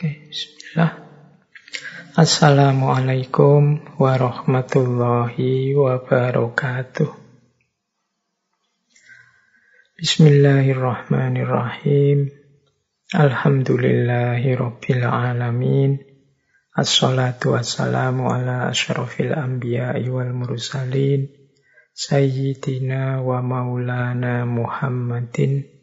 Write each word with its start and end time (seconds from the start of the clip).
Oke, 0.00 0.32
bismillah. 0.32 0.96
Assalamualaikum 2.16 3.84
warahmatullahi 4.00 5.76
wabarakatuh. 5.76 7.04
Bismillahirrahmanirrahim. 10.00 12.32
Alhamdulillahi 13.12 14.56
rabbil 14.56 15.04
alamin. 15.04 16.00
Assalatu 16.72 17.60
wassalamu 17.60 18.32
ala 18.32 18.72
asyrafil 18.72 19.36
anbiya'i 19.36 20.08
wal 20.08 20.32
mursalin. 20.32 21.28
Sayyidina 21.92 23.20
wa 23.20 23.44
maulana 23.44 24.48
Muhammadin 24.48 25.79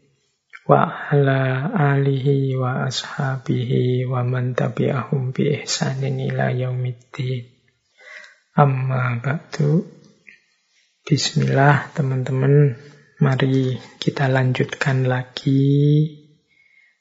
wa 0.68 1.08
ala 1.08 1.72
alihi 1.96 2.60
wa 2.60 2.92
ashabihi 2.92 4.04
wa 4.04 4.28
man 4.28 4.52
tabi'ahum 4.52 5.32
bi 5.32 5.64
ihsanin 5.64 6.20
ila 6.28 6.52
yaumiddin. 6.52 7.48
Amma 8.52 9.16
ba'du. 9.24 9.88
Bismillah 11.08 11.96
teman-teman, 11.96 12.75
mari 13.24 13.80
kita 13.96 14.28
lanjutkan 14.28 15.08
lagi. 15.08 16.04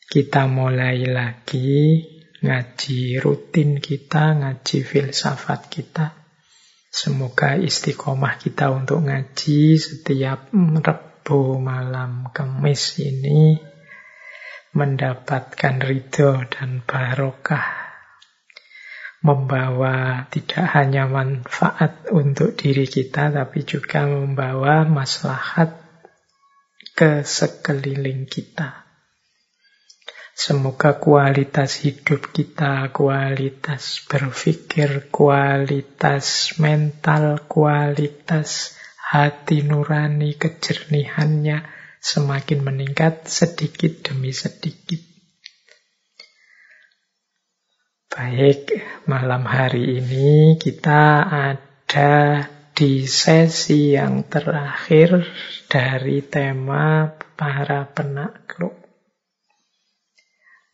Kita 0.06 0.46
mulai 0.46 1.02
lagi 1.10 2.06
ngaji 2.46 3.18
rutin 3.18 3.82
kita, 3.82 4.46
ngaji 4.46 4.78
filsafat 4.86 5.66
kita. 5.66 6.14
Semoga 6.86 7.58
istiqomah 7.58 8.38
kita 8.38 8.70
untuk 8.70 9.02
ngaji 9.02 9.74
setiap 9.74 10.54
Rabu 11.26 11.58
malam 11.58 12.30
Kamis 12.30 13.02
ini 13.02 13.58
mendapatkan 14.78 15.82
ridho 15.82 16.46
dan 16.46 16.86
barokah. 16.86 17.66
Membawa 19.26 20.30
tidak 20.30 20.70
hanya 20.78 21.10
manfaat 21.10 22.06
untuk 22.14 22.54
diri 22.54 22.86
kita, 22.86 23.34
tapi 23.34 23.66
juga 23.66 24.06
membawa 24.06 24.86
maslahat 24.86 25.74
ke 26.94 27.26
sekeliling 27.26 28.30
kita. 28.30 28.86
Semoga 30.30 30.94
kualitas 30.94 31.82
hidup 31.82 32.30
kita, 32.30 32.94
kualitas 32.94 33.98
berpikir, 34.06 35.10
kualitas 35.10 36.54
mental, 36.62 37.50
kualitas 37.50 38.75
hati 39.06 39.62
nurani, 39.62 40.34
kejernihannya 40.34 41.62
semakin 42.02 42.58
meningkat 42.66 43.30
sedikit 43.30 44.02
demi 44.02 44.34
sedikit. 44.34 44.98
Baik, 48.10 48.72
malam 49.06 49.46
hari 49.46 50.02
ini 50.02 50.56
kita 50.58 51.22
ada 51.22 52.48
di 52.74 53.06
sesi 53.06 53.94
yang 53.94 54.26
terakhir 54.26 55.22
dari 55.70 56.24
tema 56.24 57.12
para 57.36 57.86
penakluk. 57.86 58.74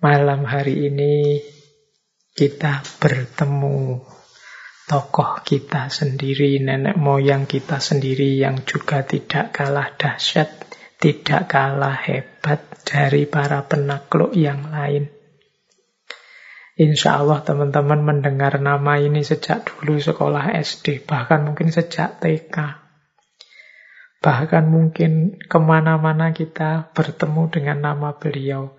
Malam 0.03 0.47
hari 0.47 0.91
ini 0.91 1.43
kita 2.33 2.83
bertemu 2.99 4.03
tokoh 4.93 5.41
kita 5.41 5.89
sendiri, 5.89 6.61
nenek 6.61 7.01
moyang 7.01 7.49
kita 7.49 7.81
sendiri 7.81 8.37
yang 8.37 8.61
juga 8.69 9.01
tidak 9.01 9.49
kalah 9.57 9.89
dahsyat, 9.97 10.69
tidak 11.01 11.49
kalah 11.49 11.97
hebat 11.97 12.61
dari 12.85 13.25
para 13.25 13.65
penakluk 13.65 14.37
yang 14.37 14.69
lain. 14.69 15.09
Insya 16.77 17.25
Allah 17.25 17.41
teman-teman 17.41 18.05
mendengar 18.05 18.61
nama 18.61 19.01
ini 19.01 19.25
sejak 19.25 19.65
dulu 19.65 19.97
sekolah 19.97 20.61
SD, 20.61 21.09
bahkan 21.09 21.41
mungkin 21.49 21.73
sejak 21.73 22.21
TK. 22.21 22.57
Bahkan 24.21 24.65
mungkin 24.69 25.41
ke 25.41 25.57
mana-mana 25.57 26.37
kita 26.37 26.93
bertemu 26.93 27.43
dengan 27.49 27.79
nama 27.81 28.13
beliau. 28.21 28.77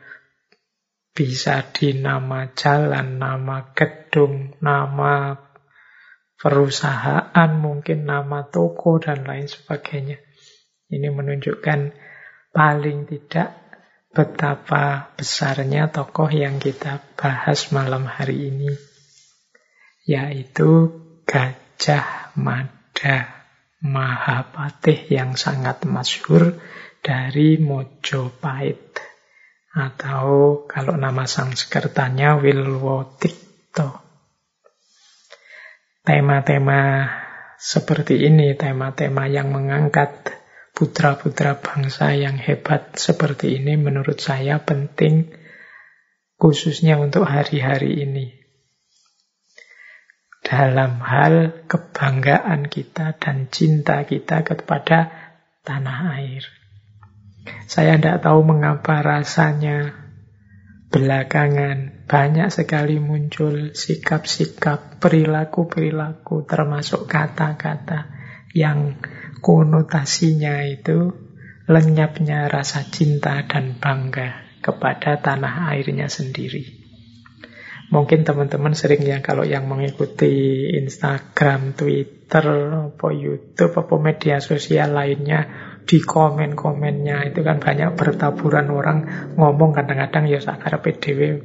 Bisa 1.09 1.65
di 1.73 1.97
nama 1.97 2.53
jalan, 2.53 3.17
nama 3.17 3.73
gedung, 3.73 4.53
nama 4.61 5.52
perusahaan, 6.43 7.51
mungkin 7.55 8.03
nama 8.03 8.43
toko, 8.51 8.99
dan 8.99 9.23
lain 9.23 9.47
sebagainya. 9.47 10.19
Ini 10.91 11.07
menunjukkan 11.07 11.79
paling 12.51 13.07
tidak 13.07 13.55
betapa 14.11 15.15
besarnya 15.15 15.87
tokoh 15.87 16.27
yang 16.27 16.59
kita 16.59 16.99
bahas 17.15 17.71
malam 17.71 18.03
hari 18.03 18.51
ini, 18.51 18.75
yaitu 20.03 20.91
Gajah 21.23 22.35
Mada 22.35 23.47
Mahapatih 23.83 25.11
yang 25.11 25.39
sangat 25.39 25.87
masyhur 25.87 26.59
dari 27.03 27.59
Mojopahit 27.59 28.99
atau 29.73 30.63
kalau 30.69 30.95
nama 30.95 31.25
sang 31.25 31.51
sekertanya 31.51 32.37
Wilwotikto. 32.39 34.02
Tema-tema 36.03 37.07
seperti 37.55 38.27
ini, 38.27 38.59
tema-tema 38.59 39.23
yang 39.31 39.55
mengangkat 39.55 40.35
putra-putra 40.75 41.63
bangsa 41.63 42.11
yang 42.11 42.35
hebat 42.35 42.99
seperti 42.99 43.55
ini 43.55 43.79
menurut 43.79 44.19
saya 44.19 44.59
penting 44.59 45.31
khususnya 46.35 46.99
untuk 46.99 47.23
hari-hari 47.23 48.03
ini. 48.03 48.35
Dalam 50.43 50.99
hal 50.99 51.63
kebanggaan 51.71 52.67
kita 52.67 53.15
dan 53.15 53.47
cinta 53.47 54.03
kita 54.03 54.43
kepada 54.43 55.07
tanah 55.63 56.19
air. 56.19 56.43
Saya 57.71 57.95
tidak 57.95 58.27
tahu 58.27 58.43
mengapa 58.43 58.99
rasanya 58.99 59.95
belakangan 60.91 61.92
banyak 62.03 62.51
sekali 62.51 62.99
muncul 62.99 63.71
sikap-sikap, 63.71 64.99
perilaku-perilaku, 64.99 66.43
termasuk 66.43 67.07
kata-kata 67.07 68.11
yang 68.51 68.99
konotasinya 69.39 70.61
itu 70.67 71.15
lenyapnya 71.65 72.51
rasa 72.51 72.83
cinta 72.91 73.39
dan 73.47 73.79
bangga 73.79 74.59
kepada 74.59 75.19
tanah 75.19 75.71
airnya 75.71 76.11
sendiri. 76.11 76.83
Mungkin 77.91 78.25
teman-teman 78.25 78.73
sering 78.73 79.05
ya 79.05 79.21
kalau 79.21 79.45
yang 79.45 79.69
mengikuti 79.69 80.65
Instagram, 80.81 81.77
Twitter, 81.77 82.45
apa 82.89 83.07
YouTube, 83.13 83.75
apa 83.77 83.95
media 84.01 84.41
sosial 84.41 84.97
lainnya 84.97 85.45
di 85.83 85.99
komen-komennya 85.99 87.29
itu 87.29 87.43
kan 87.43 87.59
banyak 87.59 87.93
bertaburan 87.93 88.71
orang 88.71 88.97
ngomong 89.35 89.75
kadang-kadang 89.75 90.31
ya 90.31 90.39
sakar 90.39 90.79
PDW 90.79 91.43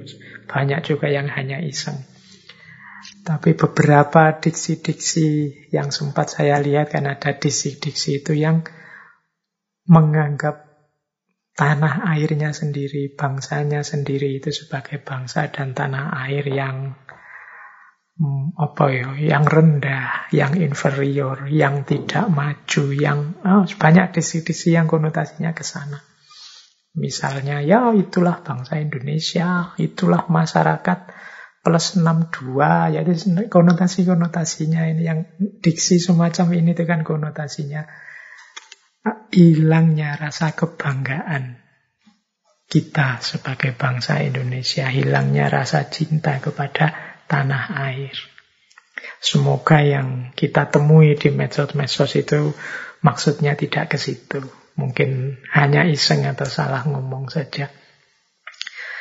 banyak 0.49 0.81
juga 0.83 1.13
yang 1.13 1.29
hanya 1.29 1.61
iseng. 1.61 2.01
Tapi 3.23 3.55
beberapa 3.55 4.41
diksi-diksi 4.41 5.29
yang 5.71 5.93
sempat 5.93 6.33
saya 6.33 6.59
lihat 6.59 6.91
kan 6.91 7.07
ada 7.07 7.37
diksi-diksi 7.37 8.25
itu 8.25 8.33
yang 8.35 8.65
menganggap 9.87 10.67
tanah 11.55 12.09
airnya 12.17 12.57
sendiri, 12.57 13.13
bangsanya 13.13 13.85
sendiri 13.85 14.41
itu 14.41 14.51
sebagai 14.51 14.99
bangsa 15.05 15.53
dan 15.53 15.77
tanah 15.77 16.17
air 16.27 16.45
yang 16.49 16.97
Hmm, 18.19 18.51
apa 18.59 18.91
ya, 18.91 19.15
yang 19.15 19.47
rendah, 19.47 20.27
yang 20.35 20.59
inferior, 20.59 21.47
yang 21.47 21.87
tidak 21.87 22.27
maju, 22.27 22.91
yang 22.91 23.39
oh, 23.47 23.63
banyak 23.79 24.11
disi-disi 24.11 24.75
yang 24.75 24.91
konotasinya 24.91 25.55
ke 25.55 25.63
sana. 25.63 26.03
Misalnya, 26.99 27.63
ya 27.63 27.95
itulah 27.95 28.43
bangsa 28.43 28.83
Indonesia, 28.83 29.73
itulah 29.79 30.27
masyarakat 30.27 30.99
plus 31.63 31.95
62, 31.95 32.95
jadi 32.95 33.13
konotasi-konotasinya 33.47 34.83
ini 34.91 35.03
yang 35.07 35.21
diksi 35.63 36.03
semacam 36.03 36.47
ini 36.59 36.75
itu 36.75 36.85
kan 36.87 37.07
konotasinya 37.07 37.87
hilangnya 39.31 40.17
rasa 40.17 40.57
kebanggaan 40.57 41.61
kita 42.69 43.25
sebagai 43.25 43.73
bangsa 43.73 44.21
Indonesia, 44.21 44.93
hilangnya 44.93 45.49
rasa 45.49 45.89
cinta 45.89 46.37
kepada 46.37 46.93
tanah 47.25 47.65
air. 47.89 48.13
Semoga 49.19 49.81
yang 49.81 50.37
kita 50.37 50.69
temui 50.69 51.17
di 51.17 51.33
medsos-medsos 51.33 52.13
itu 52.21 52.53
maksudnya 53.01 53.57
tidak 53.57 53.97
ke 53.97 53.99
situ. 53.99 54.45
Mungkin 54.79 55.43
hanya 55.51 55.83
iseng 55.91 56.23
atau 56.23 56.47
salah 56.47 56.87
ngomong 56.87 57.27
saja. 57.27 57.67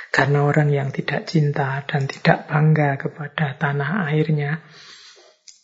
Karena 0.09 0.49
orang 0.49 0.73
yang 0.73 0.89
tidak 0.89 1.29
cinta 1.29 1.85
dan 1.85 2.09
tidak 2.09 2.49
bangga 2.49 2.97
kepada 2.97 3.53
tanah 3.61 4.09
airnya, 4.09 4.65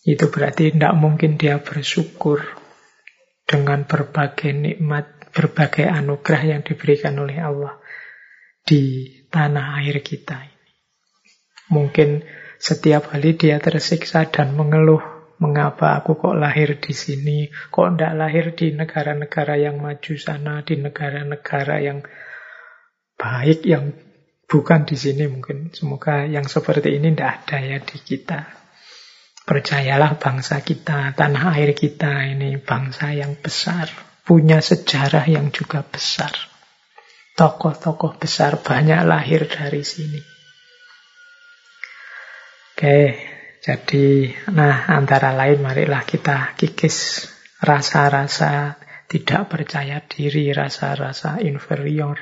itu 0.06 0.30
berarti 0.30 0.70
tidak 0.70 0.94
mungkin 0.94 1.42
dia 1.42 1.58
bersyukur 1.58 2.44
dengan 3.50 3.90
berbagai 3.90 4.54
nikmat, 4.54 5.34
berbagai 5.34 5.90
anugerah 5.90 6.44
yang 6.44 6.62
diberikan 6.62 7.18
oleh 7.18 7.40
Allah 7.42 7.82
di 8.62 9.10
tanah 9.32 9.82
air 9.82 10.04
kita. 10.06 10.44
Mungkin 11.72 12.22
setiap 12.60 13.12
kali 13.12 13.34
dia 13.36 13.58
tersiksa 13.58 14.28
dan 14.28 14.54
mengeluh, 14.54 15.02
mengapa 15.42 15.98
aku 16.02 16.20
kok 16.20 16.38
lahir 16.38 16.78
di 16.78 16.94
sini, 16.94 17.50
kok 17.74 17.98
tidak 17.98 18.14
lahir 18.14 18.46
di 18.54 18.76
negara-negara 18.76 19.58
yang 19.58 19.82
maju 19.82 20.14
sana, 20.20 20.62
di 20.62 20.78
negara-negara 20.78 21.76
yang 21.82 22.00
baik, 23.18 23.66
yang 23.66 23.94
bukan 24.46 24.86
di 24.86 24.94
sini 24.94 25.26
mungkin. 25.26 25.74
Semoga 25.74 26.30
yang 26.30 26.46
seperti 26.46 27.00
ini 27.00 27.16
tidak 27.16 27.48
ada 27.48 27.58
ya 27.64 27.78
di 27.82 27.98
kita. 27.98 28.42
Percayalah 29.44 30.16
bangsa 30.22 30.64
kita, 30.64 31.12
tanah 31.18 31.60
air 31.60 31.76
kita 31.76 32.32
ini 32.32 32.56
bangsa 32.64 33.12
yang 33.12 33.36
besar, 33.36 33.92
punya 34.24 34.64
sejarah 34.64 35.28
yang 35.28 35.52
juga 35.52 35.84
besar. 35.84 36.32
Tokoh-tokoh 37.34 38.22
besar 38.22 38.62
banyak 38.62 39.04
lahir 39.04 39.50
dari 39.50 39.84
sini. 39.84 40.22
Oke, 42.74 43.33
jadi 43.64 44.36
nah 44.52 44.92
antara 44.92 45.32
lain 45.32 45.64
marilah 45.64 46.04
kita 46.04 46.52
kikis 46.60 47.32
rasa-rasa 47.64 48.76
tidak 49.08 49.46
percaya 49.46 50.04
diri, 50.04 50.52
rasa-rasa 50.52 51.40
inferior 51.40 52.18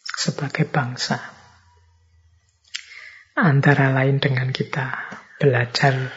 sebagai 0.00 0.64
bangsa. 0.70 1.18
Antara 3.38 3.90
lain 3.90 4.22
dengan 4.22 4.50
kita 4.54 5.18
belajar 5.38 6.10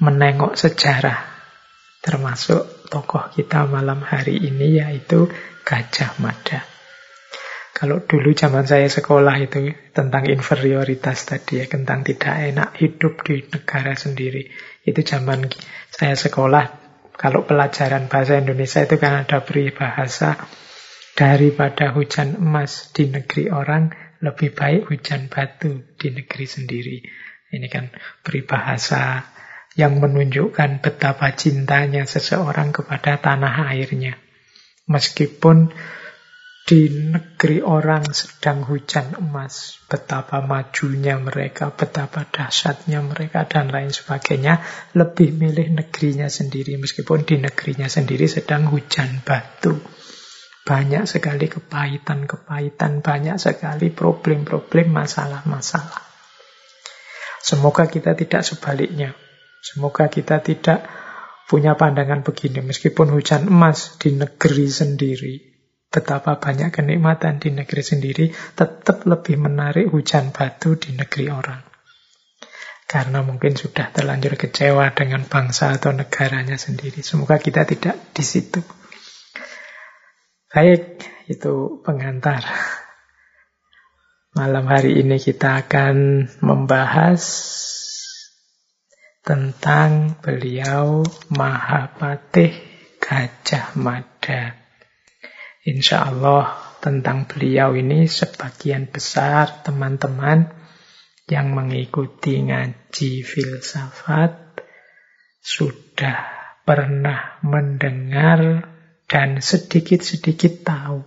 menengok 0.00 0.56
sejarah 0.56 1.20
termasuk 2.04 2.88
tokoh 2.88 3.32
kita 3.32 3.68
malam 3.68 4.04
hari 4.04 4.36
ini 4.36 4.80
yaitu 4.80 5.28
Gajah 5.64 6.16
Mada. 6.20 6.71
Kalau 7.82 7.98
dulu 7.98 8.30
zaman 8.30 8.62
saya 8.62 8.86
sekolah 8.86 9.42
itu 9.42 9.74
tentang 9.90 10.30
inferioritas 10.30 11.26
tadi 11.26 11.58
ya, 11.58 11.66
tentang 11.66 12.06
tidak 12.06 12.30
enak 12.30 12.78
hidup 12.78 13.26
di 13.26 13.42
negara 13.42 13.98
sendiri. 13.98 14.46
Itu 14.86 15.02
zaman 15.02 15.50
saya 15.90 16.14
sekolah, 16.14 16.78
kalau 17.18 17.42
pelajaran 17.42 18.06
bahasa 18.06 18.38
Indonesia 18.38 18.86
itu 18.86 19.02
kan 19.02 19.26
ada 19.26 19.42
peribahasa 19.42 20.38
daripada 21.18 21.90
hujan 21.90 22.38
emas 22.38 22.94
di 22.94 23.10
negeri 23.10 23.50
orang, 23.50 23.90
lebih 24.22 24.54
baik 24.54 24.86
hujan 24.86 25.26
batu 25.26 25.82
di 25.98 26.14
negeri 26.14 26.46
sendiri. 26.46 27.02
Ini 27.50 27.66
kan 27.66 27.90
peribahasa 28.22 29.26
yang 29.74 29.98
menunjukkan 29.98 30.86
betapa 30.86 31.34
cintanya 31.34 32.06
seseorang 32.06 32.70
kepada 32.70 33.18
tanah 33.18 33.74
airnya. 33.74 34.14
Meskipun 34.86 35.74
di 36.62 36.86
negeri 37.10 37.58
orang 37.58 38.06
sedang 38.14 38.62
hujan 38.62 39.18
emas, 39.18 39.82
betapa 39.90 40.38
majunya 40.46 41.18
mereka, 41.18 41.74
betapa 41.74 42.22
dahsyatnya 42.22 43.02
mereka, 43.02 43.50
dan 43.50 43.74
lain 43.74 43.90
sebagainya, 43.90 44.62
lebih 44.94 45.34
milih 45.34 45.74
negerinya 45.74 46.30
sendiri, 46.30 46.78
meskipun 46.78 47.26
di 47.26 47.42
negerinya 47.42 47.90
sendiri 47.90 48.30
sedang 48.30 48.70
hujan 48.70 49.26
batu. 49.26 49.74
Banyak 50.62 51.10
sekali 51.10 51.50
kepahitan-kepahitan, 51.50 53.02
banyak 53.02 53.36
sekali 53.42 53.90
problem-problem, 53.90 54.94
masalah-masalah. 54.94 55.98
Semoga 57.42 57.90
kita 57.90 58.14
tidak 58.14 58.46
sebaliknya. 58.46 59.18
Semoga 59.58 60.06
kita 60.06 60.38
tidak 60.38 60.86
punya 61.50 61.74
pandangan 61.74 62.22
begini, 62.22 62.62
meskipun 62.62 63.10
hujan 63.10 63.50
emas 63.50 63.98
di 63.98 64.14
negeri 64.14 64.70
sendiri, 64.70 65.51
betapa 65.92 66.40
banyak 66.40 66.72
kenikmatan 66.72 67.36
di 67.36 67.52
negeri 67.52 67.82
sendiri, 67.84 68.26
tetap 68.56 69.04
lebih 69.04 69.36
menarik 69.36 69.92
hujan 69.92 70.32
batu 70.32 70.80
di 70.80 70.96
negeri 70.96 71.28
orang. 71.28 71.60
Karena 72.88 73.20
mungkin 73.20 73.56
sudah 73.56 73.92
terlanjur 73.92 74.40
kecewa 74.40 74.92
dengan 74.96 75.24
bangsa 75.28 75.76
atau 75.76 75.92
negaranya 75.92 76.56
sendiri. 76.56 77.04
Semoga 77.04 77.36
kita 77.36 77.68
tidak 77.68 77.96
di 78.12 78.24
situ. 78.24 78.60
Baik, 80.52 81.00
itu 81.28 81.80
pengantar. 81.80 82.44
Malam 84.32 84.64
hari 84.64 85.00
ini 85.00 85.20
kita 85.20 85.64
akan 85.64 86.28
membahas 86.40 87.20
tentang 89.24 90.16
beliau 90.20 91.04
Mahapatih 91.32 92.52
Gajah 92.96 93.76
Mada. 93.76 94.61
Insya 95.62 96.10
Allah 96.10 96.58
tentang 96.82 97.30
beliau 97.30 97.78
ini 97.78 98.10
sebagian 98.10 98.90
besar 98.90 99.62
teman-teman 99.62 100.50
yang 101.30 101.54
mengikuti 101.54 102.42
ngaji 102.42 103.22
filsafat 103.22 104.58
sudah 105.38 106.18
pernah 106.66 107.38
mendengar 107.46 108.66
dan 109.06 109.38
sedikit-sedikit 109.38 110.66
tahu 110.66 111.06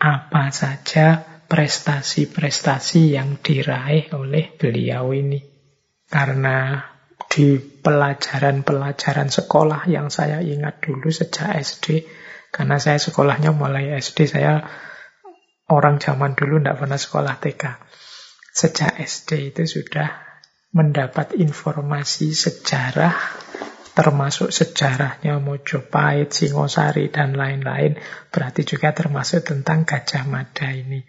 apa 0.00 0.48
saja 0.48 1.20
prestasi-prestasi 1.44 3.16
yang 3.16 3.36
diraih 3.40 4.16
oleh 4.16 4.48
beliau 4.56 5.12
ini. 5.12 5.44
Karena 6.08 6.80
di 7.28 7.60
pelajaran-pelajaran 7.60 9.28
sekolah 9.28 9.88
yang 9.92 10.08
saya 10.08 10.40
ingat 10.40 10.80
dulu 10.80 11.12
sejak 11.12 11.56
SD, 11.60 12.04
karena 12.54 12.78
saya 12.78 13.02
sekolahnya 13.02 13.50
mulai 13.50 13.98
SD, 13.98 14.30
saya 14.30 14.62
orang 15.66 15.98
zaman 15.98 16.38
dulu 16.38 16.62
tidak 16.62 16.78
pernah 16.78 16.94
sekolah 16.94 17.34
TK. 17.42 17.64
Sejak 18.54 18.94
SD 19.02 19.50
itu 19.50 19.66
sudah 19.66 20.22
mendapat 20.70 21.34
informasi 21.34 22.30
sejarah, 22.30 23.18
termasuk 23.98 24.54
sejarahnya 24.54 25.42
Mojopahit, 25.42 26.30
Singosari, 26.30 27.10
dan 27.10 27.34
lain-lain. 27.34 27.98
Berarti 28.30 28.62
juga 28.62 28.94
termasuk 28.94 29.42
tentang 29.42 29.82
Gajah 29.82 30.22
Mada 30.22 30.70
ini. 30.70 31.02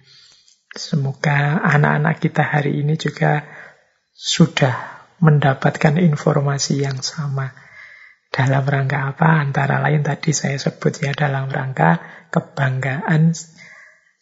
Semoga 0.73 1.61
anak-anak 1.61 2.25
kita 2.25 2.41
hari 2.41 2.81
ini 2.81 2.97
juga 2.97 3.45
sudah 4.17 5.05
mendapatkan 5.21 6.01
informasi 6.01 6.81
yang 6.81 7.05
sama. 7.05 7.64
Dalam 8.35 8.67
rangka 8.67 9.15
apa? 9.15 9.39
Antara 9.39 9.79
lain 9.79 10.03
tadi 10.03 10.35
saya 10.35 10.59
sebut 10.59 10.91
ya 10.99 11.15
dalam 11.15 11.47
rangka 11.47 12.03
kebanggaan 12.35 13.31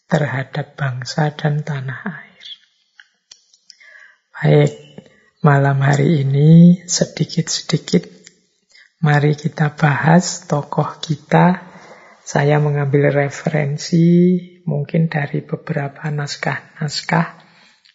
terhadap 0.05 0.77
bangsa 0.77 1.33
dan 1.33 1.65
tanah 1.65 1.97
air. 2.05 2.47
Baik, 4.37 4.73
malam 5.41 5.81
hari 5.81 6.21
ini 6.21 6.85
sedikit-sedikit 6.85 8.05
mari 9.01 9.33
kita 9.33 9.73
bahas 9.73 10.45
tokoh 10.45 11.01
kita. 11.01 11.73
Saya 12.21 12.61
mengambil 12.61 13.09
referensi 13.09 14.37
mungkin 14.69 15.09
dari 15.09 15.41
beberapa 15.41 16.05
naskah-naskah, 16.13 17.41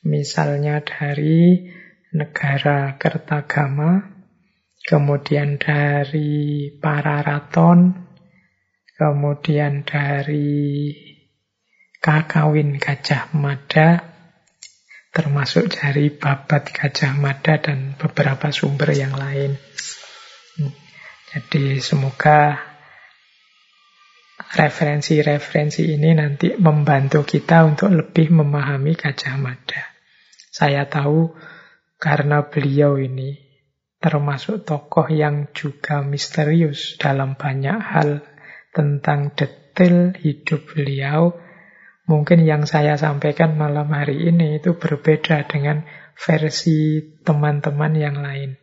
misalnya 0.02 0.82
dari 0.82 1.62
negara 2.10 2.98
Kertagama, 2.98 4.17
kemudian 4.88 5.60
dari 5.60 6.72
Pararaton, 6.80 7.92
kemudian 8.96 9.84
dari 9.84 10.96
Kakawin 12.00 12.80
Gajah 12.80 13.36
Mada, 13.36 14.00
termasuk 15.12 15.68
dari 15.68 16.08
Babat 16.08 16.72
Gajah 16.72 17.12
Mada 17.20 17.60
dan 17.60 18.00
beberapa 18.00 18.48
sumber 18.48 18.96
yang 18.96 19.12
lain. 19.12 19.60
Jadi 21.28 21.84
semoga 21.84 22.56
referensi-referensi 24.56 25.84
ini 25.84 26.16
nanti 26.16 26.56
membantu 26.56 27.28
kita 27.28 27.68
untuk 27.68 27.92
lebih 27.92 28.32
memahami 28.32 28.96
Gajah 28.96 29.36
Mada. 29.36 29.84
Saya 30.48 30.88
tahu 30.88 31.36
karena 32.00 32.48
beliau 32.48 32.96
ini 32.96 33.47
termasuk 33.98 34.62
tokoh 34.62 35.10
yang 35.10 35.50
juga 35.50 36.06
misterius 36.06 36.94
dalam 36.98 37.34
banyak 37.34 37.78
hal 37.78 38.22
tentang 38.70 39.34
detail 39.34 40.14
hidup 40.14 40.70
beliau. 40.70 41.34
Mungkin 42.08 42.46
yang 42.48 42.64
saya 42.64 42.96
sampaikan 42.96 43.58
malam 43.60 43.92
hari 43.92 44.32
ini 44.32 44.62
itu 44.62 44.78
berbeda 44.80 45.44
dengan 45.44 45.84
versi 46.16 47.04
teman-teman 47.20 47.92
yang 47.98 48.16
lain. 48.24 48.56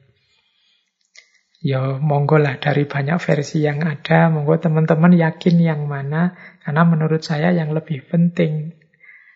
Ya, 1.66 1.98
monggo 1.98 2.38
lah 2.38 2.62
dari 2.62 2.86
banyak 2.86 3.18
versi 3.18 3.66
yang 3.66 3.82
ada, 3.82 4.30
monggo 4.30 4.62
teman-teman 4.62 5.18
yakin 5.18 5.58
yang 5.58 5.90
mana, 5.90 6.38
karena 6.62 6.86
menurut 6.86 7.26
saya 7.26 7.50
yang 7.54 7.74
lebih 7.74 8.06
penting, 8.06 8.78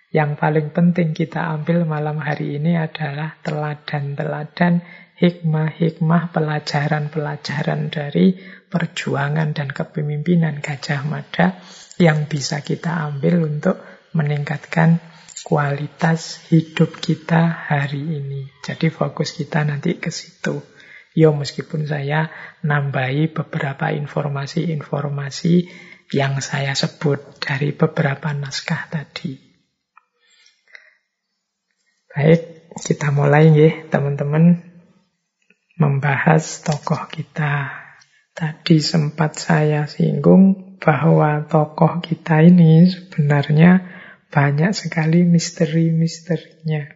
yang 0.09 0.33
paling 0.41 0.73
penting 0.73 1.13
kita 1.13 1.53
ambil 1.53 1.85
malam 1.85 2.17
hari 2.17 2.57
ini 2.57 2.73
adalah 2.81 3.37
teladan-teladan 3.45 4.81
hikmah-hikmah 5.21 6.33
pelajaran-pelajaran 6.33 7.93
dari 7.93 8.33
perjuangan 8.71 9.53
dan 9.53 9.69
kepemimpinan 9.69 10.65
Gajah 10.65 11.05
Mada 11.05 11.61
yang 12.01 12.25
bisa 12.25 12.65
kita 12.65 13.05
ambil 13.05 13.43
untuk 13.45 13.77
meningkatkan 14.17 14.97
kualitas 15.45 16.41
hidup 16.49 16.97
kita 16.97 17.69
hari 17.69 18.01
ini. 18.01 18.49
Jadi 18.65 18.89
fokus 18.89 19.37
kita 19.37 19.61
nanti 19.61 20.01
ke 20.01 20.09
situ. 20.09 20.63
Yo 21.13 21.35
meskipun 21.35 21.85
saya 21.85 22.31
nambahi 22.65 23.29
beberapa 23.29 23.91
informasi-informasi 23.93 25.53
yang 26.15 26.41
saya 26.41 26.73
sebut 26.73 27.43
dari 27.43 27.75
beberapa 27.75 28.33
naskah 28.33 28.89
tadi. 28.89 29.48
Baik, 32.09 32.73
kita 32.81 33.13
mulai 33.13 33.53
ya 33.53 33.85
teman-teman 33.85 34.65
membahas 35.77 36.65
tokoh 36.65 37.05
kita. 37.05 37.69
Tadi 38.33 38.81
sempat 38.81 39.37
saya 39.37 39.85
singgung 39.85 40.73
bahwa 40.81 41.45
tokoh 41.45 42.01
kita 42.01 42.41
ini 42.41 42.89
sebenarnya 42.89 43.85
banyak 44.33 44.73
sekali 44.73 45.21
misteri-misterinya. 45.21 46.89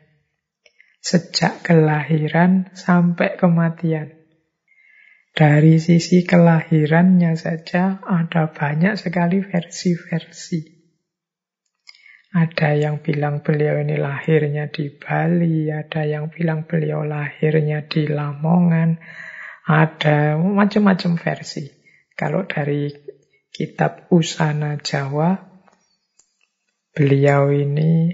Sejak 0.98 1.62
kelahiran 1.62 2.74
sampai 2.74 3.38
kematian. 3.38 4.18
Dari 5.30 5.78
sisi 5.78 6.26
kelahirannya 6.26 7.38
saja 7.38 8.02
ada 8.02 8.50
banyak 8.50 8.98
sekali 8.98 9.46
versi-versi. 9.46 10.73
Ada 12.34 12.74
yang 12.74 13.06
bilang 13.06 13.46
beliau 13.46 13.78
ini 13.78 13.94
lahirnya 13.94 14.66
di 14.74 14.90
Bali, 14.90 15.70
ada 15.70 16.02
yang 16.02 16.34
bilang 16.34 16.66
beliau 16.66 17.06
lahirnya 17.06 17.86
di 17.86 18.10
Lamongan, 18.10 18.98
ada 19.70 20.42
macam-macam 20.42 21.14
versi. 21.22 21.70
Kalau 22.18 22.50
dari 22.50 22.90
kitab 23.54 24.10
Usana 24.10 24.82
Jawa, 24.82 25.54
Beliau 26.94 27.50
ini 27.50 28.14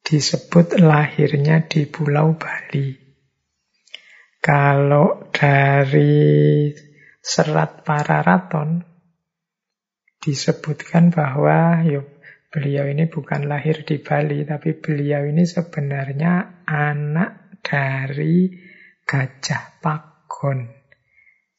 disebut 0.00 0.80
lahirnya 0.80 1.60
di 1.68 1.84
Pulau 1.84 2.32
Bali. 2.32 2.96
Kalau 4.40 5.28
dari 5.28 6.72
serat 7.20 7.84
Pararaton 7.84 8.80
disebutkan 10.16 11.12
bahwa 11.12 11.84
yuk, 11.84 12.08
beliau 12.52 12.84
ini 12.84 13.08
bukan 13.08 13.48
lahir 13.48 13.88
di 13.88 13.96
Bali, 13.96 14.44
tapi 14.44 14.76
beliau 14.76 15.24
ini 15.24 15.48
sebenarnya 15.48 16.62
anak 16.68 17.64
dari 17.64 18.52
Gajah 19.08 19.80
Pagon. 19.80 20.68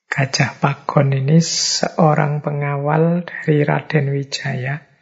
Gajah 0.06 0.62
Pagon 0.62 1.18
ini 1.18 1.42
seorang 1.42 2.46
pengawal 2.46 3.26
dari 3.26 3.66
Raden 3.66 4.14
Wijaya 4.14 4.94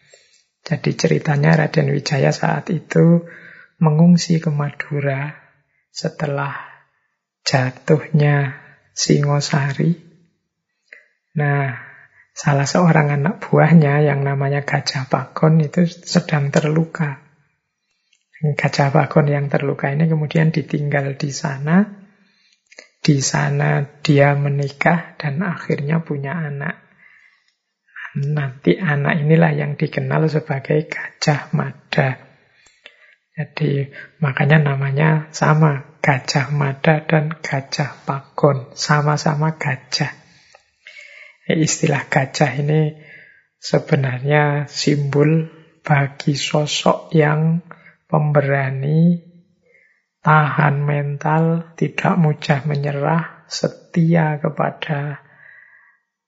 jadi 0.62 0.92
ceritanya 0.94 1.58
Raden 1.58 1.90
Wijaya 1.90 2.30
saat 2.30 2.70
itu 2.70 3.26
mengungsi 3.82 4.38
ke 4.38 4.54
Madura 4.54 5.34
setelah 5.90 6.54
jatuhnya 7.42 8.62
Singosari. 8.94 9.98
Nah, 11.34 11.91
salah 12.32 12.66
seorang 12.66 13.12
anak 13.12 13.44
buahnya 13.44 14.08
yang 14.08 14.24
namanya 14.24 14.64
Gajah 14.64 15.08
Pakon 15.12 15.62
itu 15.62 15.86
sedang 15.88 16.50
terluka. 16.50 17.22
Gajah 18.42 18.90
Pakon 18.90 19.30
yang 19.30 19.52
terluka 19.52 19.94
ini 19.94 20.10
kemudian 20.10 20.50
ditinggal 20.50 21.20
di 21.20 21.30
sana. 21.30 21.86
Di 23.02 23.18
sana 23.22 23.82
dia 24.06 24.38
menikah 24.38 25.18
dan 25.18 25.42
akhirnya 25.42 26.06
punya 26.06 26.38
anak. 26.38 26.82
Nanti 28.12 28.78
anak 28.78 29.24
inilah 29.24 29.56
yang 29.56 29.80
dikenal 29.80 30.28
sebagai 30.30 30.86
Gajah 30.86 31.50
Mada. 31.56 32.32
Jadi 33.32 33.90
makanya 34.22 34.60
namanya 34.60 35.32
sama, 35.32 35.98
Gajah 36.04 36.52
Mada 36.54 37.02
dan 37.08 37.32
Gajah 37.42 38.06
Pagon, 38.06 38.76
sama-sama 38.76 39.56
gajah. 39.56 40.21
Istilah 41.50 42.06
gajah 42.06 42.52
ini 42.62 42.94
sebenarnya 43.58 44.70
simbol 44.70 45.50
bagi 45.82 46.38
sosok 46.38 47.10
yang 47.18 47.66
pemberani, 48.06 49.18
tahan 50.22 50.86
mental, 50.86 51.74
tidak 51.74 52.14
mudah 52.22 52.62
menyerah, 52.70 53.46
setia 53.50 54.38
kepada 54.38 55.26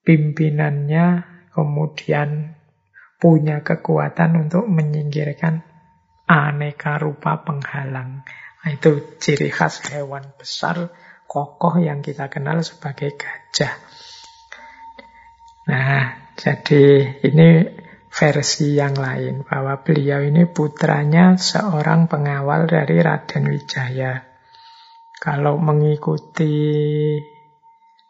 pimpinannya, 0.02 1.24
kemudian 1.54 2.58
punya 3.22 3.64
kekuatan 3.64 4.50
untuk 4.50 4.68
menyingkirkan 4.68 5.64
aneka 6.28 7.00
rupa 7.00 7.46
penghalang. 7.46 8.26
Nah, 8.64 8.70
itu 8.72 9.20
ciri 9.20 9.52
khas 9.54 9.84
hewan 9.92 10.36
besar 10.36 10.92
kokoh 11.28 11.80
yang 11.80 12.04
kita 12.04 12.28
kenal 12.28 12.64
sebagai 12.64 13.16
gajah. 13.16 13.76
Nah, 15.64 16.34
jadi 16.36 16.84
ini 17.24 17.50
versi 18.14 18.78
yang 18.78 18.94
lain 18.94 19.42
bahwa 19.48 19.82
beliau 19.82 20.22
ini 20.22 20.46
putranya 20.46 21.34
seorang 21.40 22.06
pengawal 22.06 22.70
dari 22.70 23.02
Raden 23.02 23.50
Wijaya. 23.50 24.22
Kalau 25.18 25.56
mengikuti 25.58 26.54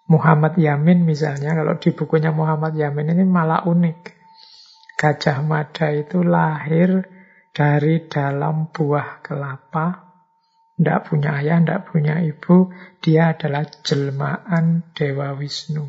Muhammad 0.10 0.60
Yamin 0.60 1.08
misalnya, 1.08 1.56
kalau 1.56 1.80
di 1.80 1.96
bukunya 1.96 2.36
Muhammad 2.36 2.76
Yamin 2.76 3.16
ini 3.16 3.24
malah 3.24 3.64
unik. 3.64 4.00
Gajah 5.00 5.40
Mada 5.46 5.94
itu 5.94 6.26
lahir 6.26 7.06
dari 7.54 8.10
dalam 8.10 8.74
buah 8.74 9.24
kelapa, 9.24 10.12
tidak 10.76 11.00
punya 11.08 11.38
ayah, 11.40 11.62
tidak 11.62 11.82
punya 11.92 12.18
ibu, 12.20 12.74
dia 13.00 13.38
adalah 13.38 13.64
jelmaan 13.68 14.92
Dewa 14.98 15.38
Wisnu. 15.38 15.86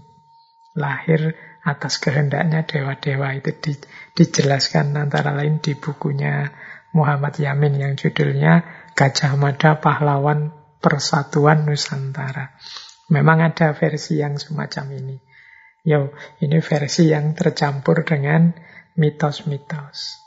Lahir 0.75 1.35
atas 1.65 1.97
kehendaknya 1.97 2.69
dewa-dewa 2.69 3.33
itu 3.33 3.51
di, 3.57 3.73
dijelaskan 4.13 4.93
antara 5.01 5.33
lain 5.33 5.65
di 5.65 5.73
bukunya 5.73 6.53
Muhammad 6.93 7.41
Yamin 7.41 7.81
yang 7.81 7.93
judulnya 7.97 8.63
Gajah 8.95 9.35
Mada 9.35 9.81
Pahlawan 9.81 10.55
Persatuan 10.79 11.67
Nusantara. 11.67 12.55
Memang 13.11 13.43
ada 13.43 13.73
versi 13.73 14.21
yang 14.21 14.37
semacam 14.37 14.95
ini. 14.95 15.17
Yo, 15.85 16.13
ini 16.41 16.61
versi 16.61 17.11
yang 17.11 17.33
tercampur 17.37 18.05
dengan 18.07 18.55
mitos-mitos. 18.97 20.21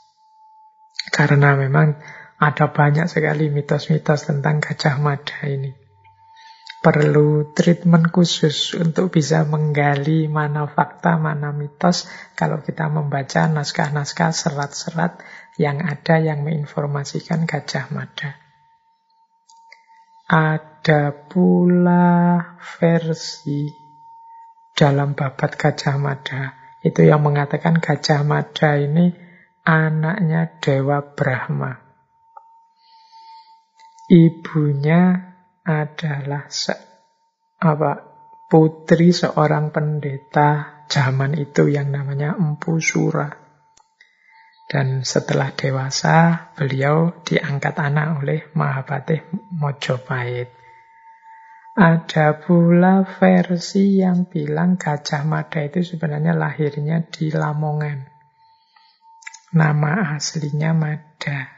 Karena 1.08 1.56
memang 1.56 1.98
ada 2.38 2.70
banyak 2.70 3.10
sekali 3.10 3.50
mitos-mitos 3.50 4.28
tentang 4.28 4.60
Gajah 4.60 5.00
Mada 5.00 5.38
ini. 5.48 5.87
Perlu 6.88 7.52
treatment 7.52 8.08
khusus 8.08 8.72
untuk 8.72 9.12
bisa 9.12 9.44
menggali 9.44 10.24
mana 10.24 10.64
fakta, 10.64 11.20
mana 11.20 11.52
mitos 11.52 12.08
kalau 12.32 12.64
kita 12.64 12.88
membaca 12.88 13.44
naskah-naskah 13.44 14.32
serat-serat 14.32 15.20
yang 15.60 15.84
ada 15.84 16.16
yang 16.16 16.48
menginformasikan 16.48 17.44
Gajah 17.44 17.92
Mada. 17.92 18.40
Ada 20.32 21.12
pula 21.12 22.40
versi 22.80 23.68
dalam 24.72 25.12
babat 25.12 25.60
Gajah 25.60 26.00
Mada. 26.00 26.56
Itu 26.80 27.04
yang 27.04 27.20
mengatakan 27.20 27.84
Gajah 27.84 28.24
Mada 28.24 28.80
ini 28.80 29.12
anaknya 29.60 30.56
Dewa 30.56 31.04
Brahma. 31.04 31.84
Ibunya 34.08 35.27
adalah 35.68 36.48
se 36.48 36.72
apa 37.60 37.92
putri 38.48 39.12
seorang 39.12 39.68
pendeta 39.68 40.80
zaman 40.88 41.36
itu 41.36 41.68
yang 41.68 41.92
namanya 41.92 42.32
Empu 42.32 42.80
Sura. 42.80 43.28
Dan 44.68 45.00
setelah 45.00 45.52
dewasa, 45.56 46.52
beliau 46.52 47.24
diangkat 47.24 47.72
anak 47.80 48.20
oleh 48.20 48.40
Mahabhatih 48.52 49.24
Mojopahit. 49.56 50.52
Ada 51.72 52.36
pula 52.36 53.06
versi 53.06 53.96
yang 53.96 54.28
bilang 54.28 54.76
Gajah 54.76 55.24
Mada 55.24 55.64
itu 55.64 55.80
sebenarnya 55.80 56.36
lahirnya 56.36 57.00
di 57.08 57.32
Lamongan. 57.32 58.12
Nama 59.56 60.20
aslinya 60.20 60.76
Mada 60.76 61.48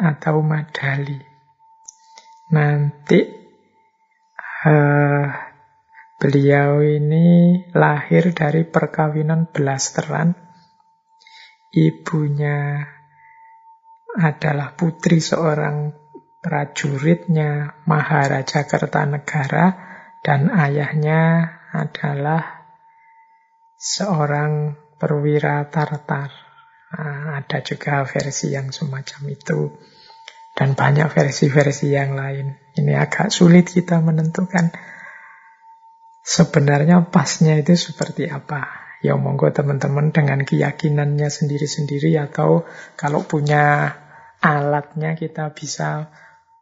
atau 0.00 0.40
Madali. 0.40 1.27
Nanti 2.48 3.20
uh, 4.64 5.26
beliau 6.16 6.80
ini 6.80 7.60
lahir 7.76 8.32
dari 8.32 8.64
perkawinan 8.64 9.52
belasteran 9.52 10.32
ibunya 11.72 12.82
adalah 14.18 14.74
putri 14.74 15.20
seorang 15.20 15.92
prajuritnya 16.40 17.84
Maharaja 17.84 18.64
Kertanegara 18.64 19.66
dan 20.24 20.48
ayahnya 20.48 21.54
adalah 21.70 22.66
seorang 23.78 24.74
perwira 24.98 25.68
Tartar. 25.70 26.30
Nah, 26.88 27.36
ada 27.38 27.60
juga 27.60 28.02
versi 28.08 28.56
yang 28.56 28.72
semacam 28.72 29.22
itu. 29.28 29.60
Dan 30.58 30.74
banyak 30.74 31.06
versi-versi 31.06 31.94
yang 31.94 32.18
lain. 32.18 32.50
Ini 32.74 32.98
agak 32.98 33.30
sulit 33.30 33.70
kita 33.70 34.02
menentukan 34.02 34.74
sebenarnya 36.26 37.06
pasnya 37.14 37.54
itu 37.62 37.78
seperti 37.78 38.26
apa. 38.26 38.90
Ya 38.98 39.14
monggo 39.14 39.54
teman-teman 39.54 40.10
dengan 40.10 40.42
keyakinannya 40.42 41.30
sendiri-sendiri 41.30 42.18
atau 42.18 42.66
kalau 42.98 43.22
punya 43.22 43.94
alatnya 44.42 45.14
kita 45.14 45.54
bisa 45.54 46.10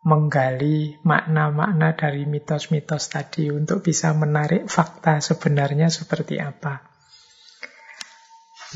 menggali 0.07 1.01
makna-makna 1.03 1.97
dari 1.97 2.29
mitos-mitos 2.29 3.11
tadi 3.11 3.49
untuk 3.49 3.81
bisa 3.81 4.13
menarik 4.13 4.69
fakta 4.69 5.25
sebenarnya 5.25 5.89
seperti 5.89 6.37
apa. 6.37 6.96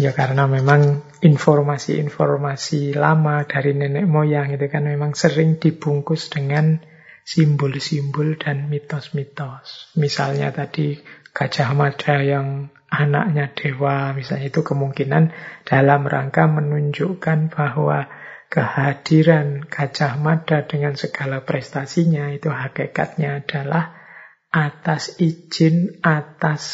Ya 0.00 0.16
karena 0.16 0.48
memang 0.48 1.04
informasi-informasi 1.20 2.96
lama 2.96 3.44
dari 3.44 3.76
nenek 3.76 4.08
moyang 4.08 4.48
itu 4.56 4.64
kan 4.72 4.88
memang 4.88 5.12
sering 5.12 5.60
dibungkus 5.60 6.32
dengan 6.32 6.80
simbol-simbol 7.20 8.40
dan 8.40 8.72
mitos-mitos. 8.72 9.92
Misalnya 10.00 10.56
tadi 10.56 10.96
Gajah 11.36 11.76
Mada 11.76 12.16
yang 12.24 12.72
anaknya 12.88 13.52
dewa, 13.52 14.16
misalnya 14.16 14.48
itu 14.48 14.64
kemungkinan 14.64 15.36
dalam 15.68 16.08
rangka 16.08 16.48
menunjukkan 16.48 17.52
bahwa 17.52 18.08
kehadiran 18.48 19.68
Gajah 19.68 20.16
Mada 20.16 20.64
dengan 20.64 20.96
segala 20.96 21.44
prestasinya 21.44 22.32
itu 22.32 22.48
hakikatnya 22.48 23.44
adalah 23.44 24.00
atas 24.48 25.20
izin, 25.20 26.00
atas 26.02 26.64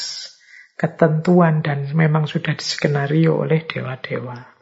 ketentuan 0.76 1.64
dan 1.64 1.88
memang 1.96 2.28
sudah 2.28 2.52
diskenario 2.52 3.40
oleh 3.40 3.64
dewa-dewa 3.64 4.56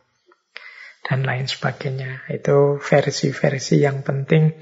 dan 1.05 1.27
lain 1.27 1.45
sebagainya. 1.45 2.25
Itu 2.31 2.81
versi-versi 2.81 3.83
yang 3.83 4.07
penting 4.07 4.55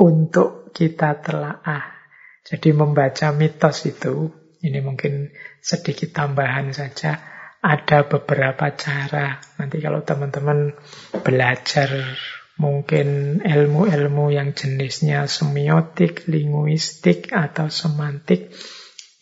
untuk 0.00 0.74
kita 0.74 1.20
telaah. 1.22 1.94
Jadi 2.42 2.72
membaca 2.72 3.30
mitos 3.36 3.84
itu, 3.84 4.32
ini 4.64 4.80
mungkin 4.80 5.28
sedikit 5.60 6.16
tambahan 6.16 6.72
saja, 6.72 7.20
ada 7.60 8.08
beberapa 8.08 8.72
cara. 8.72 9.36
Nanti 9.60 9.84
kalau 9.84 10.00
teman-teman 10.00 10.72
belajar 11.20 12.16
mungkin 12.58 13.38
ilmu-ilmu 13.44 14.34
yang 14.34 14.56
jenisnya 14.56 15.28
semiotik, 15.30 16.26
linguistik, 16.26 17.30
atau 17.30 17.70
semantik, 17.70 18.50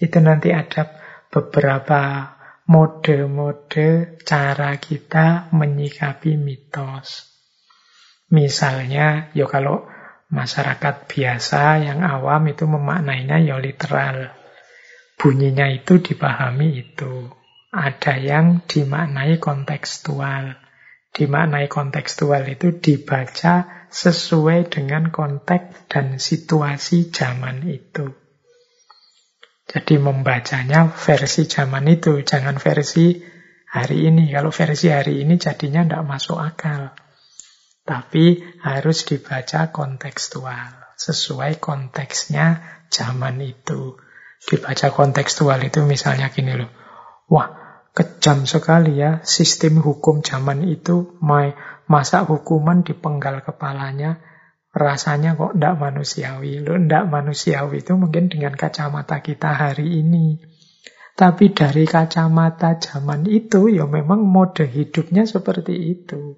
itu 0.01 0.19
nanti 0.23 0.55
ada 0.55 1.06
beberapa 1.31 2.35
mode-mode 2.67 4.19
cara 4.27 4.75
kita 4.83 5.55
menyikapi 5.55 6.35
mitos. 6.35 7.31
Misalnya, 8.27 9.31
ya 9.39 9.47
kalau 9.47 9.87
masyarakat 10.35 11.07
biasa 11.07 11.87
yang 11.87 12.03
awam 12.03 12.51
itu 12.51 12.67
memaknainya 12.67 13.39
ya 13.47 13.63
literal. 13.63 14.35
Bunyinya 15.17 15.71
itu 15.71 16.03
dipahami 16.03 16.83
itu. 16.83 17.31
Ada 17.71 18.19
yang 18.19 18.67
dimaknai 18.67 19.39
kontekstual. 19.39 20.59
Dimaknai 21.15 21.71
kontekstual 21.71 22.45
itu 22.51 22.77
dibaca 22.77 23.87
sesuai 23.89 24.69
dengan 24.69 25.09
konteks 25.09 25.89
dan 25.89 26.19
situasi 26.21 27.15
zaman 27.15 27.65
itu. 27.65 28.26
Jadi 29.67 29.99
membacanya 29.99 30.87
versi 30.95 31.51
zaman 31.51 31.91
itu, 31.91 32.23
jangan 32.23 32.57
versi 32.63 33.19
hari 33.67 34.07
ini. 34.07 34.31
Kalau 34.31 34.55
versi 34.55 34.89
hari 34.89 35.27
ini 35.27 35.37
jadinya 35.37 35.83
tidak 35.83 36.03
masuk 36.07 36.39
akal. 36.39 36.95
Tapi 37.87 38.43
harus 38.63 39.07
dibaca 39.07 39.71
kontekstual, 39.75 40.95
sesuai 40.99 41.59
konteksnya 41.59 42.63
zaman 42.91 43.43
itu. 43.43 43.99
Dibaca 44.47 44.95
kontekstual 44.95 45.59
itu 45.67 45.83
misalnya 45.83 46.31
gini 46.31 46.55
loh. 46.55 46.71
Wah, 47.27 47.67
Kejam 47.97 48.45
sekali 48.45 49.01
ya 49.01 49.25
sistem 49.25 49.81
hukum 49.81 50.21
zaman 50.21 50.69
itu. 50.69 51.17
Masa 51.89 52.29
hukuman 52.29 52.85
dipenggal 52.85 53.41
kepalanya, 53.41 54.21
rasanya 54.77 55.41
kok 55.41 55.57
tidak 55.57 55.81
manusiawi. 55.81 56.61
Loh, 56.61 56.77
tidak 56.77 57.09
manusiawi 57.09 57.81
itu 57.81 57.97
mungkin 57.97 58.29
dengan 58.29 58.53
kacamata 58.53 59.25
kita 59.25 59.57
hari 59.57 60.05
ini. 60.05 60.37
Tapi 61.17 61.57
dari 61.57 61.89
kacamata 61.89 62.77
zaman 62.77 63.25
itu, 63.25 63.73
ya 63.73 63.89
memang 63.89 64.21
mode 64.21 64.69
hidupnya 64.69 65.25
seperti 65.25 65.73
itu. 65.73 66.37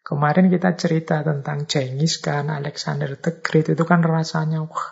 Kemarin 0.00 0.48
kita 0.48 0.72
cerita 0.80 1.20
tentang 1.20 1.68
Genghis 1.68 2.24
Khan, 2.24 2.48
Alexander 2.48 3.20
the 3.20 3.44
Great, 3.44 3.68
itu 3.68 3.84
kan 3.84 4.00
rasanya, 4.00 4.64
wah, 4.64 4.88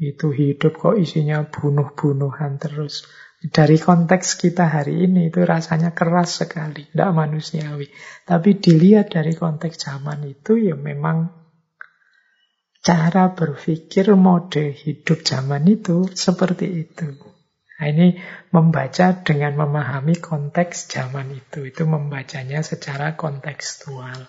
itu 0.00 0.32
hidup 0.32 0.80
kok 0.80 0.96
isinya 0.96 1.44
bunuh-bunuhan 1.52 2.56
terus. 2.56 3.04
Dari 3.40 3.76
konteks 3.76 4.40
kita 4.40 4.68
hari 4.68 5.04
ini 5.04 5.28
itu 5.28 5.44
rasanya 5.44 5.92
keras 5.92 6.40
sekali, 6.44 6.88
tidak 6.88 7.12
manusiawi. 7.12 7.92
Tapi 8.24 8.56
dilihat 8.56 9.12
dari 9.12 9.36
konteks 9.36 9.84
zaman 9.84 10.24
itu 10.28 10.60
ya 10.60 10.76
memang 10.76 11.39
cara 12.80 13.36
berpikir 13.36 14.16
mode 14.16 14.72
hidup 14.72 15.20
zaman 15.20 15.68
itu 15.68 16.08
seperti 16.12 16.88
itu. 16.88 17.08
Nah, 17.80 17.88
ini 17.88 18.20
membaca 18.52 19.24
dengan 19.24 19.56
memahami 19.56 20.20
konteks 20.20 20.92
zaman 20.92 21.32
itu. 21.32 21.64
Itu 21.64 21.88
membacanya 21.88 22.60
secara 22.60 23.16
kontekstual. 23.16 24.28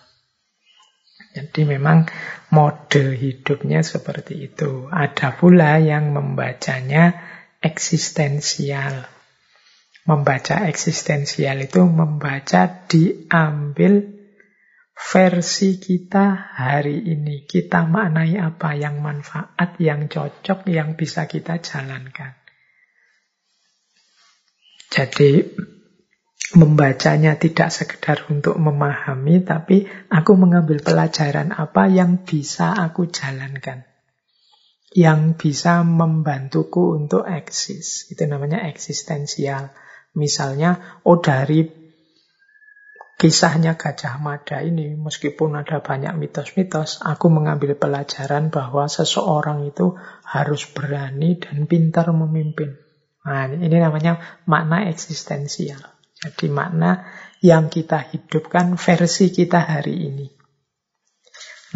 Jadi 1.32 1.64
memang 1.64 2.08
mode 2.52 3.16
hidupnya 3.16 3.84
seperti 3.84 4.52
itu. 4.52 4.88
Ada 4.88 5.36
pula 5.36 5.84
yang 5.84 6.16
membacanya 6.16 7.20
eksistensial. 7.60 9.08
Membaca 10.08 10.68
eksistensial 10.72 11.60
itu 11.68 11.84
membaca 11.84 12.88
diambil 12.88 14.21
versi 15.02 15.82
kita 15.82 16.54
hari 16.54 17.02
ini. 17.02 17.50
Kita 17.50 17.90
maknai 17.90 18.38
apa 18.38 18.78
yang 18.78 19.02
manfaat, 19.02 19.82
yang 19.82 20.06
cocok, 20.06 20.70
yang 20.70 20.94
bisa 20.94 21.26
kita 21.26 21.58
jalankan. 21.58 22.38
Jadi 24.92 25.42
membacanya 26.54 27.40
tidak 27.40 27.72
sekedar 27.72 28.28
untuk 28.30 28.60
memahami, 28.60 29.42
tapi 29.42 29.88
aku 30.12 30.36
mengambil 30.36 30.84
pelajaran 30.84 31.56
apa 31.56 31.88
yang 31.88 32.28
bisa 32.28 32.76
aku 32.76 33.08
jalankan 33.08 33.88
yang 34.92 35.40
bisa 35.40 35.88
membantuku 35.88 37.00
untuk 37.00 37.24
eksis. 37.24 38.12
Itu 38.12 38.28
namanya 38.28 38.68
eksistensial. 38.68 39.72
Misalnya, 40.12 41.00
oh 41.08 41.24
dari 41.24 41.64
kisahnya 43.22 43.78
Gajah 43.78 44.18
Mada 44.18 44.66
ini, 44.66 44.98
meskipun 44.98 45.54
ada 45.54 45.78
banyak 45.78 46.18
mitos-mitos, 46.18 47.06
aku 47.06 47.30
mengambil 47.30 47.78
pelajaran 47.78 48.50
bahwa 48.50 48.90
seseorang 48.90 49.70
itu 49.70 49.94
harus 50.26 50.66
berani 50.66 51.38
dan 51.38 51.70
pintar 51.70 52.10
memimpin. 52.10 52.82
Nah, 53.22 53.46
ini 53.46 53.78
namanya 53.78 54.42
makna 54.50 54.90
eksistensial. 54.90 55.78
Jadi 56.18 56.50
makna 56.50 57.06
yang 57.46 57.70
kita 57.70 58.02
hidupkan 58.10 58.74
versi 58.82 59.30
kita 59.30 59.70
hari 59.70 60.10
ini. 60.10 60.28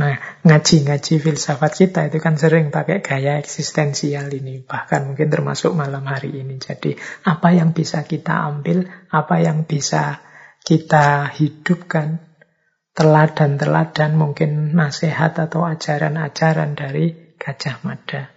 Nah, 0.01 0.17
ngaji-ngaji 0.41 1.21
filsafat 1.21 1.71
kita 1.77 2.09
itu 2.09 2.17
kan 2.17 2.41
sering 2.41 2.73
pakai 2.73 3.05
gaya 3.05 3.37
eksistensial 3.37 4.33
ini. 4.33 4.65
Bahkan 4.65 5.13
mungkin 5.13 5.29
termasuk 5.29 5.77
malam 5.77 6.09
hari 6.09 6.41
ini. 6.41 6.57
Jadi, 6.57 6.97
apa 7.29 7.53
yang 7.53 7.77
bisa 7.77 8.01
kita 8.01 8.33
ambil, 8.33 8.89
apa 9.13 9.39
yang 9.45 9.69
bisa 9.69 10.24
kita 10.65 11.29
hidupkan, 11.29 12.25
teladan-teladan 12.97 14.17
mungkin 14.17 14.73
nasihat 14.73 15.37
atau 15.37 15.61
ajaran-ajaran 15.61 16.73
dari 16.73 17.37
Gajah 17.37 17.85
Mada. 17.85 18.33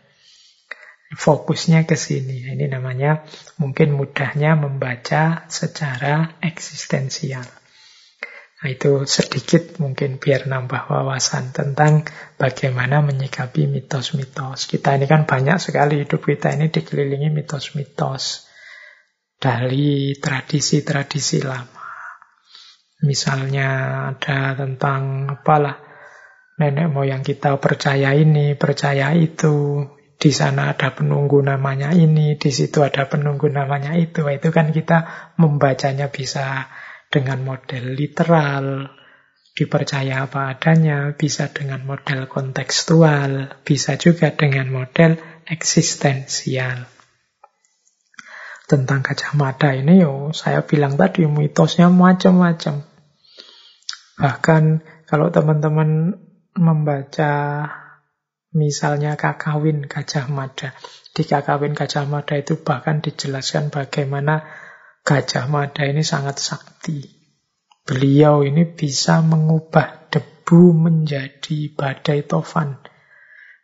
Fokusnya 1.09 1.89
ke 1.89 1.97
sini. 1.97 2.53
Ini 2.53 2.69
namanya 2.69 3.25
mungkin 3.57 3.97
mudahnya 3.97 4.61
membaca 4.61 5.49
secara 5.49 6.37
eksistensial. 6.45 7.49
Nah, 8.59 8.69
itu 8.75 9.07
sedikit 9.07 9.79
mungkin 9.81 10.19
biar 10.21 10.51
nambah 10.51 10.91
wawasan 10.91 11.55
tentang 11.55 12.05
bagaimana 12.37 13.01
menyikapi 13.01 13.71
mitos-mitos. 13.71 14.69
Kita 14.69 14.99
ini 14.99 15.09
kan 15.09 15.25
banyak 15.25 15.63
sekali 15.63 16.05
hidup 16.05 16.27
kita 16.27 16.53
ini 16.59 16.69
dikelilingi 16.69 17.31
mitos-mitos 17.33 18.51
dari 19.39 20.19
tradisi-tradisi 20.19 21.41
lama. 21.47 21.78
Misalnya 22.99 23.69
ada 24.11 24.59
tentang 24.59 25.31
apalah 25.31 25.79
nenek 26.59 26.91
moyang 26.91 27.23
kita 27.23 27.55
percaya 27.63 28.11
ini, 28.19 28.59
percaya 28.59 29.15
itu, 29.15 29.87
di 30.19 30.35
sana 30.35 30.75
ada 30.75 30.91
penunggu 30.91 31.39
namanya 31.39 31.95
ini, 31.95 32.35
di 32.35 32.51
situ 32.51 32.83
ada 32.83 33.07
penunggu 33.07 33.47
namanya 33.47 33.95
itu. 33.95 34.27
Itu 34.27 34.51
kan 34.51 34.75
kita 34.75 35.31
membacanya 35.39 36.11
bisa 36.11 36.67
dengan 37.07 37.47
model 37.47 37.95
literal, 37.95 38.91
dipercaya 39.55 40.27
apa 40.27 40.59
adanya, 40.59 41.15
bisa 41.15 41.55
dengan 41.55 41.87
model 41.87 42.27
kontekstual, 42.27 43.63
bisa 43.63 43.95
juga 43.95 44.35
dengan 44.35 44.75
model 44.75 45.15
eksistensial. 45.47 46.91
Tentang 48.67 49.01
Gajah 49.01 49.39
Mada 49.39 49.71
ini 49.73 50.03
yo, 50.03 50.35
saya 50.35 50.67
bilang 50.67 50.99
tadi 50.99 51.25
mitosnya 51.31 51.89
macam-macam. 51.89 52.88
Bahkan 54.19 54.83
kalau 55.07 55.31
teman-teman 55.31 56.19
membaca 56.59 57.33
misalnya 58.51 59.15
kakawin 59.15 59.87
Gajah 59.87 60.27
Mada, 60.27 60.75
di 61.15 61.23
kakawin 61.23 61.79
Gajah 61.79 62.05
Mada 62.11 62.35
itu 62.35 62.59
bahkan 62.59 62.99
dijelaskan 62.99 63.71
bagaimana 63.71 64.43
Gajah 65.07 65.47
Mada 65.47 65.87
ini 65.87 66.03
sangat 66.03 66.43
sakti. 66.43 67.07
Beliau 67.87 68.43
ini 68.45 68.67
bisa 68.69 69.23
mengubah 69.23 70.11
debu 70.13 70.77
menjadi 70.77 71.73
badai 71.73 72.27
tofan. 72.27 72.77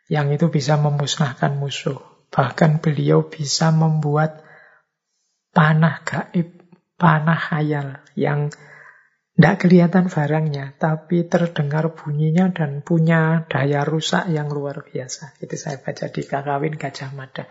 Yang 0.07 0.39
itu 0.39 0.45
bisa 0.49 0.79
memusnahkan 0.79 1.59
musuh. 1.59 1.99
Bahkan 2.31 2.81
beliau 2.81 3.27
bisa 3.29 3.69
membuat 3.69 4.41
panah 5.53 6.01
gaib, 6.01 6.57
panah 6.97 7.37
khayal 7.37 8.01
yang 8.17 8.49
tidak 9.35 9.67
kelihatan 9.67 10.07
barangnya, 10.07 10.79
tapi 10.79 11.27
terdengar 11.27 11.91
bunyinya 11.91 12.55
dan 12.55 12.79
punya 12.79 13.43
daya 13.51 13.83
rusak 13.83 14.31
yang 14.31 14.47
luar 14.47 14.87
biasa. 14.87 15.35
Itu 15.43 15.59
saya 15.59 15.83
baca 15.83 16.07
di 16.07 16.23
Kakawin 16.23 16.79
Gajah 16.79 17.11
Mada. 17.11 17.43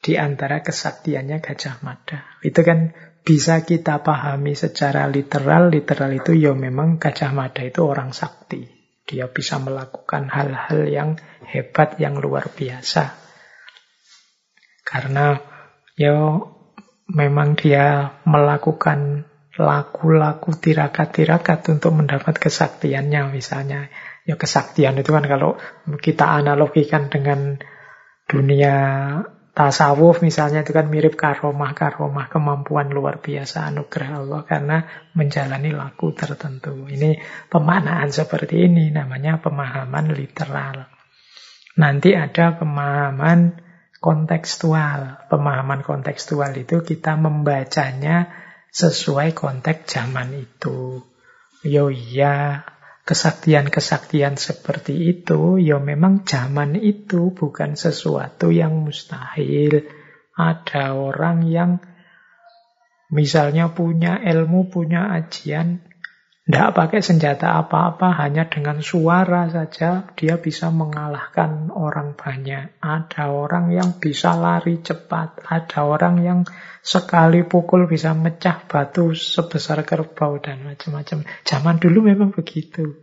Di 0.00 0.16
antara 0.16 0.64
kesaktiannya 0.64 1.44
Gajah 1.44 1.84
Mada. 1.84 2.24
Itu 2.40 2.64
kan 2.64 2.96
bisa 3.20 3.68
kita 3.68 4.00
pahami 4.00 4.56
secara 4.56 5.12
literal. 5.12 5.68
Literal 5.68 6.08
itu 6.16 6.32
ya 6.32 6.56
memang 6.56 6.96
Gajah 6.96 7.36
Mada 7.36 7.60
itu 7.60 7.84
orang 7.84 8.16
sakti. 8.16 8.64
Dia 9.04 9.28
bisa 9.28 9.60
melakukan 9.60 10.32
hal-hal 10.32 10.88
yang 10.88 11.10
hebat, 11.52 12.00
yang 12.00 12.16
luar 12.16 12.48
biasa. 12.48 13.12
Karena 14.88 15.36
ya 16.00 16.16
memang 17.12 17.60
dia 17.60 18.16
melakukan 18.24 19.28
laku-laku 19.58 20.54
tirakat-tirakat 20.54 21.66
untuk 21.72 21.92
mendapat 21.96 22.38
kesaktiannya 22.38 23.34
misalnya. 23.34 23.90
Ya 24.28 24.38
kesaktian 24.38 25.00
itu 25.00 25.10
kan 25.10 25.26
kalau 25.26 25.58
kita 25.98 26.28
analogikan 26.28 27.10
dengan 27.10 27.58
dunia 28.30 28.76
tasawuf 29.50 30.22
misalnya 30.22 30.62
itu 30.62 30.70
kan 30.70 30.86
mirip 30.86 31.18
karomah-karomah 31.18 32.30
kemampuan 32.30 32.94
luar 32.94 33.18
biasa 33.18 33.66
anugerah 33.74 34.22
Allah 34.22 34.40
karena 34.46 34.78
menjalani 35.18 35.74
laku 35.74 36.14
tertentu. 36.14 36.86
Ini 36.86 37.18
pemaknaan 37.50 38.14
seperti 38.14 38.70
ini 38.70 38.94
namanya 38.94 39.42
pemahaman 39.42 40.14
literal. 40.14 40.86
Nanti 41.74 42.14
ada 42.14 42.54
pemahaman 42.54 43.58
kontekstual. 43.98 45.26
Pemahaman 45.26 45.82
kontekstual 45.82 46.54
itu 46.56 46.80
kita 46.86 47.18
membacanya 47.18 48.30
sesuai 48.70 49.34
konteks 49.34 49.90
zaman 49.90 50.34
itu. 50.34 51.02
Yo 51.60 51.92
iya, 51.92 52.64
kesaktian-kesaktian 53.04 54.40
seperti 54.40 55.10
itu, 55.10 55.60
yo 55.60 55.82
memang 55.82 56.24
zaman 56.24 56.78
itu 56.78 57.34
bukan 57.34 57.76
sesuatu 57.76 58.48
yang 58.54 58.86
mustahil. 58.86 59.84
Ada 60.38 60.96
orang 60.96 61.44
yang 61.44 61.82
misalnya 63.12 63.74
punya 63.74 64.22
ilmu, 64.22 64.72
punya 64.72 65.12
ajian, 65.12 65.84
tidak 66.50 66.74
pakai 66.74 66.98
senjata 66.98 67.62
apa-apa, 67.62 68.10
hanya 68.26 68.50
dengan 68.50 68.82
suara 68.82 69.46
saja 69.52 70.10
dia 70.18 70.34
bisa 70.34 70.72
mengalahkan 70.74 71.70
orang 71.70 72.18
banyak. 72.18 72.74
Ada 72.82 73.30
orang 73.30 73.70
yang 73.70 74.02
bisa 74.02 74.34
lari 74.34 74.82
cepat, 74.82 75.46
ada 75.46 75.86
orang 75.86 76.16
yang 76.26 76.40
sekali 76.80 77.44
pukul 77.44 77.84
bisa 77.84 78.16
mecah 78.16 78.64
batu 78.64 79.12
sebesar 79.12 79.84
kerbau 79.84 80.40
dan 80.40 80.64
macam-macam. 80.64 81.24
Zaman 81.44 81.76
dulu 81.78 82.08
memang 82.08 82.32
begitu. 82.32 82.96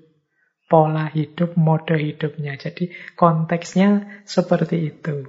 Pola 0.67 1.07
hidup, 1.07 1.55
mode 1.55 1.95
hidupnya. 1.95 2.59
Jadi 2.59 2.91
konteksnya 3.15 4.21
seperti 4.27 4.91
itu. 4.91 5.23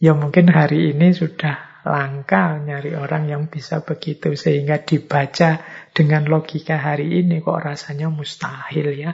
Ya 0.00 0.16
mungkin 0.16 0.48
hari 0.48 0.96
ini 0.96 1.12
sudah 1.12 1.84
langka 1.84 2.60
nyari 2.60 2.96
orang 2.96 3.28
yang 3.28 3.42
bisa 3.48 3.84
begitu 3.84 4.36
sehingga 4.36 4.80
dibaca 4.80 5.60
dengan 5.92 6.28
logika 6.28 6.76
hari 6.76 7.20
ini 7.24 7.40
kok 7.40 7.60
rasanya 7.60 8.12
mustahil 8.12 8.96
ya 8.96 9.12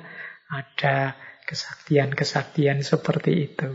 ada 0.51 1.15
kesaktian-kesaktian 1.47 2.83
seperti 2.83 3.51
itu. 3.51 3.71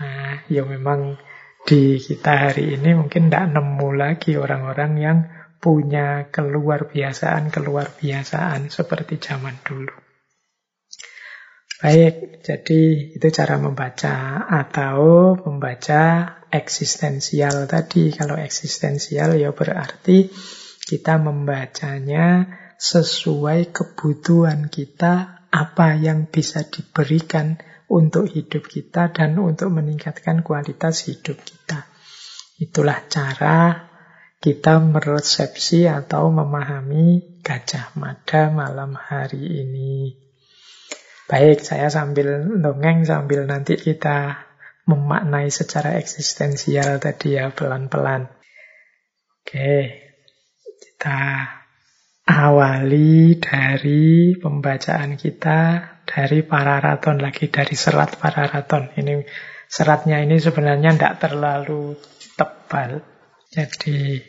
Nah, 0.00 0.42
ya 0.48 0.64
memang 0.64 1.20
di 1.64 1.96
kita 1.96 2.52
hari 2.52 2.76
ini 2.76 2.92
mungkin 2.92 3.32
tidak 3.32 3.56
nemu 3.56 3.88
lagi 3.96 4.36
orang-orang 4.36 4.92
yang 5.00 5.18
punya 5.56 6.28
keluar 6.28 6.92
biasaan 6.92 7.48
keluar 7.48 7.88
biasaan 7.96 8.68
seperti 8.68 9.16
zaman 9.16 9.56
dulu. 9.64 9.96
Baik, 11.80 12.44
jadi 12.44 12.80
itu 13.16 13.26
cara 13.32 13.56
membaca 13.60 14.44
atau 14.48 15.36
membaca 15.48 16.32
eksistensial 16.52 17.64
tadi. 17.64 18.12
Kalau 18.12 18.36
eksistensial 18.36 19.36
ya 19.40 19.50
berarti 19.56 20.28
kita 20.84 21.16
membacanya 21.16 22.44
sesuai 22.76 23.72
kebutuhan 23.72 24.68
kita, 24.68 25.44
apa 25.48 25.96
yang 25.96 26.28
bisa 26.28 26.64
diberikan 26.68 27.56
untuk 27.94 28.26
hidup 28.26 28.66
kita 28.66 29.14
dan 29.14 29.38
untuk 29.38 29.70
meningkatkan 29.70 30.42
kualitas 30.42 31.06
hidup 31.06 31.38
kita. 31.38 31.86
Itulah 32.58 33.06
cara 33.06 33.86
kita 34.42 34.82
meresepsi 34.82 35.86
atau 35.86 36.34
memahami 36.34 37.38
Gajah 37.40 37.94
Mada 37.94 38.50
malam 38.50 38.98
hari 38.98 39.62
ini. 39.62 40.18
Baik, 41.30 41.62
saya 41.62 41.88
sambil 41.88 42.42
dongeng 42.60 43.06
sambil 43.06 43.46
nanti 43.46 43.78
kita 43.78 44.44
memaknai 44.84 45.48
secara 45.48 45.96
eksistensial 45.96 47.00
tadi 47.00 47.40
ya 47.40 47.48
pelan-pelan. 47.54 48.28
Oke, 49.40 50.02
kita 50.82 51.48
awali 52.28 53.40
dari 53.40 54.36
pembacaan 54.36 55.16
kita 55.16 55.93
dari 56.14 56.46
Pararaton 56.46 57.18
lagi 57.18 57.50
dari 57.50 57.74
serat 57.74 58.22
Pararaton. 58.22 58.94
Ini 58.94 59.26
seratnya 59.66 60.22
ini 60.22 60.38
sebenarnya 60.38 60.94
tidak 60.94 61.18
terlalu 61.18 61.98
tebal. 62.38 63.02
Jadi 63.50 64.22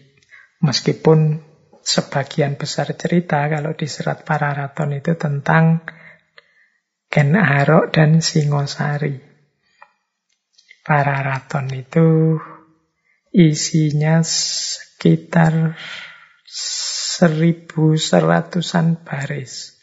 meskipun 0.66 1.46
sebagian 1.86 2.58
besar 2.58 2.90
cerita 2.98 3.46
kalau 3.46 3.78
di 3.78 3.86
serat 3.86 4.26
Pararaton 4.26 4.98
itu 4.98 5.14
tentang 5.14 5.86
Ken 7.06 7.38
Arok 7.38 7.94
dan 7.94 8.18
Singosari. 8.18 9.22
Pararaton 10.82 11.70
itu 11.70 12.38
isinya 13.30 14.26
sekitar 14.26 15.78
seribu 16.50 17.94
seratusan 17.94 19.06
baris. 19.06 19.75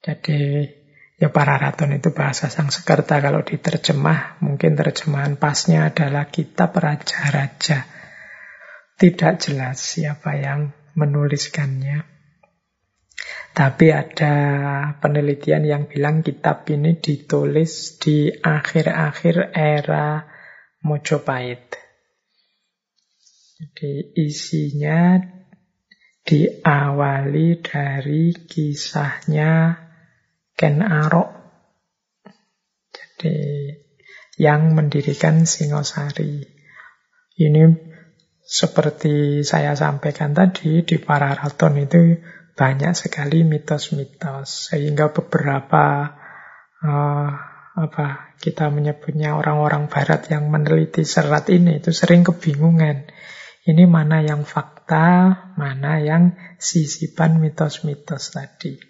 Jadi 0.00 0.64
ya 1.20 1.28
Pararaton 1.28 1.92
itu 1.92 2.16
bahasa 2.16 2.48
Sang 2.48 2.72
Sekerta 2.72 3.20
kalau 3.20 3.44
diterjemah 3.44 4.40
mungkin 4.40 4.72
terjemahan 4.72 5.36
pasnya 5.36 5.92
adalah 5.92 6.32
kitab 6.32 6.72
raja-raja. 6.80 7.84
Tidak 8.96 9.34
jelas 9.36 9.76
siapa 9.76 10.40
yang 10.40 10.72
menuliskannya. 10.96 12.04
Tapi 13.52 13.86
ada 13.92 14.34
penelitian 15.04 15.68
yang 15.68 15.82
bilang 15.84 16.24
kitab 16.24 16.64
ini 16.72 16.96
ditulis 16.96 18.00
di 18.00 18.32
akhir-akhir 18.32 19.52
era 19.52 20.24
Mojopahit. 20.80 21.76
Jadi 23.60 24.16
isinya 24.16 25.20
diawali 26.24 27.60
dari 27.60 28.32
kisahnya 28.32 29.76
Ken 30.60 30.84
Arok. 30.84 31.32
Jadi 32.92 33.32
yang 34.36 34.76
mendirikan 34.76 35.48
Singosari. 35.48 36.44
Ini 37.40 37.62
seperti 38.44 39.40
saya 39.40 39.72
sampaikan 39.72 40.36
tadi 40.36 40.84
di 40.84 41.00
Pararaton 41.00 41.80
itu 41.80 42.20
banyak 42.52 42.92
sekali 42.92 43.40
mitos-mitos 43.40 44.68
sehingga 44.68 45.08
beberapa 45.16 46.12
uh, 46.84 47.28
apa 47.80 48.36
kita 48.36 48.68
menyebutnya 48.68 49.32
orang-orang 49.32 49.88
barat 49.88 50.28
yang 50.28 50.52
meneliti 50.52 51.08
serat 51.08 51.48
ini 51.48 51.80
itu 51.80 51.96
sering 51.96 52.20
kebingungan. 52.20 53.08
Ini 53.64 53.88
mana 53.88 54.20
yang 54.20 54.44
fakta 54.44 55.36
mana 55.56 56.04
yang 56.04 56.36
sisipan 56.60 57.40
mitos-mitos 57.40 58.36
tadi. 58.36 58.89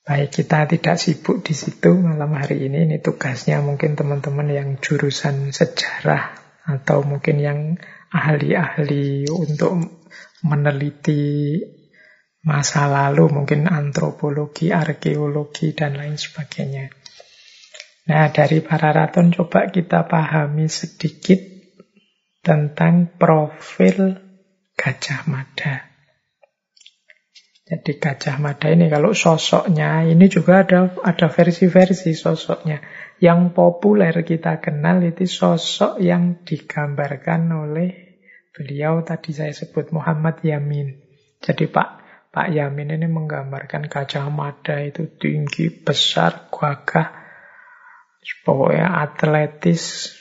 Baik, 0.00 0.32
kita 0.32 0.64
tidak 0.64 0.96
sibuk 0.96 1.44
di 1.44 1.52
situ 1.52 1.92
malam 1.92 2.32
hari 2.32 2.66
ini. 2.72 2.88
Ini 2.88 3.04
tugasnya 3.04 3.60
mungkin 3.60 4.00
teman-teman 4.00 4.48
yang 4.48 4.68
jurusan 4.80 5.52
sejarah 5.52 6.32
atau 6.64 7.04
mungkin 7.04 7.36
yang 7.36 7.60
ahli-ahli 8.08 9.28
untuk 9.28 9.76
meneliti 10.40 11.60
masa 12.40 12.88
lalu, 12.88 13.28
mungkin 13.28 13.68
antropologi, 13.68 14.72
arkeologi, 14.72 15.76
dan 15.76 16.00
lain 16.00 16.16
sebagainya. 16.16 16.88
Nah, 18.08 18.32
dari 18.32 18.64
para 18.64 18.96
raton 18.96 19.30
coba 19.30 19.68
kita 19.68 20.08
pahami 20.08 20.66
sedikit 20.66 21.38
tentang 22.40 23.20
profil 23.20 24.16
Gajah 24.74 25.28
Mada. 25.28 25.89
Jadi 27.70 28.02
Gajah 28.02 28.42
Mada 28.42 28.66
ini 28.66 28.90
kalau 28.90 29.14
sosoknya 29.14 30.02
ini 30.02 30.26
juga 30.26 30.66
ada 30.66 30.90
ada 31.06 31.30
versi-versi 31.30 32.18
sosoknya. 32.18 32.82
Yang 33.22 33.54
populer 33.54 34.26
kita 34.26 34.58
kenal 34.58 34.98
itu 35.06 35.22
sosok 35.30 36.02
yang 36.02 36.42
digambarkan 36.42 37.46
oleh 37.54 38.18
beliau 38.50 39.06
tadi 39.06 39.30
saya 39.30 39.54
sebut 39.54 39.94
Muhammad 39.94 40.42
Yamin. 40.42 40.98
Jadi 41.38 41.70
Pak 41.70 41.88
Pak 42.34 42.50
Yamin 42.50 42.98
ini 42.98 43.06
menggambarkan 43.06 43.86
Gajah 43.86 44.26
Mada 44.34 44.82
itu 44.82 45.06
tinggi, 45.06 45.70
besar, 45.70 46.50
gagah, 46.50 47.14
pokoknya 48.42 48.98
atletis, 48.98 50.14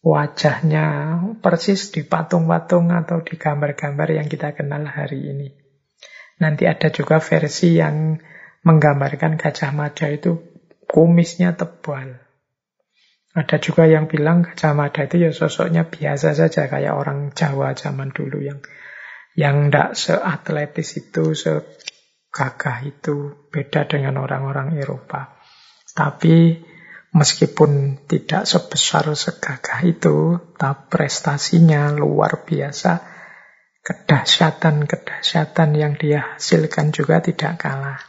wajahnya 0.00 1.20
persis 1.44 1.92
di 1.92 2.08
patung-patung 2.08 2.88
atau 2.88 3.20
di 3.20 3.36
gambar-gambar 3.36 4.16
yang 4.16 4.32
kita 4.32 4.56
kenal 4.56 4.88
hari 4.88 5.20
ini. 5.28 5.65
Nanti 6.36 6.68
ada 6.68 6.92
juga 6.92 7.16
versi 7.16 7.80
yang 7.80 8.20
menggambarkan 8.60 9.40
Gajah 9.40 9.72
Mada 9.72 10.12
itu 10.12 10.42
kumisnya 10.84 11.56
tebal. 11.56 12.20
Ada 13.36 13.56
juga 13.60 13.88
yang 13.88 14.08
bilang 14.08 14.44
Gajah 14.44 14.76
Mada 14.76 15.08
itu 15.08 15.16
ya 15.16 15.30
sosoknya 15.32 15.88
biasa 15.88 16.36
saja 16.36 16.68
kayak 16.68 16.92
orang 16.92 17.32
Jawa 17.32 17.72
zaman 17.72 18.12
dulu 18.12 18.44
yang 18.44 18.60
yang 19.36 19.68
tidak 19.68 19.92
seatletis 20.00 20.96
itu, 20.96 21.36
segagah 21.36 22.88
itu, 22.88 23.48
beda 23.52 23.84
dengan 23.84 24.16
orang-orang 24.16 24.80
Eropa. 24.80 25.36
Tapi 25.92 26.56
meskipun 27.12 28.04
tidak 28.08 28.48
sebesar 28.48 29.12
segagah 29.12 29.84
itu, 29.84 30.40
tapi 30.56 30.88
prestasinya 30.88 31.92
luar 31.92 32.48
biasa 32.48 33.15
kedahsyatan-kedahsyatan 33.86 35.78
yang 35.78 35.94
dia 35.94 36.34
hasilkan 36.34 36.90
juga 36.90 37.22
tidak 37.22 37.62
kalah. 37.62 38.02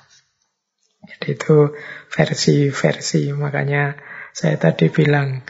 Jadi 1.06 1.38
itu 1.38 1.78
versi-versi. 2.10 3.30
Makanya 3.38 3.94
saya 4.34 4.58
tadi 4.58 4.90
bilang 4.90 5.46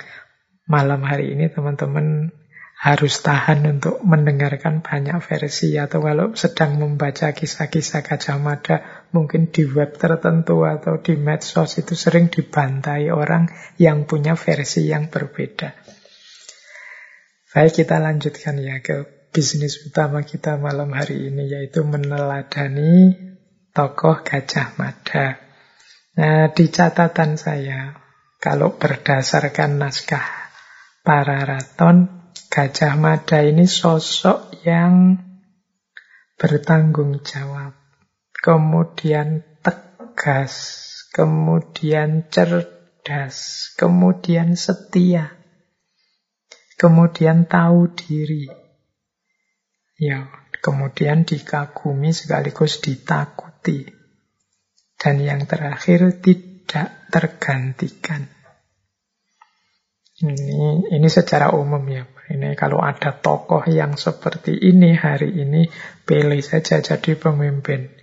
malam 0.67 1.07
hari 1.07 1.31
ini 1.31 1.47
teman-teman 1.47 2.35
harus 2.77 3.25
tahan 3.25 3.65
untuk 3.65 4.05
mendengarkan 4.05 4.85
banyak 4.85 5.17
versi 5.17 5.81
atau 5.81 5.97
kalau 5.97 6.37
sedang 6.37 6.77
membaca 6.77 7.33
kisah-kisah 7.33 8.05
Gajah 8.05 8.37
mungkin 9.09 9.49
di 9.49 9.65
web 9.65 9.97
tertentu 9.97 10.61
atau 10.61 11.01
di 11.01 11.17
medsos 11.17 11.81
itu 11.81 11.97
sering 11.97 12.29
dibantai 12.29 13.09
orang 13.09 13.49
yang 13.81 14.05
punya 14.05 14.37
versi 14.37 14.93
yang 14.93 15.09
berbeda. 15.09 15.73
Baik 17.49 17.81
kita 17.81 17.97
lanjutkan 17.97 18.61
ya 18.61 18.77
ke 18.85 19.16
bisnis 19.31 19.83
utama 19.85 20.23
kita 20.23 20.57
malam 20.57 20.91
hari 20.95 21.29
ini 21.29 21.51
yaitu 21.51 21.83
meneladani 21.83 23.15
tokoh 23.77 24.25
Gajah 24.25 24.73
Mada. 24.81 25.37
Nah, 26.17 26.49
di 26.49 26.65
catatan 26.73 27.37
saya, 27.37 27.93
kalau 28.41 28.73
berdasarkan 28.73 29.77
naskah 29.77 30.25
para 31.05 31.45
raton, 31.45 32.09
Gajah 32.49 32.97
Mada 32.97 33.45
ini 33.45 33.69
sosok 33.69 34.65
yang 34.65 35.21
bertanggung 36.41 37.21
jawab, 37.21 37.77
kemudian 38.33 39.45
tegas, 39.61 40.53
kemudian 41.13 42.33
cerdas, 42.33 43.37
kemudian 43.77 44.57
setia, 44.57 45.37
kemudian 46.81 47.45
tahu 47.45 47.93
diri. 47.93 48.66
Ya, 49.97 50.29
kemudian 50.61 51.25
dikagumi 51.25 52.13
sekaligus 52.13 52.85
ditakuti. 52.85 53.89
Dan 54.97 55.21
yang 55.21 55.49
terakhir 55.49 56.21
tidak 56.21 57.09
tergantikan. 57.09 58.29
Ini 60.17 60.89
ini 60.93 61.07
secara 61.09 61.53
umum 61.53 61.81
ya. 61.89 62.05
Ini 62.27 62.57
kalau 62.57 62.81
ada 62.81 63.13
tokoh 63.13 63.65
yang 63.69 63.97
seperti 63.97 64.53
ini 64.57 64.97
hari 64.97 65.33
ini 65.33 65.69
pilih 66.05 66.41
saja 66.41 66.81
jadi 66.81 67.13
pemimpin. 67.17 67.93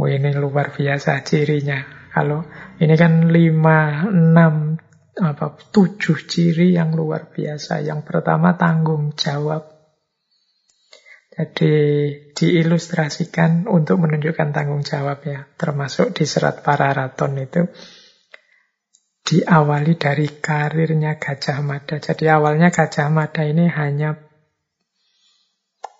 Oh 0.00 0.08
ini 0.08 0.32
luar 0.32 0.72
biasa 0.72 1.20
cirinya. 1.24 2.10
Kalau 2.12 2.42
ini 2.80 2.94
kan 2.96 3.28
lima, 3.28 4.08
enam, 4.08 4.80
apa 5.20 5.56
tujuh 5.70 6.16
ciri 6.24 6.74
yang 6.74 6.96
luar 6.96 7.28
biasa. 7.28 7.84
Yang 7.84 8.08
pertama 8.08 8.56
tanggung 8.56 9.12
jawab 9.12 9.77
jadi 11.38 11.74
diilustrasikan 12.34 13.70
untuk 13.70 14.02
menunjukkan 14.02 14.50
tanggung 14.50 14.82
jawab 14.82 15.22
ya. 15.22 15.46
Termasuk 15.54 16.10
di 16.10 16.26
serat 16.26 16.66
para 16.66 16.90
raton 16.90 17.38
itu 17.38 17.62
diawali 19.22 19.94
dari 19.94 20.26
karirnya 20.42 21.14
Gajah 21.22 21.62
Mada. 21.62 22.02
Jadi 22.02 22.26
awalnya 22.26 22.74
Gajah 22.74 23.06
Mada 23.14 23.46
ini 23.46 23.70
hanya 23.70 24.18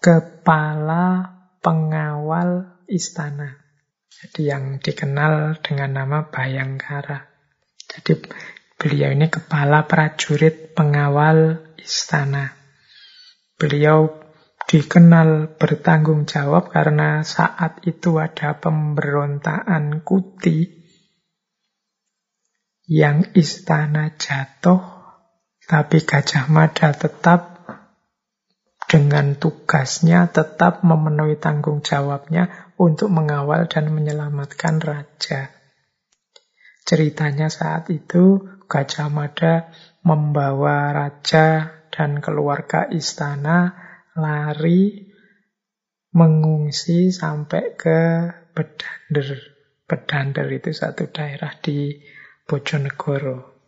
kepala 0.02 1.38
pengawal 1.62 2.82
istana. 2.90 3.62
Jadi 4.10 4.50
yang 4.50 4.82
dikenal 4.82 5.62
dengan 5.62 6.02
nama 6.02 6.26
Bayangkara. 6.26 7.30
Jadi 7.86 8.26
beliau 8.74 9.14
ini 9.14 9.30
kepala 9.30 9.86
prajurit 9.86 10.74
pengawal 10.74 11.62
istana. 11.78 12.58
Beliau 13.54 14.27
dikenal 14.68 15.56
bertanggung 15.56 16.28
jawab 16.28 16.68
karena 16.68 17.24
saat 17.24 17.80
itu 17.88 18.20
ada 18.20 18.52
pemberontakan 18.60 20.04
Kuti 20.04 20.76
yang 22.88 23.32
istana 23.32 24.12
jatuh, 24.20 24.80
tapi 25.64 26.04
Gajah 26.04 26.52
Mada 26.52 26.92
tetap 26.92 27.56
dengan 28.88 29.36
tugasnya 29.36 30.28
tetap 30.32 30.84
memenuhi 30.84 31.36
tanggung 31.36 31.84
jawabnya 31.84 32.72
untuk 32.80 33.12
mengawal 33.12 33.68
dan 33.68 33.92
menyelamatkan 33.92 34.80
raja. 34.80 35.52
Ceritanya 36.84 37.52
saat 37.52 37.88
itu 37.92 38.48
Gajah 38.68 39.08
Mada 39.12 39.72
membawa 40.04 40.92
raja 40.92 41.72
dan 41.92 42.20
keluarga 42.20 42.88
istana 42.88 43.87
lari 44.18 45.08
mengungsi 46.12 47.14
sampai 47.14 47.78
ke 47.78 48.00
Bedander. 48.52 49.38
Bedander 49.88 50.46
itu 50.50 50.74
satu 50.74 51.08
daerah 51.08 51.54
di 51.62 51.96
Bojonegoro. 52.44 53.58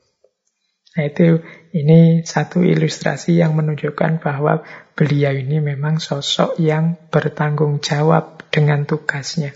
Nah 0.90 1.04
itu 1.06 1.38
ini 1.70 2.26
satu 2.26 2.66
ilustrasi 2.66 3.38
yang 3.38 3.54
menunjukkan 3.54 4.18
bahwa 4.18 4.66
beliau 4.98 5.30
ini 5.30 5.62
memang 5.62 6.02
sosok 6.02 6.58
yang 6.58 6.98
bertanggung 7.14 7.78
jawab 7.78 8.42
dengan 8.50 8.82
tugasnya. 8.82 9.54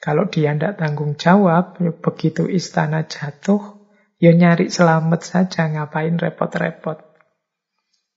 Kalau 0.00 0.32
dia 0.32 0.56
tidak 0.56 0.80
tanggung 0.80 1.20
jawab, 1.20 1.76
ya 1.76 1.92
begitu 1.92 2.48
istana 2.48 3.04
jatuh, 3.04 3.84
ya 4.16 4.32
nyari 4.32 4.72
selamat 4.72 5.20
saja, 5.20 5.68
ngapain 5.68 6.16
repot-repot. 6.16 7.04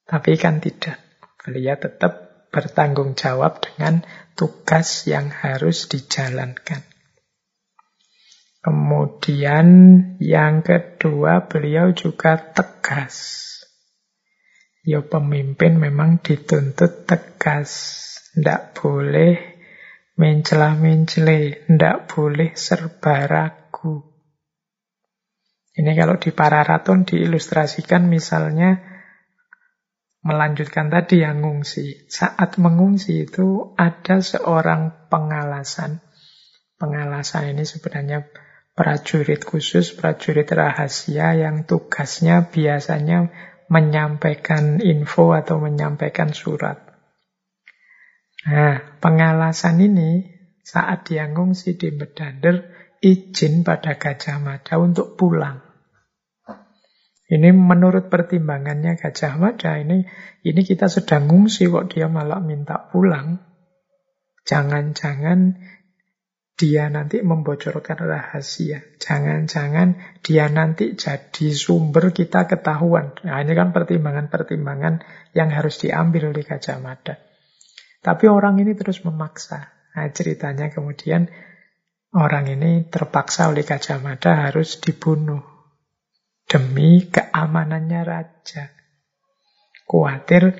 Tapi 0.08 0.32
kan 0.40 0.64
tidak. 0.64 1.03
Beliau 1.44 1.76
tetap 1.76 2.48
bertanggung 2.56 3.20
jawab 3.20 3.60
dengan 3.60 4.08
tugas 4.40 5.04
yang 5.04 5.28
harus 5.28 5.92
dijalankan. 5.92 6.88
Kemudian 8.64 9.68
yang 10.24 10.64
kedua 10.64 11.52
beliau 11.52 11.92
juga 11.92 12.40
tegas. 12.40 13.44
Ya 14.88 15.04
pemimpin 15.04 15.84
memang 15.84 16.24
dituntut 16.24 17.04
tegas. 17.04 18.00
Tidak 18.32 18.72
boleh 18.80 19.36
mencela-mencele. 20.16 21.68
Tidak 21.68 21.98
boleh 22.08 22.56
serba 22.56 23.28
ragu. 23.28 24.00
Ini 25.76 25.92
kalau 26.00 26.16
di 26.16 26.32
para 26.32 26.64
raton 26.64 27.04
diilustrasikan 27.04 28.08
misalnya 28.08 28.93
melanjutkan 30.24 30.88
tadi 30.88 31.22
yang 31.22 31.44
ngungsi. 31.44 32.08
Saat 32.08 32.58
mengungsi 32.58 33.28
itu 33.28 33.76
ada 33.76 34.24
seorang 34.24 35.12
pengalasan. 35.12 36.00
Pengalasan 36.80 37.54
ini 37.54 37.64
sebenarnya 37.68 38.28
prajurit 38.74 39.44
khusus, 39.44 39.94
prajurit 39.94 40.48
rahasia 40.50 41.36
yang 41.38 41.68
tugasnya 41.68 42.50
biasanya 42.50 43.30
menyampaikan 43.68 44.80
info 44.80 45.36
atau 45.36 45.60
menyampaikan 45.60 46.32
surat. 46.32 46.80
Nah, 48.44 49.00
pengalasan 49.00 49.80
ini 49.80 50.28
saat 50.64 51.08
dia 51.08 51.32
ngungsi 51.32 51.80
di 51.80 51.96
Medander, 51.96 52.72
izin 53.00 53.64
pada 53.64 53.96
Gajah 54.00 54.40
Mada 54.40 54.80
untuk 54.80 55.16
pulang. 55.16 55.73
Ini 57.34 57.50
menurut 57.50 58.14
pertimbangannya 58.14 58.94
Gajah 58.94 59.42
Mada 59.42 59.82
ini 59.82 60.06
ini 60.46 60.62
kita 60.62 60.86
sedang 60.86 61.26
ngungsi 61.26 61.66
kok 61.66 61.90
dia 61.90 62.06
malah 62.06 62.38
minta 62.38 62.78
pulang. 62.94 63.42
Jangan-jangan 64.46 65.58
dia 66.54 66.94
nanti 66.94 67.26
membocorkan 67.26 68.06
rahasia. 68.06 68.86
Jangan-jangan 69.02 70.22
dia 70.22 70.46
nanti 70.46 70.94
jadi 70.94 71.48
sumber 71.58 72.14
kita 72.14 72.46
ketahuan. 72.46 73.18
Nah, 73.26 73.42
ini 73.42 73.58
kan 73.58 73.74
pertimbangan-pertimbangan 73.74 75.02
yang 75.34 75.50
harus 75.50 75.82
diambil 75.82 76.30
oleh 76.30 76.46
Gajah 76.46 76.78
Mada. 76.78 77.18
Tapi 78.06 78.30
orang 78.30 78.62
ini 78.62 78.78
terus 78.78 79.02
memaksa. 79.02 79.74
Nah, 79.98 80.06
ceritanya 80.14 80.70
kemudian 80.70 81.34
orang 82.14 82.46
ini 82.46 82.86
terpaksa 82.86 83.50
oleh 83.50 83.66
Gajah 83.66 83.98
Mada 83.98 84.38
harus 84.38 84.78
dibunuh 84.78 85.53
demi 86.48 87.08
keamanannya 87.08 88.02
raja. 88.06 88.70
Kuatir 89.84 90.54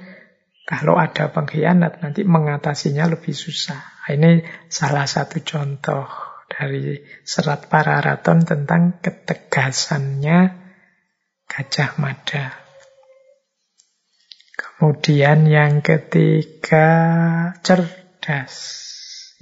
kalau 0.64 0.96
ada 0.96 1.28
pengkhianat 1.28 2.00
nanti 2.00 2.24
mengatasinya 2.24 3.12
lebih 3.12 3.36
susah. 3.36 4.08
Ini 4.08 4.44
salah 4.72 5.04
satu 5.04 5.44
contoh 5.44 6.08
dari 6.48 7.00
serat 7.24 7.68
Pararaton 7.68 8.48
tentang 8.48 9.04
ketegasannya 9.04 10.40
Gajah 11.48 11.92
Mada. 12.00 12.46
Kemudian 14.54 15.48
yang 15.48 15.84
ketiga 15.84 16.88
cerdas. 17.60 18.56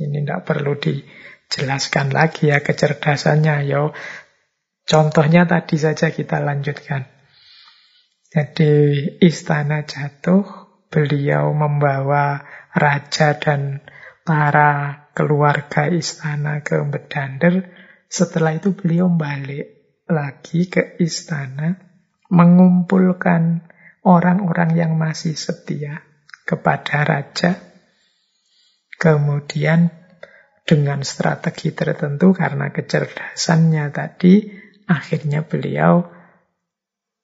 Ini 0.02 0.26
tidak 0.26 0.42
perlu 0.46 0.74
dijelaskan 0.78 2.10
lagi 2.10 2.50
ya 2.50 2.66
kecerdasannya. 2.66 3.70
Yo, 3.70 3.94
Contohnya 4.92 5.48
tadi 5.48 5.80
saja 5.80 6.12
kita 6.12 6.44
lanjutkan. 6.44 7.08
Jadi 8.28 8.72
istana 9.24 9.88
jatuh, 9.88 10.44
beliau 10.92 11.56
membawa 11.56 12.44
raja 12.76 13.40
dan 13.40 13.80
para 14.28 15.08
keluarga 15.16 15.88
istana 15.88 16.60
ke 16.60 16.76
Bedander. 16.84 17.72
Setelah 18.12 18.60
itu 18.60 18.76
beliau 18.76 19.08
balik 19.08 19.96
lagi 20.12 20.68
ke 20.68 21.00
istana, 21.00 21.80
mengumpulkan 22.28 23.64
orang-orang 24.04 24.76
yang 24.76 25.00
masih 25.00 25.40
setia 25.40 26.04
kepada 26.44 27.08
raja. 27.08 27.56
Kemudian 29.00 29.88
dengan 30.68 31.00
strategi 31.08 31.72
tertentu 31.72 32.36
karena 32.36 32.76
kecerdasannya 32.76 33.88
tadi, 33.96 34.61
Akhirnya 34.92 35.48
beliau, 35.48 36.04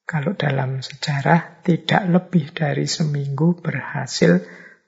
kalau 0.08 0.40
dalam 0.40 0.80
sejarah, 0.80 1.60
tidak 1.68 2.08
lebih 2.08 2.56
dari 2.56 2.88
seminggu 2.88 3.60
berhasil 3.60 4.40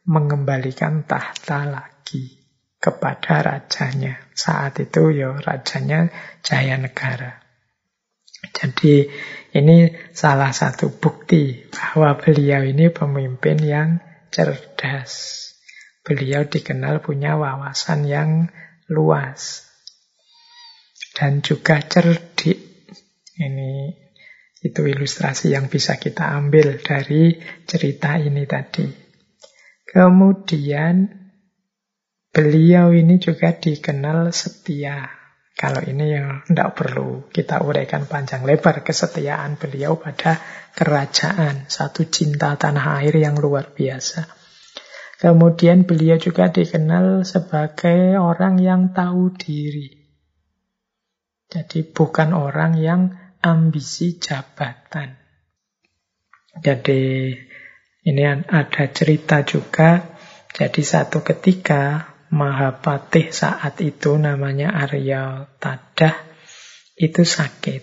mengembalikan 0.07 1.03
tahta 1.03 1.67
lagi 1.67 2.39
kepada 2.79 3.43
rajanya. 3.43 4.15
Saat 4.31 4.79
itu 4.79 5.11
ya 5.11 5.35
rajanya 5.35 6.07
Jaya 6.39 6.79
Negara. 6.79 7.43
Jadi 8.55 9.11
ini 9.51 9.91
salah 10.15 10.55
satu 10.55 10.95
bukti 10.95 11.67
bahwa 11.67 12.15
beliau 12.15 12.63
ini 12.63 12.87
pemimpin 12.87 13.59
yang 13.59 13.89
cerdas. 14.31 15.35
Beliau 16.07 16.47
dikenal 16.47 17.03
punya 17.03 17.35
wawasan 17.35 18.07
yang 18.07 18.47
luas 18.87 19.67
dan 21.19 21.43
juga 21.43 21.83
cerdik. 21.83 22.68
Ini 23.39 23.95
itu 24.59 24.81
ilustrasi 24.83 25.55
yang 25.55 25.71
bisa 25.71 25.95
kita 25.95 26.35
ambil 26.35 26.83
dari 26.83 27.39
cerita 27.63 28.19
ini 28.19 28.43
tadi. 28.43 28.83
Kemudian 29.87 31.07
beliau 32.35 32.91
ini 32.91 33.15
juga 33.17 33.55
dikenal 33.55 34.35
setia. 34.35 35.07
Kalau 35.55 35.83
ini 35.83 36.15
yang 36.15 36.43
tidak 36.47 36.71
perlu 36.75 37.27
kita 37.31 37.63
uraikan 37.63 38.07
panjang 38.07 38.47
lebar 38.47 38.83
kesetiaan 38.83 39.55
beliau 39.55 39.95
pada 39.95 40.39
kerajaan. 40.75 41.67
Satu 41.71 42.07
cinta 42.11 42.55
tanah 42.55 43.03
air 43.03 43.15
yang 43.15 43.35
luar 43.39 43.71
biasa. 43.71 44.27
Kemudian 45.19 45.83
beliau 45.83 46.15
juga 46.15 46.47
dikenal 46.47 47.27
sebagai 47.27 48.15
orang 48.15 48.55
yang 48.59 48.95
tahu 48.95 49.35
diri. 49.35 49.99
Jadi 51.51 51.83
bukan 51.91 52.31
orang 52.31 52.79
yang 52.79 53.18
ambisi 53.43 54.19
jabatan. 54.19 55.15
Jadi 56.59 57.33
ini 58.03 58.23
ada 58.27 58.83
cerita 58.91 59.43
juga. 59.43 60.17
Jadi 60.49 60.81
satu 60.81 61.21
ketika 61.21 62.15
Mahapatih 62.29 63.33
saat 63.33 63.81
itu 63.81 64.13
namanya 64.21 64.69
Arya 64.69 65.49
Tadah 65.57 66.13
itu 66.93 67.25
sakit. 67.25 67.81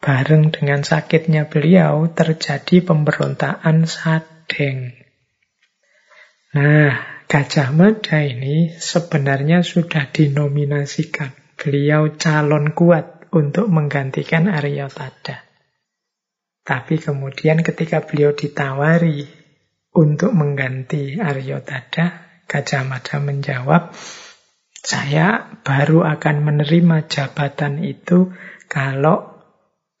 Bareng 0.00 0.48
dengan 0.48 0.80
sakitnya 0.80 1.44
beliau 1.44 2.08
terjadi 2.08 2.80
pemberontakan 2.80 3.84
Sadeng. 3.84 4.96
Nah, 6.56 6.96
Gajah 7.28 7.68
Mada 7.76 8.24
ini 8.24 8.72
sebenarnya 8.80 9.60
sudah 9.60 10.08
dinominasikan. 10.08 11.36
Beliau 11.60 12.16
calon 12.16 12.72
kuat 12.72 13.11
untuk 13.32 13.72
menggantikan 13.72 14.46
Arya 14.52 14.92
Tada. 14.92 15.42
Tapi 16.62 17.00
kemudian 17.00 17.64
ketika 17.64 18.04
beliau 18.04 18.36
ditawari 18.36 19.26
untuk 19.96 20.30
mengganti 20.36 21.18
Arya 21.18 21.64
Tada, 21.64 22.28
Gajah 22.46 22.84
Mada 22.84 23.16
menjawab, 23.18 23.96
saya 24.82 25.58
baru 25.64 26.04
akan 26.04 26.36
menerima 26.44 27.08
jabatan 27.08 27.80
itu 27.80 28.30
kalau 28.68 29.32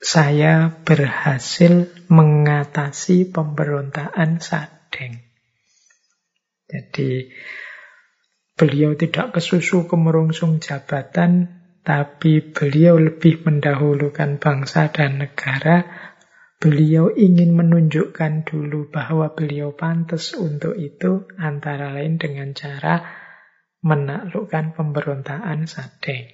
saya 0.02 0.74
berhasil 0.82 1.86
mengatasi 2.10 3.30
pemberontakan 3.30 4.42
Sadeng. 4.42 5.22
Jadi 6.66 7.30
beliau 8.58 8.98
tidak 8.98 9.38
kesusu 9.38 9.86
kemerungsung 9.86 10.58
jabatan, 10.58 11.61
tapi 11.82 12.38
beliau 12.54 12.94
lebih 12.94 13.42
mendahulukan 13.42 14.38
bangsa 14.38 14.90
dan 14.94 15.18
negara. 15.18 15.82
Beliau 16.62 17.10
ingin 17.10 17.58
menunjukkan 17.58 18.46
dulu 18.46 18.86
bahwa 18.86 19.34
beliau 19.34 19.74
pantas 19.74 20.30
untuk 20.38 20.78
itu, 20.78 21.26
antara 21.34 21.90
lain 21.90 22.22
dengan 22.22 22.54
cara 22.54 23.02
menaklukkan 23.82 24.78
pemberontakan 24.78 25.66
Sadeng. 25.66 26.30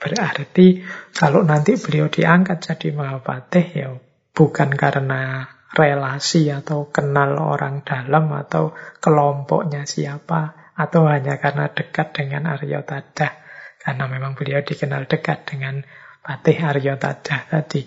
Berarti 0.00 0.80
kalau 1.12 1.44
nanti 1.44 1.76
beliau 1.76 2.08
diangkat 2.08 2.64
jadi 2.64 2.88
Mahapatih 2.96 3.66
ya 3.76 3.92
bukan 4.32 4.72
karena 4.76 5.44
relasi 5.76 6.52
atau 6.52 6.88
kenal 6.88 7.36
orang 7.36 7.84
dalam 7.84 8.32
atau 8.32 8.72
kelompoknya 9.00 9.84
siapa 9.84 10.72
atau 10.76 11.08
hanya 11.08 11.36
karena 11.40 11.72
dekat 11.72 12.12
dengan 12.16 12.52
Arya 12.52 12.84
Tadah 12.84 13.45
karena 13.86 14.10
memang 14.10 14.34
beliau 14.34 14.66
dikenal 14.66 15.06
dekat 15.06 15.46
dengan 15.46 15.78
Patih 16.18 16.58
Aryo 16.58 16.98
Tadah 16.98 17.42
tadi. 17.46 17.86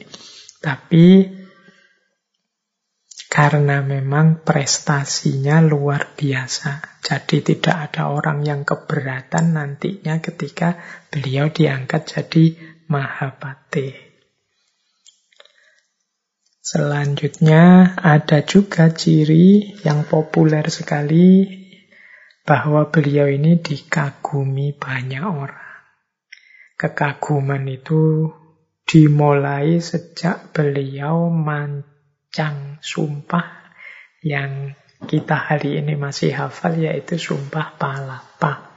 Tapi 0.64 1.28
karena 3.28 3.84
memang 3.84 4.39
prestasinya 4.47 5.60
luar 5.60 6.16
biasa. 6.16 7.04
Jadi 7.04 7.43
tidak 7.43 7.91
ada 7.91 8.16
orang 8.16 8.47
yang 8.47 8.64
keberatan 8.64 9.60
nantinya 9.60 10.24
ketika 10.24 10.80
beliau 11.12 11.52
diangkat 11.52 12.08
jadi 12.08 12.45
Mahapatih. 12.89 13.93
Selanjutnya 16.64 17.93
ada 18.00 18.41
juga 18.41 18.89
ciri 18.89 19.78
yang 19.86 20.08
populer 20.10 20.66
sekali 20.74 21.45
bahwa 22.47 22.89
beliau 22.89 23.30
ini 23.30 23.62
dikagumi 23.62 24.74
banyak 24.74 25.22
orang. 25.22 25.68
Kekaguman 26.80 27.68
itu 27.68 28.32
dimulai 28.88 29.84
sejak 29.84 30.56
beliau 30.56 31.28
mancang 31.28 32.80
sumpah 32.80 33.76
yang 34.24 34.80
kita 35.04 35.36
hari 35.36 35.80
ini 35.80 36.00
masih 36.00 36.36
hafal 36.36 36.76
yaitu 36.80 37.20
Sumpah 37.20 37.76
Palapa. 37.76 38.72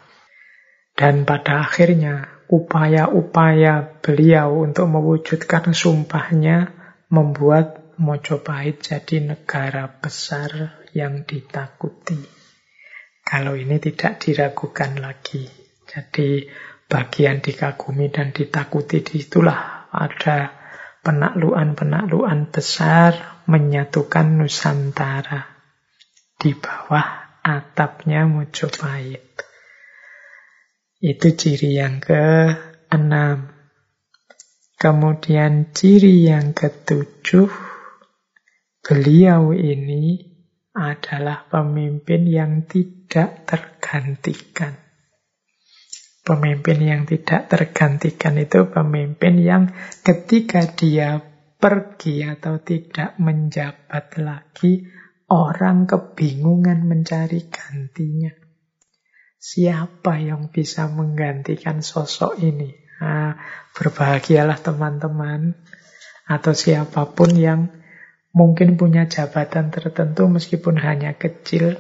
Dan 0.99 1.23
pada 1.23 1.63
akhirnya 1.63 2.43
upaya-upaya 2.47 4.03
beliau 4.03 4.67
untuk 4.67 4.87
mewujudkan 4.91 5.71
sumpahnya 5.71 6.75
membuat 7.07 7.83
Mojopahit 8.03 8.83
jadi 8.83 9.23
negara 9.23 9.87
besar 9.87 10.83
yang 10.91 11.23
ditakuti. 11.23 12.19
Kalau 13.23 13.55
ini 13.55 13.79
tidak 13.79 14.19
diragukan 14.19 14.99
lagi. 14.99 15.47
Jadi 15.87 16.49
bagian 16.93 17.41
dikagumi 17.41 18.13
dan 18.13 18.37
ditakuti 18.37 19.01
itulah 19.17 19.89
ada 19.89 20.53
penakluan-penakluan 21.01 22.53
besar 22.53 23.41
menyatukan 23.49 24.37
Nusantara 24.37 25.49
di 26.37 26.53
bawah 26.53 27.41
atapnya 27.41 28.29
Mojopahit. 28.29 29.25
Itu 31.01 31.33
ciri 31.33 31.81
yang 31.81 31.99
keenam. 31.99 33.51
Kemudian 34.77 35.73
ciri 35.73 36.29
yang 36.29 36.53
ketujuh, 36.53 37.49
beliau 38.85 39.57
ini 39.57 40.29
adalah 40.77 41.49
pemimpin 41.49 42.29
yang 42.29 42.67
tidak 42.69 43.49
tergantikan. 43.49 44.92
Pemimpin 46.23 46.79
yang 46.79 47.03
tidak 47.03 47.51
tergantikan 47.51 48.39
itu 48.39 48.71
pemimpin 48.71 49.43
yang 49.43 49.75
ketika 50.07 50.63
dia 50.71 51.19
pergi 51.59 52.23
atau 52.27 52.63
tidak 52.63 53.19
menjabat 53.19 54.19
lagi, 54.23 54.87
orang 55.27 55.87
kebingungan 55.87 56.87
mencari 56.87 57.47
gantinya. 57.51 58.35
Siapa 59.43 60.23
yang 60.23 60.51
bisa 60.55 60.87
menggantikan 60.87 61.83
sosok 61.83 62.39
ini? 62.39 62.71
Nah, 63.03 63.35
berbahagialah 63.75 64.63
teman-teman 64.63 65.59
atau 66.31 66.55
siapa 66.55 67.11
pun 67.19 67.35
yang 67.35 67.71
mungkin 68.31 68.79
punya 68.79 69.11
jabatan 69.11 69.75
tertentu 69.75 70.31
meskipun 70.31 70.79
hanya 70.79 71.19
kecil, 71.19 71.79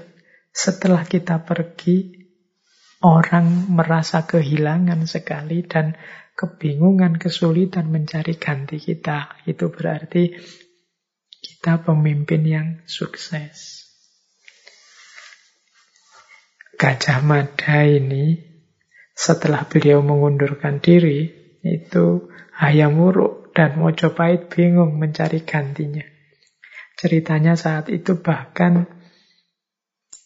setelah 0.51 1.07
kita 1.07 1.43
pergi, 1.47 2.22
orang 3.03 3.69
merasa 3.69 4.25
kehilangan 4.25 5.05
sekali 5.11 5.67
dan 5.67 5.99
kebingungan, 6.39 7.19
kesulitan 7.19 7.91
mencari 7.91 8.39
ganti 8.39 8.79
kita. 8.79 9.43
Itu 9.45 9.75
berarti 9.75 10.33
kita 11.43 11.83
pemimpin 11.83 12.43
yang 12.47 12.69
sukses. 12.87 13.83
Gajah 16.79 17.23
Mada 17.23 17.87
ini 17.87 18.39
setelah 19.15 19.67
beliau 19.71 20.03
mengundurkan 20.03 20.83
diri, 20.83 21.31
itu 21.63 22.27
Hayam 22.59 22.99
Wuruk 22.99 23.55
dan 23.55 23.79
Mojopahit 23.79 24.51
bingung 24.51 24.99
mencari 24.99 25.47
gantinya. 25.47 26.03
Ceritanya 26.99 27.55
saat 27.55 27.91
itu 27.91 28.19
bahkan 28.19 28.87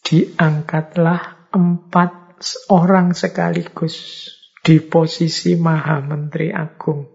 diangkatlah 0.07 1.51
empat 1.53 2.26
orang 2.72 3.16
sekaligus 3.16 4.26
di 4.61 4.82
posisi 4.82 5.55
Maha 5.55 6.03
Menteri 6.03 6.53
Agung 6.53 7.07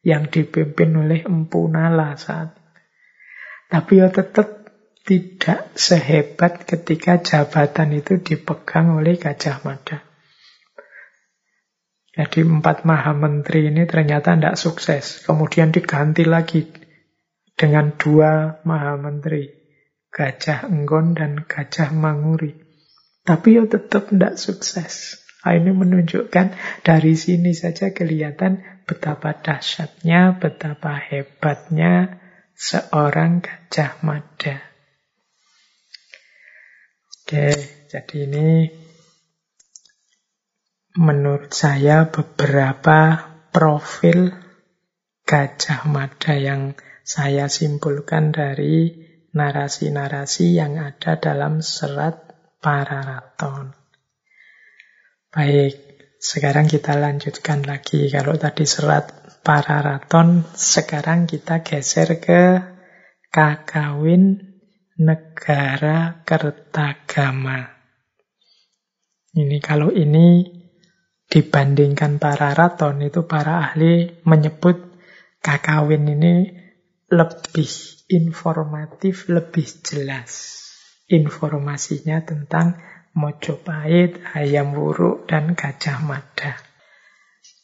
yang 0.00 0.26
dipimpin 0.28 0.96
oleh 0.96 1.24
Empu 1.24 1.68
Nala 1.70 2.16
saat 2.16 2.60
tapi 3.70 4.02
ya 4.02 4.10
tetap 4.10 4.66
tidak 5.06 5.72
sehebat 5.78 6.66
ketika 6.66 7.22
jabatan 7.22 7.94
itu 7.94 8.18
dipegang 8.18 8.98
oleh 8.98 9.16
Gajah 9.16 9.62
Mada. 9.62 10.02
Jadi 12.10 12.42
empat 12.42 12.82
maha 12.82 13.14
menteri 13.14 13.70
ini 13.70 13.86
ternyata 13.86 14.34
tidak 14.34 14.58
sukses. 14.58 15.22
Kemudian 15.22 15.70
diganti 15.70 16.26
lagi 16.26 16.66
dengan 17.54 17.94
dua 17.94 18.60
maha 18.66 18.98
menteri, 18.98 19.46
Gajah 20.10 20.66
Enggon 20.66 21.14
dan 21.14 21.46
Gajah 21.46 21.94
Manguri. 21.94 22.69
Tapi 23.24 23.60
ya 23.60 23.64
tetap 23.68 24.08
tidak 24.08 24.40
sukses. 24.40 25.20
Nah, 25.40 25.56
ini 25.56 25.72
menunjukkan 25.72 26.52
dari 26.84 27.16
sini 27.16 27.56
saja 27.56 27.96
kelihatan 27.96 28.60
betapa 28.84 29.40
dahsyatnya, 29.40 30.36
betapa 30.36 31.00
hebatnya 31.00 32.20
seorang 32.52 33.40
Gajah 33.40 34.04
Mada. 34.04 34.60
Oke, 37.08 37.56
jadi 37.88 38.16
ini 38.28 38.48
menurut 40.98 41.56
saya 41.56 42.12
beberapa 42.12 43.30
profil 43.48 44.34
Gajah 45.24 45.88
Mada 45.88 46.36
yang 46.36 46.76
saya 47.00 47.48
simpulkan 47.48 48.34
dari 48.34 49.08
narasi-narasi 49.32 50.58
yang 50.58 50.76
ada 50.76 51.16
dalam 51.16 51.62
serat 51.62 52.29
Pararaton. 52.60 53.72
Baik, 55.32 55.74
sekarang 56.20 56.68
kita 56.68 57.00
lanjutkan 57.00 57.64
lagi. 57.64 58.12
Kalau 58.12 58.36
tadi 58.36 58.68
serat 58.68 59.40
Pararaton, 59.40 60.44
sekarang 60.52 61.24
kita 61.24 61.64
geser 61.64 62.20
ke 62.20 62.60
Kakawin 63.32 64.36
Negara 65.00 66.20
Kertagama. 66.28 67.72
Ini 69.32 69.56
kalau 69.64 69.88
ini 69.88 70.44
dibandingkan 71.30 72.20
para 72.20 72.52
raton 72.52 73.00
itu 73.00 73.24
para 73.24 73.64
ahli 73.64 74.20
menyebut 74.26 74.76
kakawin 75.40 76.04
ini 76.04 76.34
lebih 77.08 77.70
informatif, 78.10 79.30
lebih 79.30 79.64
jelas 79.86 80.59
informasinya 81.10 82.22
tentang 82.22 82.78
Mojopahit, 83.10 84.22
Ayam 84.38 84.70
Wuruk, 84.78 85.26
dan 85.26 85.58
Gajah 85.58 85.98
Mada. 86.06 86.54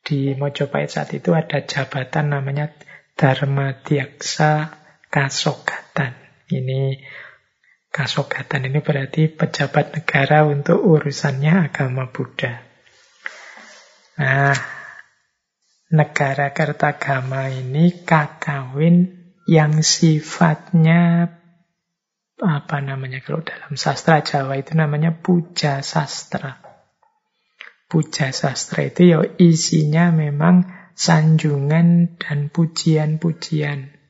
di 0.00 0.34
Mojopahit 0.34 0.90
saat 0.90 1.10
itu 1.12 1.36
ada 1.36 1.62
jabatan 1.64 2.32
namanya 2.32 2.72
Dharma 3.14 3.76
Diaksa 3.84 4.72
Kasogatan. 5.12 6.16
Ini 6.50 7.00
Kasogatan 7.90 8.70
ini 8.70 8.78
berarti 8.78 9.26
pejabat 9.26 9.98
negara 9.98 10.46
untuk 10.46 10.78
urusannya 10.78 11.66
agama 11.66 12.06
Buddha. 12.08 12.62
Nah, 14.14 14.54
negara 15.90 16.54
Kertagama 16.54 17.50
ini 17.50 18.06
kakawin 18.06 19.10
yang 19.50 19.82
sifatnya 19.82 21.34
apa 22.40 22.78
namanya 22.80 23.20
kalau 23.20 23.42
dalam 23.42 23.74
sastra 23.74 24.22
Jawa 24.22 24.56
itu 24.56 24.78
namanya 24.78 25.12
puja 25.18 25.82
sastra. 25.82 26.69
Puja 27.90 28.30
sastra 28.30 28.86
itu 28.86 29.02
ya 29.10 29.18
isinya 29.42 30.14
memang 30.14 30.70
sanjungan 30.94 32.16
dan 32.22 32.46
pujian-pujian 32.54 34.00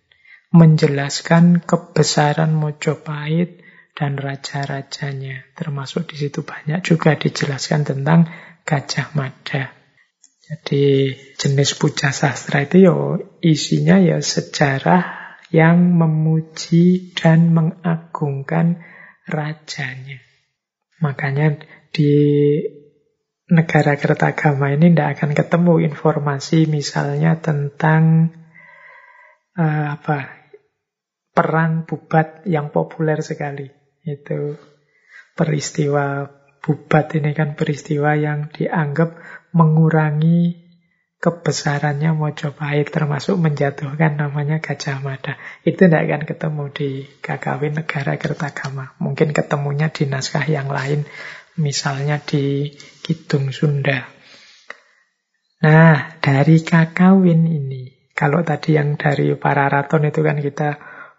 menjelaskan 0.51 1.63
kebesaran 1.63 2.53
Mojopahit 2.53 3.63
dan 3.95 4.19
raja-rajanya. 4.19 5.47
Termasuk 5.55 6.11
di 6.11 6.17
situ 6.19 6.43
banyak 6.43 6.83
juga 6.83 7.15
dijelaskan 7.15 7.87
tentang 7.87 8.27
Gajah 8.67 9.15
Mada. 9.15 9.71
Jadi 10.51 11.15
jenis 11.39 11.79
puja 11.79 12.11
sastra 12.11 12.67
itu 12.67 12.91
ya 12.91 12.95
isinya 13.39 14.03
ya 14.03 14.19
sejarah 14.19 15.39
yang 15.55 15.95
memuji 15.95 17.15
dan 17.15 17.55
mengagungkan 17.55 18.83
rajanya. 19.31 20.19
Makanya 20.99 21.63
di 21.95 22.11
negara 23.51 23.99
Kertagama 23.99 24.71
ini 24.71 24.95
tidak 24.95 25.19
akan 25.19 25.31
ketemu 25.35 25.75
informasi 25.91 26.71
misalnya 26.71 27.43
tentang 27.43 28.31
uh, 29.59 29.87
apa 29.99 30.41
perang 31.35 31.85
bubat 31.85 32.47
yang 32.47 32.71
populer 32.71 33.19
sekali. 33.21 33.67
Itu 34.07 34.55
peristiwa 35.35 36.31
bubat 36.63 37.17
ini 37.19 37.35
kan 37.35 37.59
peristiwa 37.59 38.15
yang 38.15 38.55
dianggap 38.55 39.19
mengurangi 39.51 40.71
kebesarannya 41.21 42.17
Mojopahit 42.17 42.89
termasuk 42.89 43.37
menjatuhkan 43.37 44.17
namanya 44.17 44.57
Gajah 44.59 45.05
Mada. 45.05 45.37
Itu 45.69 45.85
tidak 45.85 46.09
akan 46.09 46.23
ketemu 46.25 46.65
di 46.73 46.91
KKW 47.21 47.61
Negara 47.77 48.17
Kertagama. 48.17 48.97
Mungkin 48.97 49.37
ketemunya 49.37 49.93
di 49.93 50.09
naskah 50.09 50.49
yang 50.49 50.73
lain, 50.73 51.05
misalnya 51.59 52.23
di 52.23 52.71
Kidung 53.03 53.51
Sunda. 53.51 54.07
Nah, 55.61 56.17
dari 56.23 56.63
kakawin 56.63 57.45
ini, 57.45 58.13
kalau 58.15 58.45
tadi 58.47 58.77
yang 58.77 58.95
dari 58.97 59.35
para 59.37 59.69
raton 59.69 60.09
itu 60.09 60.21
kan 60.25 60.39
kita 60.41 60.79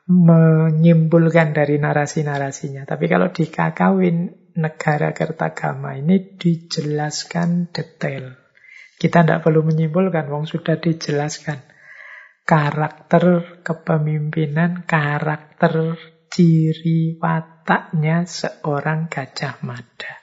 menyimpulkan 0.09 1.53
dari 1.53 1.77
narasi-narasinya. 1.77 2.89
Tapi 2.89 3.05
kalau 3.05 3.29
di 3.29 3.47
kakawin 3.47 4.51
negara 4.57 5.15
Kertagama 5.15 5.95
ini 5.95 6.37
dijelaskan 6.37 7.71
detail. 7.71 8.37
Kita 9.01 9.25
tidak 9.25 9.41
perlu 9.41 9.65
menyimpulkan, 9.65 10.29
wong 10.29 10.45
sudah 10.45 10.77
dijelaskan. 10.77 11.57
Karakter 12.45 13.57
kepemimpinan, 13.65 14.85
karakter 14.85 15.97
ciri 16.29 17.17
wataknya 17.17 18.29
seorang 18.29 19.09
Gajah 19.09 19.61
Mada. 19.65 20.20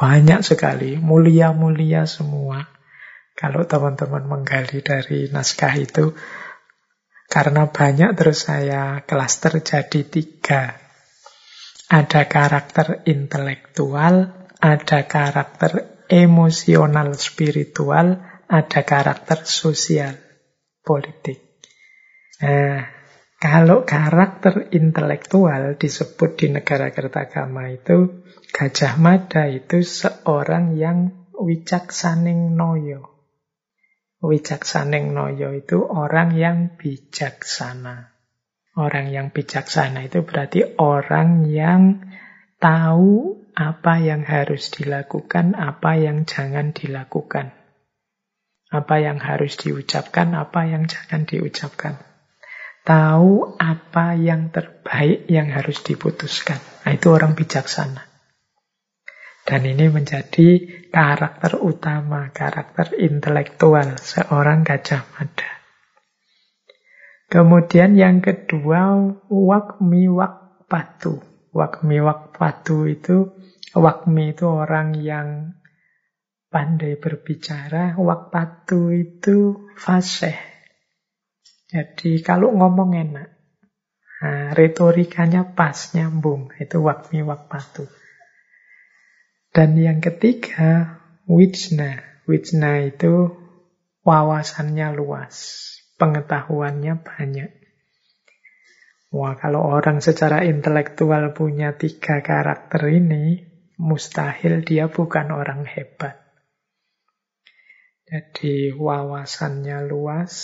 Banyak 0.00 0.40
sekali, 0.40 0.96
mulia-mulia 0.96 2.08
semua. 2.08 2.64
Kalau 3.36 3.68
teman-teman 3.68 4.24
menggali 4.24 4.80
dari 4.80 5.28
naskah 5.28 5.76
itu, 5.76 6.16
karena 7.28 7.68
banyak 7.68 8.16
terus 8.16 8.48
saya 8.48 9.04
klaster 9.04 9.60
jadi 9.60 10.00
tiga. 10.08 10.72
Ada 11.92 12.32
karakter 12.32 13.04
intelektual, 13.04 14.48
ada 14.56 15.04
karakter 15.04 16.00
emosional 16.08 17.12
spiritual, 17.20 18.24
ada 18.48 18.80
karakter 18.80 19.44
sosial 19.44 20.16
politik. 20.80 21.60
Nah, 22.40 22.99
kalau 23.40 23.88
karakter 23.88 24.68
intelektual 24.68 25.72
disebut 25.80 26.36
di 26.36 26.52
negara 26.52 26.92
Kertagama 26.92 27.72
itu, 27.72 28.20
Gajah 28.52 29.00
Mada 29.00 29.48
itu 29.48 29.80
seorang 29.80 30.76
yang 30.76 31.30
wicaksaning 31.32 32.52
noyo. 32.52 33.16
Wicaksaning 34.20 35.16
noyo 35.16 35.56
itu 35.56 35.80
orang 35.80 36.36
yang 36.36 36.76
bijaksana. 36.76 38.12
Orang 38.76 39.08
yang 39.08 39.32
bijaksana 39.32 40.04
itu 40.04 40.20
berarti 40.20 40.76
orang 40.76 41.48
yang 41.48 42.12
tahu 42.60 43.40
apa 43.56 44.04
yang 44.04 44.20
harus 44.20 44.68
dilakukan, 44.68 45.56
apa 45.56 45.96
yang 45.96 46.28
jangan 46.28 46.76
dilakukan. 46.76 47.56
Apa 48.68 49.00
yang 49.00 49.16
harus 49.16 49.56
diucapkan, 49.56 50.36
apa 50.36 50.68
yang 50.68 50.84
jangan 50.84 51.24
diucapkan. 51.24 52.09
Tahu 52.90 53.54
apa 53.54 54.18
yang 54.18 54.50
terbaik 54.50 55.30
yang 55.30 55.54
harus 55.54 55.78
diputuskan. 55.86 56.58
Nah, 56.82 56.90
itu 56.90 57.06
orang 57.14 57.38
bijaksana. 57.38 58.02
Dan 59.46 59.62
ini 59.62 59.86
menjadi 59.86 60.66
karakter 60.90 61.62
utama, 61.62 62.34
karakter 62.34 62.98
intelektual 62.98 63.94
seorang 63.94 64.66
Gajah 64.66 65.06
Mada. 65.14 65.50
Kemudian 67.30 67.94
yang 67.94 68.18
kedua, 68.18 68.98
wakmi 69.30 70.10
wakpatu. 70.10 71.22
Wakmi 71.54 72.02
wakpatu 72.02 72.90
itu 72.90 73.30
Wakmi 73.70 74.34
itu 74.34 74.50
orang 74.50 74.98
yang 74.98 75.54
pandai 76.50 76.98
berbicara, 76.98 77.94
wakpatu 77.94 78.90
itu 78.90 79.70
fasih. 79.78 80.49
Jadi 81.70 82.18
kalau 82.26 82.50
ngomong 82.50 82.98
enak, 82.98 83.28
nah, 84.18 84.50
retorikanya 84.58 85.54
pas, 85.54 85.94
nyambung. 85.94 86.50
Itu 86.58 86.82
wakmi 86.82 87.22
wakpatu. 87.22 87.86
Dan 89.54 89.78
yang 89.78 90.02
ketiga, 90.02 90.98
wijna. 91.30 92.02
Wijna 92.26 92.90
itu 92.90 93.30
wawasannya 94.02 94.98
luas, 94.98 95.36
pengetahuannya 95.98 97.06
banyak. 97.06 97.50
Wah, 99.10 99.34
kalau 99.38 99.66
orang 99.66 99.98
secara 99.98 100.46
intelektual 100.46 101.34
punya 101.34 101.74
tiga 101.74 102.22
karakter 102.22 102.94
ini, 102.94 103.42
mustahil 103.74 104.62
dia 104.62 104.86
bukan 104.86 105.34
orang 105.34 105.66
hebat. 105.66 106.18
Jadi 108.06 108.74
wawasannya 108.74 109.86
luas, 109.86 110.34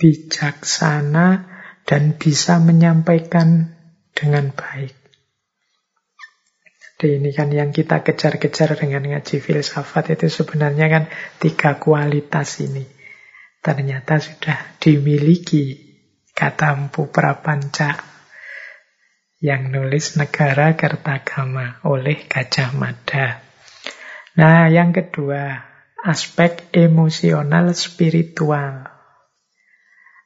bijaksana, 0.00 1.54
dan 1.84 2.16
bisa 2.16 2.56
menyampaikan 2.58 3.76
dengan 4.16 4.50
baik. 4.56 4.96
Jadi 6.94 7.20
ini 7.20 7.30
kan 7.36 7.52
yang 7.52 7.74
kita 7.74 8.00
kejar-kejar 8.00 8.80
dengan 8.80 9.04
ngaji 9.04 9.42
filsafat 9.42 10.16
itu 10.16 10.30
sebenarnya 10.30 10.86
kan 10.88 11.04
tiga 11.36 11.76
kualitas 11.76 12.64
ini. 12.64 12.86
Ternyata 13.60 14.22
sudah 14.22 14.78
dimiliki 14.80 15.76
kata 16.32 16.78
Empu 16.78 17.10
Prapanca 17.10 17.98
yang 19.42 19.68
nulis 19.68 20.16
Negara 20.16 20.72
Kertagama 20.78 21.84
oleh 21.84 22.24
Gajah 22.24 22.72
Mada. 22.72 23.42
Nah, 24.40 24.72
yang 24.72 24.94
kedua, 24.96 25.60
aspek 26.00 26.72
emosional 26.72 27.76
spiritual. 27.76 28.93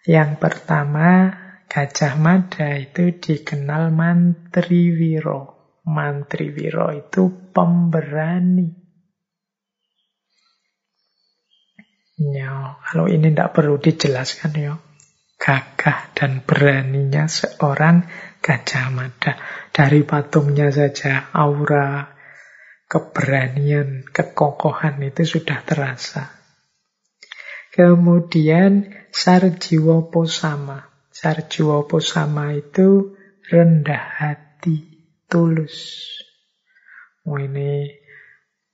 Yang 0.08 0.40
pertama, 0.40 1.36
Gajah 1.68 2.16
Mada 2.16 2.80
itu 2.80 3.12
dikenal 3.20 3.92
Mantri 3.92 4.88
Wiro. 4.88 5.76
Mantri 5.84 6.48
Wiro 6.48 6.88
itu 6.96 7.52
pemberani. 7.52 8.72
Ya, 12.16 12.80
kalau 12.88 13.04
ini 13.04 13.28
tidak 13.28 13.52
perlu 13.52 13.76
dijelaskan 13.76 14.52
ya. 14.56 14.74
Gagah 15.36 16.16
dan 16.16 16.40
beraninya 16.40 17.28
seorang 17.28 18.08
Gajah 18.40 18.88
Mada. 18.88 19.36
Dari 19.76 20.08
patungnya 20.08 20.72
saja 20.72 21.28
aura 21.36 22.16
keberanian, 22.88 24.08
kekokohan 24.08 25.04
itu 25.04 25.36
sudah 25.36 25.60
terasa. 25.68 26.37
Kemudian 27.78 28.90
Sarjiwa 29.14 30.10
Posama. 30.10 30.90
Sarjiwa 31.14 31.86
Posama 31.86 32.50
itu 32.50 33.14
rendah 33.46 34.18
hati, 34.18 35.06
tulus. 35.30 36.10
Oh, 37.22 37.38
ini 37.38 37.94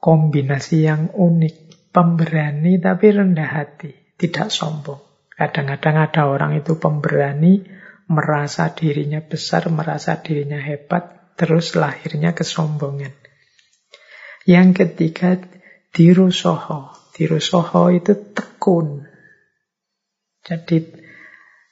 kombinasi 0.01 0.89
yang 0.89 1.13
unik. 1.13 1.93
Pemberani 1.93 2.81
tapi 2.81 3.13
rendah 3.13 3.45
hati, 3.45 3.93
tidak 4.17 4.49
sombong. 4.49 5.05
Kadang-kadang 5.37 6.01
ada 6.01 6.25
orang 6.25 6.57
itu 6.57 6.81
pemberani, 6.81 7.61
merasa 8.09 8.73
dirinya 8.73 9.21
besar, 9.21 9.69
merasa 9.69 10.17
dirinya 10.17 10.59
hebat, 10.65 11.37
terus 11.37 11.77
lahirnya 11.77 12.33
kesombongan. 12.33 13.13
Yang 14.49 14.69
ketiga, 14.81 15.39
dirusoho. 15.93 16.89
Dirusoho 17.15 17.95
itu 17.95 18.35
tekun. 18.65 19.05
Jadi 20.41 21.05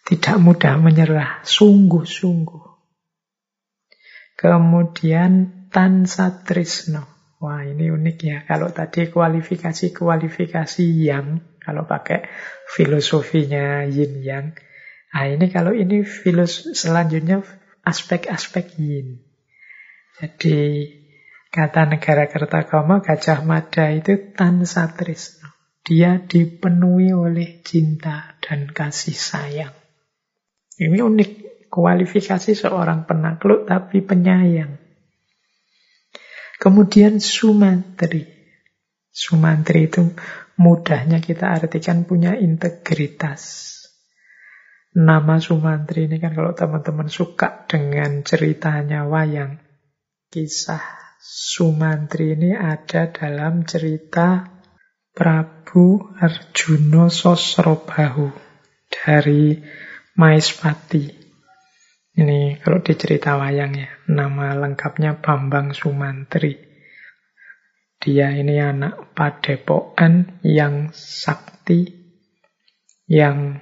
Tidak 0.03 0.43
mudah 0.43 0.83
menyerah, 0.83 1.47
sungguh-sungguh. 1.47 2.67
Kemudian 4.35 5.33
tan 5.71 6.11
satrisno. 6.11 7.07
Wah 7.39 7.63
ini 7.63 7.87
unik 7.87 8.19
ya. 8.19 8.43
Kalau 8.43 8.75
tadi 8.75 9.07
kualifikasi-kualifikasi 9.07 10.87
yang, 11.07 11.39
kalau 11.63 11.87
pakai 11.87 12.27
filosofinya 12.67 13.87
yin 13.87 14.27
yang. 14.27 14.59
Nah 15.15 15.25
ini 15.31 15.47
kalau 15.55 15.71
ini 15.71 16.03
filos 16.03 16.75
selanjutnya 16.75 17.47
aspek-aspek 17.87 18.75
yin. 18.83 19.23
Jadi 20.19 20.59
kata 21.55 21.87
negara 21.87 22.27
Kertagama 22.27 22.99
Gajah 23.07 23.47
Mada 23.47 23.87
itu 23.95 24.35
tan 24.35 24.67
satrisno. 24.67 25.42
Dia 25.83 26.23
dipenuhi 26.23 27.11
oleh 27.11 27.59
cinta 27.67 28.39
dan 28.39 28.71
kasih 28.71 29.19
sayang. 29.19 29.75
Ini 30.79 30.99
unik. 31.03 31.31
Kualifikasi 31.73 32.53
seorang 32.53 33.09
penakluk 33.09 33.65
tapi 33.65 34.05
penyayang. 34.05 34.77
Kemudian 36.61 37.17
Sumantri. 37.17 38.29
Sumantri 39.09 39.89
itu 39.89 40.13
mudahnya 40.61 41.25
kita 41.25 41.49
artikan 41.49 42.05
punya 42.05 42.37
integritas. 42.37 43.73
Nama 44.93 45.41
Sumantri 45.41 46.13
ini 46.13 46.21
kan 46.21 46.37
kalau 46.37 46.53
teman-teman 46.53 47.09
suka 47.09 47.65
dengan 47.65 48.21
ceritanya 48.21 49.09
wayang. 49.09 49.57
Kisah 50.29 50.85
Sumantri 51.25 52.37
ini 52.37 52.53
ada 52.53 53.09
dalam 53.09 53.65
cerita 53.65 54.45
Prabu 55.13 56.17
Arjuna 56.17 57.13
Sosrobahu 57.13 58.33
dari 58.89 59.61
Maispati. 60.17 61.05
Ini 62.17 62.57
kalau 62.65 62.81
di 62.81 62.97
cerita 62.97 63.37
wayang 63.37 63.77
ya, 63.77 63.93
nama 64.09 64.57
lengkapnya 64.57 65.21
Bambang 65.21 65.77
Sumantri. 65.77 66.57
Dia 68.01 68.33
ini 68.33 68.57
anak 68.57 69.13
padepokan 69.13 70.41
yang 70.49 70.97
sakti, 70.97 71.93
yang 73.05 73.61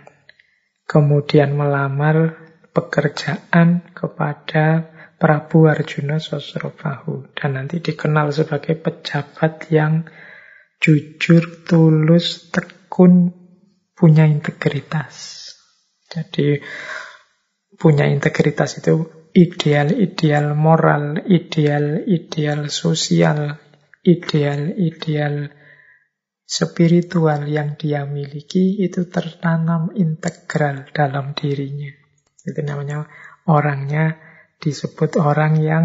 kemudian 0.86 1.58
melamar 1.58 2.46
pekerjaan 2.70 3.90
kepada 3.90 4.86
Prabu 5.18 5.66
Arjuna 5.66 6.22
Sosrobahu. 6.22 7.34
Dan 7.34 7.58
nanti 7.58 7.82
dikenal 7.82 8.30
sebagai 8.30 8.78
pejabat 8.78 9.66
yang 9.74 10.06
jujur, 10.80 11.68
tulus, 11.68 12.48
tekun, 12.48 13.36
punya 13.92 14.24
integritas. 14.24 15.36
Jadi 16.08 16.58
punya 17.76 18.08
integritas 18.08 18.80
itu 18.80 19.06
ideal-ideal 19.36 20.56
moral, 20.56 21.22
ideal-ideal 21.28 22.72
sosial, 22.72 23.60
ideal-ideal 24.02 25.52
spiritual 26.50 27.46
yang 27.46 27.78
dia 27.78 28.02
miliki 28.08 28.82
itu 28.82 29.06
tertanam 29.06 29.94
integral 29.94 30.88
dalam 30.90 31.36
dirinya. 31.36 31.94
Itu 32.42 32.58
namanya 32.66 33.06
orangnya 33.46 34.18
disebut 34.58 35.20
orang 35.20 35.62
yang 35.62 35.84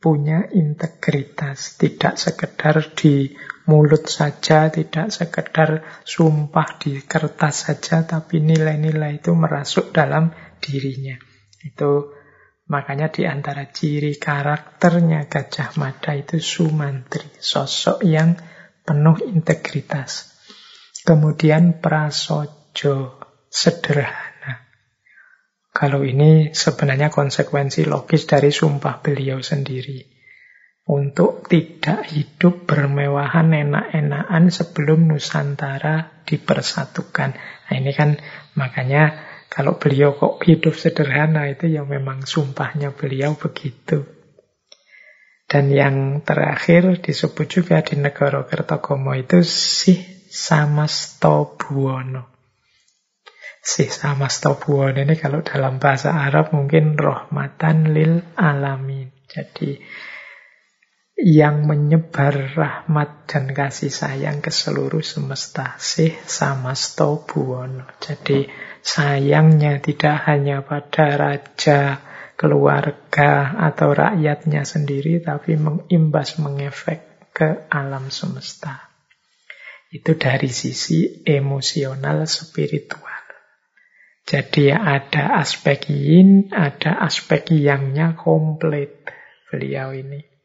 punya 0.00 0.48
integritas, 0.54 1.76
tidak 1.76 2.16
sekedar 2.16 2.94
di 2.96 3.34
mulut 3.66 4.06
saja, 4.06 4.70
tidak 4.70 5.10
sekedar 5.10 5.82
sumpah 6.06 6.78
di 6.78 7.02
kertas 7.02 7.66
saja, 7.66 8.06
tapi 8.06 8.38
nilai-nilai 8.38 9.18
itu 9.18 9.34
merasuk 9.34 9.90
dalam 9.90 10.30
dirinya. 10.62 11.18
Itu 11.66 12.14
makanya 12.70 13.10
di 13.10 13.26
antara 13.26 13.66
ciri 13.70 14.18
karakternya 14.18 15.26
Gajah 15.26 15.74
Mada 15.78 16.14
itu 16.14 16.38
Sumantri, 16.38 17.26
sosok 17.42 18.06
yang 18.06 18.38
penuh 18.86 19.18
integritas. 19.26 20.38
Kemudian 21.02 21.82
prasojo, 21.82 23.18
sederhana. 23.50 24.66
Kalau 25.70 26.02
ini 26.06 26.56
sebenarnya 26.56 27.12
konsekuensi 27.12 27.84
logis 27.84 28.26
dari 28.26 28.48
sumpah 28.48 29.02
beliau 29.04 29.44
sendiri. 29.44 30.15
Untuk 30.86 31.50
tidak 31.50 32.06
hidup 32.14 32.70
bermewahan 32.70 33.50
enak-enakan 33.50 34.54
sebelum 34.54 35.10
Nusantara 35.10 36.22
dipersatukan. 36.22 37.34
Nah 37.34 37.74
ini 37.74 37.90
kan 37.90 38.14
makanya 38.54 39.18
kalau 39.50 39.82
beliau 39.82 40.14
kok 40.14 40.46
hidup 40.46 40.78
sederhana 40.78 41.50
itu 41.50 41.66
ya 41.66 41.82
memang 41.82 42.22
sumpahnya 42.22 42.94
beliau 42.94 43.34
begitu. 43.34 44.06
Dan 45.46 45.70
yang 45.74 46.26
terakhir 46.26 47.02
disebut 47.02 47.46
juga 47.46 47.82
di 47.82 47.98
negara 47.98 48.46
Kertogomo 48.46 49.14
itu 49.14 49.46
Sih 49.46 49.98
Samasto 50.26 51.54
Buwono. 51.54 52.30
Sih 53.58 53.90
Samasto 53.90 54.58
Buwono 54.58 55.02
ini 55.02 55.14
kalau 55.18 55.42
dalam 55.42 55.82
bahasa 55.82 56.14
Arab 56.14 56.54
mungkin 56.54 56.94
rohmatan 56.94 57.94
lil 57.94 58.22
alamin. 58.34 59.14
Jadi 59.30 59.78
yang 61.16 61.64
menyebar 61.64 62.52
rahmat 62.52 63.24
dan 63.24 63.48
kasih 63.56 63.88
sayang 63.88 64.44
ke 64.44 64.52
seluruh 64.52 65.00
semesta. 65.00 65.72
Sih 65.80 66.12
Samasto 66.12 67.24
Buwono. 67.24 67.88
Jadi 67.96 68.44
sayangnya 68.84 69.80
tidak 69.80 70.28
hanya 70.28 70.60
pada 70.60 71.16
raja, 71.16 72.04
keluarga, 72.36 73.56
atau 73.64 73.96
rakyatnya 73.96 74.68
sendiri, 74.68 75.24
tapi 75.24 75.56
mengimbas, 75.56 76.36
mengefek 76.36 77.32
ke 77.32 77.64
alam 77.72 78.12
semesta. 78.12 78.92
Itu 79.88 80.20
dari 80.20 80.52
sisi 80.52 81.24
emosional 81.24 82.28
spiritual. 82.28 83.24
Jadi 84.26 84.68
ada 84.74 85.40
aspek 85.40 85.88
yin, 85.88 86.52
ada 86.52 87.00
aspek 87.00 87.56
yangnya 87.56 88.18
komplit 88.18 89.06
beliau 89.48 89.96
ini. 89.96 90.35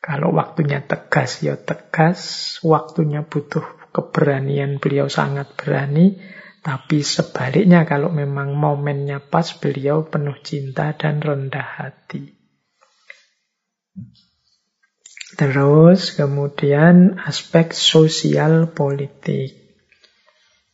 Kalau 0.00 0.32
waktunya 0.32 0.80
tegas, 0.80 1.44
ya 1.44 1.60
tegas. 1.60 2.56
Waktunya 2.64 3.20
butuh 3.20 3.92
keberanian, 3.92 4.80
beliau 4.80 5.12
sangat 5.12 5.52
berani. 5.60 6.16
Tapi 6.60 7.00
sebaliknya 7.00 7.88
kalau 7.88 8.12
memang 8.12 8.52
momennya 8.52 9.20
pas 9.20 9.48
beliau 9.56 10.04
penuh 10.08 10.36
cinta 10.44 10.92
dan 10.92 11.20
rendah 11.20 11.64
hati. 11.64 12.36
Terus 15.40 16.12
kemudian 16.16 17.16
aspek 17.20 17.72
sosial 17.72 18.68
politik. 18.76 19.56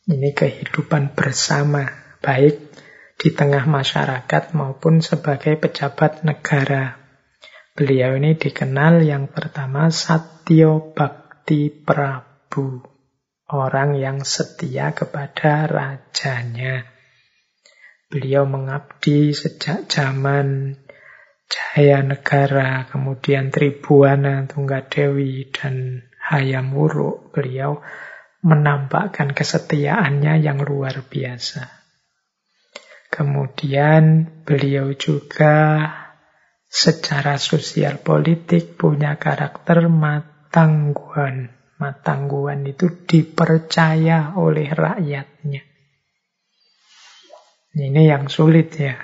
Ini 0.07 0.31
kehidupan 0.31 1.15
bersama, 1.15 1.87
baik 2.23 2.67
di 3.19 3.31
tengah 3.31 3.63
masyarakat 3.67 4.55
maupun 4.55 4.99
sebagai 4.99 5.55
pejabat 5.59 6.23
negara. 6.27 7.06
Beliau 7.77 8.17
ini 8.17 8.33
dikenal 8.33 9.05
yang 9.05 9.29
pertama 9.29 9.93
Satyo 9.93 10.97
Bhakti 10.97 11.69
Prabu 11.69 12.81
orang 13.53 14.01
yang 14.01 14.25
setia 14.25 14.97
kepada 14.97 15.69
rajanya. 15.69 16.89
Beliau 18.09 18.49
mengabdi 18.49 19.29
sejak 19.29 19.85
zaman 19.85 20.73
Jaya 21.45 22.01
Negara, 22.01 22.89
kemudian 22.89 23.53
Tribuana 23.53 24.49
Tunggadewi 24.49 25.53
dan 25.53 26.01
Hayam 26.33 26.73
Wuruk. 26.73 27.29
Beliau 27.29 27.77
menampakkan 28.41 29.37
kesetiaannya 29.37 30.41
yang 30.41 30.65
luar 30.65 31.05
biasa. 31.05 31.61
Kemudian 33.13 34.25
beliau 34.41 34.97
juga 34.97 36.06
secara 36.77 37.41
sosial 37.41 37.97
politik 38.05 38.77
punya 38.77 39.17
karakter 39.17 39.89
matangguan 39.89 41.57
Matangguan 41.77 42.65
itu 42.65 42.89
dipercaya 43.05 44.33
oleh 44.33 44.65
rakyatnya. 44.73 45.61
Ini 47.77 48.01
yang 48.01 48.25
sulit 48.33 48.73
ya. 48.73 48.97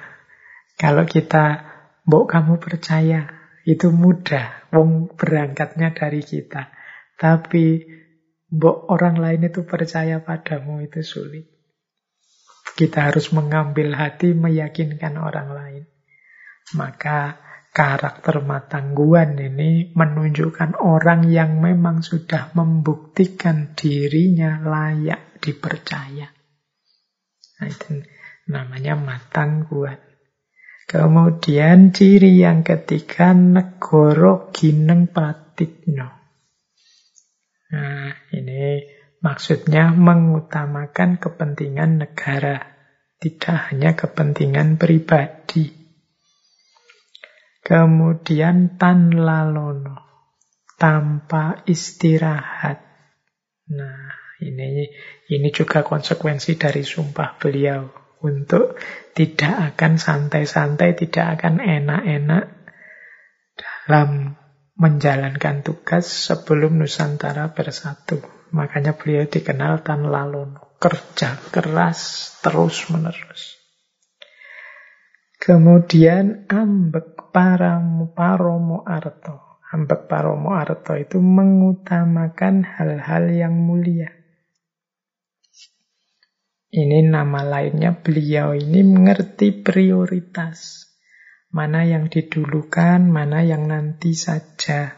Kalau 0.73 1.05
kita, 1.05 1.61
mbok 2.09 2.33
kamu 2.33 2.57
percaya, 2.57 3.29
itu 3.69 3.93
mudah. 3.93 4.73
Wong 4.73 5.13
berangkatnya 5.13 5.93
dari 5.93 6.25
kita. 6.25 6.73
Tapi 7.13 7.85
mbok 8.49 8.89
orang 8.89 9.21
lain 9.21 9.53
itu 9.53 9.61
percaya 9.69 10.25
padamu 10.25 10.81
itu 10.81 11.05
sulit. 11.05 11.45
Kita 12.73 13.13
harus 13.13 13.29
mengambil 13.29 13.93
hati 13.93 14.33
meyakinkan 14.33 15.13
orang 15.21 15.53
lain. 15.53 15.83
Maka 16.73 17.37
karakter 17.73 18.45
matangguan 18.45 19.35
ini 19.35 19.91
menunjukkan 19.97 20.77
orang 20.77 21.27
yang 21.27 21.57
memang 21.57 22.05
sudah 22.05 22.53
membuktikan 22.53 23.73
dirinya 23.73 24.61
layak 24.61 25.41
dipercaya. 25.41 26.29
Nah, 27.59 27.67
itu 27.67 28.05
Namanya 28.43 28.99
matang 28.99 29.63
kuat. 29.71 30.03
Kemudian 30.83 31.95
ciri 31.95 32.43
yang 32.43 32.59
ketiga 32.59 33.31
negoro 33.31 34.51
gineng 34.51 35.07
pratikno. 35.07 36.11
Nah, 37.71 38.11
ini 38.35 38.83
maksudnya 39.23 39.95
mengutamakan 39.95 41.23
kepentingan 41.23 42.03
negara, 42.03 42.67
tidak 43.15 43.71
hanya 43.71 43.95
kepentingan 43.95 44.75
pribadi. 44.75 45.82
Kemudian 47.63 48.75
tan 48.75 49.15
lalono, 49.15 49.95
tanpa 50.75 51.63
istirahat. 51.63 52.83
Nah, 53.71 54.11
ini 54.43 54.91
ini 55.31 55.49
juga 55.55 55.79
konsekuensi 55.79 56.59
dari 56.59 56.83
sumpah 56.83 57.39
beliau 57.39 57.87
untuk 58.19 58.75
tidak 59.15 59.75
akan 59.75 59.95
santai-santai, 59.95 60.91
tidak 60.99 61.39
akan 61.39 61.63
enak-enak 61.63 62.45
dalam 63.55 64.35
menjalankan 64.75 65.63
tugas 65.63 66.07
sebelum 66.07 66.83
Nusantara 66.83 67.55
bersatu. 67.55 68.19
Makanya 68.53 68.93
beliau 68.99 69.25
dikenal 69.25 69.81
Tan 69.81 70.11
Lalono, 70.11 70.77
kerja 70.77 71.39
keras 71.49 72.31
terus-menerus. 72.43 73.57
Kemudian 75.41 76.47
ambek 76.47 77.12
paramu 77.33 78.13
paromo 78.13 78.85
arto. 78.85 79.57
Ambek 79.73 80.05
paromo 80.05 80.53
arto 80.53 80.93
itu 80.93 81.17
mengutamakan 81.17 82.61
hal-hal 82.61 83.33
yang 83.33 83.57
mulia. 83.57 84.13
Ini 86.73 87.09
nama 87.09 87.41
lainnya 87.41 87.97
beliau 87.97 88.53
ini 88.53 88.85
mengerti 88.85 89.65
prioritas. 89.65 90.89
Mana 91.53 91.85
yang 91.85 92.09
didulukan, 92.09 93.01
mana 93.05 93.45
yang 93.45 93.69
nanti 93.69 94.17
saja. 94.17 94.97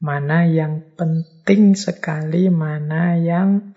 Mana 0.00 0.48
yang 0.48 0.96
penting 0.96 1.76
sekali, 1.76 2.48
mana 2.48 3.16
yang 3.20 3.76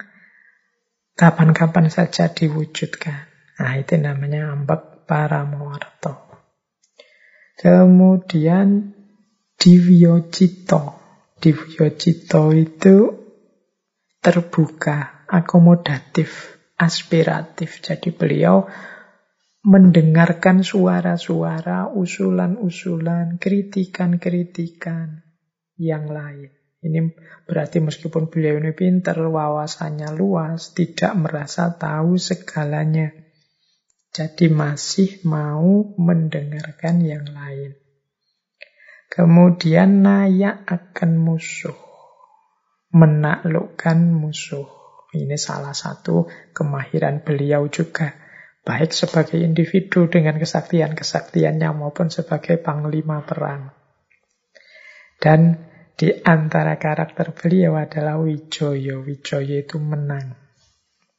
kapan-kapan 1.16 1.91
saja 1.91 2.32
diwujudkan. 2.32 3.28
Nah, 3.60 3.74
itu 3.80 4.00
namanya 4.00 4.52
ambak 4.52 5.08
paramoarto. 5.08 6.24
Kemudian 7.56 8.95
Divyocito. 9.56 10.82
Divyocito 11.39 12.51
itu 12.51 12.97
terbuka, 14.20 15.26
akomodatif 15.28 16.56
aspiratif. 16.76 17.80
Jadi 17.80 18.12
beliau 18.12 18.68
mendengarkan 19.66 20.62
suara-suara, 20.62 21.89
usulan-usulan, 21.89 23.41
kritikan-kritikan 23.41 25.26
yang 25.80 26.06
lain. 26.12 26.53
Ini 26.86 27.18
berarti 27.49 27.82
meskipun 27.82 28.30
beliau 28.30 28.62
ini 28.62 28.78
pinter, 28.78 29.18
wawasannya 29.18 30.14
luas, 30.14 30.78
tidak 30.78 31.18
merasa 31.18 31.74
tahu 31.74 32.22
segalanya. 32.22 33.24
Jadi 34.16 34.47
masih 34.47 35.20
mau 35.28 35.91
mendengarkan 35.99 37.03
yang 37.03 37.28
lain. 37.36 37.76
Kemudian 39.11 40.07
nayak 40.07 40.63
akan 40.63 41.20
musuh. 41.20 41.76
Menaklukkan 42.95 43.99
musuh. 44.16 44.72
Ini 45.11 45.36
salah 45.36 45.76
satu 45.76 46.32
kemahiran 46.55 47.28
beliau 47.28 47.68
juga. 47.68 48.16
Baik 48.63 48.95
sebagai 48.95 49.36
individu 49.36 50.07
dengan 50.07 50.39
kesaktian-kesaktiannya 50.39 51.76
maupun 51.76 52.07
sebagai 52.07 52.55
panglima 52.55 53.20
perang. 53.28 53.76
Dan 55.20 55.59
di 55.99 56.07
antara 56.24 56.80
karakter 56.80 57.36
beliau 57.36 57.76
adalah 57.76 58.16
Wijoyo. 58.16 59.03
Wijoyo 59.03 59.59
itu 59.59 59.76
menang. 59.76 60.39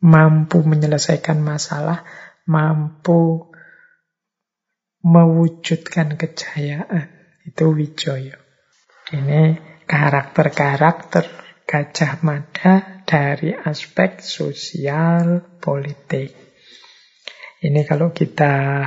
Mampu 0.01 0.61
menyelesaikan 0.61 1.41
masalah, 1.41 2.05
mampu 2.47 3.51
mewujudkan 5.03 6.19
kejayaan. 6.19 7.11
Itu 7.47 7.71
Wijoyo. 7.79 8.39
Ini 9.15 9.55
karakter-karakter 9.87 11.31
Gajah 11.63 12.19
Mada 12.27 13.03
dari 13.07 13.55
aspek 13.55 14.19
sosial 14.19 15.59
politik. 15.63 16.35
Ini 17.63 17.87
kalau 17.87 18.11
kita 18.11 18.83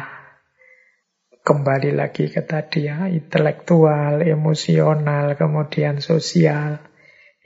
kembali 1.39 1.95
lagi 1.95 2.27
ke 2.27 2.43
tadi 2.43 2.91
ya, 2.91 3.07
intelektual, 3.07 4.21
emosional, 4.27 5.39
kemudian 5.39 6.03
sosial, 6.03 6.83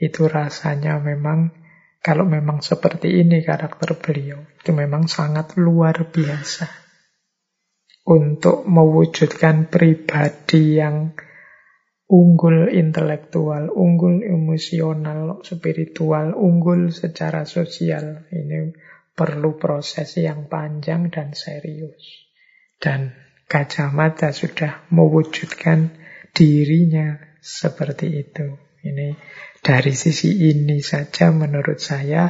itu 0.02 0.26
rasanya 0.26 0.98
memang 0.98 1.63
kalau 2.04 2.28
memang 2.28 2.60
seperti 2.60 3.24
ini 3.24 3.40
karakter 3.40 3.96
beliau, 3.96 4.44
itu 4.60 4.76
memang 4.76 5.08
sangat 5.08 5.56
luar 5.56 6.12
biasa. 6.12 6.68
Untuk 8.04 8.68
mewujudkan 8.68 9.72
pribadi 9.72 10.76
yang 10.76 11.16
unggul 12.04 12.68
intelektual, 12.68 13.72
unggul 13.72 14.20
emosional, 14.20 15.40
spiritual, 15.48 16.36
unggul 16.36 16.92
secara 16.92 17.48
sosial. 17.48 18.28
Ini 18.28 18.76
perlu 19.16 19.56
proses 19.56 20.20
yang 20.20 20.52
panjang 20.52 21.08
dan 21.08 21.32
serius. 21.32 22.28
Dan 22.76 23.16
Gajah 23.48 23.88
Mada 23.88 24.28
sudah 24.36 24.84
mewujudkan 24.92 25.96
dirinya 26.36 27.16
seperti 27.40 28.20
itu. 28.20 28.60
Ini 28.84 29.16
dari 29.64 29.96
sisi 29.96 30.44
ini 30.52 30.84
saja 30.84 31.32
menurut 31.32 31.80
saya 31.80 32.28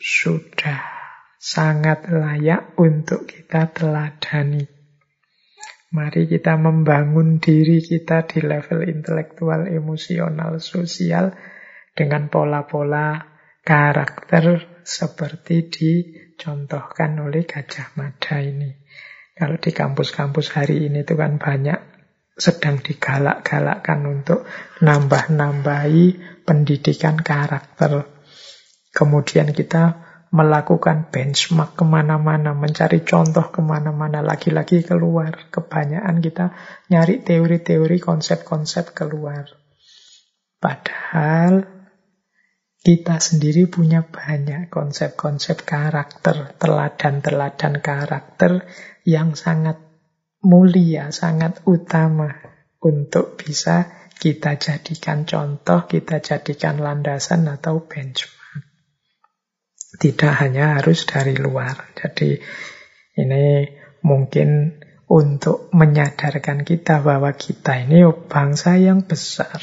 sudah 0.00 0.80
sangat 1.36 2.08
layak 2.08 2.80
untuk 2.80 3.28
kita 3.28 3.68
teladani. 3.68 4.64
Mari 5.92 6.24
kita 6.24 6.56
membangun 6.56 7.44
diri 7.44 7.84
kita 7.84 8.24
di 8.24 8.40
level 8.40 8.88
intelektual, 8.88 9.68
emosional, 9.68 10.56
sosial 10.64 11.36
dengan 11.92 12.32
pola-pola 12.32 13.20
karakter 13.60 14.80
seperti 14.80 15.68
dicontohkan 15.68 17.20
oleh 17.20 17.44
Gajah 17.44 17.92
Mada 18.00 18.40
ini. 18.40 18.70
Kalau 19.36 19.60
di 19.60 19.72
kampus-kampus 19.76 20.56
hari 20.56 20.88
ini 20.88 21.04
itu 21.04 21.18
kan 21.20 21.36
banyak 21.36 21.89
sedang 22.40 22.80
digalak-galakkan 22.80 24.00
untuk 24.08 24.48
nambah-nambahi 24.80 26.40
pendidikan 26.48 27.20
karakter. 27.20 28.08
Kemudian 28.90 29.52
kita 29.52 30.10
melakukan 30.30 31.10
benchmark 31.10 31.74
ke 31.74 31.84
mana-mana, 31.84 32.54
mencari 32.54 33.02
contoh 33.02 33.50
ke 33.50 33.60
mana-mana, 33.60 34.22
lagi-lagi 34.22 34.86
keluar. 34.86 35.50
Kebanyakan 35.52 36.16
kita 36.22 36.46
nyari 36.88 37.20
teori-teori, 37.20 37.98
konsep-konsep 37.98 38.94
keluar. 38.94 39.50
Padahal 40.62 41.66
kita 42.80 43.20
sendiri 43.20 43.68
punya 43.68 44.06
banyak 44.06 44.72
konsep-konsep 44.72 45.68
karakter, 45.68 46.56
teladan-teladan 46.56 47.84
karakter 47.84 48.64
yang 49.04 49.36
sangat 49.36 49.89
mulia, 50.44 51.12
sangat 51.12 51.64
utama 51.68 52.32
untuk 52.80 53.36
bisa 53.36 54.08
kita 54.20 54.60
jadikan 54.60 55.24
contoh, 55.24 55.88
kita 55.88 56.20
jadikan 56.20 56.80
landasan 56.80 57.48
atau 57.48 57.88
benchmark. 57.88 58.64
Tidak 59.96 60.32
hanya 60.44 60.80
harus 60.80 61.08
dari 61.08 61.34
luar. 61.36 61.96
Jadi 61.96 62.36
ini 63.16 63.64
mungkin 64.04 64.80
untuk 65.10 65.72
menyadarkan 65.74 66.62
kita 66.62 67.02
bahwa 67.02 67.34
kita 67.34 67.88
ini 67.88 68.06
bangsa 68.28 68.78
yang 68.78 69.02
besar. 69.02 69.58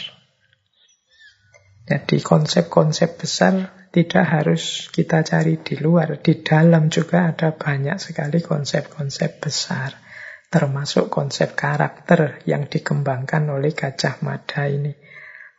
Jadi 1.88 2.19
konsep-konsep 2.19 3.15
besar 3.15 3.88
tidak 3.95 4.25
harus 4.28 4.91
kita 4.91 5.23
cari 5.23 5.55
di 5.63 5.80
luar. 5.80 6.19
Di 6.19 6.43
dalam 6.43 6.91
juga 6.91 7.32
ada 7.32 7.55
banyak 7.55 7.95
sekali 7.95 8.43
konsep-konsep 8.43 9.39
besar. 9.39 10.07
Termasuk 10.48 11.12
konsep 11.12 11.60
karakter 11.60 12.39
yang 12.48 12.72
dikembangkan 12.72 13.52
oleh 13.52 13.76
Gajah 13.76 14.24
Mada 14.24 14.72
ini. 14.72 14.95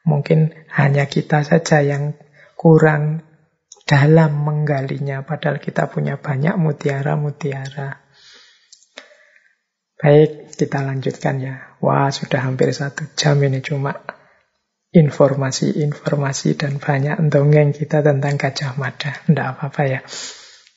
Mungkin 0.09 0.57
hanya 0.73 1.05
kita 1.05 1.45
saja 1.45 1.85
yang 1.85 2.17
kurang 2.57 3.21
dalam 3.85 4.45
menggalinya, 4.45 5.25
padahal 5.25 5.61
kita 5.61 5.93
punya 5.93 6.17
banyak 6.17 6.57
mutiara-mutiara. 6.57 8.01
Baik, 9.99 10.57
kita 10.57 10.81
lanjutkan 10.81 11.37
ya. 11.43 11.77
Wah, 11.85 12.09
sudah 12.09 12.49
hampir 12.49 12.73
satu 12.73 13.05
jam 13.13 13.37
ini 13.45 13.61
cuma 13.61 13.93
informasi-informasi 14.89 16.57
dan 16.57 16.81
banyak 16.81 17.17
dongeng 17.29 17.77
kita 17.77 18.01
tentang 18.01 18.41
Gajah 18.41 18.73
Mada. 18.81 19.13
Tidak 19.27 19.47
apa-apa 19.53 19.83
ya. 19.85 20.01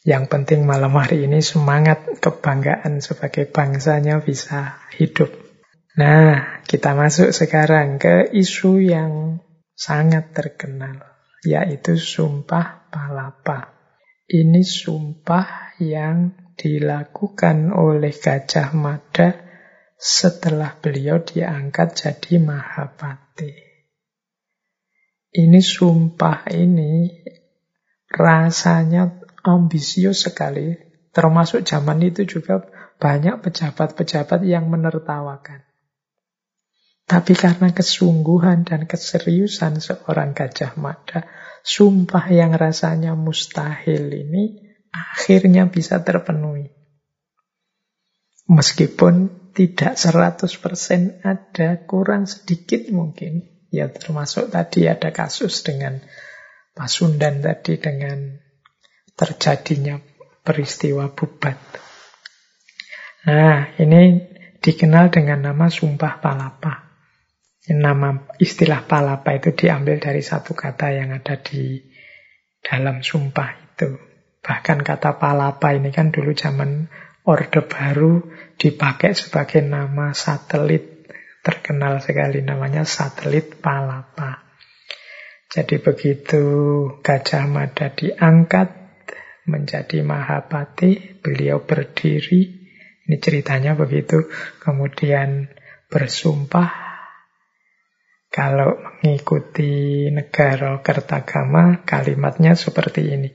Yang 0.02 0.34
penting 0.34 0.66
malam 0.66 0.98
hari 0.98 1.30
ini 1.30 1.46
semangat 1.46 2.18
kebanggaan 2.18 3.06
sebagai 3.06 3.46
bangsanya 3.46 4.18
bisa 4.18 4.82
hidup. 4.98 5.30
Nah, 5.94 6.66
kita 6.66 6.98
masuk 6.98 7.30
sekarang 7.30 8.02
ke 8.02 8.34
isu 8.34 8.82
yang 8.82 9.46
sangat 9.78 10.34
terkenal, 10.34 11.06
yaitu 11.46 12.02
sumpah 12.02 12.90
palapa. 12.90 13.78
Ini 14.26 14.66
sumpah 14.66 15.78
yang 15.78 16.34
dilakukan 16.58 17.70
oleh 17.70 18.10
Gajah 18.10 18.74
Mada 18.74 19.38
setelah 20.02 20.82
beliau 20.82 21.22
diangkat 21.22 21.94
jadi 21.94 22.42
Mahapati. 22.42 23.54
Ini 25.30 25.62
sumpah 25.62 26.50
ini 26.50 27.06
rasanya 28.10 29.21
ambisius 29.44 30.26
sekali. 30.26 30.78
Termasuk 31.12 31.68
zaman 31.68 32.00
itu 32.08 32.24
juga 32.24 32.64
banyak 32.96 33.44
pejabat-pejabat 33.44 34.48
yang 34.48 34.72
menertawakan. 34.72 35.68
Tapi 37.04 37.36
karena 37.36 37.76
kesungguhan 37.76 38.64
dan 38.64 38.88
keseriusan 38.88 39.84
seorang 39.84 40.32
Gajah 40.32 40.80
Mada, 40.80 41.28
sumpah 41.68 42.32
yang 42.32 42.56
rasanya 42.56 43.20
mustahil 43.20 44.08
ini 44.08 44.72
akhirnya 44.96 45.68
bisa 45.68 46.00
terpenuhi. 46.00 46.72
Meskipun 48.48 49.52
tidak 49.52 50.00
100% 50.00 51.20
ada, 51.28 51.70
kurang 51.84 52.24
sedikit 52.24 52.88
mungkin. 52.88 53.52
Ya 53.72 53.92
termasuk 53.92 54.52
tadi 54.52 54.88
ada 54.88 55.12
kasus 55.12 55.64
dengan 55.64 56.00
Pasundan 56.72 57.44
tadi 57.44 57.76
dengan 57.76 58.40
terjadinya 59.22 60.02
peristiwa 60.42 61.14
bubat. 61.14 61.54
Nah, 63.30 63.70
ini 63.78 64.18
dikenal 64.58 65.14
dengan 65.14 65.46
nama 65.46 65.70
sumpah 65.70 66.18
palapa. 66.18 66.90
Nama 67.70 68.34
istilah 68.42 68.90
palapa 68.90 69.38
itu 69.38 69.54
diambil 69.54 70.02
dari 70.02 70.26
satu 70.26 70.58
kata 70.58 70.98
yang 70.98 71.14
ada 71.14 71.38
di 71.38 71.78
dalam 72.66 73.06
sumpah 73.06 73.50
itu. 73.62 73.94
Bahkan 74.42 74.82
kata 74.82 75.22
palapa 75.22 75.70
ini 75.78 75.94
kan 75.94 76.10
dulu 76.10 76.34
zaman 76.34 76.90
Orde 77.22 77.62
Baru 77.62 78.26
dipakai 78.58 79.14
sebagai 79.14 79.62
nama 79.62 80.18
satelit. 80.18 81.06
Terkenal 81.46 82.02
sekali 82.02 82.42
namanya 82.42 82.82
satelit 82.82 83.62
palapa. 83.62 84.42
Jadi 85.54 85.78
begitu 85.78 86.42
Gajah 87.06 87.46
Mada 87.46 87.94
diangkat 87.94 88.81
menjadi 89.52 90.00
Mahapati, 90.00 91.20
beliau 91.20 91.68
berdiri, 91.68 92.42
ini 93.04 93.18
ceritanya 93.20 93.76
begitu, 93.76 94.32
kemudian 94.64 95.52
bersumpah 95.92 96.92
kalau 98.32 98.80
mengikuti 99.04 100.08
negara 100.08 100.80
Kertagama, 100.80 101.84
kalimatnya 101.84 102.56
seperti 102.56 103.02
ini. 103.12 103.32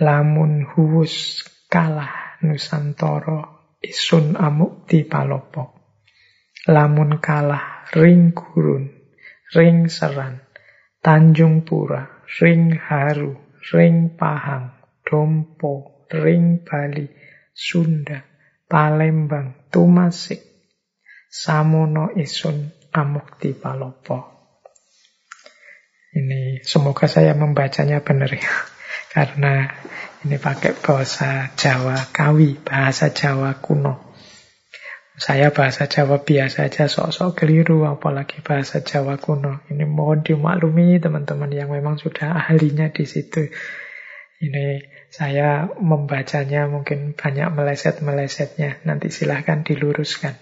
Lamun 0.00 0.64
huwus 0.64 1.44
kalah 1.68 2.40
Nusantoro 2.40 3.72
isun 3.84 4.36
amuk 4.36 4.88
di 4.88 5.04
palopo. 5.04 5.76
Lamun 6.68 7.20
kalah 7.20 7.88
ring 7.92 8.32
gurun, 8.32 8.92
ring 9.52 9.92
seran, 9.92 10.40
Tanjung 11.04 11.62
Pura, 11.62 12.24
ring 12.40 12.76
haru, 12.76 13.36
ring 13.72 14.16
pahang, 14.16 14.75
Dompo, 15.06 16.02
Ring 16.10 16.66
Bali, 16.66 17.06
Sunda, 17.54 18.26
Palembang, 18.66 19.70
Tumasik, 19.70 20.42
Samono 21.30 22.10
Isun, 22.18 22.74
Amukti 22.90 23.54
Palopo. 23.54 24.34
Ini 26.16 26.64
semoga 26.66 27.06
saya 27.06 27.38
membacanya 27.38 28.02
benar 28.02 28.34
ya. 28.34 28.50
Karena 29.14 29.68
ini 30.26 30.42
pakai 30.42 30.74
bahasa 30.74 31.54
Jawa 31.54 32.10
Kawi, 32.10 32.58
bahasa 32.58 33.14
Jawa 33.14 33.62
kuno. 33.62 34.16
Saya 35.16 35.48
bahasa 35.48 35.88
Jawa 35.88 36.20
biasa 36.20 36.68
aja, 36.68 36.92
sok-sok 36.92 37.40
keliru, 37.40 37.88
apalagi 37.88 38.44
bahasa 38.44 38.84
Jawa 38.84 39.16
kuno. 39.16 39.64
Ini 39.72 39.88
mohon 39.88 40.20
dimaklumi 40.20 41.00
teman-teman 41.00 41.48
yang 41.52 41.72
memang 41.72 41.96
sudah 41.96 42.36
ahlinya 42.36 42.92
di 42.92 43.08
situ. 43.08 43.48
Ini 44.36 44.84
saya 45.08 45.64
membacanya 45.80 46.68
mungkin 46.68 47.16
banyak 47.16 47.48
meleset-melesetnya. 47.56 48.84
Nanti 48.84 49.08
silahkan 49.08 49.64
diluruskan. 49.64 50.36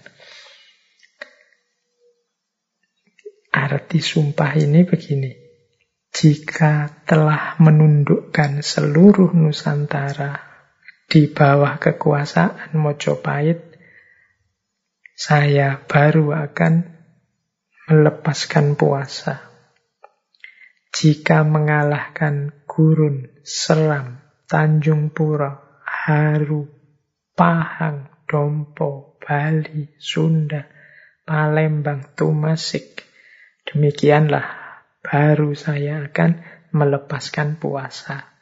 Arti 3.55 4.03
sumpah 4.03 4.51
ini 4.59 4.83
begini. 4.83 5.31
Jika 6.11 7.03
telah 7.07 7.55
menundukkan 7.59 8.59
seluruh 8.59 9.31
Nusantara 9.35 10.43
di 11.07 11.31
bawah 11.31 11.79
kekuasaan 11.79 12.75
Mojopahit, 12.75 13.63
saya 15.15 15.79
baru 15.87 16.35
akan 16.35 16.95
melepaskan 17.87 18.75
puasa. 18.75 19.39
Jika 20.91 21.43
mengalahkan 21.47 22.64
gurun, 22.75 23.31
seram, 23.47 24.19
Tanjung 24.51 25.15
Pura, 25.15 25.79
Haru, 25.79 26.67
Pahang, 27.31 28.11
Dompo, 28.27 29.15
Bali, 29.23 29.95
Sunda, 29.95 30.67
Palembang, 31.23 32.13
Tumasik. 32.19 33.07
Demikianlah 33.63 34.45
baru 34.99 35.55
saya 35.55 36.11
akan 36.11 36.43
melepaskan 36.75 37.57
puasa. 37.57 38.35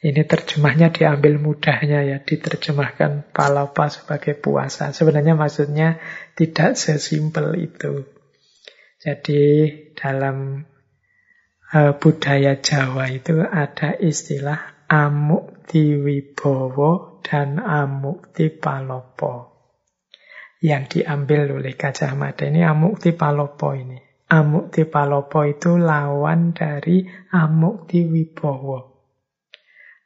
Ini 0.00 0.22
terjemahnya 0.28 0.92
diambil 0.92 1.40
mudahnya 1.40 2.04
ya, 2.04 2.18
diterjemahkan 2.20 3.32
palapa 3.32 3.88
sebagai 3.88 4.36
puasa. 4.36 4.92
Sebenarnya 4.92 5.34
maksudnya 5.34 5.98
tidak 6.36 6.76
sesimpel 6.76 7.56
itu. 7.60 8.06
Jadi 9.00 9.42
dalam 9.96 10.66
budaya 12.00 12.60
Jawa 12.62 13.10
itu 13.12 13.42
ada 13.42 13.96
istilah 13.98 14.86
amuk 14.86 15.66
diwibowo 15.66 17.20
dan 17.26 17.58
amuk 17.58 18.32
palopo 18.62 19.56
yang 20.62 20.88
diambil 20.88 21.60
oleh 21.60 21.76
Gajah 21.76 22.16
Mada 22.16 22.48
ini 22.48 22.64
amuk 22.64 23.02
palopo 23.14 23.76
ini. 23.76 24.00
Amuk 24.26 24.74
palopo 24.90 25.46
itu 25.46 25.78
lawan 25.78 26.50
dari 26.50 27.06
amuk 27.30 27.86
wibowo. 27.86 28.98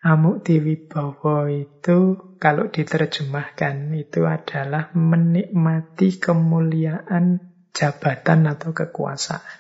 Amuk 0.05 0.45
wibowo 0.45 1.49
itu 1.49 1.99
kalau 2.37 2.69
diterjemahkan 2.69 3.97
itu 3.97 4.29
adalah 4.29 4.93
menikmati 4.93 6.21
kemuliaan 6.21 7.41
jabatan 7.73 8.49
atau 8.49 8.77
kekuasaan. 8.77 9.60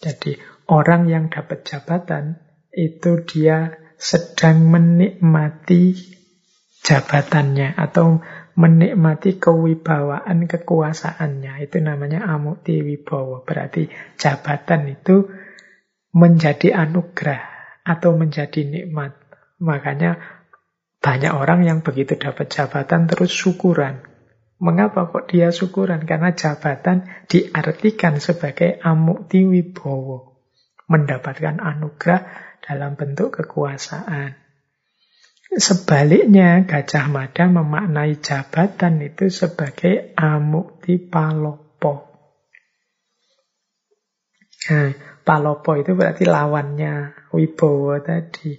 Jadi 0.00 0.40
orang 0.70 1.06
yang 1.06 1.28
dapat 1.28 1.66
jabatan 1.66 2.40
itu 2.72 3.22
dia 3.26 3.76
sedang 4.00 4.70
menikmati 4.70 5.92
jabatannya 6.80 7.76
atau 7.76 8.24
menikmati 8.56 9.36
kewibawaan 9.36 10.48
kekuasaannya. 10.48 11.64
Itu 11.64 11.84
namanya 11.84 12.24
amukti 12.26 12.80
wibawa. 12.80 13.44
Berarti 13.44 13.92
jabatan 14.16 14.96
itu 14.96 15.28
menjadi 16.10 16.74
anugerah 16.74 17.42
atau 17.86 18.16
menjadi 18.16 18.66
nikmat. 18.66 19.14
Makanya 19.60 20.18
banyak 21.00 21.32
orang 21.32 21.64
yang 21.64 21.78
begitu 21.80 22.16
dapat 22.16 22.52
jabatan 22.52 23.08
terus 23.08 23.32
syukuran. 23.32 24.09
Mengapa 24.60 25.08
kok 25.08 25.32
dia 25.32 25.48
syukuran? 25.48 26.04
Karena 26.04 26.36
jabatan 26.36 27.08
diartikan 27.24 28.20
sebagai 28.20 28.76
amukti 28.84 29.48
wibowo. 29.48 30.36
Mendapatkan 30.84 31.64
anugerah 31.64 32.28
dalam 32.60 32.92
bentuk 32.92 33.40
kekuasaan. 33.40 34.36
Sebaliknya, 35.50 36.62
Gajah 36.62 37.10
Mada 37.10 37.48
memaknai 37.48 38.20
jabatan 38.20 39.02
itu 39.02 39.32
sebagai 39.32 40.14
amukti 40.14 41.00
palopo. 41.00 42.06
Nah, 44.70 44.92
palopo 45.24 45.74
itu 45.74 45.96
berarti 45.96 46.28
lawannya 46.28 47.16
wibowo 47.32 47.96
tadi. 47.98 48.54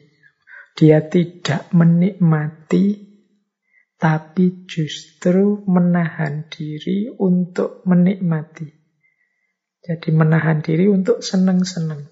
Dia 0.74 1.06
tidak 1.06 1.70
menikmati 1.78 3.11
tapi 4.02 4.66
justru 4.66 5.62
menahan 5.70 6.50
diri 6.50 7.14
untuk 7.22 7.86
menikmati. 7.86 8.66
Jadi 9.78 10.10
menahan 10.10 10.66
diri 10.66 10.90
untuk 10.90 11.22
senang-senang. 11.22 12.10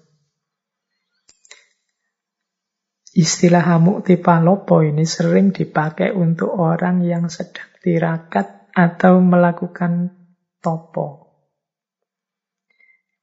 Istilah 3.10 3.74
hamukti 3.74 4.22
palopo 4.22 4.86
ini 4.86 5.02
sering 5.02 5.50
dipakai 5.50 6.14
untuk 6.14 6.54
orang 6.54 7.02
yang 7.02 7.26
sedang 7.26 7.66
tirakat 7.82 8.70
atau 8.70 9.18
melakukan 9.18 10.14
topo. 10.62 11.26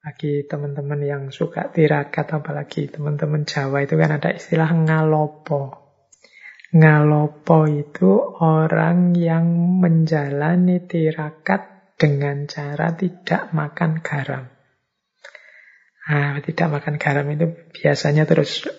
Bagi 0.03 0.43
teman-teman 0.43 0.99
yang 1.07 1.23
suka 1.31 1.71
tirakat, 1.71 2.35
apalagi 2.35 2.91
teman-teman 2.91 3.47
Jawa 3.47 3.87
itu 3.87 3.95
kan 3.95 4.19
ada 4.19 4.35
istilah 4.35 4.75
ngalopo. 4.75 5.86
Ngalopo 6.77 7.65
itu 7.65 8.37
orang 8.37 9.17
yang 9.17 9.49
menjalani 9.81 10.85
tirakat 10.85 11.95
dengan 11.97 12.45
cara 12.45 12.93
tidak 12.93 13.49
makan 13.49 14.05
garam. 14.05 14.45
Nah, 16.05 16.37
tidak 16.45 16.67
makan 16.69 17.01
garam 17.01 17.25
itu 17.33 17.49
biasanya 17.81 18.29
terus 18.29 18.69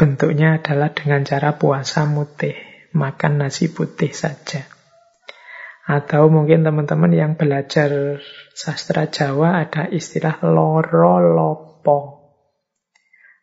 bentuknya 0.00 0.64
adalah 0.64 0.96
dengan 0.96 1.28
cara 1.28 1.60
puasa 1.60 2.08
mutih, 2.08 2.56
makan 2.96 3.44
nasi 3.44 3.68
putih 3.68 4.16
saja. 4.16 4.64
Atau 5.84 6.32
mungkin 6.32 6.64
teman-teman 6.64 7.12
yang 7.12 7.32
belajar 7.36 8.22
sastra 8.56 9.12
Jawa 9.12 9.60
ada 9.68 9.92
istilah 9.92 10.40
loro 10.40 11.20
lopo. 11.20 12.00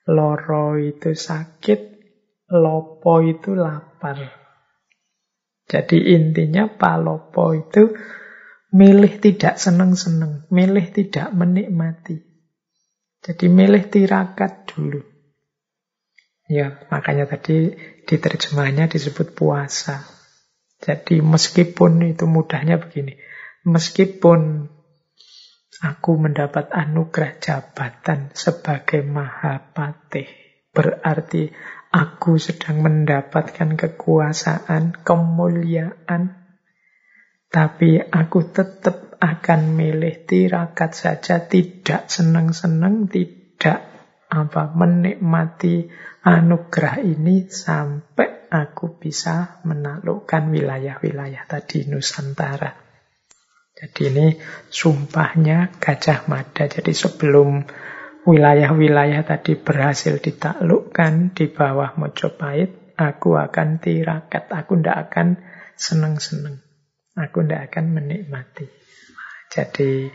Loro 0.09 0.81
itu 0.81 1.13
sakit, 1.13 1.98
lopo 2.49 3.21
itu 3.21 3.53
lapar. 3.53 4.17
Jadi 5.69 6.17
intinya 6.17 6.65
palopo 6.65 7.53
itu 7.53 7.93
milih 8.73 9.21
tidak 9.21 9.61
seneng-seneng, 9.61 10.49
milih 10.49 10.85
tidak 10.89 11.29
menikmati. 11.29 12.17
Jadi 13.21 13.45
milih 13.51 13.85
tirakat 13.89 14.65
dulu. 14.65 15.01
Ya, 16.49 16.81
makanya 16.89 17.29
tadi 17.29 17.77
di 18.09 18.15
terjemahannya 18.17 18.89
disebut 18.89 19.37
puasa. 19.37 20.01
Jadi 20.81 21.21
meskipun 21.21 22.01
itu 22.09 22.25
mudahnya 22.25 22.81
begini. 22.81 23.13
Meskipun 23.69 24.65
aku 25.85 26.11
mendapat 26.17 26.73
anugerah 26.73 27.37
jabatan 27.37 28.33
sebagai 28.33 29.05
Mahapatih. 29.05 30.25
Berarti 30.73 31.53
aku 31.89 32.37
sedang 32.37 32.85
mendapatkan 32.85 33.73
kekuasaan, 33.73 35.01
kemuliaan. 35.01 36.37
Tapi 37.49 37.97
aku 37.97 38.53
tetap 38.53 39.17
akan 39.17 39.73
milih 39.73 40.23
tirakat 40.29 40.93
saja, 40.93 41.49
tidak 41.49 42.07
senang-senang, 42.07 43.09
tidak 43.09 43.89
apa 44.29 44.69
menikmati 44.69 45.89
anugerah 46.21 47.01
ini 47.01 47.49
sampai 47.49 48.45
aku 48.53 49.01
bisa 49.01 49.61
menaklukkan 49.65 50.53
wilayah-wilayah 50.53 51.49
tadi 51.49 51.89
Nusantara. 51.89 52.77
Jadi 53.79 54.01
ini 54.11 54.27
sumpahnya 54.67 55.71
Gajah 55.79 56.27
Mada. 56.27 56.67
Jadi 56.67 56.91
sebelum 56.91 57.63
wilayah-wilayah 58.27 59.23
tadi 59.23 59.55
berhasil 59.55 60.19
ditaklukkan 60.19 61.37
di 61.37 61.45
bawah 61.47 61.95
Mojopahit, 61.95 62.95
aku 62.99 63.39
akan 63.39 63.79
tirakat, 63.79 64.51
aku 64.51 64.79
tidak 64.79 65.09
akan 65.09 65.27
senang-senang. 65.79 66.59
Aku 67.15 67.43
tidak 67.43 67.71
akan 67.71 67.85
menikmati. 67.95 68.67
Jadi 69.49 70.07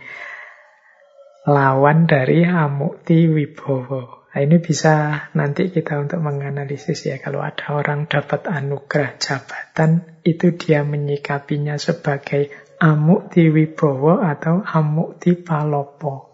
lawan 1.48 2.08
dari 2.08 2.44
Amukti 2.44 3.28
Wibowo. 3.28 4.24
Nah, 4.34 4.42
ini 4.42 4.58
bisa 4.58 5.30
nanti 5.38 5.70
kita 5.70 5.94
untuk 6.00 6.18
menganalisis 6.18 7.06
ya. 7.06 7.22
Kalau 7.22 7.38
ada 7.38 7.70
orang 7.70 8.10
dapat 8.10 8.50
anugerah 8.50 9.14
jabatan, 9.20 10.18
itu 10.26 10.58
dia 10.58 10.82
menyikapinya 10.82 11.78
sebagai 11.78 12.50
Amukti 12.82 13.46
Wibowo 13.46 14.18
atau 14.18 14.58
Amukti 14.64 15.38
Palopo. 15.38 16.33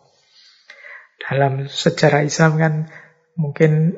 Dalam 1.31 1.71
sejarah 1.71 2.27
Islam 2.27 2.59
kan 2.59 2.75
mungkin 3.39 3.95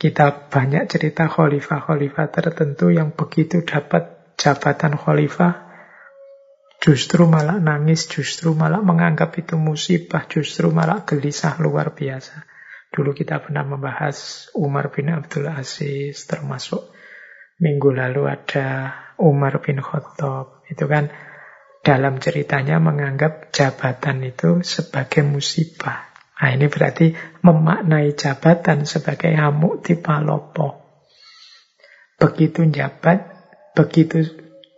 kita 0.00 0.48
banyak 0.48 0.88
cerita 0.88 1.28
khalifah-khalifah 1.28 2.26
tertentu 2.32 2.88
yang 2.88 3.12
begitu 3.12 3.60
dapat 3.68 4.32
jabatan 4.40 4.96
khalifah 4.96 5.68
justru 6.80 7.28
malah 7.28 7.60
nangis, 7.60 8.08
justru 8.08 8.56
malah 8.56 8.80
menganggap 8.80 9.34
itu 9.36 9.60
musibah, 9.60 10.24
justru 10.30 10.72
malah 10.72 11.04
gelisah 11.04 11.60
luar 11.60 11.92
biasa. 11.92 12.48
Dulu 12.88 13.12
kita 13.12 13.44
pernah 13.44 13.68
membahas 13.68 14.48
Umar 14.56 14.88
bin 14.88 15.12
Abdul 15.12 15.52
Aziz, 15.52 16.24
termasuk 16.24 16.88
minggu 17.60 17.92
lalu 17.92 18.24
ada 18.24 18.96
Umar 19.20 19.60
bin 19.60 19.84
Khattab. 19.84 20.64
Itu 20.70 20.88
kan 20.88 21.12
dalam 21.84 22.16
ceritanya 22.22 22.80
menganggap 22.80 23.52
jabatan 23.52 24.24
itu 24.24 24.64
sebagai 24.64 25.26
musibah. 25.26 26.07
Nah 26.38 26.54
ini 26.54 26.70
berarti 26.70 27.10
memaknai 27.42 28.14
jabatan 28.14 28.86
sebagai 28.86 29.34
hamuk 29.34 29.82
di 29.82 29.98
palopo. 29.98 30.86
Begitu 32.18 32.70
jabat, 32.70 33.26
begitu 33.74 34.22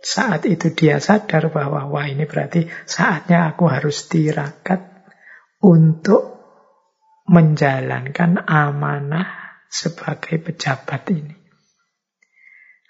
saat 0.01 0.49
itu 0.49 0.73
dia 0.73 0.97
sadar 0.97 1.53
bahwa 1.53 1.85
wah 1.85 2.09
ini 2.09 2.25
berarti 2.25 2.65
saatnya 2.89 3.53
aku 3.53 3.69
harus 3.69 4.09
tirakat 4.09 4.81
untuk 5.61 6.41
menjalankan 7.29 8.41
amanah 8.49 9.61
sebagai 9.69 10.41
pejabat 10.41 11.05
ini. 11.13 11.37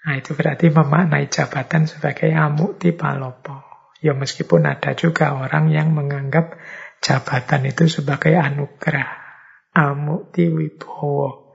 Nah 0.02 0.18
itu 0.18 0.34
berarti 0.34 0.72
memaknai 0.72 1.28
jabatan 1.28 1.86
sebagai 1.86 2.32
amukti 2.32 2.90
palopo. 2.96 3.62
Ya 4.02 4.18
meskipun 4.18 4.66
ada 4.66 4.98
juga 4.98 5.36
orang 5.36 5.70
yang 5.70 5.94
menganggap 5.94 6.58
jabatan 7.02 7.68
itu 7.68 7.90
sebagai 7.90 8.38
anugerah. 8.38 9.20
Amukti 9.74 10.48
wibowo. 10.48 11.52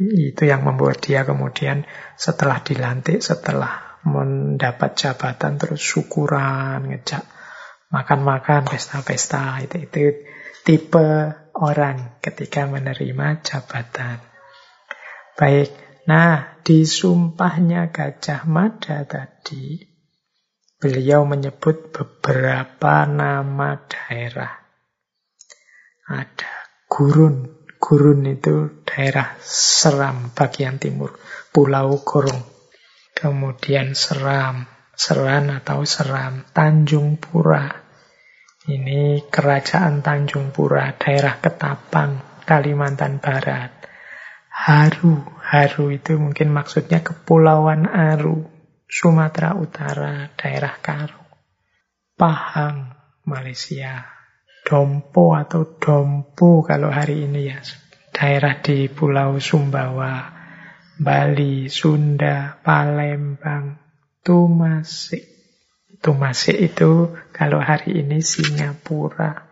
Itu 0.00 0.48
yang 0.48 0.64
membuat 0.64 1.04
dia 1.04 1.28
kemudian 1.28 1.84
setelah 2.16 2.64
dilantik, 2.64 3.20
setelah 3.20 4.00
mendapat 4.08 4.96
jabatan 4.96 5.60
terus 5.60 5.84
syukuran, 5.84 6.88
ngejak 6.88 7.20
makan-makan, 7.92 8.64
pesta-pesta. 8.64 9.60
Itu, 9.60 9.76
itu 9.84 10.24
tipe 10.64 11.36
orang 11.52 12.16
ketika 12.24 12.64
menerima 12.64 13.44
jabatan. 13.44 14.24
Baik, 15.36 15.68
nah 16.08 16.60
di 16.64 16.88
sumpahnya 16.88 17.92
Gajah 17.92 18.48
Mada 18.48 19.04
tadi, 19.04 19.84
beliau 20.80 21.28
menyebut 21.28 21.92
beberapa 21.92 23.04
nama 23.04 23.84
daerah. 23.84 24.59
Ada 26.10 26.66
gurun, 26.90 27.46
gurun 27.78 28.26
itu 28.26 28.82
daerah 28.82 29.38
Seram 29.38 30.34
bagian 30.34 30.82
timur, 30.82 31.14
Pulau 31.54 32.02
Gorong. 32.02 32.42
Kemudian 33.14 33.94
Seram, 33.94 34.66
Seran 34.90 35.54
atau 35.54 35.86
Seram, 35.86 36.42
Tanjung 36.50 37.22
Pura. 37.22 37.70
Ini 38.66 39.30
kerajaan 39.30 40.02
Tanjung 40.02 40.50
Pura, 40.50 40.90
daerah 40.98 41.38
Ketapang, 41.38 42.42
Kalimantan 42.42 43.22
Barat. 43.22 43.70
Haru, 44.50 45.22
Haru 45.46 45.94
itu 45.94 46.18
mungkin 46.18 46.50
maksudnya 46.50 47.06
Kepulauan 47.06 47.86
Aru, 47.86 48.50
Sumatera 48.90 49.54
Utara, 49.54 50.26
daerah 50.34 50.74
Karo. 50.82 51.22
Pahang, 52.18 52.98
Malaysia. 53.30 54.19
Dompo 54.70 55.34
atau 55.34 55.66
Dompu 55.82 56.62
kalau 56.62 56.94
hari 56.94 57.26
ini 57.26 57.50
ya, 57.50 57.58
daerah 58.14 58.62
di 58.62 58.86
Pulau 58.86 59.42
Sumbawa, 59.42 60.30
Bali, 60.94 61.66
Sunda, 61.66 62.54
Palembang, 62.62 63.82
Tumasik. 64.22 65.26
Tumasik 65.98 66.54
itu 66.54 67.10
kalau 67.34 67.58
hari 67.58 67.98
ini 67.98 68.22
Singapura. 68.22 69.42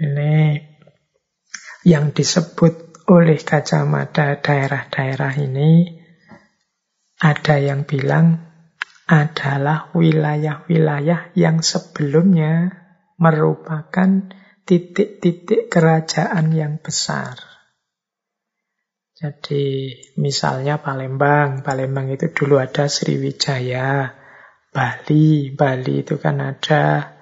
Ini 0.00 0.64
yang 1.84 2.16
disebut 2.16 3.04
oleh 3.12 3.44
kacamata 3.44 4.40
daerah-daerah 4.40 5.36
ini 5.36 6.00
ada 7.20 7.60
yang 7.60 7.84
bilang 7.84 8.40
adalah 9.04 9.92
wilayah-wilayah 9.92 11.36
yang 11.36 11.60
sebelumnya 11.60 12.87
merupakan 13.18 14.30
titik-titik 14.62 15.66
kerajaan 15.66 16.54
yang 16.54 16.78
besar. 16.78 17.36
Jadi 19.18 19.90
misalnya 20.14 20.78
Palembang, 20.78 21.66
Palembang 21.66 22.06
itu 22.14 22.30
dulu 22.30 22.62
ada 22.62 22.86
Sriwijaya, 22.86 24.14
Bali, 24.70 25.50
Bali 25.50 26.06
itu 26.06 26.22
kan 26.22 26.38
ada 26.38 27.18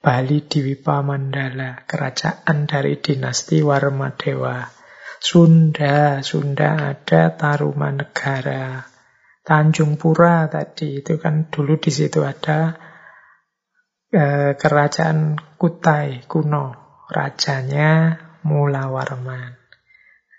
Bali 0.00 0.48
Diwipa 0.48 1.04
Mandala, 1.04 1.84
kerajaan 1.84 2.64
dari 2.64 2.96
dinasti 2.96 3.60
Warmadewa. 3.60 4.64
Sunda, 5.20 6.24
Sunda 6.24 6.96
ada 6.96 7.36
Tarumanegara. 7.36 8.88
Tanjung 9.44 10.00
Pura 10.00 10.48
tadi 10.48 11.04
itu 11.04 11.20
kan 11.20 11.52
dulu 11.52 11.76
di 11.76 11.92
situ 11.92 12.24
ada 12.24 12.87
eh, 14.12 14.52
kerajaan 14.56 15.36
Kutai 15.58 16.24
kuno, 16.30 16.72
rajanya 17.10 18.16
Mulawarman. 18.46 19.58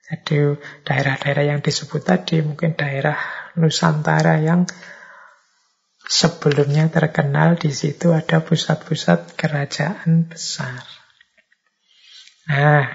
Jadi 0.09 0.57
daerah-daerah 0.81 1.53
yang 1.53 1.61
disebut 1.61 2.01
tadi 2.01 2.41
mungkin 2.41 2.73
daerah 2.73 3.19
Nusantara 3.61 4.41
yang 4.41 4.65
sebelumnya 6.09 6.89
terkenal 6.89 7.61
di 7.61 7.69
situ 7.69 8.09
ada 8.09 8.41
pusat-pusat 8.41 9.37
kerajaan 9.37 10.25
besar. 10.25 10.81
Nah, 12.49 12.89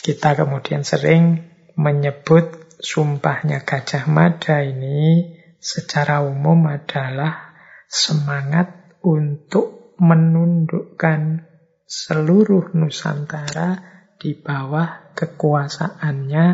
kita 0.00 0.32
kemudian 0.32 0.80
sering 0.88 1.44
menyebut 1.76 2.64
sumpahnya 2.80 3.60
Gajah 3.68 4.08
Mada 4.08 4.64
ini 4.64 5.36
secara 5.60 6.24
umum 6.24 6.64
adalah 6.72 7.52
semangat 7.84 8.72
untuk 9.04 9.83
menundukkan 9.98 11.46
seluruh 11.84 12.74
Nusantara 12.74 13.78
di 14.18 14.34
bawah 14.34 15.14
kekuasaannya 15.14 16.46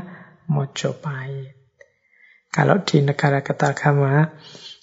Mojopahit. 0.51 1.55
Kalau 2.51 2.83
di 2.83 3.07
negara 3.07 3.47
ketagama 3.47 4.35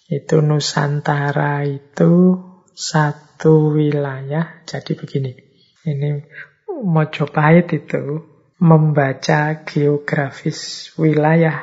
itu 0.07 0.39
Nusantara 0.39 1.67
itu 1.67 2.39
satu 2.71 3.75
wilayah. 3.75 4.63
Jadi 4.63 4.95
begini, 4.95 5.35
ini 5.83 6.23
Mojopahit 6.67 7.67
itu 7.75 8.23
membaca 8.57 9.67
geografis 9.67 10.89
wilayah 10.97 11.61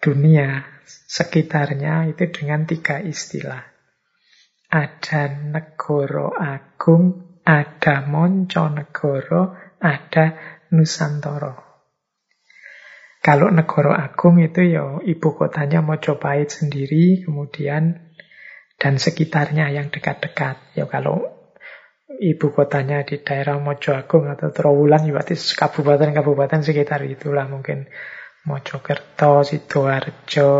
dunia 0.00 0.64
sekitarnya 0.86 2.08
itu 2.14 2.24
dengan 2.30 2.64
tiga 2.64 3.02
istilah. 3.02 3.75
Ada 4.76 5.32
negoro 5.32 6.36
agung, 6.36 7.40
ada 7.48 8.04
monco 8.04 8.68
negoro, 8.68 9.56
ada 9.80 10.36
nusantoro. 10.76 11.54
Kalau 13.24 13.48
negoro 13.48 13.96
agung 13.96 14.36
itu 14.38 14.60
ya 14.68 15.00
ibu 15.00 15.28
kotanya 15.32 15.80
Mojopahit 15.80 16.52
sendiri, 16.52 17.24
kemudian 17.24 18.12
dan 18.76 19.00
sekitarnya 19.00 19.72
yang 19.72 19.88
dekat-dekat. 19.88 20.76
Ya 20.76 20.84
kalau 20.84 21.24
ibu 22.20 22.46
kotanya 22.52 23.02
di 23.02 23.18
daerah 23.24 23.56
Mojoagung 23.58 24.28
atau 24.28 24.52
Trowulan, 24.52 25.08
ya 25.08 25.16
berarti 25.16 25.34
kabupaten-kabupaten 25.34 26.60
sekitar 26.62 27.02
itulah 27.08 27.48
mungkin 27.48 27.88
Mojokerto, 28.46 29.42
Sidoarjo, 29.42 30.52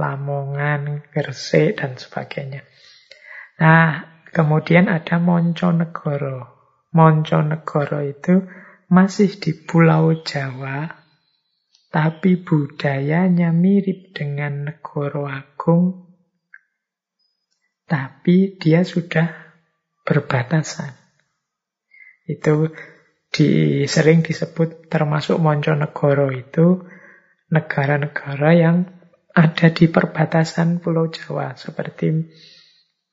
Lamongan, 0.00 1.04
Gresik, 1.12 1.76
dan 1.76 2.00
sebagainya. 2.00 2.64
Nah, 3.56 4.04
kemudian 4.36 4.92
ada 4.92 5.16
Monconegoro. 5.16 6.56
Monconegoro 6.92 8.04
itu 8.04 8.44
masih 8.92 9.32
di 9.40 9.56
Pulau 9.56 10.20
Jawa, 10.20 10.92
tapi 11.88 12.36
budayanya 12.36 13.50
mirip 13.56 14.12
dengan 14.12 14.68
Negoro 14.68 15.24
Agung, 15.24 16.12
tapi 17.88 18.60
dia 18.60 18.84
sudah 18.84 19.32
berbatasan. 20.04 20.92
Itu 22.28 22.70
di, 23.32 23.82
sering 23.88 24.20
disebut 24.20 24.92
termasuk 24.92 25.40
Monconegoro 25.40 26.28
itu 26.30 26.84
negara-negara 27.48 28.50
yang 28.52 28.76
ada 29.36 29.68
di 29.70 29.86
perbatasan 29.88 30.80
Pulau 30.80 31.12
Jawa 31.12 31.54
seperti 31.54 32.26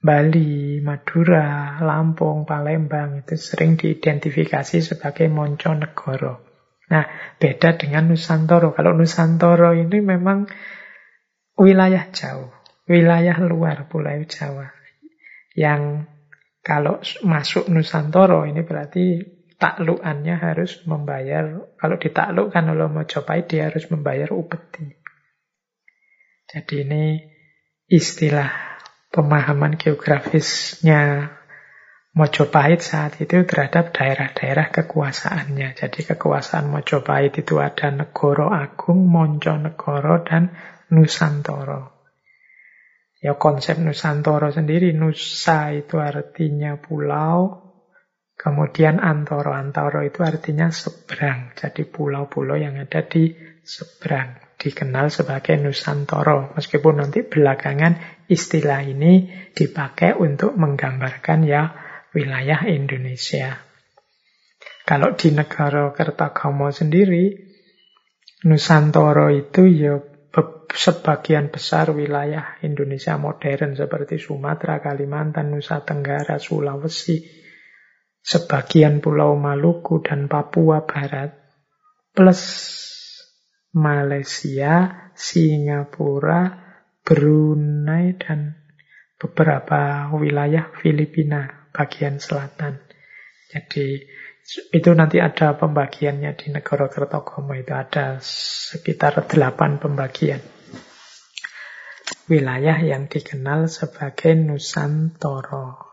Bali, 0.04 0.84
Madura, 0.84 1.80
Lampung, 1.80 2.43
Palembang 2.43 3.24
itu 3.24 3.39
sering 3.39 3.80
diidentifikasi 3.80 4.84
sebagai 4.84 5.32
Monconegoro. 5.32 6.43
Nah, 6.91 7.08
beda 7.39 7.80
dengan 7.80 8.12
Nusantoro. 8.12 8.76
Kalau 8.76 8.91
Nusantoro 8.91 9.72
ini 9.72 10.04
memang 10.04 10.43
wilayah 11.56 12.12
jauh, 12.12 12.51
wilayah 12.84 13.39
luar 13.39 13.88
Pulau 13.88 14.28
Jawa 14.28 14.68
yang 15.56 16.10
kalau 16.60 16.99
masuk 17.24 17.72
Nusantoro 17.72 18.43
ini 18.43 18.60
berarti 18.60 19.24
taklukannya 19.56 20.36
harus 20.36 20.84
membayar, 20.84 21.64
kalau 21.80 21.95
ditaklukkan 21.95 22.76
oleh 22.76 22.91
Mojopahit 22.91 23.47
dia 23.47 23.72
harus 23.72 23.88
membayar 23.88 24.28
upeti. 24.36 24.99
Jadi 26.51 26.76
ini 26.84 27.04
istilah 27.88 28.72
pemahaman 29.14 29.78
geografisnya 29.78 31.30
Mojopahit 32.14 32.86
saat 32.86 33.18
itu 33.26 33.41
terhadap 33.41 33.89
daerah-daerah 33.89 34.70
kekuasaannya. 34.70 35.74
Jadi 35.74 35.99
kekuasaan 36.14 36.70
Mojopahit 36.70 37.41
itu 37.41 37.57
ada 37.57 37.89
Negoro 37.89 38.53
Agung, 38.53 39.09
Monconegoro, 39.09 40.22
dan 40.22 40.53
Nusantoro. 40.93 41.89
Ya 43.18 43.34
konsep 43.34 43.82
Nusantoro 43.82 44.53
sendiri, 44.53 44.93
Nusa 44.93 45.74
itu 45.74 45.97
artinya 45.97 46.78
pulau, 46.78 47.74
kemudian 48.38 49.01
Antoro, 49.01 49.49
Antoro 49.49 50.05
itu 50.05 50.22
artinya 50.22 50.70
seberang. 50.70 51.57
Jadi 51.57 51.82
pulau-pulau 51.89 52.61
yang 52.61 52.78
ada 52.78 53.01
di 53.09 53.34
seberang 53.66 54.38
dikenal 54.64 55.09
sebagai 55.09 55.57
Nusantoro. 55.57 56.53
Meskipun 56.53 57.03
nanti 57.03 57.26
belakangan 57.26 58.12
istilah 58.30 58.86
ini 58.86 59.30
dipakai 59.51 60.15
untuk 60.15 60.55
menggambarkan 60.55 61.39
ya 61.47 61.74
wilayah 62.13 62.63
Indonesia. 62.69 63.59
Kalau 64.84 65.15
di 65.15 65.32
negara 65.32 65.95
Kertagama 65.95 66.69
sendiri, 66.69 67.32
Nusantoro 68.43 69.32
itu 69.32 69.63
ya 69.71 69.95
sebagian 70.74 71.53
besar 71.53 71.93
wilayah 71.93 72.57
Indonesia 72.65 73.15
modern 73.15 73.78
seperti 73.78 74.17
Sumatera, 74.17 74.82
Kalimantan, 74.82 75.53
Nusa 75.53 75.86
Tenggara, 75.86 76.41
Sulawesi, 76.41 77.21
sebagian 78.19 78.99
Pulau 78.99 79.38
Maluku 79.38 80.01
dan 80.01 80.26
Papua 80.26 80.82
Barat, 80.84 81.30
plus 82.11 82.41
Malaysia, 83.78 85.09
Singapura, 85.13 86.62
Brunei, 87.04 88.16
dan 88.16 88.55
beberapa 89.20 90.08
wilayah 90.16 90.71
Filipina 90.80 91.70
bagian 91.75 92.17
selatan. 92.17 92.80
Jadi 93.51 94.01
itu 94.71 94.89
nanti 94.92 95.24
ada 95.24 95.55
pembagiannya 95.55 96.36
di 96.36 96.51
negara 96.51 96.92
Kertogomo 96.92 97.55
itu 97.55 97.71
ada 97.71 98.20
sekitar 98.20 99.24
delapan 99.28 99.80
pembagian 99.80 100.43
wilayah 102.28 102.80
yang 102.80 103.12
dikenal 103.12 103.67
sebagai 103.67 104.36
Nusantoro. 104.36 105.92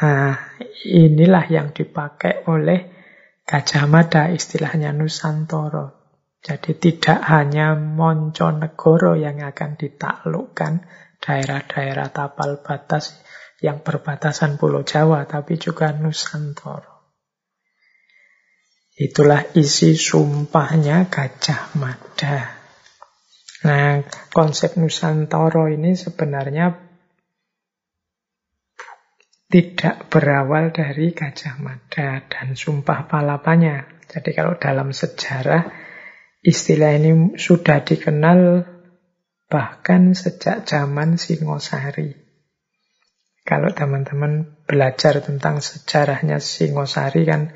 Nah, 0.00 0.56
inilah 0.88 1.44
yang 1.52 1.76
dipakai 1.76 2.48
oleh 2.48 2.88
Gajah 3.44 3.84
Mada 3.84 4.32
istilahnya 4.32 4.96
Nusantoro. 4.96 5.99
Jadi 6.40 6.72
tidak 6.80 7.20
hanya 7.28 7.76
Monconegoro 7.76 9.12
yang 9.12 9.44
akan 9.44 9.76
ditaklukkan 9.76 10.88
daerah-daerah 11.20 12.08
tapal 12.16 12.64
batas 12.64 13.20
yang 13.60 13.84
berbatasan 13.84 14.56
Pulau 14.56 14.80
Jawa, 14.80 15.28
tapi 15.28 15.60
juga 15.60 15.92
Nusantoro. 15.92 17.20
Itulah 18.96 19.52
isi 19.52 19.96
sumpahnya 19.96 21.12
Gajah 21.12 21.76
Mada. 21.76 22.56
Nah, 23.68 24.00
konsep 24.32 24.80
Nusantoro 24.80 25.68
ini 25.68 25.92
sebenarnya 25.92 26.72
tidak 29.44 30.08
berawal 30.08 30.72
dari 30.72 31.12
Gajah 31.12 31.60
Mada 31.60 32.24
dan 32.32 32.56
sumpah 32.56 33.04
palapanya. 33.04 33.84
Jadi 34.08 34.32
kalau 34.32 34.56
dalam 34.56 34.96
sejarah 34.96 35.89
istilah 36.40 36.96
ini 36.96 37.36
sudah 37.36 37.84
dikenal 37.84 38.64
bahkan 39.50 40.14
sejak 40.14 40.64
zaman 40.64 41.20
Singosari. 41.20 42.16
Kalau 43.44 43.74
teman-teman 43.74 44.62
belajar 44.64 45.18
tentang 45.24 45.58
sejarahnya 45.58 46.38
Singosari 46.38 47.26
kan 47.26 47.50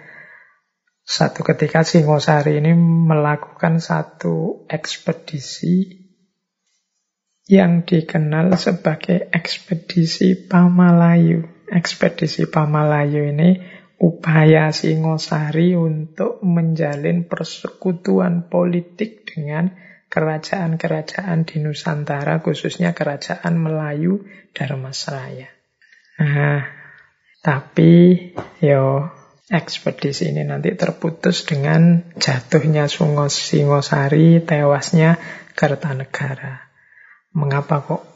satu 1.05 1.45
ketika 1.45 1.85
Singosari 1.85 2.59
ini 2.59 2.75
melakukan 2.75 3.79
satu 3.79 4.67
ekspedisi 4.67 6.05
yang 7.45 7.85
dikenal 7.85 8.57
sebagai 8.57 9.29
ekspedisi 9.31 10.49
Pamalayu. 10.49 11.45
Ekspedisi 11.69 12.49
Pamalayu 12.49 13.33
ini 13.33 13.61
upaya 14.05 14.69
Singosari 14.69 15.73
untuk 15.73 16.45
menjalin 16.45 17.25
persekutuan 17.25 18.53
politik 18.53 19.25
dengan 19.25 19.73
kerajaan-kerajaan 20.13 21.49
di 21.49 21.65
Nusantara, 21.65 22.45
khususnya 22.45 22.93
kerajaan 22.93 23.57
Melayu 23.57 24.29
Dharmasraya. 24.53 25.49
Nah, 26.21 26.63
tapi 27.41 28.31
yo 28.63 29.11
ekspedisi 29.51 30.31
ini 30.31 30.47
nanti 30.47 30.77
terputus 30.77 31.49
dengan 31.49 32.15
jatuhnya 32.21 32.87
Sungos 32.87 33.35
Singosari, 33.35 34.45
tewasnya 34.45 35.19
Kertanegara. 35.57 36.71
Mengapa 37.35 37.83
kok 37.83 38.14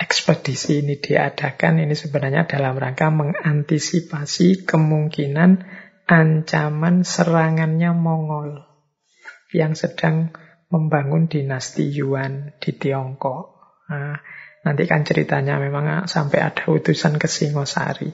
ekspedisi 0.00 0.80
ini 0.80 0.96
diadakan? 0.96 1.84
Ini 1.84 1.92
sebenarnya 1.92 2.48
dalam 2.48 2.80
rangka 2.80 3.12
mengantisipasi 3.12 4.64
kemungkinan 4.64 5.60
ancaman 6.08 7.04
serangannya 7.04 7.92
Mongol 7.92 8.64
yang 9.52 9.76
sedang 9.76 10.32
membangun 10.72 11.28
dinasti 11.28 11.92
Yuan 11.92 12.56
di 12.56 12.72
Tiongkok. 12.72 13.60
Nah, 13.92 14.16
nanti 14.64 14.82
kan 14.88 15.04
ceritanya 15.04 15.60
memang 15.60 16.08
sampai 16.08 16.40
ada 16.40 16.64
utusan 16.70 17.20
ke 17.20 17.28
Singosari. 17.28 18.10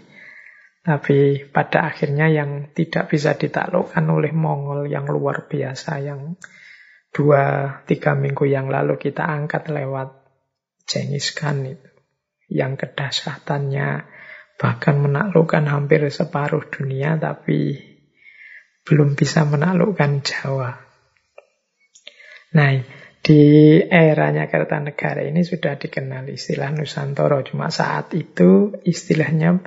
Tapi 0.86 1.50
pada 1.50 1.90
akhirnya 1.90 2.30
yang 2.30 2.70
tidak 2.70 3.10
bisa 3.10 3.34
ditaklukkan 3.34 4.06
oleh 4.06 4.30
Mongol 4.30 4.86
yang 4.86 5.06
luar 5.06 5.50
biasa, 5.50 5.98
yang 6.02 6.38
dua 7.10 7.74
tiga 7.88 8.14
minggu 8.14 8.44
yang 8.46 8.68
lalu 8.70 9.00
kita 9.00 9.24
angkat 9.24 9.72
lewat 9.72 10.15
Genghis 10.86 11.34
Khan 11.34 11.66
itu, 11.66 11.90
yang 12.48 12.78
kedahsyatannya 12.78 14.06
bahkan 14.56 14.96
menaklukkan 15.02 15.66
hampir 15.68 16.06
separuh 16.08 16.64
dunia, 16.70 17.18
tapi 17.18 17.76
belum 18.86 19.18
bisa 19.18 19.42
menaklukkan 19.44 20.22
Jawa. 20.22 20.72
Nah, 22.54 22.72
di 23.20 23.42
eranya 23.82 24.46
Kertanegara 24.46 25.26
ini 25.26 25.42
sudah 25.42 25.74
dikenal 25.74 26.30
istilah 26.30 26.70
Nusantara. 26.70 27.42
Cuma 27.42 27.68
saat 27.74 28.14
itu 28.14 28.78
istilahnya 28.86 29.58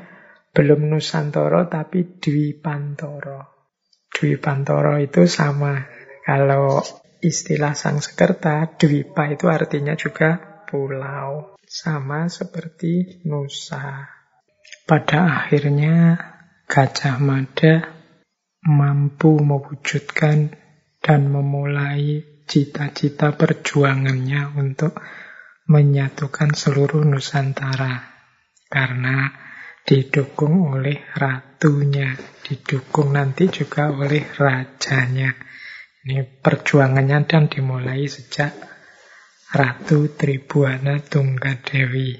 belum 0.55 0.87
Nusantara 0.87 1.67
tapi 1.67 2.17
Dwi 2.17 2.55
Pantoro. 2.55 3.69
Dwi 4.09 4.39
Pantoro 4.39 4.95
itu 4.97 5.27
sama. 5.27 5.85
Kalau 6.23 6.79
istilah 7.19 7.75
Sangsekerta, 7.75 8.79
Dwipa 8.79 9.27
itu 9.27 9.51
artinya 9.51 9.93
juga 9.99 10.48
pulau. 10.69 11.57
Sama 11.65 12.29
seperti 12.29 13.25
Nusa. 13.25 14.05
Pada 14.85 15.41
akhirnya 15.41 16.17
Gajah 16.69 17.17
Mada 17.17 17.89
mampu 18.61 19.41
mewujudkan 19.41 20.53
dan 21.01 21.21
memulai 21.33 22.21
cita-cita 22.45 23.33
perjuangannya 23.33 24.53
untuk 24.53 25.01
menyatukan 25.65 26.53
seluruh 26.53 27.05
Nusantara. 27.05 28.05
Karena 28.69 29.29
didukung 29.81 30.77
oleh 30.77 31.09
ratunya, 31.17 32.13
didukung 32.45 33.17
nanti 33.17 33.49
juga 33.49 33.89
oleh 33.89 34.29
rajanya. 34.37 35.33
Ini 36.05 36.41
perjuangannya 36.41 37.25
dan 37.25 37.49
dimulai 37.49 38.05
sejak 38.05 38.53
Ratu 39.49 40.13
Tribuana 40.13 41.01
Tunggadewi. 41.01 42.13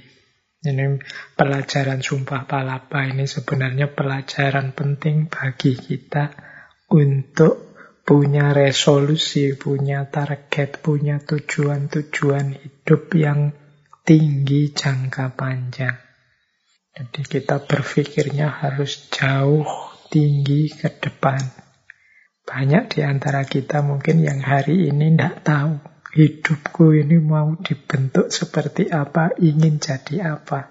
Ini 0.65 0.97
pelajaran 1.37 2.01
Sumpah 2.01 2.49
Palapa 2.49 3.05
ini 3.05 3.29
sebenarnya 3.29 3.93
pelajaran 3.93 4.73
penting 4.73 5.29
bagi 5.29 5.77
kita 5.77 6.33
untuk 6.89 7.77
punya 8.01 8.49
resolusi, 8.49 9.53
punya 9.53 10.09
target, 10.09 10.81
punya 10.81 11.21
tujuan-tujuan 11.21 12.65
hidup 12.65 13.13
yang 13.13 13.53
tinggi 14.01 14.73
jangka 14.73 15.37
panjang. 15.37 16.01
Jadi 16.97 17.21
kita 17.29 17.61
berpikirnya 17.61 18.49
harus 18.49 19.05
jauh 19.13 19.69
tinggi 20.09 20.73
ke 20.73 20.97
depan. 20.97 21.45
Banyak 22.41 22.97
di 22.97 23.05
antara 23.05 23.45
kita 23.45 23.85
mungkin 23.85 24.25
yang 24.25 24.41
hari 24.41 24.89
ini 24.89 25.13
tidak 25.13 25.45
tahu 25.45 25.98
hidupku 26.13 26.97
ini 26.97 27.21
mau 27.21 27.53
dibentuk 27.61 28.33
seperti 28.33 28.89
apa, 28.89 29.33
ingin 29.37 29.77
jadi 29.77 30.37
apa. 30.39 30.69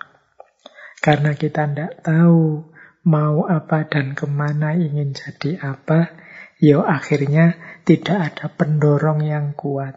Karena 0.98 1.38
kita 1.38 1.70
tidak 1.70 2.02
tahu 2.02 2.66
mau 3.06 3.46
apa 3.46 3.86
dan 3.86 4.18
ke 4.18 4.26
mana 4.26 4.74
ingin 4.74 5.14
jadi 5.14 5.62
apa, 5.62 6.10
ya 6.58 6.82
akhirnya 6.82 7.54
tidak 7.86 8.34
ada 8.34 8.46
pendorong 8.50 9.22
yang 9.22 9.54
kuat 9.54 9.94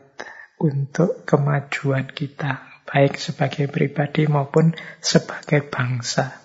untuk 0.62 1.26
kemajuan 1.26 2.06
kita, 2.14 2.86
baik 2.86 3.18
sebagai 3.18 3.66
pribadi 3.66 4.30
maupun 4.30 4.78
sebagai 5.02 5.66
bangsa. 5.66 6.38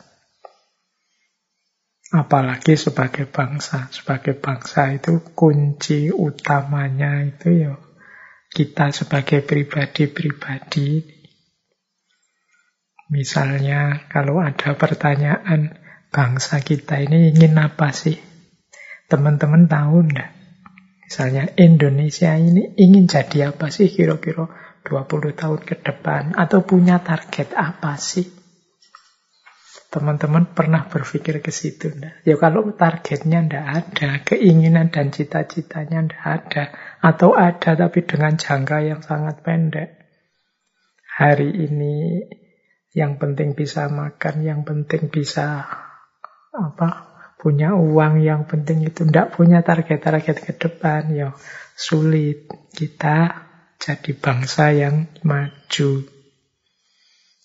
Apalagi 2.16 2.80
sebagai 2.80 3.28
bangsa, 3.28 3.92
sebagai 3.92 4.38
bangsa 4.38 4.94
itu 4.94 5.20
kunci 5.36 6.08
utamanya 6.08 7.20
itu 7.26 7.50
ya 7.50 7.74
kita 8.56 8.88
sebagai 8.88 9.44
pribadi-pribadi. 9.44 11.04
Misalnya 13.12 14.08
kalau 14.08 14.40
ada 14.40 14.72
pertanyaan 14.72 15.76
bangsa 16.08 16.64
kita 16.64 17.04
ini 17.04 17.36
ingin 17.36 17.52
apa 17.60 17.92
sih? 17.92 18.16
Teman-teman 19.12 19.68
tahu 19.68 20.08
enggak? 20.08 20.32
Misalnya 21.04 21.52
Indonesia 21.60 22.32
ini 22.34 22.72
ingin 22.80 23.04
jadi 23.04 23.52
apa 23.52 23.68
sih 23.68 23.92
kira-kira 23.92 24.48
20 24.88 25.36
tahun 25.36 25.60
ke 25.60 25.84
depan? 25.84 26.32
Atau 26.34 26.64
punya 26.64 27.04
target 27.04 27.52
apa 27.52 28.00
sih? 28.00 28.45
Teman-teman 29.96 30.52
pernah 30.52 30.84
berpikir 30.84 31.40
ke 31.40 31.48
situ 31.48 31.88
enggak? 31.88 32.20
Ya 32.28 32.36
kalau 32.36 32.68
targetnya 32.76 33.48
enggak 33.48 33.64
ada, 33.64 34.10
keinginan 34.28 34.92
dan 34.92 35.08
cita-citanya 35.08 36.04
enggak 36.04 36.20
ada. 36.20 36.64
Atau 37.00 37.32
ada 37.32 37.72
tapi 37.72 38.04
dengan 38.04 38.36
jangka 38.36 38.84
yang 38.84 39.00
sangat 39.00 39.40
pendek. 39.40 39.96
Hari 41.16 41.48
ini 41.48 42.28
yang 42.92 43.16
penting 43.16 43.56
bisa 43.56 43.88
makan, 43.88 44.44
yang 44.44 44.68
penting 44.68 45.08
bisa 45.08 45.64
apa 46.52 46.88
punya 47.40 47.72
uang 47.72 48.20
yang 48.20 48.44
penting 48.44 48.84
itu 48.84 49.08
tidak 49.08 49.32
punya 49.32 49.64
target-target 49.64 50.44
ke 50.44 50.52
depan 50.60 51.08
ya 51.12 51.32
sulit 51.72 52.48
kita 52.72 53.48
jadi 53.80 54.12
bangsa 54.16 54.72
yang 54.76 55.08
maju 55.20 55.90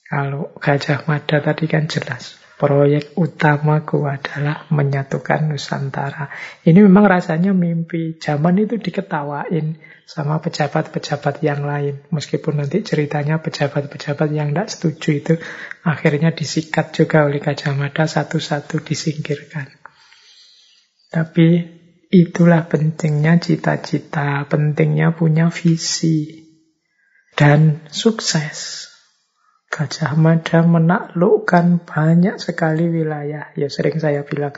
kalau 0.07 0.51
Gajah 0.59 1.07
Mada 1.07 1.39
tadi 1.39 1.67
kan 1.67 1.85
jelas 1.85 2.40
proyek 2.61 3.17
utamaku 3.17 4.05
adalah 4.05 4.69
menyatukan 4.69 5.49
Nusantara. 5.49 6.29
Ini 6.61 6.85
memang 6.85 7.09
rasanya 7.09 7.57
mimpi. 7.57 8.21
Zaman 8.21 8.61
itu 8.61 8.77
diketawain 8.77 9.81
sama 10.05 10.37
pejabat-pejabat 10.37 11.41
yang 11.41 11.65
lain. 11.65 12.05
Meskipun 12.13 12.61
nanti 12.61 12.85
ceritanya 12.85 13.41
pejabat-pejabat 13.41 14.29
yang 14.29 14.53
tidak 14.53 14.69
setuju 14.69 15.09
itu 15.17 15.33
akhirnya 15.81 16.37
disikat 16.37 16.93
juga 16.93 17.25
oleh 17.25 17.41
Gajah 17.41 17.73
satu-satu 17.89 18.85
disingkirkan. 18.85 19.65
Tapi 21.09 21.65
itulah 22.13 22.69
pentingnya 22.69 23.41
cita-cita, 23.41 24.45
pentingnya 24.45 25.17
punya 25.17 25.49
visi 25.49 26.45
dan 27.33 27.81
sukses. 27.89 28.90
Gajah 29.71 30.19
Mada 30.19 30.67
menaklukkan 30.67 31.87
banyak 31.87 32.35
sekali 32.43 32.91
wilayah. 32.91 33.55
Ya 33.55 33.71
sering 33.71 34.03
saya 34.03 34.27
bilang, 34.27 34.51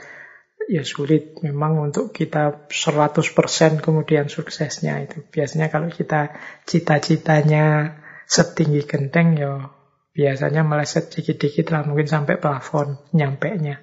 ya 0.66 0.82
sulit 0.82 1.38
memang 1.38 1.78
untuk 1.78 2.10
kita 2.10 2.66
100% 2.66 3.78
kemudian 3.78 4.26
suksesnya 4.26 5.06
itu. 5.06 5.22
Biasanya 5.30 5.70
kalau 5.70 5.86
kita 5.86 6.34
cita-citanya 6.66 7.94
setinggi 8.26 8.82
genteng 8.88 9.38
ya 9.38 9.70
biasanya 10.14 10.62
meleset 10.62 11.10
dikit-dikit 11.10 11.74
lah 11.74 11.86
mungkin 11.86 12.06
sampai 12.10 12.38
plafon 12.38 12.98
nyampe 13.14 13.50
nya. 13.58 13.82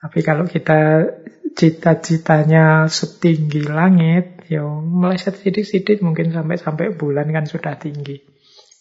Tapi 0.00 0.20
kalau 0.20 0.44
kita 0.44 1.08
cita-citanya 1.56 2.84
setinggi 2.92 3.64
langit, 3.64 4.44
ya 4.52 4.64
meleset 4.68 5.40
sedikit-sedikit 5.40 6.04
mungkin 6.04 6.32
sampai-sampai 6.32 6.92
bulan 6.92 7.32
kan 7.32 7.48
sudah 7.48 7.80
tinggi. 7.80 8.20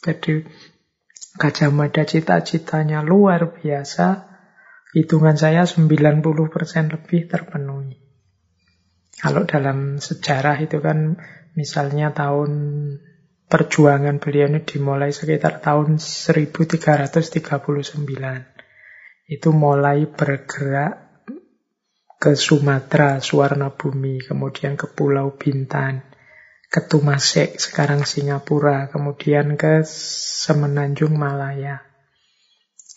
Jadi 0.04 0.44
Gajah 1.34 1.73
Mada 1.73 2.05
cita-citanya 2.05 3.01
luar 3.01 3.57
biasa, 3.57 4.30
hitungan 4.93 5.34
saya 5.34 5.65
90% 5.65 6.22
lebih 6.93 7.26
terpenuhi. 7.26 7.97
Kalau 9.18 9.47
dalam 9.49 9.97
sejarah 9.97 10.61
itu 10.61 10.77
kan 10.77 11.18
misalnya 11.57 12.14
tahun 12.14 12.51
perjuangan 13.49 14.22
beliau 14.22 14.49
ini 14.49 14.61
dimulai 14.61 15.10
sekitar 15.10 15.61
tahun 15.61 15.97
1339. 15.97 17.34
Itu 19.26 19.49
mulai 19.55 20.05
bergerak 20.05 21.26
ke 22.22 22.38
Sumatera, 22.38 23.19
Suwarna 23.19 23.73
Bumi, 23.73 24.22
kemudian 24.22 24.77
ke 24.77 24.88
Pulau 24.88 25.35
Bintan, 25.35 26.12
ke 26.74 26.90
Tumasek, 26.90 27.62
sekarang 27.62 28.02
Singapura, 28.02 28.90
kemudian 28.90 29.54
ke 29.54 29.86
Semenanjung 29.86 31.14
Malaya. 31.14 31.86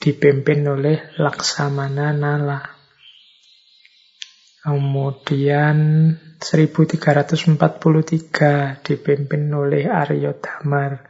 Dipimpin 0.01 0.65
oleh 0.65 1.13
Laksamana 1.21 2.17
Nala. 2.17 2.65
Kemudian 4.65 5.77
1343 6.41 8.81
dipimpin 8.81 9.45
oleh 9.53 9.93
Aryo 9.93 10.41
Damar 10.41 11.05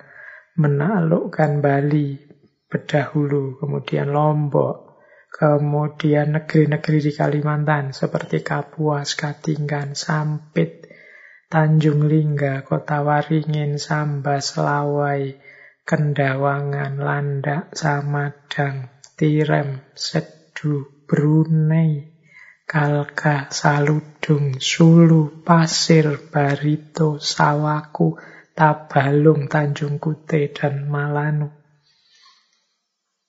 menaklukkan 0.58 1.62
Bali 1.62 2.18
berdahulu, 2.66 3.62
kemudian 3.62 4.10
Lombok, 4.10 5.06
kemudian 5.30 6.34
negeri-negeri 6.34 6.98
di 6.98 7.14
Kalimantan 7.14 7.94
seperti 7.94 8.42
Kapuas, 8.42 9.14
Katingan, 9.14 9.94
Sampit, 9.94 10.85
Tanjung 11.46 12.10
Lingga, 12.10 12.66
Kota 12.66 13.06
Waringin, 13.06 13.78
Sambas, 13.78 14.58
Lawai, 14.58 15.38
Kendawangan, 15.86 16.98
Landak, 16.98 17.70
Samadang, 17.70 18.90
Tirem, 19.14 19.86
Sedu, 19.94 21.06
Brunei, 21.06 22.10
Kalka, 22.66 23.46
Saludung, 23.54 24.58
Sulu, 24.58 25.46
Pasir, 25.46 26.18
Barito, 26.18 27.22
Sawaku, 27.22 28.18
Tabalung, 28.50 29.46
Tanjung 29.46 30.02
Kute, 30.02 30.50
dan 30.50 30.90
Malanu. 30.90 31.54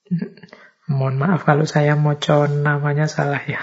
Mohon 0.89 1.15
maaf 1.19 1.45
kalau 1.45 1.67
saya 1.67 1.93
mau 1.93 2.15
namanya 2.47 3.05
salah 3.05 3.43
ya. 3.43 3.61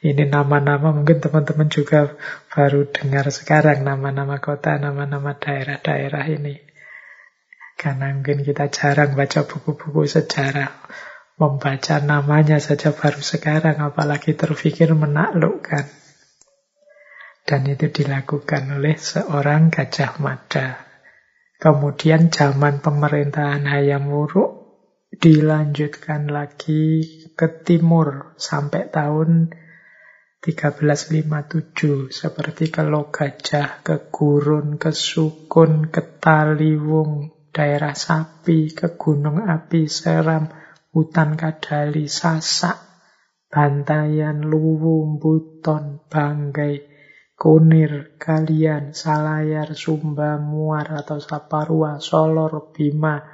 Ini 0.00 0.24
nama-nama 0.32 0.96
mungkin 0.96 1.20
teman-teman 1.20 1.68
juga 1.68 2.16
baru 2.48 2.88
dengar 2.88 3.28
sekarang 3.28 3.84
nama-nama 3.84 4.40
kota, 4.40 4.80
nama-nama 4.80 5.36
daerah-daerah 5.36 6.24
ini. 6.32 6.56
Karena 7.76 8.12
mungkin 8.12 8.40
kita 8.40 8.72
jarang 8.72 9.12
baca 9.12 9.44
buku-buku 9.44 10.08
sejarah 10.08 10.72
Membaca 11.40 12.04
namanya 12.04 12.60
saja 12.60 12.92
baru 12.92 13.24
sekarang, 13.24 13.80
apalagi 13.80 14.36
terfikir 14.36 14.92
menaklukkan. 14.92 15.88
Dan 17.48 17.64
itu 17.64 17.88
dilakukan 17.88 18.76
oleh 18.76 19.00
seorang 19.00 19.72
Gajah 19.72 20.20
Mada. 20.20 20.84
Kemudian 21.56 22.28
zaman 22.28 22.84
pemerintahan 22.84 23.64
Hayam 23.64 24.12
Wuruk 24.12 24.52
dilanjutkan 25.16 26.28
lagi 26.28 27.08
ke 27.32 27.48
timur 27.64 28.36
sampai 28.36 28.92
tahun 28.92 29.56
1357 30.40 32.08
seperti 32.08 32.72
ke 32.72 32.80
Logajah, 32.80 33.84
ke 33.84 34.08
Gurun, 34.08 34.80
ke 34.80 34.88
Sukun, 34.88 35.92
ke 35.92 36.16
Taliwung, 36.16 37.28
daerah 37.52 37.92
Sapi, 37.92 38.72
ke 38.72 38.96
Gunung 38.96 39.44
Api 39.44 39.84
Seram, 39.84 40.48
hutan 40.96 41.36
kadali, 41.36 42.08
sasak, 42.08 42.80
bantayan, 43.52 44.40
luwu, 44.40 45.20
buton, 45.20 46.08
banggai, 46.08 46.88
kunir, 47.36 48.16
kalian, 48.16 48.96
salayar, 48.96 49.76
sumba, 49.76 50.40
muar 50.40 51.04
atau 51.04 51.20
saparua, 51.20 52.00
solor, 52.00 52.72
bima, 52.72 53.28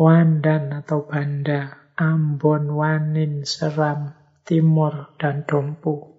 wandan 0.00 0.80
atau 0.80 1.04
banda, 1.04 1.92
ambon, 1.92 2.72
wanin, 2.72 3.44
seram, 3.44 4.16
timur, 4.48 5.12
dan 5.20 5.44
dompu. 5.44 6.11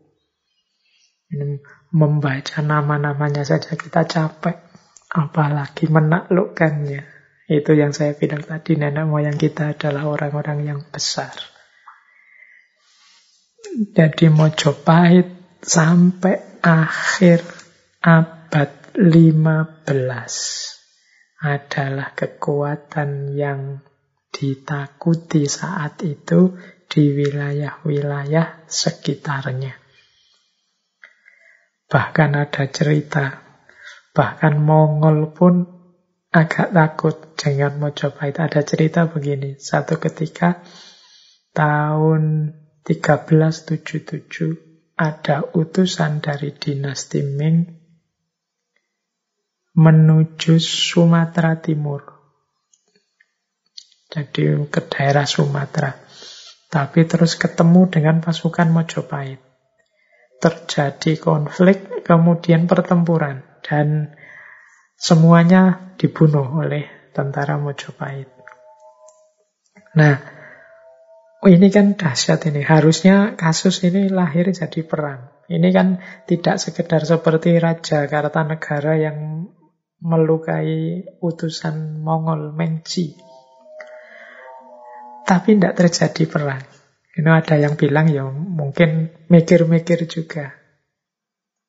Membaca 1.94 2.62
nama-namanya 2.62 3.46
saja 3.46 3.74
kita 3.78 4.06
capek, 4.06 4.58
apalagi 5.10 5.90
menaklukkannya. 5.90 7.02
Itu 7.50 7.76
yang 7.76 7.92
saya 7.92 8.16
bilang 8.16 8.42
tadi, 8.42 8.80
nenek 8.80 9.06
moyang 9.06 9.38
kita 9.38 9.76
adalah 9.76 10.08
orang-orang 10.08 10.64
yang 10.64 10.80
besar. 10.88 11.36
Jadi 13.74 14.30
Mojopahit 14.30 15.60
sampai 15.60 16.62
akhir 16.62 17.42
abad 18.00 18.70
15 18.96 19.90
adalah 21.44 22.16
kekuatan 22.16 23.36
yang 23.36 23.82
ditakuti 24.30 25.50
saat 25.50 26.00
itu 26.06 26.56
di 26.88 27.12
wilayah-wilayah 27.12 28.70
sekitarnya. 28.70 29.83
Bahkan 31.94 32.34
ada 32.34 32.66
cerita, 32.74 33.38
bahkan 34.18 34.58
Mongol 34.58 35.30
pun 35.30 35.62
agak 36.34 36.74
takut 36.74 37.38
dengan 37.38 37.78
Mojopahit. 37.78 38.42
Ada 38.42 38.66
cerita 38.66 39.06
begini, 39.06 39.62
satu 39.62 40.02
ketika 40.02 40.66
tahun 41.54 42.50
1377 42.82 44.98
ada 44.98 45.46
utusan 45.54 46.26
dari 46.26 46.50
dinasti 46.58 47.22
Ming 47.22 47.78
menuju 49.78 50.58
Sumatera 50.58 51.62
Timur. 51.62 52.10
Jadi 54.10 54.66
ke 54.66 54.82
daerah 54.90 55.30
Sumatera. 55.30 55.94
Tapi 56.74 57.06
terus 57.06 57.38
ketemu 57.38 57.86
dengan 57.86 58.18
pasukan 58.18 58.74
Mojopahit. 58.74 59.53
Terjadi 60.44 61.16
konflik, 61.16 62.04
kemudian 62.04 62.68
pertempuran. 62.68 63.48
Dan 63.64 64.12
Semuanya 65.04 65.92
dibunuh 66.00 66.64
oleh 66.64 67.12
tentara 67.12 67.60
Mojopahit. 67.60 68.32
Nah, 70.00 70.16
ini 71.44 71.68
kan 71.68 72.00
dahsyat 72.00 72.48
ini. 72.48 72.64
Harusnya 72.64 73.36
kasus 73.36 73.84
ini 73.84 74.08
lahir 74.08 74.48
jadi 74.56 74.80
perang. 74.88 75.28
Ini 75.52 75.70
kan 75.76 76.00
tidak 76.24 76.56
sekedar 76.56 77.04
seperti 77.04 77.60
Raja 77.60 78.08
Kartanegara 78.08 78.96
yang 78.96 79.52
melukai 80.00 81.04
utusan 81.20 82.00
Mongol 82.00 82.56
Mengci. 82.56 83.20
Tapi 85.28 85.60
tidak 85.60 85.84
terjadi 85.84 86.24
perang. 86.32 86.64
Ini 87.14 87.30
ada 87.30 87.62
yang 87.62 87.78
bilang 87.78 88.10
ya 88.10 88.26
mungkin 88.34 89.14
mikir-mikir 89.30 90.10
juga 90.10 90.64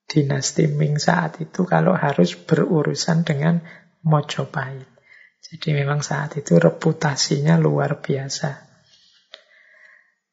dinasti 0.09 0.69
Ming 0.73 0.97
saat 0.97 1.41
itu 1.45 1.69
kalau 1.69 1.93
harus 1.93 2.33
berurusan 2.37 3.29
dengan 3.29 3.61
Mojopahit. 4.05 4.89
Jadi 5.45 5.77
memang 5.77 6.01
saat 6.01 6.41
itu 6.41 6.57
reputasinya 6.57 7.61
luar 7.61 8.01
biasa. 8.01 8.65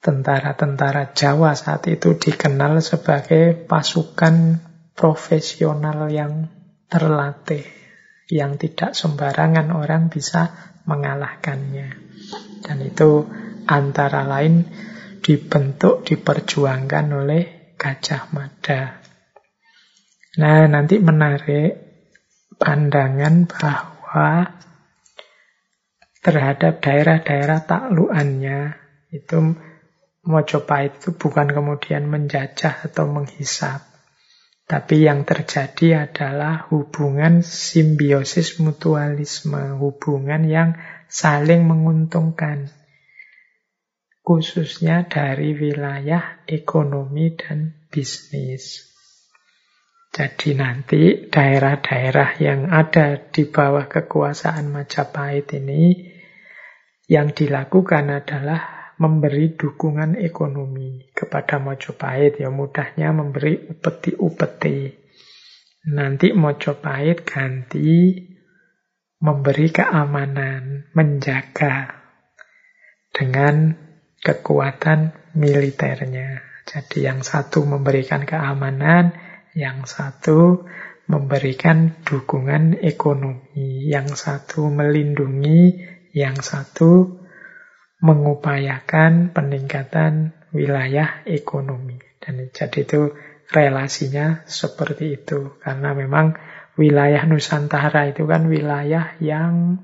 Tentara-tentara 0.01 1.11
Jawa 1.11 1.53
saat 1.53 1.85
itu 1.91 2.15
dikenal 2.15 2.79
sebagai 2.79 3.53
pasukan 3.53 4.63
profesional 4.95 6.07
yang 6.07 6.47
terlatih, 6.87 7.67
yang 8.31 8.55
tidak 8.55 8.95
sembarangan 8.95 9.75
orang 9.75 10.07
bisa 10.07 10.73
mengalahkannya. 10.87 11.87
Dan 12.65 12.77
itu 12.81 13.27
antara 13.69 14.25
lain 14.25 14.65
dibentuk, 15.21 16.03
diperjuangkan 16.03 17.05
oleh 17.13 17.73
Gajah 17.77 18.33
Mada. 18.33 19.01
Nah, 20.41 20.65
nanti 20.65 20.97
menarik 20.97 21.77
pandangan 22.57 23.45
bahwa 23.45 24.49
terhadap 26.21 26.81
daerah-daerah 26.81 27.65
takluannya 27.65 28.77
itu 29.09 29.57
Mojopahit 30.21 31.01
itu 31.01 31.17
bukan 31.17 31.49
kemudian 31.49 32.05
menjajah 32.05 32.85
atau 32.85 33.09
menghisap. 33.09 33.81
Tapi 34.69 35.09
yang 35.09 35.25
terjadi 35.25 36.05
adalah 36.05 36.69
hubungan 36.69 37.41
simbiosis 37.41 38.61
mutualisme, 38.61 39.81
hubungan 39.81 40.45
yang 40.45 40.77
saling 41.09 41.65
menguntungkan. 41.65 42.69
Khususnya 44.21 45.09
dari 45.09 45.57
wilayah 45.57 46.45
ekonomi 46.45 47.33
dan 47.33 47.73
bisnis. 47.89 48.85
Jadi 50.11 50.53
nanti 50.53 51.31
daerah-daerah 51.31 52.37
yang 52.37 52.67
ada 52.69 53.17
di 53.17 53.47
bawah 53.47 53.87
kekuasaan 53.87 54.69
Majapahit 54.69 55.55
ini 55.57 56.11
yang 57.07 57.31
dilakukan 57.31 58.11
adalah 58.11 58.93
memberi 59.01 59.55
dukungan 59.57 60.19
ekonomi 60.19 61.09
kepada 61.15 61.57
Majapahit. 61.63 62.43
Ya 62.43 62.51
mudahnya 62.51 63.15
memberi 63.15 63.71
upeti-upeti. 63.71 64.93
Nanti 65.95 66.35
Majapahit 66.35 67.25
ganti 67.25 68.19
memberi 69.17 69.71
keamanan, 69.71 70.91
menjaga 70.91 72.03
dengan 73.15 73.77
kekuatan 74.21 75.17
militernya. 75.33 76.45
Jadi 76.63 77.09
yang 77.09 77.25
satu 77.25 77.65
memberikan 77.65 78.23
keamanan, 78.23 79.17
yang 79.57 79.83
satu 79.83 80.63
memberikan 81.09 81.99
dukungan 82.05 82.79
ekonomi, 82.79 83.89
yang 83.89 84.07
satu 84.07 84.71
melindungi, 84.71 85.83
yang 86.15 86.39
satu 86.39 87.19
mengupayakan 87.99 89.35
peningkatan 89.35 90.37
wilayah 90.55 91.25
ekonomi. 91.27 91.99
Dan 92.21 92.47
jadi 92.53 92.85
itu 92.85 93.11
relasinya 93.51 94.45
seperti 94.47 95.19
itu. 95.19 95.59
Karena 95.59 95.91
memang 95.91 96.37
wilayah 96.79 97.27
Nusantara 97.27 98.07
itu 98.07 98.23
kan 98.23 98.47
wilayah 98.47 99.19
yang 99.19 99.83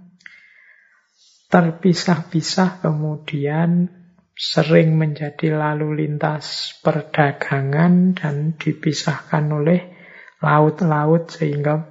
terpisah-pisah 1.48 2.84
kemudian 2.84 3.97
sering 4.38 5.02
menjadi 5.02 5.58
lalu 5.58 6.06
lintas 6.06 6.78
perdagangan 6.86 8.14
dan 8.14 8.54
dipisahkan 8.54 9.50
oleh 9.50 9.82
laut-laut 10.46 11.34
sehingga 11.34 11.90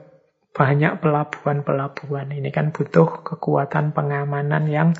banyak 0.55 1.03
pelabuhan-pelabuhan. 1.03 2.33
Ini 2.33 2.49
kan 2.55 2.71
butuh 2.71 3.27
kekuatan 3.27 3.93
pengamanan 3.93 4.71
yang 4.71 4.95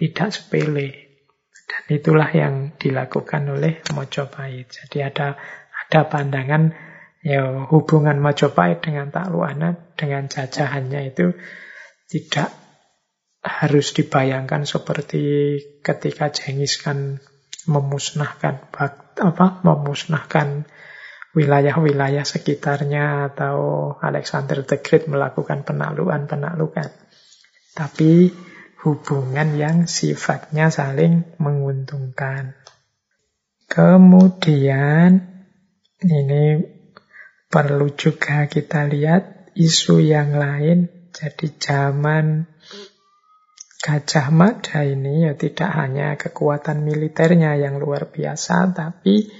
tidak 0.00 0.32
sepele. 0.32 1.06
Dan 1.66 2.00
itulah 2.00 2.32
yang 2.32 2.74
dilakukan 2.80 3.44
oleh 3.52 3.84
Mojopahit. 3.92 4.72
Jadi 4.72 5.04
ada 5.04 5.36
ada 5.86 6.00
pandangan 6.08 6.72
ya 7.22 7.68
hubungan 7.70 8.18
Mojopahit 8.18 8.82
dengan 8.82 9.12
Takluana 9.12 9.94
dengan 9.94 10.26
jajahannya 10.26 11.12
itu 11.12 11.36
tidak 12.08 12.65
harus 13.46 13.94
dibayangkan 13.94 14.66
seperti 14.66 15.22
ketika 15.86 16.34
Jengis 16.34 16.82
kan 16.82 17.22
memusnahkan 17.70 18.66
apa 19.16 19.46
memusnahkan 19.62 20.66
wilayah-wilayah 21.36 22.26
sekitarnya 22.26 23.32
atau 23.32 23.92
Alexander 24.02 24.66
the 24.66 24.82
Great 24.82 25.06
melakukan 25.06 25.62
penaklukan-penaklukan. 25.62 26.90
Tapi 27.76 28.32
hubungan 28.82 29.54
yang 29.54 29.84
sifatnya 29.84 30.72
saling 30.72 31.36
menguntungkan. 31.36 32.56
Kemudian 33.68 35.28
ini 36.00 36.64
perlu 37.52 37.92
juga 37.92 38.48
kita 38.48 38.88
lihat 38.88 39.52
isu 39.52 40.00
yang 40.00 40.40
lain. 40.40 40.88
Jadi 41.12 41.52
zaman 41.60 42.55
Gajah 43.86 44.34
Mada 44.34 44.82
ini 44.82 45.30
ya 45.30 45.38
tidak 45.38 45.70
hanya 45.70 46.18
kekuatan 46.18 46.82
militernya 46.82 47.54
yang 47.54 47.78
luar 47.78 48.10
biasa, 48.10 48.74
tapi 48.74 49.30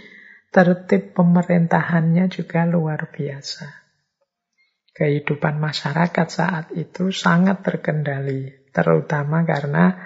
tertib 0.54 1.18
pemerintahannya 1.18 2.30
juga 2.30 2.62
luar 2.62 3.10
biasa. 3.10 3.66
Kehidupan 4.94 5.58
masyarakat 5.58 6.28
saat 6.30 6.70
itu 6.78 7.10
sangat 7.10 7.66
terkendali, 7.66 8.70
terutama 8.70 9.42
karena 9.42 9.98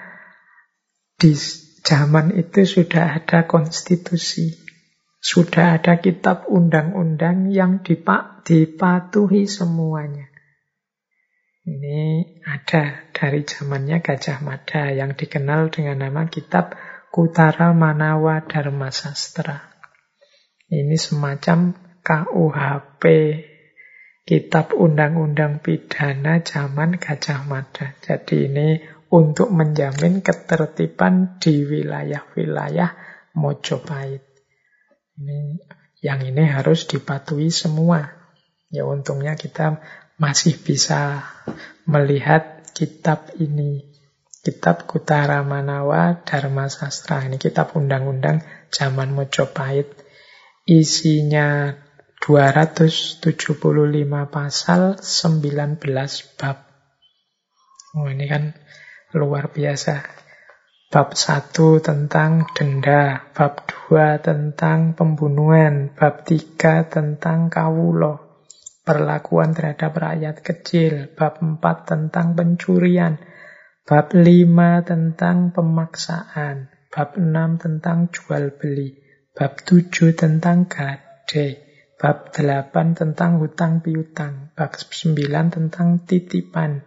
di 1.21 1.37
zaman 1.85 2.33
itu 2.33 2.65
sudah 2.65 3.21
ada 3.21 3.45
konstitusi, 3.45 4.57
sudah 5.21 5.77
ada 5.77 6.01
kitab 6.01 6.49
undang-undang 6.49 7.53
yang 7.53 7.85
dipatuhi 7.85 9.45
semuanya. 9.45 10.30
Ini 11.71 12.27
ada 12.43 13.07
dari 13.15 13.47
zamannya 13.47 14.03
Gajah 14.03 14.43
Mada 14.43 14.91
yang 14.91 15.15
dikenal 15.15 15.71
dengan 15.71 16.03
nama 16.03 16.27
kitab 16.27 16.75
Kutara 17.15 17.71
Manawa 17.71 18.43
Dharma 18.43 18.91
Sastra. 18.91 19.71
Ini 20.67 20.91
semacam 20.99 21.71
KUHP, 22.03 23.03
kitab 24.27 24.75
undang-undang 24.75 25.63
pidana 25.63 26.43
zaman 26.43 26.99
Gajah 26.99 27.47
Mada. 27.47 27.95
Jadi 28.03 28.51
ini 28.51 28.83
untuk 29.07 29.47
menjamin 29.55 30.19
ketertiban 30.19 31.39
di 31.39 31.63
wilayah-wilayah 31.63 32.91
Mojopahit. 33.39 34.27
Ini 35.15 35.55
yang 36.03 36.19
ini 36.19 36.43
harus 36.51 36.83
dipatuhi 36.83 37.47
semua. 37.47 38.11
Ya 38.71 38.87
untungnya 38.87 39.39
kita 39.39 39.83
masih 40.21 40.53
bisa 40.61 41.25
melihat 41.89 42.61
kitab 42.77 43.33
ini. 43.41 43.89
Kitab 44.45 44.85
Kutara 44.85 45.41
Manawa 45.41 46.21
Dharma 46.21 46.69
Sastra. 46.69 47.25
Ini 47.25 47.41
kitab 47.41 47.73
undang-undang 47.73 48.45
zaman 48.69 49.17
Mojopahit. 49.17 49.89
Isinya 50.69 51.73
275 52.21 53.25
pasal, 54.29 55.01
19 55.01 56.37
bab. 56.37 56.57
Oh, 57.97 58.05
ini 58.05 58.29
kan 58.29 58.53
luar 59.17 59.49
biasa. 59.49 60.05
Bab 60.93 61.17
1 61.17 61.81
tentang 61.81 62.45
denda, 62.53 63.25
bab 63.33 63.65
2 63.89 64.21
tentang 64.21 64.93
pembunuhan, 64.93 65.89
bab 65.97 66.29
3 66.29 66.85
tentang 66.93 67.49
kawulo, 67.49 68.30
perlakuan 68.81 69.53
terhadap 69.53 69.93
rakyat 69.93 70.41
kecil, 70.41 71.13
bab 71.13 71.39
4 71.39 71.61
tentang 71.85 72.33
pencurian, 72.33 73.21
bab 73.85 74.13
5 74.13 74.25
tentang 74.83 75.53
pemaksaan, 75.53 76.73
bab 76.89 77.15
6 77.17 77.61
tentang 77.61 78.09
jual 78.09 78.57
beli, 78.57 78.97
bab 79.37 79.61
7 79.63 80.17
tentang 80.17 80.65
gade, 80.65 81.61
bab 82.01 82.33
8 82.33 82.97
tentang 82.97 83.37
hutang 83.37 83.85
piutang, 83.85 84.49
bab 84.57 84.73
9 84.73 85.15
tentang 85.53 86.01
titipan, 86.03 86.83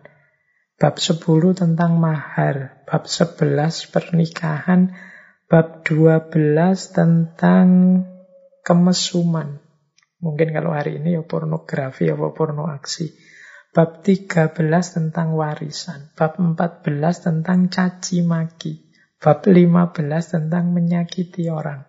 bab 0.76 0.98
10 0.98 1.22
tentang 1.54 1.96
mahar, 2.02 2.84
bab 2.84 3.06
11 3.06 3.94
pernikahan, 3.94 4.92
bab 5.48 5.86
12 5.86 6.28
tentang 6.92 7.66
kemesuman, 8.60 9.63
Mungkin 10.24 10.56
kalau 10.56 10.72
hari 10.72 10.96
ini 11.04 11.20
ya 11.20 11.22
pornografi 11.28 12.08
atau 12.08 12.32
porno 12.32 12.64
aksi. 12.64 13.12
Bab 13.76 14.00
13 14.00 14.56
tentang 14.64 15.36
warisan. 15.36 16.16
Bab 16.16 16.40
14 16.40 16.80
tentang 17.20 17.68
caci 17.68 18.24
maki. 18.24 18.88
Bab 19.20 19.44
15 19.44 20.00
tentang 20.24 20.72
menyakiti 20.72 21.52
orang. 21.52 21.84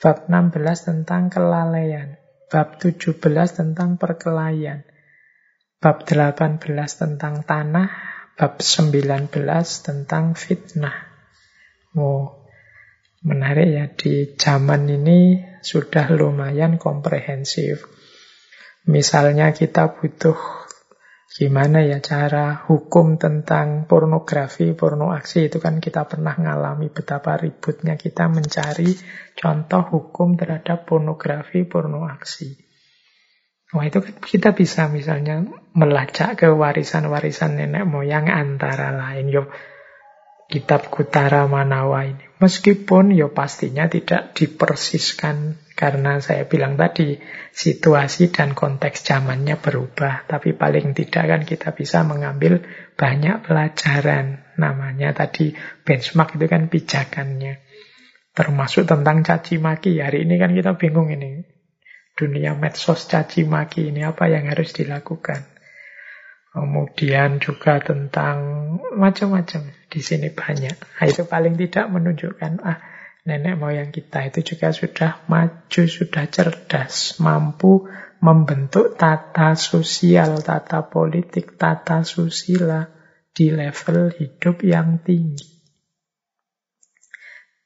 Bab 0.00 0.32
16 0.32 0.88
tentang 0.88 1.28
kelalaian. 1.28 2.16
Bab 2.48 2.80
17 2.80 3.20
tentang 3.52 4.00
perkelahian. 4.00 4.88
Bab 5.76 6.08
18 6.08 6.64
tentang 6.96 7.44
tanah. 7.44 7.88
Bab 8.40 8.64
19 8.64 9.28
tentang 9.84 10.32
fitnah. 10.32 10.96
Oh, 12.00 12.48
menarik 13.20 13.68
ya 13.68 13.84
di 13.92 14.34
zaman 14.40 14.88
ini 14.88 15.52
sudah 15.64 16.12
lumayan 16.12 16.76
komprehensif. 16.76 17.88
Misalnya 18.84 19.56
kita 19.56 19.96
butuh 19.96 20.36
gimana 21.34 21.82
ya 21.82 21.98
cara 21.98 22.62
hukum 22.68 23.18
tentang 23.18 23.90
pornografi, 23.90 24.76
porno 24.76 25.10
aksi 25.10 25.50
itu 25.50 25.58
kan 25.58 25.82
kita 25.82 26.06
pernah 26.06 26.36
ngalami 26.36 26.92
betapa 26.94 27.34
ributnya 27.34 27.98
kita 27.98 28.30
mencari 28.30 28.94
contoh 29.34 29.82
hukum 29.82 30.38
terhadap 30.38 30.86
pornografi, 30.86 31.66
porno 31.66 32.06
aksi. 32.06 32.54
Wah 33.74 33.82
itu 33.88 33.98
kan 33.98 34.14
kita 34.22 34.54
bisa 34.54 34.86
misalnya 34.86 35.42
melacak 35.74 36.38
ke 36.38 36.46
warisan-warisan 36.46 37.58
nenek 37.58 37.82
moyang 37.82 38.30
antara 38.30 38.94
lain. 38.94 39.26
Yo, 39.26 39.50
kitab 40.46 40.86
Kutara 40.86 41.50
Manawa 41.50 42.06
ini. 42.06 42.22
Meskipun 42.44 43.16
ya 43.16 43.32
pastinya 43.32 43.88
tidak 43.88 44.36
dipersiskan 44.36 45.56
karena 45.72 46.20
saya 46.20 46.44
bilang 46.44 46.76
tadi 46.76 47.16
situasi 47.56 48.28
dan 48.28 48.52
konteks 48.52 49.00
zamannya 49.00 49.56
berubah. 49.56 50.28
Tapi 50.28 50.52
paling 50.52 50.92
tidak 50.92 51.24
kan 51.24 51.42
kita 51.48 51.72
bisa 51.72 52.04
mengambil 52.04 52.60
banyak 53.00 53.40
pelajaran. 53.48 54.44
Namanya 54.60 55.16
tadi 55.16 55.56
benchmark 55.88 56.36
itu 56.36 56.44
kan 56.44 56.68
pijakannya. 56.68 57.64
Termasuk 58.36 58.84
tentang 58.84 59.24
caci 59.24 59.56
maki. 59.56 60.04
Hari 60.04 60.28
ini 60.28 60.36
kan 60.36 60.52
kita 60.52 60.76
bingung 60.76 61.08
ini. 61.16 61.48
Dunia 62.12 62.52
medsos 62.60 63.08
caci 63.08 63.48
maki 63.48 63.88
ini 63.88 64.04
apa 64.04 64.28
yang 64.28 64.52
harus 64.52 64.76
dilakukan. 64.76 65.53
Kemudian 66.54 67.42
juga 67.42 67.82
tentang 67.82 68.38
macam-macam. 68.94 69.74
Di 69.90 70.00
sini 70.02 70.30
banyak. 70.30 70.74
Nah, 70.78 71.06
itu 71.06 71.26
paling 71.26 71.58
tidak 71.58 71.90
menunjukkan, 71.90 72.62
ah, 72.62 72.78
nenek 73.26 73.58
moyang 73.58 73.90
kita 73.90 74.30
itu 74.30 74.54
juga 74.54 74.70
sudah 74.70 75.26
maju, 75.26 75.82
sudah 75.90 76.24
cerdas, 76.30 77.18
mampu 77.18 77.90
membentuk 78.22 78.94
tata 78.94 79.58
sosial, 79.58 80.46
tata 80.46 80.86
politik, 80.86 81.58
tata 81.58 82.06
susila 82.06 82.86
di 83.34 83.50
level 83.50 84.14
hidup 84.14 84.62
yang 84.62 85.02
tinggi. 85.02 85.50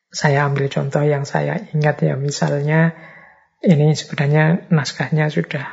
saya 0.09 0.49
ambil 0.49 0.73
contoh 0.73 1.05
yang 1.05 1.29
saya 1.29 1.69
ingat 1.77 2.01
ya, 2.01 2.17
misalnya 2.17 2.97
ini 3.61 3.93
sebenarnya 3.93 4.73
naskahnya 4.73 5.29
sudah 5.29 5.69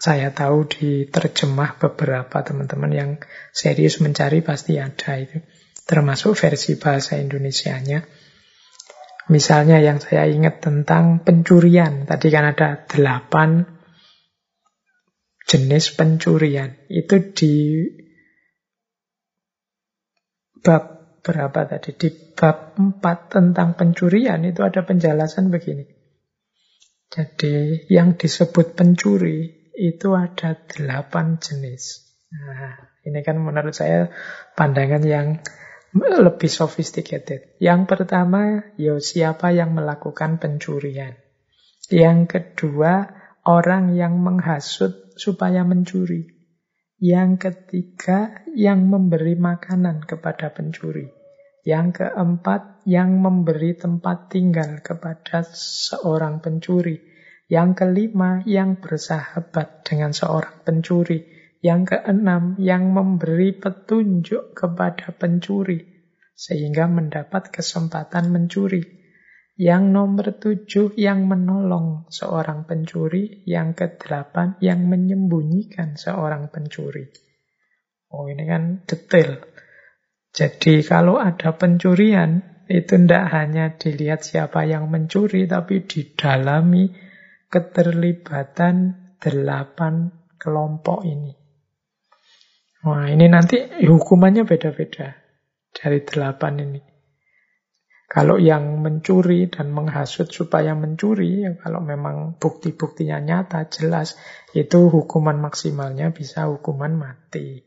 saya 0.00 0.32
tahu 0.32 0.64
diterjemah 0.64 1.76
beberapa 1.76 2.40
teman-teman 2.40 2.88
yang 2.88 3.10
serius 3.52 4.00
mencari 4.00 4.40
pasti 4.40 4.80
ada 4.80 5.20
itu. 5.20 5.44
Termasuk 5.84 6.32
versi 6.40 6.80
bahasa 6.80 7.20
Indonesianya. 7.20 8.00
Misalnya 9.28 9.76
yang 9.84 10.00
saya 10.00 10.24
ingat 10.24 10.64
tentang 10.64 11.20
pencurian. 11.20 12.08
Tadi 12.08 12.32
kan 12.32 12.48
ada 12.48 12.80
delapan 12.88 13.68
jenis 15.44 15.92
pencurian. 15.92 16.80
Itu 16.88 17.36
di 17.36 17.84
bab 20.64 21.20
berapa 21.20 21.76
tadi? 21.76 21.92
Di 21.92 22.08
bab 22.32 22.72
4 22.80 23.04
tentang 23.28 23.76
pencurian 23.76 24.40
itu 24.48 24.64
ada 24.64 24.80
penjelasan 24.80 25.52
begini. 25.52 25.84
Jadi 27.12 27.84
yang 27.92 28.16
disebut 28.16 28.72
pencuri 28.72 29.59
itu 29.80 30.12
ada 30.12 30.60
delapan 30.68 31.40
jenis. 31.40 32.04
Nah, 32.28 32.76
ini 33.08 33.24
kan 33.24 33.40
menurut 33.40 33.72
saya 33.72 34.12
pandangan 34.52 35.00
yang 35.00 35.40
lebih 35.96 36.52
sophisticated. 36.52 37.56
Yang 37.58 37.80
pertama, 37.88 38.70
yo 38.76 39.00
siapa 39.00 39.50
yang 39.50 39.74
melakukan 39.74 40.38
pencurian. 40.38 41.16
Yang 41.90 42.18
kedua, 42.30 43.10
orang 43.48 43.98
yang 43.98 44.20
menghasut 44.20 45.16
supaya 45.18 45.66
mencuri. 45.66 46.38
Yang 47.00 47.50
ketiga, 47.50 48.46
yang 48.54 48.86
memberi 48.86 49.34
makanan 49.34 50.06
kepada 50.06 50.54
pencuri. 50.54 51.10
Yang 51.66 52.04
keempat, 52.04 52.86
yang 52.86 53.18
memberi 53.18 53.74
tempat 53.74 54.30
tinggal 54.30 54.84
kepada 54.84 55.42
seorang 55.50 56.38
pencuri. 56.38 57.09
Yang 57.50 57.82
kelima, 57.82 58.46
yang 58.46 58.78
bersahabat 58.78 59.82
dengan 59.82 60.14
seorang 60.14 60.62
pencuri. 60.62 61.26
Yang 61.58 61.98
keenam, 61.98 62.54
yang 62.62 62.94
memberi 62.94 63.58
petunjuk 63.58 64.54
kepada 64.54 65.10
pencuri. 65.10 65.82
Sehingga 66.38 66.86
mendapat 66.86 67.50
kesempatan 67.50 68.30
mencuri. 68.30 68.86
Yang 69.58 69.82
nomor 69.90 70.26
tujuh, 70.38 70.94
yang 70.94 71.26
menolong 71.26 72.06
seorang 72.06 72.70
pencuri. 72.70 73.42
Yang 73.50 73.82
kedelapan, 73.82 74.54
yang 74.62 74.86
menyembunyikan 74.86 75.98
seorang 75.98 76.54
pencuri. 76.54 77.10
Oh 78.14 78.30
ini 78.30 78.46
kan 78.46 78.86
detail. 78.86 79.42
Jadi 80.30 80.86
kalau 80.86 81.18
ada 81.18 81.58
pencurian, 81.58 82.62
itu 82.70 82.94
tidak 82.94 83.26
hanya 83.34 83.74
dilihat 83.74 84.22
siapa 84.22 84.62
yang 84.70 84.86
mencuri, 84.86 85.50
tapi 85.50 85.82
didalami 85.82 87.09
keterlibatan 87.50 89.10
delapan 89.18 90.14
kelompok 90.38 91.02
ini. 91.04 91.34
Wah, 92.80 93.04
ini 93.10 93.28
nanti 93.28 93.60
hukumannya 93.84 94.48
beda-beda 94.48 95.12
dari 95.76 96.00
delapan 96.00 96.54
ini. 96.64 96.80
Kalau 98.10 98.42
yang 98.42 98.82
mencuri 98.82 99.46
dan 99.46 99.70
menghasut 99.70 100.34
supaya 100.34 100.74
mencuri, 100.74 101.46
ya 101.46 101.54
kalau 101.54 101.78
memang 101.78 102.42
bukti-buktinya 102.42 103.22
nyata, 103.22 103.70
jelas, 103.70 104.18
itu 104.50 104.90
hukuman 104.90 105.38
maksimalnya 105.38 106.10
bisa 106.10 106.50
hukuman 106.50 106.90
mati. 106.98 107.62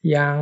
Yang 0.00 0.38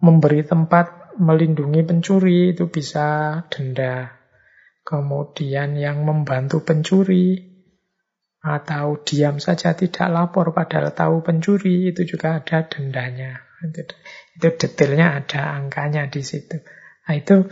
memberi 0.00 0.40
tempat 0.40 1.20
melindungi 1.20 1.84
pencuri 1.84 2.56
itu 2.56 2.72
bisa 2.72 3.40
denda. 3.52 4.23
Kemudian 4.84 5.80
yang 5.80 6.04
membantu 6.04 6.60
pencuri 6.60 7.40
atau 8.44 9.00
diam 9.00 9.40
saja 9.40 9.72
tidak 9.72 10.12
lapor 10.12 10.52
padahal 10.52 10.92
tahu 10.92 11.24
pencuri 11.24 11.88
itu 11.88 12.04
juga 12.04 12.36
ada 12.36 12.68
dendanya. 12.68 13.40
Itu, 13.64 13.80
detailnya 14.36 15.24
ada 15.24 15.56
angkanya 15.56 16.12
di 16.12 16.20
situ. 16.20 16.60
Nah, 17.08 17.14
itu 17.16 17.48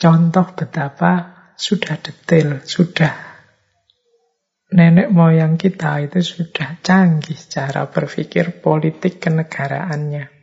contoh 0.00 0.46
betapa 0.56 1.12
sudah 1.60 2.00
detail, 2.00 2.64
sudah 2.64 3.12
nenek 4.74 5.12
moyang 5.12 5.54
kita 5.54 6.02
itu 6.02 6.18
sudah 6.24 6.82
canggih 6.82 7.38
cara 7.38 7.86
berpikir 7.86 8.58
politik 8.58 9.22
kenegaraannya. 9.22 10.33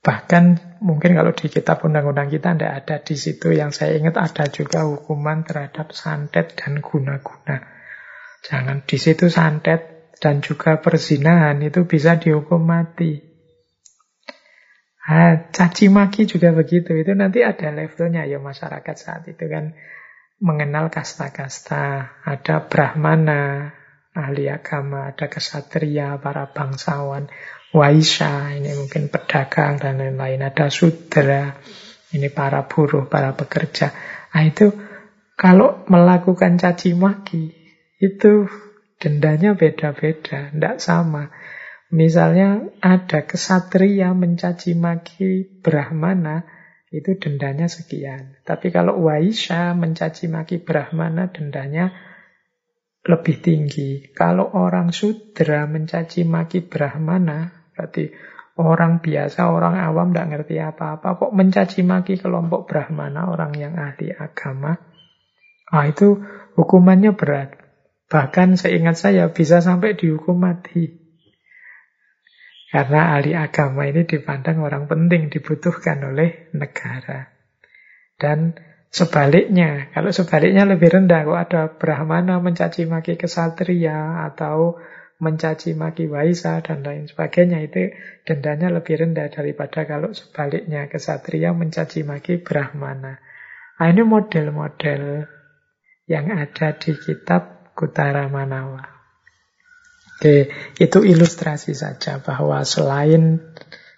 Bahkan 0.00 0.44
mungkin 0.80 1.12
kalau 1.12 1.36
di 1.36 1.52
kitab 1.52 1.84
undang-undang 1.84 2.32
kita 2.32 2.56
tidak 2.56 2.72
ada 2.72 2.96
di 3.04 3.16
situ 3.20 3.52
yang 3.52 3.68
saya 3.68 4.00
ingat 4.00 4.16
ada 4.16 4.48
juga 4.48 4.88
hukuman 4.88 5.44
terhadap 5.44 5.92
santet 5.92 6.56
dan 6.56 6.80
guna-guna. 6.80 7.60
Jangan 8.40 8.88
di 8.88 8.96
situ 8.96 9.28
santet 9.28 10.16
dan 10.16 10.40
juga 10.40 10.80
perzinahan 10.80 11.60
itu 11.60 11.84
bisa 11.84 12.16
dihukum 12.16 12.64
mati. 12.64 13.30
Nah, 15.10 15.50
caci 15.50 15.90
maki 15.90 16.24
juga 16.24 16.54
begitu. 16.54 16.94
Itu 16.94 17.12
nanti 17.18 17.42
ada 17.42 17.68
levelnya 17.74 18.24
ya 18.30 18.38
masyarakat 18.38 18.96
saat 18.96 19.26
itu 19.26 19.44
kan 19.50 19.74
mengenal 20.38 20.88
kasta-kasta. 20.88 22.14
Ada 22.22 22.70
brahmana, 22.70 23.74
ahli 24.14 24.46
agama, 24.46 25.10
ada 25.10 25.26
kesatria, 25.26 26.14
para 26.22 26.48
bangsawan. 26.54 27.26
Waisya, 27.70 28.58
ini 28.58 28.74
mungkin 28.74 29.06
pedagang 29.06 29.78
dan 29.78 30.02
lain-lain. 30.02 30.42
Ada 30.42 30.74
sudra, 30.74 31.54
ini 32.10 32.26
para 32.26 32.66
buruh, 32.66 33.06
para 33.06 33.38
pekerja. 33.38 33.94
Nah 34.34 34.42
itu 34.42 34.74
kalau 35.38 35.86
melakukan 35.86 36.58
caci 36.58 36.98
maki, 36.98 37.54
itu 38.02 38.50
dendanya 38.98 39.54
beda-beda, 39.54 40.50
tidak 40.50 40.82
sama. 40.82 41.30
Misalnya 41.94 42.70
ada 42.82 43.22
kesatria 43.22 44.18
mencaci 44.18 44.74
maki 44.74 45.62
Brahmana, 45.62 46.42
itu 46.90 47.14
dendanya 47.22 47.70
sekian. 47.70 48.34
Tapi 48.42 48.74
kalau 48.74 48.98
Waisya 49.06 49.78
mencaci 49.78 50.26
maki 50.26 50.58
Brahmana, 50.58 51.30
dendanya 51.30 51.94
lebih 53.06 53.40
tinggi. 53.40 54.10
Kalau 54.10 54.50
orang 54.58 54.90
sudra 54.90 55.70
mencaci 55.70 56.26
maki 56.26 56.66
Brahmana, 56.66 57.59
Berarti 57.80 58.12
orang 58.60 59.00
biasa, 59.00 59.48
orang 59.48 59.80
awam 59.80 60.12
tidak 60.12 60.28
ngerti 60.28 60.60
apa-apa, 60.60 61.16
kok 61.16 61.32
mencaci 61.32 61.80
maki 61.80 62.20
kelompok 62.20 62.68
Brahmana, 62.68 63.32
orang 63.32 63.56
yang 63.56 63.80
ahli 63.80 64.12
agama. 64.12 64.76
Ah 65.72 65.88
itu 65.88 66.20
hukumannya 66.60 67.16
berat. 67.16 67.56
Bahkan 68.12 68.60
seingat 68.60 69.00
saya 69.00 69.32
bisa 69.32 69.64
sampai 69.64 69.96
dihukum 69.96 70.36
mati. 70.36 70.92
Karena 72.68 73.16
ahli 73.16 73.32
agama 73.32 73.88
ini 73.88 74.04
dipandang 74.04 74.60
orang 74.60 74.84
penting, 74.84 75.32
dibutuhkan 75.32 76.04
oleh 76.04 76.52
negara. 76.52 77.32
Dan 78.20 78.60
sebaliknya, 78.92 79.88
kalau 79.96 80.12
sebaliknya 80.12 80.68
lebih 80.68 80.92
rendah, 81.00 81.24
kok 81.24 81.40
ada 81.48 81.62
Brahmana 81.80 82.44
mencaci 82.44 82.84
maki 82.84 83.16
kesatria 83.16 84.28
atau 84.28 84.76
mencaci 85.20 85.76
maki 85.76 86.08
Waisa 86.08 86.64
dan 86.64 86.80
lain 86.80 87.04
sebagainya 87.06 87.60
itu 87.60 87.92
dendanya 88.24 88.72
lebih 88.72 88.96
rendah 89.04 89.28
daripada 89.28 89.84
kalau 89.84 90.16
sebaliknya 90.16 90.88
kesatria 90.88 91.52
mencaci 91.52 92.02
maki 92.02 92.40
Brahmana. 92.40 93.20
Nah, 93.80 93.86
ini 93.88 94.02
model-model 94.04 95.28
yang 96.08 96.26
ada 96.32 96.76
di 96.76 96.92
kitab 96.96 97.72
Kutara 97.76 98.28
Manawa. 98.28 98.84
Oke, 100.20 100.52
itu 100.76 100.98
ilustrasi 101.00 101.72
saja 101.72 102.20
bahwa 102.20 102.60
selain 102.64 103.40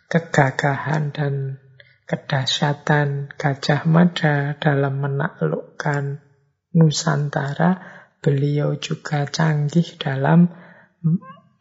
kegagahan 0.06 1.10
dan 1.10 1.58
kedahsyatan 2.06 3.32
Gajah 3.34 3.82
Mada 3.90 4.54
dalam 4.60 5.02
menaklukkan 5.02 6.22
Nusantara, 6.78 7.82
beliau 8.22 8.78
juga 8.78 9.26
canggih 9.26 9.98
dalam 9.98 10.46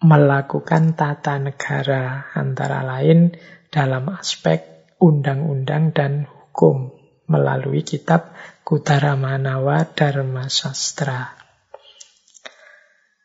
melakukan 0.02 0.98
tata 0.98 1.38
negara 1.38 2.34
antara 2.34 2.82
lain 2.82 3.38
dalam 3.70 4.10
aspek 4.14 4.90
undang-undang 4.98 5.94
dan 5.94 6.26
hukum 6.30 6.94
melalui 7.30 7.82
kitab 7.82 8.34
Kutara 8.62 9.18
Manawa 9.18 9.88
Dharma 9.88 10.52
Sastra. 10.52 11.34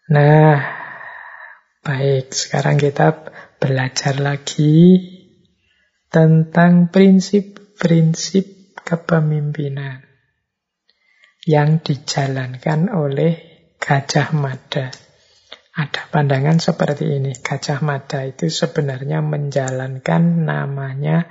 Nah, 0.07 0.57
baik, 1.83 2.31
sekarang 2.31 2.79
kita 2.79 3.27
belajar 3.59 4.23
lagi 4.23 5.03
tentang 6.07 6.95
prinsip-prinsip 6.95 8.79
kepemimpinan 8.87 10.07
yang 11.43 11.83
dijalankan 11.83 12.91
oleh 12.95 13.35
Gajah 13.83 14.31
Mada. 14.31 15.06
Ada 15.77 16.09
pandangan 16.09 16.57
seperti 16.57 17.21
ini. 17.21 17.37
Gajah 17.37 17.85
Mada 17.85 18.25
itu 18.25 18.49
sebenarnya 18.49 19.21
menjalankan 19.21 20.49
namanya 20.49 21.29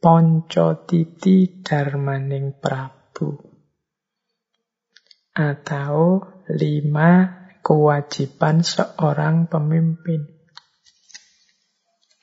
Poncotiti 0.00 1.60
Darmaning 1.60 2.56
Prabu. 2.56 3.36
Atau 5.36 6.24
lima 6.48 7.44
kewajiban 7.60 8.64
seorang 8.64 9.52
pemimpin. 9.52 10.24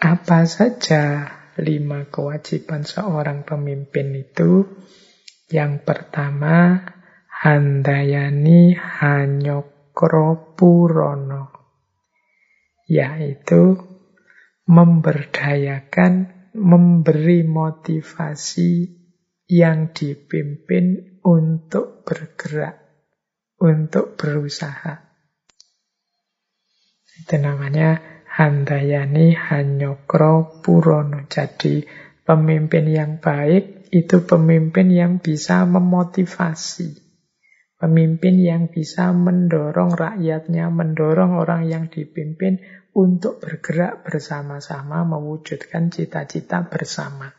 Apa 0.02 0.50
saja 0.50 1.30
lima 1.62 2.10
kewajiban 2.10 2.82
seorang 2.82 3.46
pemimpin 3.46 4.10
itu? 4.18 4.66
Yang 5.54 5.86
pertama, 5.86 6.82
handayani 7.30 8.74
hanyokro 8.74 9.73
purono. 10.58 11.54
Yaitu 12.90 13.80
memberdayakan, 14.68 16.34
memberi 16.54 17.42
motivasi 17.42 19.02
yang 19.50 19.90
dipimpin 19.92 21.18
untuk 21.26 22.06
bergerak, 22.06 22.78
untuk 23.58 24.14
berusaha. 24.20 25.02
Itu 27.14 27.36
namanya 27.38 28.02
handayani 28.26 29.38
hanyokro 29.38 30.62
purono. 30.66 31.26
Jadi 31.30 31.86
pemimpin 32.26 32.90
yang 32.90 33.12
baik 33.22 33.94
itu 33.94 34.26
pemimpin 34.26 34.90
yang 34.90 35.22
bisa 35.22 35.70
memotivasi. 35.70 37.03
Pemimpin 37.84 38.40
yang 38.40 38.72
bisa 38.72 39.12
mendorong 39.12 39.92
rakyatnya, 39.92 40.72
mendorong 40.72 41.36
orang 41.36 41.68
yang 41.68 41.92
dipimpin 41.92 42.64
untuk 42.96 43.44
bergerak 43.44 44.08
bersama-sama 44.08 45.04
mewujudkan 45.04 45.92
cita-cita 45.92 46.64
bersama. 46.64 47.36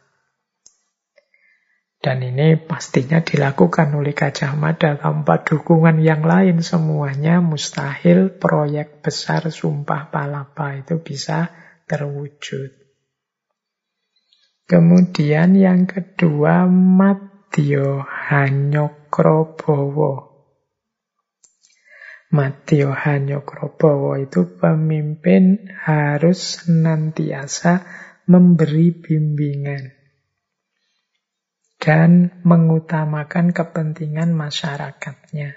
Dan 1.97 2.21
ini 2.21 2.61
pastinya 2.61 3.25
dilakukan 3.25 3.97
oleh 3.97 4.13
Gajah 4.13 4.53
Mada 4.53 5.01
tanpa 5.01 5.41
dukungan 5.41 6.05
yang 6.05 6.21
lain 6.21 6.61
semuanya 6.61 7.41
mustahil 7.41 8.37
proyek 8.37 9.01
besar 9.01 9.49
Sumpah 9.49 10.13
Palapa 10.13 10.77
itu 10.77 11.01
bisa 11.01 11.57
terwujud. 11.89 12.69
Kemudian 14.69 15.57
yang 15.57 15.89
kedua 15.89 16.69
Matyo 16.69 18.05
Hanyokrobowo. 18.05 20.34
Matyo 22.35 22.91
Hanyokrobowo 22.91 24.19
itu 24.19 24.59
pemimpin 24.59 25.71
harus 25.87 26.67
senantiasa 26.67 27.87
memberi 28.27 28.91
bimbingan 28.91 29.95
dan 31.79 32.35
mengutamakan 32.43 33.55
kepentingan 33.55 34.35
masyarakatnya. 34.35 35.55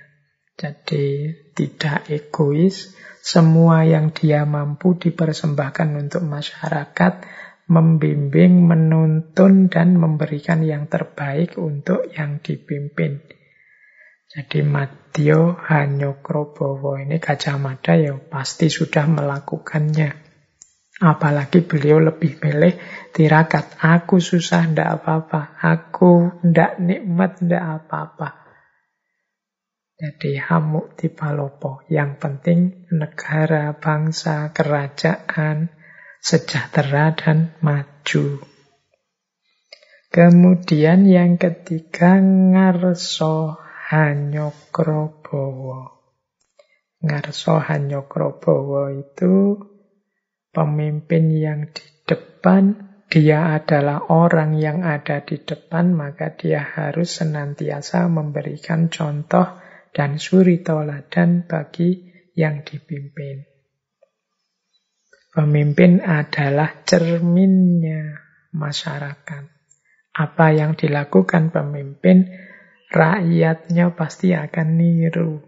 Jadi 0.54 1.34
tidak 1.58 2.06
egois, 2.14 2.94
semua 3.26 3.82
yang 3.82 4.14
dia 4.14 4.46
mampu 4.46 5.02
dipersembahkan 5.02 5.98
untuk 5.98 6.30
masyarakat, 6.30 7.14
membimbing, 7.74 8.70
menuntun, 8.70 9.74
dan 9.74 9.98
memberikan 9.98 10.62
yang 10.62 10.86
terbaik 10.86 11.58
untuk 11.58 12.06
yang 12.14 12.38
dipimpin. 12.38 13.37
Jadi 14.28 14.60
Madyo 14.60 15.56
Hanyokrobowo 15.56 17.00
ini 17.00 17.16
Gajah 17.16 17.56
Mada 17.56 17.96
ya 17.96 18.20
pasti 18.20 18.68
sudah 18.68 19.08
melakukannya. 19.08 20.28
Apalagi 20.98 21.64
beliau 21.64 22.04
lebih 22.04 22.42
milih 22.44 22.76
tirakat. 23.16 23.80
Aku 23.80 24.20
susah, 24.20 24.68
ndak 24.68 25.00
apa-apa. 25.00 25.56
Aku 25.62 26.42
ndak 26.44 26.82
nikmat, 26.82 27.40
ndak 27.40 27.64
apa-apa. 27.86 28.50
Jadi 29.96 30.42
hamuk 30.42 30.98
di 30.98 31.08
palopo. 31.08 31.86
Yang 31.88 32.12
penting 32.18 32.60
negara, 32.92 33.78
bangsa, 33.78 34.52
kerajaan, 34.52 35.70
sejahtera 36.18 37.14
dan 37.14 37.54
maju. 37.62 38.42
Kemudian 40.10 41.06
yang 41.06 41.38
ketiga 41.38 42.18
ngarso 42.18 43.67
hanyokrobowo. 43.88 45.96
Ngarso 47.00 47.64
hanyokrobowo 47.64 48.92
itu 48.92 49.56
pemimpin 50.52 51.32
yang 51.32 51.72
di 51.72 51.86
depan, 52.04 52.76
dia 53.08 53.56
adalah 53.56 54.12
orang 54.12 54.60
yang 54.60 54.84
ada 54.84 55.24
di 55.24 55.40
depan, 55.40 55.96
maka 55.96 56.36
dia 56.36 56.60
harus 56.60 57.16
senantiasa 57.16 58.12
memberikan 58.12 58.92
contoh 58.92 59.64
dan 59.96 60.20
suri 60.20 60.60
toladan 60.60 61.48
bagi 61.48 62.12
yang 62.36 62.68
dipimpin. 62.68 63.48
Pemimpin 65.32 66.02
adalah 66.02 66.84
cerminnya 66.84 68.20
masyarakat. 68.52 69.44
Apa 70.18 70.50
yang 70.50 70.74
dilakukan 70.74 71.54
pemimpin, 71.54 72.47
rakyatnya 72.92 73.96
pasti 73.96 74.32
akan 74.32 74.68
niru. 74.80 75.44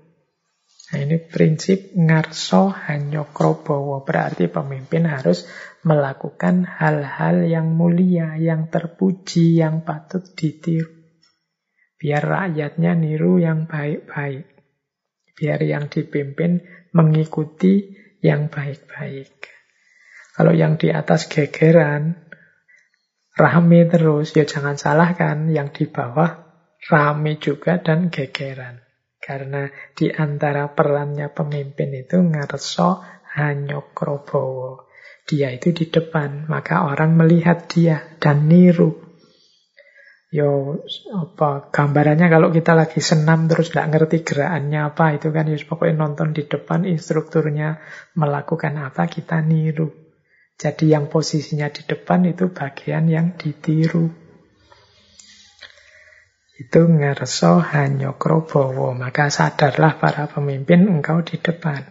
Nah 0.89 0.99
ini 1.05 1.21
prinsip 1.21 1.93
ngarso 1.93 2.73
hanyokrobowo. 2.73 4.01
Berarti 4.01 4.49
pemimpin 4.49 5.05
harus 5.05 5.45
melakukan 5.85 6.65
hal-hal 6.65 7.45
yang 7.45 7.77
mulia, 7.77 8.35
yang 8.41 8.73
terpuji, 8.73 9.61
yang 9.61 9.85
patut 9.85 10.25
ditiru. 10.33 10.89
Biar 11.99 12.23
rakyatnya 12.23 12.95
niru 12.95 13.37
yang 13.37 13.69
baik-baik. 13.69 14.47
Biar 15.37 15.59
yang 15.61 15.91
dipimpin 15.91 16.63
mengikuti 16.95 17.95
yang 18.23 18.49
baik-baik. 18.49 19.31
Kalau 20.33 20.55
yang 20.55 20.79
di 20.79 20.89
atas 20.89 21.27
gegeran, 21.27 22.15
rame 23.35 23.81
terus, 23.91 24.31
ya 24.31 24.47
jangan 24.47 24.79
salahkan 24.79 25.51
yang 25.51 25.75
di 25.75 25.87
bawah 25.87 26.48
rame 26.87 27.35
juga 27.41 27.81
dan 27.83 28.07
gegeran. 28.07 28.79
Karena 29.19 29.67
di 29.93 30.07
antara 30.09 30.71
perannya 30.71 31.27
pemimpin 31.29 31.91
itu 31.91 32.23
ngarso 32.23 33.03
hanyokrobowo. 33.35 34.87
Dia 35.27 35.53
itu 35.53 35.69
di 35.75 35.85
depan, 35.91 36.49
maka 36.49 36.87
orang 36.87 37.13
melihat 37.13 37.69
dia 37.69 38.17
dan 38.17 38.49
niru. 38.49 39.09
Yo, 40.29 40.77
apa 41.09 41.73
gambarannya 41.73 42.29
kalau 42.29 42.53
kita 42.53 42.77
lagi 42.77 43.01
senam 43.01 43.49
terus 43.49 43.73
tidak 43.73 43.97
ngerti 43.97 44.21
gerakannya 44.21 44.93
apa 44.93 45.17
itu 45.17 45.33
kan 45.33 45.49
ya 45.49 45.57
pokoknya 45.57 46.05
nonton 46.05 46.37
di 46.37 46.45
depan 46.45 46.85
instrukturnya 46.85 47.81
melakukan 48.13 48.77
apa 48.77 49.09
kita 49.09 49.41
niru. 49.41 49.89
Jadi 50.53 50.93
yang 50.93 51.09
posisinya 51.09 51.73
di 51.73 51.81
depan 51.81 52.29
itu 52.29 52.53
bagian 52.53 53.09
yang 53.09 53.33
ditiru. 53.41 54.28
Itu 56.59 56.91
ngerso 56.91 57.63
hanyokrobowo. 57.63 58.91
Maka 58.91 59.31
sadarlah 59.31 59.95
para 59.95 60.27
pemimpin 60.27 60.91
engkau 60.91 61.23
di 61.23 61.39
depan. 61.39 61.87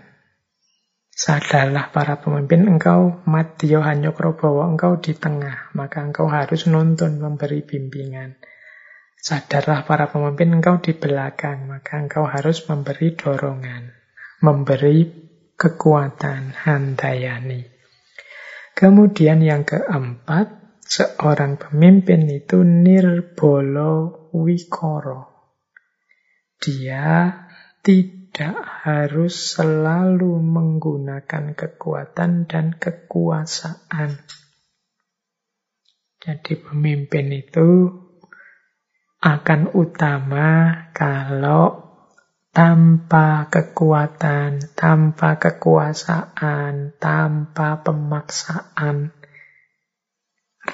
Sadarlah 1.09 1.89
para 1.89 2.21
pemimpin 2.21 2.69
engkau 2.69 3.25
madyo 3.25 3.81
hanyokrobowo. 3.81 4.69
Engkau 4.69 5.01
di 5.01 5.17
tengah. 5.17 5.73
Maka 5.73 6.05
engkau 6.05 6.29
harus 6.29 6.69
nuntun 6.69 7.17
memberi 7.17 7.65
bimbingan. 7.65 8.37
Sadarlah 9.17 9.89
para 9.89 10.13
pemimpin 10.13 10.61
engkau 10.61 10.85
di 10.85 10.93
belakang. 10.93 11.65
Maka 11.65 12.05
engkau 12.05 12.29
harus 12.29 12.61
memberi 12.69 13.17
dorongan. 13.17 13.97
Memberi 14.45 15.09
kekuatan 15.57 16.53
handayani. 16.53 17.65
Kemudian 18.77 19.41
yang 19.41 19.65
keempat, 19.65 20.79
seorang 20.85 21.57
pemimpin 21.57 22.29
itu 22.31 22.63
nirbolo 22.63 24.18
wikoro. 24.33 25.29
Dia 26.59 27.33
tidak 27.83 28.57
harus 28.85 29.57
selalu 29.57 30.43
menggunakan 30.43 31.55
kekuatan 31.55 32.51
dan 32.51 32.75
kekuasaan. 32.77 34.19
Jadi 36.19 36.53
pemimpin 36.59 37.31
itu 37.31 37.89
akan 39.19 39.75
utama 39.75 40.75
kalau 40.95 41.89
tanpa 42.55 43.47
kekuatan, 43.51 44.75
tanpa 44.75 45.39
kekuasaan, 45.39 46.99
tanpa 46.99 47.83
pemaksaan, 47.87 49.18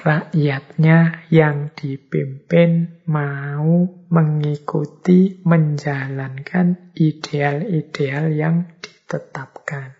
rakyatnya 0.00 1.30
yang 1.30 1.70
dipimpin 1.76 3.02
mau 3.06 3.86
mengikuti, 4.10 5.38
menjalankan 5.46 6.94
ideal-ideal 6.96 8.34
yang 8.34 8.74
ditetapkan. 8.82 9.94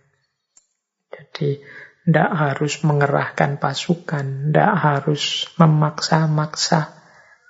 Jadi 1.11 1.63
Tidak 2.05 2.31
harus 2.37 2.85
mengerahkan 2.85 3.57
pasukan, 3.57 4.53
tidak 4.53 4.73
harus 4.77 5.49
memaksa-maksa, 5.57 6.93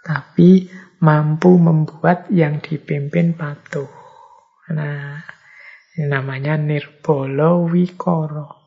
tapi 0.06 0.70
mampu 1.02 1.58
membuat 1.58 2.30
yang 2.30 2.62
dipimpin 2.62 3.34
patuh. 3.34 3.90
Nah, 4.70 5.26
ini 5.98 6.06
namanya 6.06 6.54
nirbolo 6.54 7.66
wikoro. 7.66 8.63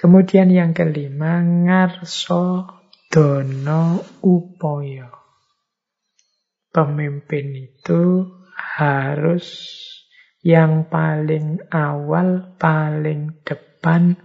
Kemudian 0.00 0.48
yang 0.48 0.72
kelima, 0.72 1.44
ngarso 1.44 2.64
dono 3.12 4.00
upoyo. 4.24 5.12
Pemimpin 6.72 7.52
itu 7.52 8.24
harus 8.56 9.44
yang 10.40 10.88
paling 10.88 11.60
awal, 11.68 12.56
paling 12.56 13.44
depan 13.44 14.16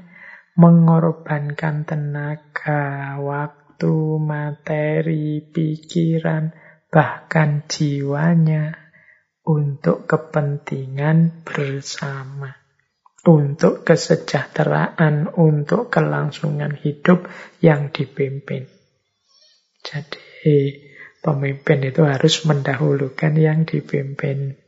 mengorbankan 0.56 1.84
tenaga, 1.84 3.19
waktu, 3.19 4.15
materi, 4.23 5.43
pikiran, 5.43 6.56
bahkan 6.88 7.68
jiwanya 7.68 8.80
untuk 9.43 10.07
kepentingan 10.07 11.43
bersama 11.43 12.65
untuk 13.26 13.81
kesejahteraan, 13.81 15.34
untuk 15.34 15.89
kelangsungan 15.89 16.77
hidup 16.77 17.26
yang 17.57 17.89
dipimpin. 17.89 18.69
Jadi 19.81 20.53
pemimpin 21.26 21.81
itu 21.89 22.06
harus 22.06 22.45
mendahulukan 22.45 23.34
yang 23.34 23.65
dipimpin. 23.65 24.61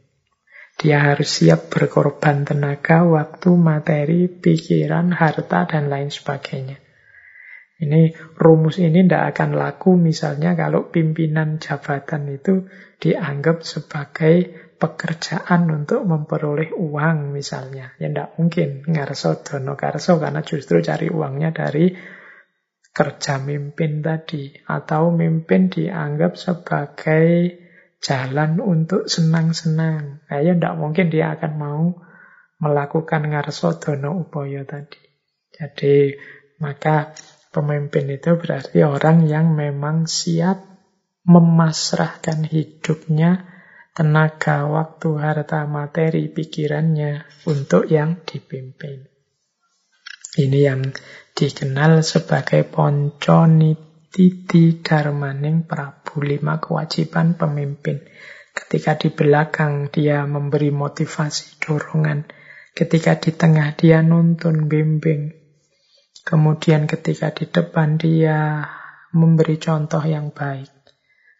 Dia 0.78 1.02
harus 1.02 1.42
siap 1.42 1.74
berkorban 1.74 2.46
tenaga, 2.46 3.02
waktu, 3.06 3.50
materi, 3.58 4.30
pikiran, 4.30 5.10
harta, 5.14 5.66
dan 5.66 5.90
lain 5.90 6.14
sebagainya. 6.14 6.78
Ini 7.78 8.34
rumus 8.42 8.82
ini 8.82 9.06
tidak 9.06 9.38
akan 9.38 9.54
laku 9.54 10.02
misalnya 10.02 10.58
kalau 10.58 10.90
pimpinan 10.90 11.62
jabatan 11.62 12.26
itu 12.34 12.66
dianggap 12.98 13.62
sebagai 13.62 14.67
pekerjaan 14.78 15.68
untuk 15.70 16.06
memperoleh 16.06 16.74
uang 16.74 17.34
misalnya. 17.34 17.98
Ya 17.98 18.10
tidak 18.10 18.38
mungkin 18.38 18.86
ngarso 18.86 19.42
dono 19.42 19.74
karso 19.74 20.22
karena 20.22 20.46
justru 20.46 20.80
cari 20.86 21.10
uangnya 21.10 21.52
dari 21.52 21.92
kerja 22.94 23.42
mimpin 23.42 24.06
tadi. 24.06 24.54
Atau 24.66 25.14
mimpin 25.14 25.74
dianggap 25.74 26.38
sebagai 26.38 27.58
jalan 28.00 28.62
untuk 28.62 29.10
senang-senang. 29.10 30.22
Nah, 30.30 30.40
ya 30.40 30.54
tidak 30.54 30.76
mungkin 30.78 31.10
dia 31.10 31.34
akan 31.34 31.54
mau 31.58 31.84
melakukan 32.62 33.34
ngarso 33.34 33.82
dono 33.82 34.22
upoyo 34.22 34.64
tadi. 34.64 35.02
Jadi 35.58 36.14
maka 36.62 37.18
Pemimpin 37.58 38.06
itu 38.14 38.38
berarti 38.38 38.86
orang 38.86 39.26
yang 39.26 39.58
memang 39.58 40.06
siap 40.06 40.62
memasrahkan 41.26 42.46
hidupnya, 42.46 43.50
tenaga, 43.98 44.70
waktu, 44.70 45.10
harta, 45.18 45.66
materi, 45.66 46.30
pikirannya 46.30 47.26
untuk 47.50 47.90
yang 47.90 48.22
dipimpin. 48.22 49.10
Ini 50.38 50.60
yang 50.70 50.94
dikenal 51.34 52.06
sebagai 52.06 52.62
ponconititi 52.70 54.86
darmaning 54.86 55.66
Prabu 55.66 56.22
lima 56.22 56.62
kewajiban 56.62 57.42
pemimpin. 57.42 58.06
Ketika 58.54 59.02
di 59.02 59.10
belakang 59.10 59.90
dia 59.90 60.30
memberi 60.30 60.70
motivasi, 60.70 61.58
dorongan. 61.58 62.30
Ketika 62.78 63.18
di 63.18 63.34
tengah 63.34 63.74
dia 63.74 64.06
nuntun, 64.06 64.70
bimbing. 64.70 65.34
Kemudian 66.22 66.86
ketika 66.86 67.34
di 67.34 67.50
depan 67.50 67.98
dia 67.98 68.62
memberi 69.10 69.58
contoh 69.58 70.06
yang 70.06 70.30
baik. 70.30 70.77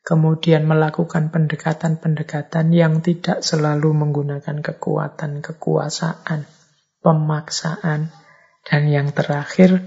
Kemudian 0.08 0.64
melakukan 0.64 1.36
pendekatan-pendekatan 1.36 2.72
yang 2.72 3.04
tidak 3.04 3.44
selalu 3.44 3.92
menggunakan 3.92 4.64
kekuatan, 4.64 5.44
kekuasaan, 5.44 6.48
pemaksaan. 7.04 8.16
Dan 8.64 8.88
yang 8.88 9.12
terakhir, 9.12 9.84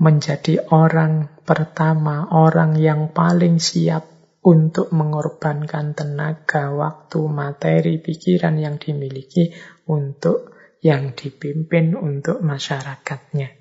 menjadi 0.00 0.72
orang 0.72 1.44
pertama, 1.44 2.32
orang 2.32 2.80
yang 2.80 3.12
paling 3.12 3.60
siap 3.60 4.08
untuk 4.40 4.88
mengorbankan 4.88 5.92
tenaga, 5.92 6.72
waktu, 6.72 7.20
materi, 7.28 8.00
pikiran 8.00 8.56
yang 8.56 8.80
dimiliki 8.80 9.52
untuk 9.84 10.56
yang 10.80 11.12
dipimpin 11.12 11.92
untuk 11.92 12.40
masyarakatnya. 12.40 13.52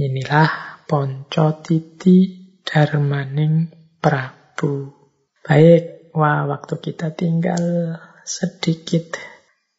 Inilah 0.00 0.80
ponco 0.88 1.60
titi 1.60 2.18
darmaning 2.64 3.68
Prabu. 4.00 4.99
Baik, 5.40 6.12
wah 6.12 6.44
waktu 6.44 6.76
kita 6.84 7.16
tinggal 7.16 7.96
sedikit. 8.28 9.16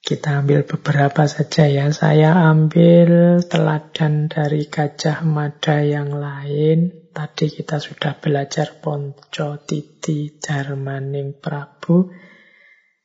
Kita 0.01 0.41
ambil 0.41 0.65
beberapa 0.65 1.29
saja 1.29 1.69
ya. 1.69 1.93
Saya 1.93 2.33
ambil 2.49 3.45
teladan 3.45 4.25
dari 4.25 4.65
Gajah 4.65 5.21
Mada 5.21 5.85
yang 5.85 6.17
lain. 6.17 7.05
Tadi 7.13 7.53
kita 7.53 7.77
sudah 7.77 8.17
belajar 8.17 8.81
ponco 8.81 9.61
titi 9.61 10.41
darmaning 10.41 11.37
Prabu. 11.37 12.09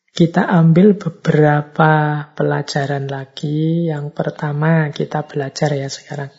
Kita 0.09 0.49
ambil 0.49 0.97
beberapa 0.97 2.25
pelajaran 2.33 3.05
lagi. 3.13 3.93
Yang 3.93 4.17
pertama 4.17 4.89
kita 4.97 5.29
belajar 5.29 5.77
ya 5.77 5.93
sekarang. 5.93 6.33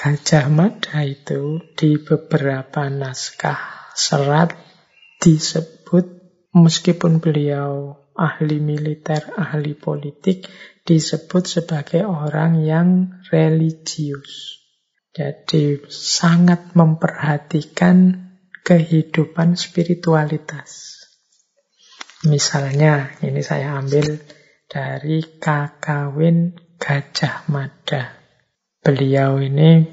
Gajah 0.00 0.48
Mada 0.48 1.04
itu 1.04 1.60
di 1.76 2.00
beberapa 2.00 2.88
naskah 2.88 3.92
serat 3.92 4.67
disebut 5.18 6.06
meskipun 6.54 7.18
beliau 7.18 7.98
ahli 8.18 8.58
militer, 8.58 9.34
ahli 9.38 9.78
politik, 9.78 10.46
disebut 10.82 11.46
sebagai 11.46 12.02
orang 12.02 12.62
yang 12.66 12.88
religius. 13.30 14.58
Jadi 15.14 15.86
sangat 15.90 16.74
memperhatikan 16.74 18.26
kehidupan 18.66 19.54
spiritualitas. 19.54 20.98
Misalnya, 22.26 23.14
ini 23.22 23.40
saya 23.46 23.78
ambil 23.78 24.18
dari 24.66 25.22
Kakawin 25.38 26.58
Gajah 26.76 27.46
Mada. 27.50 28.18
Beliau 28.82 29.38
ini 29.38 29.86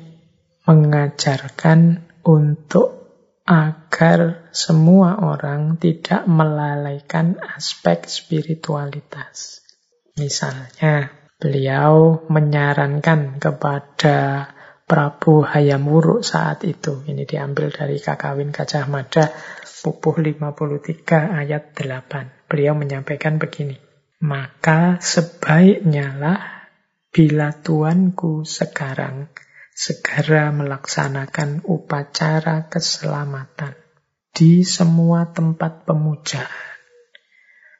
mengajarkan 0.65 2.09
untuk 2.25 2.94
agar 3.45 4.49
semua 4.49 5.21
orang 5.21 5.77
tidak 5.77 6.25
melalaikan 6.25 7.37
aspek 7.37 8.09
spiritualitas. 8.09 9.61
Misalnya, 10.17 11.13
beliau 11.37 12.25
menyarankan 12.25 13.37
kepada 13.37 14.49
Prabu 14.89 15.45
Hayam 15.45 15.85
Wuruk 15.85 16.25
saat 16.25 16.65
itu. 16.65 17.05
Ini 17.05 17.25
diambil 17.29 17.69
dari 17.69 18.01
Kakawin 18.01 18.49
Gajah 18.49 18.89
Mada, 18.89 19.29
pupuh 19.85 20.17
53 20.17 21.41
ayat 21.45 21.77
8. 21.77 22.49
Beliau 22.49 22.73
menyampaikan 22.73 23.37
begini, 23.37 23.77
Maka 24.25 24.97
sebaiknya 25.01 26.17
lah 26.17 26.55
Bila 27.15 27.55
tuanku 27.55 28.43
sekarang 28.43 29.31
segera 29.75 30.55
melaksanakan 30.55 31.59
upacara 31.67 32.71
keselamatan 32.71 33.75
di 34.31 34.63
semua 34.63 35.35
tempat 35.35 35.83
pemujaan, 35.83 36.47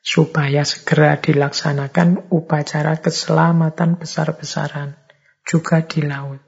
supaya 0.04 0.68
segera 0.68 1.16
dilaksanakan 1.16 2.28
upacara 2.36 3.00
keselamatan 3.00 3.96
besar-besaran 3.96 5.00
juga 5.48 5.88
di 5.88 6.04
laut. 6.04 6.44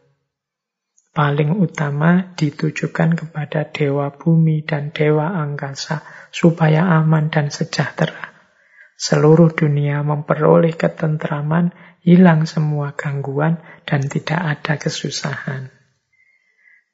Paling 1.15 1.63
utama 1.63 2.35
ditujukan 2.35 3.15
kepada 3.15 3.71
dewa 3.71 4.11
bumi 4.11 4.67
dan 4.67 4.91
dewa 4.91 5.31
angkasa 5.31 6.03
supaya 6.29 6.91
aman 6.99 7.31
dan 7.31 7.49
sejahtera. 7.55 8.35
Seluruh 8.99 9.55
dunia 9.55 10.03
memperoleh 10.03 10.75
ketentraman 10.75 11.71
hilang 12.07 12.47
semua 12.47 12.95
gangguan 12.95 13.59
dan 13.83 14.07
tidak 14.07 14.39
ada 14.39 14.79
kesusahan. 14.79 15.67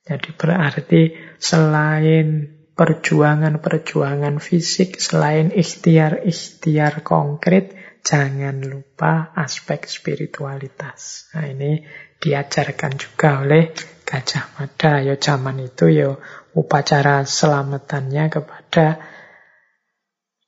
Jadi 0.04 0.34
berarti 0.34 1.02
selain 1.38 2.50
perjuangan-perjuangan 2.74 4.42
fisik, 4.42 4.98
selain 4.98 5.54
ikhtiar-ikhtiar 5.54 7.06
konkret, 7.06 7.78
jangan 8.02 8.60
lupa 8.66 9.32
aspek 9.38 9.86
spiritualitas. 9.86 11.30
Nah 11.38 11.46
ini 11.46 11.86
diajarkan 12.18 12.98
juga 12.98 13.46
oleh 13.46 13.72
Gajah 14.04 14.60
Mada. 14.60 15.00
Ya 15.00 15.16
zaman 15.16 15.62
itu 15.64 15.88
ya 15.94 16.18
upacara 16.52 17.24
selamatannya 17.24 18.26
kepada 18.28 19.00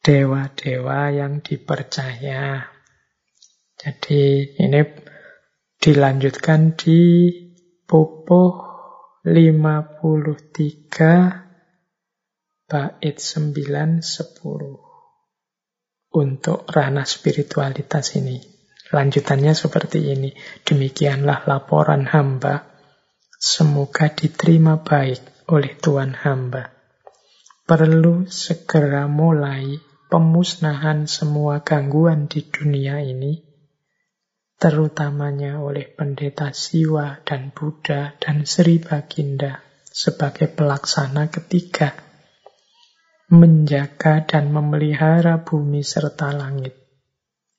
dewa-dewa 0.03 1.15
yang 1.15 1.39
dipercaya. 1.39 2.74
Jadi 3.75 4.55
ini 4.59 4.79
Dilanjutkan 5.85 6.73
di 6.73 7.29
Pupuh 7.85 8.57
53 9.21 10.01
bait 12.65 13.17
9 13.21 14.01
10 14.01 16.09
untuk 16.09 16.65
ranah 16.65 17.05
spiritualitas 17.05 18.17
ini. 18.17 18.41
Lanjutannya 18.89 19.53
seperti 19.53 20.09
ini. 20.09 20.33
Demikianlah 20.65 21.45
laporan 21.45 22.09
hamba. 22.09 22.65
Semoga 23.37 24.09
diterima 24.09 24.81
baik 24.81 25.45
oleh 25.53 25.77
Tuhan 25.77 26.17
hamba. 26.17 26.73
Perlu 27.69 28.25
segera 28.25 29.05
mulai 29.05 29.77
pemusnahan 30.09 31.05
semua 31.05 31.61
gangguan 31.61 32.25
di 32.25 32.41
dunia 32.41 33.05
ini 33.05 33.44
terutamanya 34.65 35.61
oleh 35.61 35.85
pendeta 35.93 36.49
Siwa 36.49 37.21
dan 37.21 37.53
Buddha 37.53 38.17
dan 38.17 38.49
Sri 38.49 38.81
Baginda 38.81 39.61
sebagai 39.85 40.49
pelaksana 40.49 41.29
ketiga, 41.29 41.93
menjaga 43.29 44.25
dan 44.25 44.49
memelihara 44.49 45.45
bumi 45.45 45.85
serta 45.85 46.33
langit. 46.33 46.73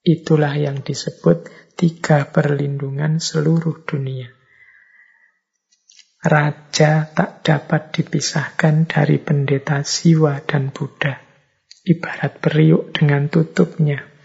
Itulah 0.02 0.58
yang 0.58 0.82
disebut 0.82 1.46
tiga 1.78 2.26
perlindungan 2.26 3.22
seluruh 3.22 3.86
dunia. 3.86 4.26
Raja 6.26 7.06
tak 7.14 7.46
dapat 7.46 7.94
dipisahkan 8.02 8.90
dari 8.90 9.22
pendeta 9.22 9.78
Siwa 9.86 10.42
dan 10.42 10.74
Buddha, 10.74 11.22
ibarat 11.86 12.42
periuk 12.42 12.98
dengan 12.98 13.30
tutupnya 13.30 14.15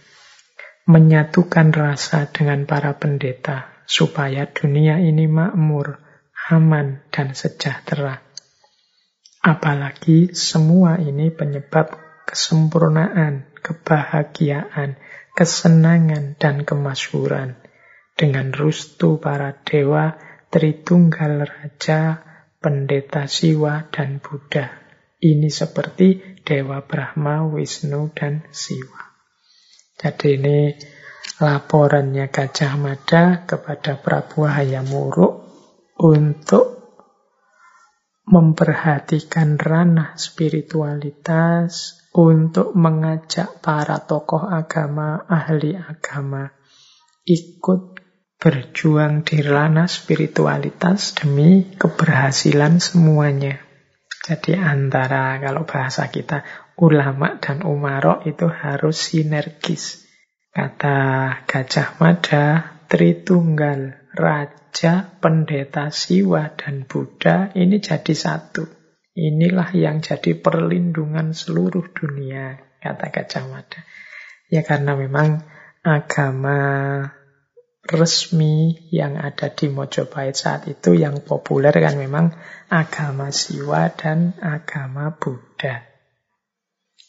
menyatukan 0.92 1.72
rasa 1.72 2.28
dengan 2.28 2.68
para 2.68 3.00
pendeta 3.00 3.72
supaya 3.88 4.44
dunia 4.52 5.00
ini 5.00 5.24
makmur, 5.32 6.04
aman, 6.52 7.08
dan 7.16 7.32
sejahtera. 7.32 8.20
Apalagi 9.40 10.36
semua 10.36 11.00
ini 11.00 11.32
penyebab 11.32 11.96
kesempurnaan, 12.28 13.48
kebahagiaan, 13.56 15.00
kesenangan, 15.32 16.36
dan 16.36 16.68
kemasyuran. 16.68 17.56
Dengan 18.14 18.52
rustu 18.52 19.18
para 19.18 19.56
dewa, 19.64 20.20
Tritunggal 20.52 21.48
Raja, 21.48 22.22
Pendeta 22.60 23.26
Siwa, 23.26 23.88
dan 23.88 24.20
Buddha. 24.20 24.68
Ini 25.24 25.48
seperti 25.48 26.38
Dewa 26.44 26.84
Brahma, 26.84 27.48
Wisnu, 27.48 28.12
dan 28.12 28.46
Siwa. 28.52 29.01
Jadi 30.02 30.28
ini 30.34 30.74
laporannya 31.38 32.26
Gajah 32.34 32.74
Mada 32.74 33.46
kepada 33.46 34.02
Prabu 34.02 34.50
Hayamuruk 34.50 35.46
untuk 36.02 36.82
memperhatikan 38.26 39.62
ranah 39.62 40.18
spiritualitas, 40.18 42.02
untuk 42.18 42.74
mengajak 42.74 43.62
para 43.62 44.02
tokoh 44.02 44.42
agama, 44.42 45.22
ahli 45.30 45.78
agama, 45.78 46.50
ikut 47.30 48.02
berjuang 48.42 49.22
di 49.22 49.38
ranah 49.46 49.86
spiritualitas 49.86 51.14
demi 51.14 51.78
keberhasilan 51.78 52.82
semuanya. 52.82 53.62
Jadi 54.22 54.54
antara 54.58 55.38
kalau 55.42 55.66
bahasa 55.66 56.10
kita 56.10 56.42
ulama 56.82 57.38
dan 57.38 57.62
umarok 57.62 58.26
itu 58.26 58.50
harus 58.50 58.98
sinergis. 58.98 60.02
Kata 60.52 60.98
Gajah 61.46 62.02
Mada, 62.02 62.46
Tritunggal, 62.90 64.12
Raja, 64.12 65.08
Pendeta 65.22 65.88
Siwa, 65.94 66.52
dan 66.58 66.84
Buddha 66.90 67.56
ini 67.56 67.80
jadi 67.80 68.12
satu. 68.12 68.68
Inilah 69.16 69.72
yang 69.78 70.04
jadi 70.04 70.36
perlindungan 70.36 71.32
seluruh 71.32 71.94
dunia, 71.96 72.60
kata 72.84 73.14
Gajah 73.14 73.46
Mada. 73.48 73.80
Ya 74.52 74.66
karena 74.68 75.00
memang 75.00 75.48
agama 75.86 76.60
resmi 77.88 78.90
yang 78.92 79.16
ada 79.16 79.48
di 79.56 79.72
Mojopahit 79.72 80.36
saat 80.36 80.68
itu 80.68 80.94
yang 81.00 81.24
populer 81.24 81.72
kan 81.72 81.96
memang 81.96 82.36
agama 82.68 83.32
Siwa 83.32 83.88
dan 83.96 84.36
agama 84.44 85.16
Buddha. 85.16 85.91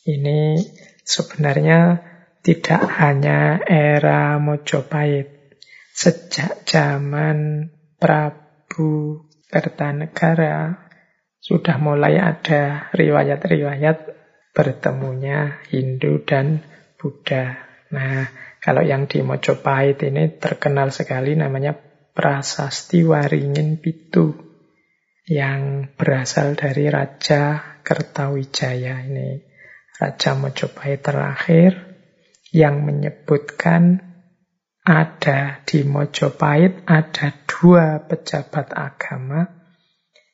Ini 0.03 0.59
sebenarnya 1.07 2.03
tidak 2.43 2.83
hanya 2.99 3.63
era 3.63 4.35
Mojopahit. 4.43 5.55
Sejak 5.95 6.67
zaman 6.67 7.71
Prabu 8.03 9.23
Kertanegara 9.47 10.91
sudah 11.39 11.79
mulai 11.79 12.19
ada 12.19 12.91
riwayat-riwayat 12.91 14.11
bertemunya 14.51 15.63
Hindu 15.71 16.27
dan 16.27 16.67
Buddha. 16.99 17.63
Nah, 17.95 18.27
kalau 18.59 18.83
yang 18.83 19.07
di 19.07 19.23
Mojopahit 19.23 20.03
ini 20.03 20.35
terkenal 20.35 20.91
sekali 20.91 21.39
namanya 21.39 21.79
Prasasti 22.11 23.07
Waringin 23.07 23.79
Pitu 23.79 24.35
yang 25.31 25.95
berasal 25.95 26.59
dari 26.59 26.91
Raja 26.91 27.79
Kertawijaya 27.87 29.07
ini 29.07 29.52
Raja 30.01 30.33
Mojopahit 30.33 31.05
terakhir 31.05 31.73
yang 32.53 32.85
menyebutkan 32.85 34.13
ada 34.83 35.63
di 35.63 35.87
Mojopahit 35.87 36.85
ada 36.91 37.33
dua 37.47 38.03
pejabat 38.03 38.75
agama. 38.75 39.49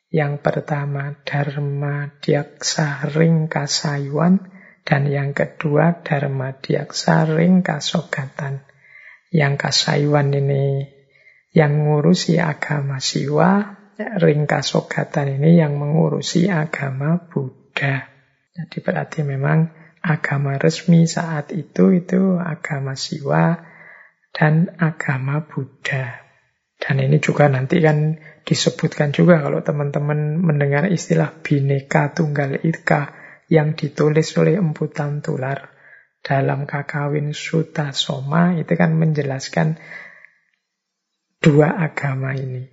Yang 0.08 0.40
pertama 0.40 1.20
Dharma 1.20 2.16
Diaksa 2.24 3.04
Ringkasayuan 3.12 4.40
dan 4.88 5.02
yang 5.04 5.36
kedua 5.36 6.00
Dharma 6.00 6.56
Diaksa 6.56 7.28
Ringkasogatan. 7.28 8.64
Yang 9.28 9.54
Kasayuan 9.60 10.32
ini 10.32 10.88
yang 11.52 11.76
mengurusi 11.76 12.40
agama 12.40 12.96
Siwa, 12.96 13.76
Ringkasogatan 14.00 15.36
ini 15.36 15.60
yang 15.60 15.76
mengurusi 15.76 16.48
agama 16.48 17.28
Buddha. 17.28 18.17
Jadi 18.58 18.82
berarti 18.82 19.22
memang 19.22 19.70
agama 20.02 20.58
resmi 20.58 21.06
saat 21.06 21.54
itu 21.54 21.94
itu 21.94 22.42
agama 22.42 22.98
Siwa 22.98 23.54
dan 24.34 24.74
agama 24.82 25.46
Buddha. 25.46 26.26
Dan 26.78 26.98
ini 26.98 27.22
juga 27.22 27.46
nanti 27.46 27.78
kan 27.78 28.18
disebutkan 28.42 29.14
juga 29.14 29.38
kalau 29.42 29.62
teman-teman 29.62 30.42
mendengar 30.42 30.90
istilah 30.90 31.38
Bhinneka 31.38 32.14
Tunggal 32.14 32.62
Ika 32.62 33.14
yang 33.46 33.78
ditulis 33.78 34.34
oleh 34.38 34.58
Empu 34.58 34.90
Tantular 34.90 35.74
dalam 36.22 36.66
Kakawin 36.66 37.34
Suta 37.34 37.94
Soma 37.94 38.58
itu 38.58 38.74
kan 38.74 38.94
menjelaskan 38.94 39.78
dua 41.38 41.78
agama 41.78 42.34
ini. 42.34 42.66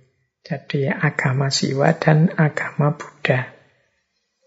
Jadi 0.46 0.86
agama 0.86 1.50
Siwa 1.50 1.90
dan 1.98 2.30
agama 2.34 2.94
Buddha. 2.94 3.55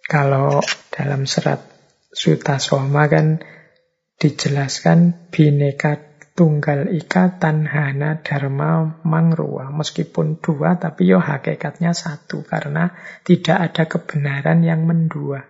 Kalau 0.10 0.58
dalam 0.90 1.30
serat 1.30 1.62
Suta 2.10 2.58
Soma 2.58 3.06
kan 3.06 3.46
dijelaskan 4.18 5.30
bineka 5.30 6.10
tunggal 6.34 6.90
ika 6.90 7.38
tanhana 7.38 8.24
dharma 8.26 9.04
mangruwa. 9.06 9.70
Meskipun 9.70 10.42
dua 10.42 10.80
tapi 10.80 11.14
yo 11.14 11.22
hakikatnya 11.22 11.92
satu 11.92 12.42
karena 12.42 12.96
tidak 13.22 13.58
ada 13.60 13.84
kebenaran 13.86 14.66
yang 14.66 14.88
mendua. 14.90 15.46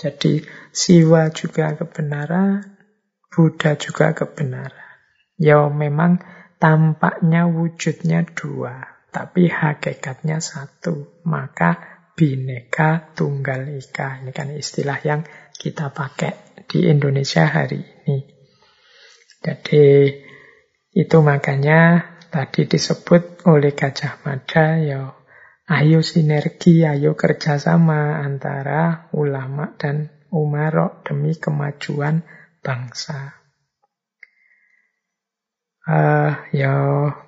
Jadi 0.00 0.40
siwa 0.72 1.28
juga 1.34 1.76
kebenaran, 1.76 2.62
Buddha 3.28 3.76
juga 3.76 4.16
kebenaran. 4.16 4.96
Ya 5.36 5.66
memang 5.68 6.24
tampaknya 6.56 7.50
wujudnya 7.50 8.24
dua, 8.32 9.02
tapi 9.12 9.50
hakikatnya 9.50 10.40
satu. 10.40 11.20
Maka 11.28 11.89
Bineka 12.20 13.16
Tunggal 13.16 13.80
Ika. 13.80 14.20
Ini 14.20 14.28
kan 14.36 14.52
istilah 14.52 15.00
yang 15.00 15.24
kita 15.56 15.88
pakai 15.88 16.60
di 16.68 16.84
Indonesia 16.92 17.48
hari 17.48 17.80
ini. 17.80 18.20
Jadi 19.40 20.12
itu 20.92 21.16
makanya 21.24 22.12
tadi 22.28 22.68
disebut 22.68 23.48
oleh 23.48 23.72
Gajah 23.72 24.20
Mada 24.20 24.76
ya 24.76 25.16
ayo 25.70 26.04
sinergi, 26.04 26.84
ayo 26.84 27.16
kerjasama 27.16 28.20
antara 28.20 29.08
ulama 29.16 29.72
dan 29.80 30.12
umarok 30.28 31.08
demi 31.08 31.32
kemajuan 31.40 32.20
bangsa. 32.60 33.39
Uh, 35.90 36.38
ya 36.54 36.74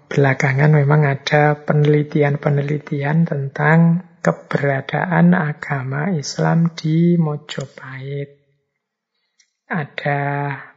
belakangan 0.07 0.71
memang 0.71 1.03
ada 1.03 1.67
penelitian-penelitian 1.67 3.27
tentang 3.27 4.07
keberadaan 4.23 5.35
agama 5.35 6.15
Islam 6.15 6.71
di 6.79 7.19
Mojopahit. 7.19 8.39
Ada 9.67 10.21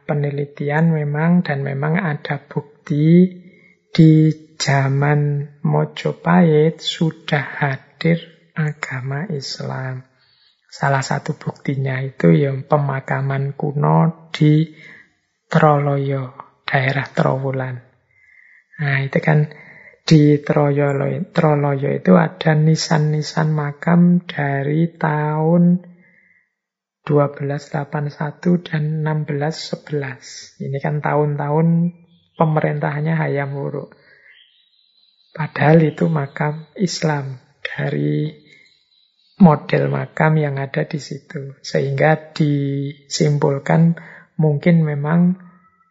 penelitian 0.02 0.90
memang 0.90 1.46
dan 1.46 1.62
memang 1.62 1.94
ada 1.94 2.42
bukti 2.42 3.30
di 3.94 4.12
zaman 4.58 5.54
Mojopahit 5.62 6.82
sudah 6.82 7.44
hadir 7.62 8.18
agama 8.56 9.30
Islam. 9.30 10.02
Salah 10.66 11.04
satu 11.06 11.38
buktinya 11.38 12.02
itu 12.02 12.34
yang 12.34 12.66
pemakaman 12.66 13.54
kuno 13.54 14.28
di 14.34 14.74
Troloyo, 15.46 16.45
daerah 16.66 17.06
Trowulan. 17.06 17.78
Nah, 18.76 18.98
itu 19.00 19.18
kan 19.22 19.48
di 20.06 20.38
Troloyo, 20.38 21.90
itu 21.90 22.12
ada 22.14 22.52
nisan-nisan 22.54 23.50
makam 23.50 24.22
dari 24.22 24.90
tahun 24.94 25.82
1281 27.06 28.66
dan 28.66 29.06
1611. 29.06 30.62
Ini 30.62 30.78
kan 30.82 30.98
tahun-tahun 30.98 31.66
pemerintahannya 32.34 33.14
Hayam 33.14 33.54
Wuruk. 33.54 33.94
Padahal 35.30 35.86
itu 35.86 36.10
makam 36.10 36.66
Islam 36.74 37.38
dari 37.62 38.30
model 39.38 39.92
makam 39.92 40.38
yang 40.40 40.58
ada 40.58 40.82
di 40.82 40.98
situ. 40.98 41.54
Sehingga 41.62 42.34
disimpulkan 42.34 43.94
mungkin 44.34 44.82
memang 44.82 45.45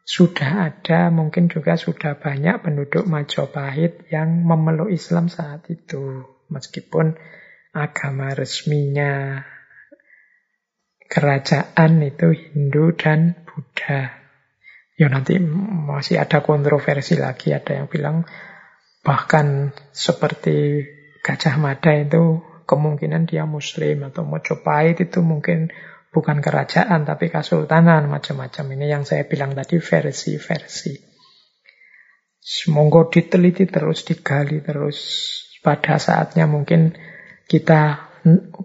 sudah 0.05 0.69
ada, 0.69 1.09
mungkin 1.09 1.49
juga 1.49 1.81
sudah 1.81 2.21
banyak 2.21 2.61
penduduk 2.61 3.09
Majapahit 3.09 4.05
yang 4.13 4.45
memeluk 4.45 4.93
Islam 4.93 5.33
saat 5.33 5.65
itu. 5.73 6.21
Meskipun 6.45 7.17
agama 7.73 8.37
resminya 8.37 9.41
kerajaan 11.09 12.05
itu 12.05 12.37
Hindu 12.37 12.93
dan 12.93 13.33
Buddha. 13.49 14.13
Ya 14.95 15.09
nanti 15.09 15.41
masih 15.41 16.21
ada 16.21 16.45
kontroversi 16.45 17.17
lagi, 17.17 17.51
ada 17.51 17.73
yang 17.73 17.89
bilang 17.89 18.29
bahkan 19.01 19.73
seperti 19.89 20.85
Gajah 21.25 21.57
Mada 21.57 21.97
itu 21.97 22.45
kemungkinan 22.69 23.25
dia 23.25 23.49
muslim 23.49 24.05
atau 24.05 24.21
Mojopahit 24.21 25.01
itu 25.01 25.25
mungkin 25.25 25.73
bukan 26.15 26.39
kerajaan 26.39 27.03
tapi 27.03 27.27
kesultanan 27.27 28.07
macam-macam. 28.07 28.65
Ini 28.79 28.85
yang 28.87 29.03
saya 29.03 29.27
bilang 29.27 29.51
tadi 29.51 29.83
versi-versi. 29.83 30.95
Semoga 32.39 33.11
diteliti 33.11 33.67
terus, 33.67 34.07
digali 34.07 34.63
terus. 34.63 34.99
Pada 35.59 35.99
saatnya 35.99 36.47
mungkin 36.47 36.95
kita 37.49 38.13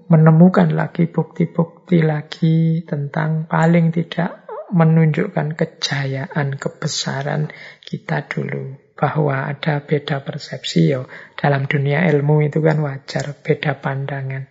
menemukan 0.06 0.70
lagi 0.77 1.09
bukti-bukti 1.09 2.05
lagi 2.05 2.85
tentang 2.85 3.48
paling 3.48 3.89
tidak 3.90 4.47
menunjukkan 4.70 5.59
kejayaan, 5.59 6.55
kebesaran 6.55 7.51
kita 7.82 8.31
dulu. 8.31 8.78
Bahwa 8.94 9.48
ada 9.48 9.81
beda 9.81 10.20
persepsi 10.22 10.93
ya. 10.93 11.09
Dalam 11.32 11.64
dunia 11.64 12.05
ilmu 12.05 12.44
itu 12.44 12.60
kan 12.60 12.85
wajar, 12.85 13.32
beda 13.40 13.81
pandangan. 13.81 14.49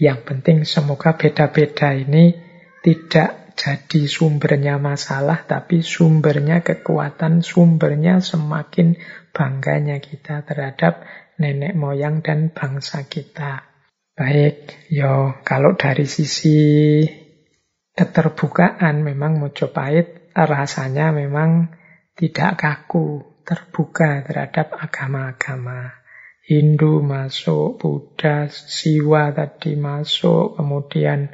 Yang 0.00 0.18
penting 0.24 0.58
semoga 0.64 1.16
beda-beda 1.16 1.92
ini 1.92 2.32
tidak 2.80 3.42
jadi 3.52 4.08
sumbernya 4.08 4.80
masalah, 4.80 5.44
tapi 5.44 5.84
sumbernya 5.84 6.64
kekuatan, 6.64 7.44
sumbernya 7.44 8.24
semakin 8.24 8.96
bangganya 9.30 10.00
kita 10.00 10.42
terhadap 10.42 11.04
nenek 11.36 11.76
moyang 11.76 12.24
dan 12.24 12.50
bangsa 12.50 13.04
kita. 13.06 13.68
Baik, 14.12 14.88
yo 14.92 15.40
kalau 15.44 15.76
dari 15.76 16.04
sisi 16.04 17.00
keterbukaan 17.92 19.04
memang 19.04 19.40
Mojopahit 19.40 20.32
rasanya 20.32 21.12
memang 21.12 21.72
tidak 22.16 22.60
kaku, 22.60 23.40
terbuka 23.44 24.24
terhadap 24.24 24.76
agama-agama. 24.76 26.01
Hindu 26.42 27.06
masuk, 27.06 27.78
Buddha, 27.78 28.50
Siwa 28.50 29.30
tadi 29.30 29.78
masuk, 29.78 30.58
kemudian 30.58 31.30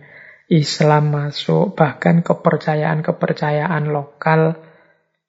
Islam 0.52 1.12
masuk, 1.12 1.72
bahkan 1.72 2.20
kepercayaan-kepercayaan 2.20 3.88
lokal 3.88 4.60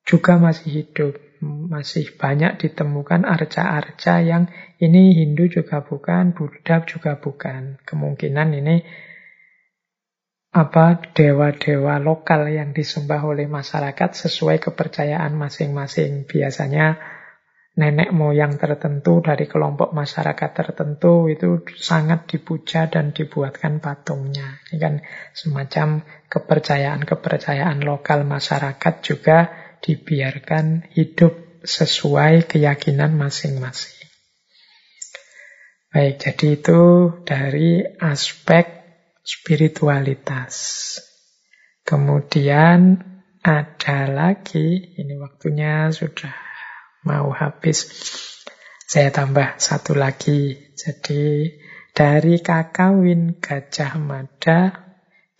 juga 0.03 0.35
masih 0.39 0.83
hidup 0.83 1.15
masih 1.41 2.19
banyak 2.19 2.59
ditemukan 2.59 3.23
arca-arca 3.23 4.19
yang 4.19 4.51
ini 4.83 5.15
Hindu 5.15 5.47
juga 5.47 5.79
bukan, 5.87 6.35
Buddha 6.35 6.83
juga 6.83 7.15
bukan. 7.15 7.79
Kemungkinan 7.87 8.59
ini 8.59 8.83
apa 10.49 10.99
dewa-dewa 11.13 12.01
lokal 12.01 12.49
yang 12.51 12.75
disembah 12.75 13.21
oleh 13.23 13.47
masyarakat 13.47 14.09
sesuai 14.11 14.59
kepercayaan 14.59 15.31
masing-masing. 15.37 16.27
Biasanya 16.27 16.99
nenek 17.79 18.11
moyang 18.11 18.59
tertentu 18.59 19.23
dari 19.23 19.47
kelompok 19.47 19.95
masyarakat 19.95 20.51
tertentu 20.51 21.31
itu 21.31 21.63
sangat 21.79 22.27
dipuja 22.27 22.91
dan 22.91 23.15
dibuatkan 23.15 23.79
patungnya. 23.79 24.59
Ini 24.67 24.77
kan 24.83 24.93
semacam 25.31 26.03
kepercayaan-kepercayaan 26.27 27.79
lokal 27.87 28.27
masyarakat 28.27 28.93
juga 28.99 29.47
dibiarkan 29.79 30.91
hidup 30.91 31.63
sesuai 31.63 32.51
keyakinan 32.51 33.15
masing-masing. 33.15 33.95
Baik, 35.95 36.19
jadi 36.19 36.47
itu 36.59 36.81
dari 37.23 37.81
aspek 37.97 38.67
spiritualitas. 39.23 40.53
Kemudian 41.87 43.01
ada 43.41 43.99
lagi, 44.05 44.99
ini 44.99 45.15
waktunya 45.17 45.89
sudah 45.89 46.48
mau 47.05 47.31
habis. 47.31 47.87
Saya 48.89 49.13
tambah 49.13 49.61
satu 49.61 49.93
lagi. 49.93 50.73
Jadi 50.73 51.53
dari 51.93 52.41
kakawin 52.41 53.37
Gajah 53.37 53.99
Mada 53.99 54.89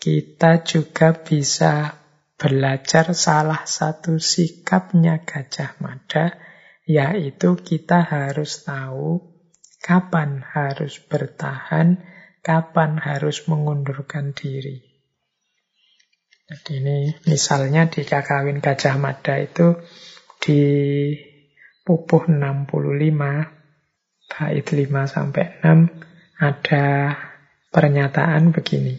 kita 0.00 0.64
juga 0.64 1.12
bisa 1.12 2.00
belajar 2.40 3.12
salah 3.12 3.68
satu 3.68 4.16
sikapnya 4.16 5.28
Gajah 5.28 5.76
Mada, 5.84 6.40
yaitu 6.88 7.60
kita 7.60 8.00
harus 8.00 8.64
tahu 8.64 9.20
kapan 9.84 10.40
harus 10.40 10.96
bertahan, 11.04 12.00
kapan 12.40 12.96
harus 12.96 13.44
mengundurkan 13.44 14.32
diri. 14.32 14.80
Jadi 16.48 16.82
ini 16.82 16.98
misalnya 17.28 17.86
di 17.86 18.02
Kakawin 18.02 18.64
Gajah 18.64 18.96
Mada 18.96 19.36
itu 19.36 19.76
di 20.40 20.64
pupuh 21.90 22.30
65 22.30 22.70
bait 24.30 24.62
5 24.62 25.10
sampai 25.10 25.58
6 25.58 25.90
ada 26.38 26.86
pernyataan 27.74 28.54
begini. 28.54 28.94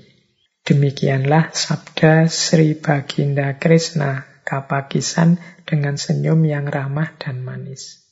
Demikianlah 0.68 1.56
sabda 1.56 2.28
Sri 2.28 2.76
Baginda 2.76 3.56
Krishna 3.56 4.28
Kapakisan 4.44 5.40
dengan 5.64 5.96
senyum 5.96 6.44
yang 6.44 6.68
ramah 6.68 7.16
dan 7.16 7.40
manis. 7.48 8.12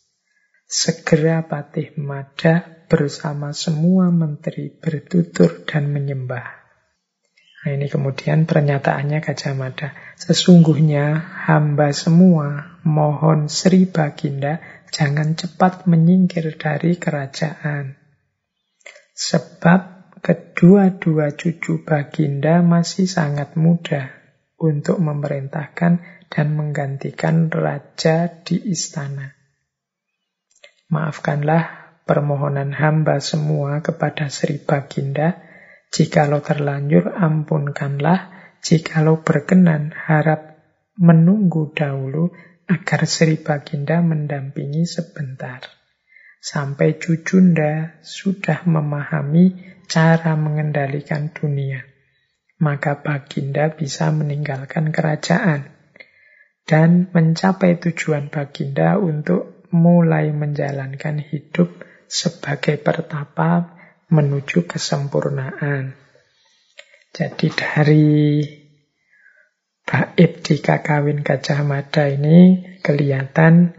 Segera 0.64 1.44
Patih 1.44 2.00
Mada 2.00 2.88
bersama 2.88 3.52
semua 3.52 4.08
menteri 4.16 4.72
bertutur 4.72 5.68
dan 5.68 5.92
menyembah. 5.92 6.59
Nah, 7.60 7.76
ini 7.76 7.92
kemudian 7.92 8.48
pernyataannya 8.48 9.20
Gajah 9.20 9.52
Mada. 9.52 9.92
Sesungguhnya 10.16 11.20
hamba 11.44 11.92
semua 11.92 12.80
mohon 12.88 13.52
Sri 13.52 13.84
Baginda 13.84 14.64
jangan 14.96 15.36
cepat 15.36 15.84
menyingkir 15.84 16.56
dari 16.56 16.96
kerajaan. 16.96 18.00
Sebab 19.12 20.16
kedua-dua 20.24 21.36
cucu 21.36 21.84
Baginda 21.84 22.64
masih 22.64 23.12
sangat 23.12 23.60
muda 23.60 24.08
untuk 24.56 25.00
memerintahkan 25.04 26.00
dan 26.32 26.48
menggantikan 26.56 27.52
raja 27.52 28.32
di 28.44 28.60
istana. 28.72 29.36
Maafkanlah 30.88 31.96
permohonan 32.08 32.72
hamba 32.72 33.20
semua 33.20 33.84
kepada 33.84 34.32
Sri 34.32 34.58
Baginda, 34.58 35.49
jikalau 35.90 36.42
terlanjur 36.42 37.14
ampunkanlah, 37.14 38.34
jikalau 38.62 39.26
berkenan 39.26 39.94
harap 39.94 40.60
menunggu 41.00 41.74
dahulu 41.74 42.34
agar 42.70 43.10
Sri 43.10 43.42
Baginda 43.42 44.04
mendampingi 44.06 44.86
sebentar. 44.86 45.66
Sampai 46.40 46.96
cucunda 47.02 48.00
sudah 48.00 48.64
memahami 48.64 49.60
cara 49.90 50.38
mengendalikan 50.40 51.34
dunia. 51.34 51.84
Maka 52.60 53.02
Baginda 53.04 53.72
bisa 53.74 54.12
meninggalkan 54.12 54.92
kerajaan 54.92 55.68
dan 56.70 57.10
mencapai 57.10 57.82
tujuan 57.82 58.30
Baginda 58.30 59.02
untuk 59.02 59.66
mulai 59.74 60.30
menjalankan 60.30 61.18
hidup 61.24 61.72
sebagai 62.06 62.78
pertapa 62.78 63.79
menuju 64.10 64.66
kesempurnaan. 64.66 65.94
Jadi 67.14 67.48
dari 67.54 68.42
bait 69.86 70.32
di 70.46 70.56
Kakawin 70.62 71.26
Gajah 71.26 71.66
Mada 71.66 72.06
ini 72.06 72.62
kelihatan 72.86 73.74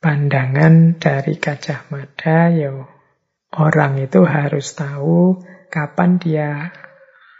pandangan 0.00 1.00
dari 1.00 1.40
Gajah 1.40 1.88
Mada 1.88 2.52
ya 2.52 2.72
orang 3.56 4.00
itu 4.00 4.24
harus 4.24 4.76
tahu 4.76 5.40
kapan 5.72 6.20
dia 6.20 6.72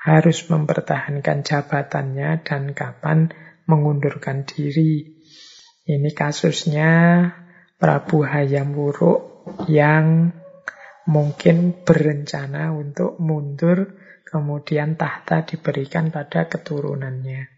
harus 0.02 0.48
mempertahankan 0.48 1.46
jabatannya 1.46 2.42
dan 2.42 2.74
kapan 2.74 3.30
mengundurkan 3.70 4.42
diri. 4.42 5.14
Ini 5.86 6.10
kasusnya 6.14 6.90
Prabu 7.78 8.26
Hayam 8.26 8.74
Wuruk 8.74 9.46
yang 9.70 10.34
mungkin 11.06 11.82
berencana 11.82 12.70
untuk 12.70 13.18
mundur 13.18 13.98
kemudian 14.32 14.96
tahta 14.96 15.44
diberikan 15.44 16.08
pada 16.08 16.48
keturunannya. 16.48 17.52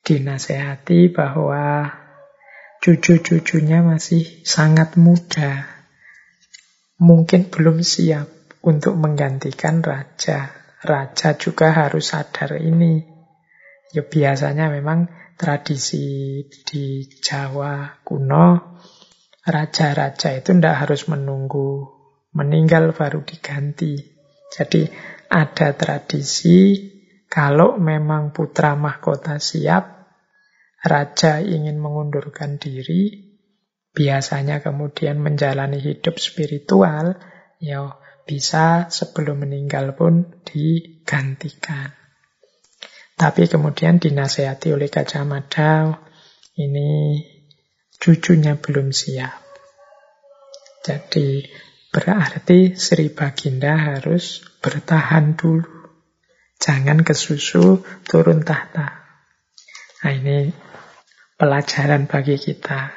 Dinasehati 0.00 1.10
bahwa 1.10 1.90
cucu-cucunya 2.80 3.82
masih 3.82 4.46
sangat 4.46 4.94
muda. 4.96 5.66
Mungkin 6.96 7.52
belum 7.52 7.84
siap 7.84 8.30
untuk 8.64 8.96
menggantikan 8.96 9.84
raja. 9.84 10.54
Raja 10.80 11.36
juga 11.36 11.74
harus 11.74 12.14
sadar 12.14 12.56
ini. 12.62 13.02
Ya 13.92 14.06
biasanya 14.06 14.70
memang 14.70 15.10
tradisi 15.36 16.40
di 16.64 17.04
Jawa 17.20 18.00
kuno, 18.06 18.78
raja-raja 19.44 20.32
itu 20.32 20.56
tidak 20.56 20.86
harus 20.86 21.10
menunggu 21.12 21.95
meninggal 22.36 22.92
baru 22.92 23.24
diganti. 23.24 23.96
Jadi 24.52 24.84
ada 25.32 25.72
tradisi 25.72 26.92
kalau 27.26 27.80
memang 27.80 28.30
putra 28.30 28.76
mahkota 28.78 29.40
siap, 29.42 30.06
raja 30.84 31.42
ingin 31.42 31.80
mengundurkan 31.82 32.60
diri, 32.60 33.34
biasanya 33.90 34.62
kemudian 34.62 35.18
menjalani 35.18 35.82
hidup 35.82 36.20
spiritual, 36.22 37.18
ya 37.58 37.98
bisa 38.28 38.86
sebelum 38.92 39.48
meninggal 39.48 39.98
pun 39.98 40.44
digantikan. 40.46 41.90
Tapi 43.16 43.48
kemudian 43.48 43.96
dinasehati 43.96 44.76
oleh 44.76 44.92
Gajah 44.92 45.24
Mada, 45.24 46.04
ini 46.60 47.20
cucunya 47.96 48.60
belum 48.60 48.92
siap. 48.92 49.40
Jadi 50.84 51.42
berarti 51.90 52.74
Sri 52.74 53.12
Baginda 53.12 53.74
harus 53.74 54.42
bertahan 54.62 55.38
dulu. 55.38 55.92
Jangan 56.56 57.04
kesusu 57.04 57.84
turun 58.08 58.42
tahta. 58.42 59.04
Nah 60.02 60.12
ini 60.12 60.50
pelajaran 61.36 62.08
bagi 62.08 62.40
kita. 62.40 62.92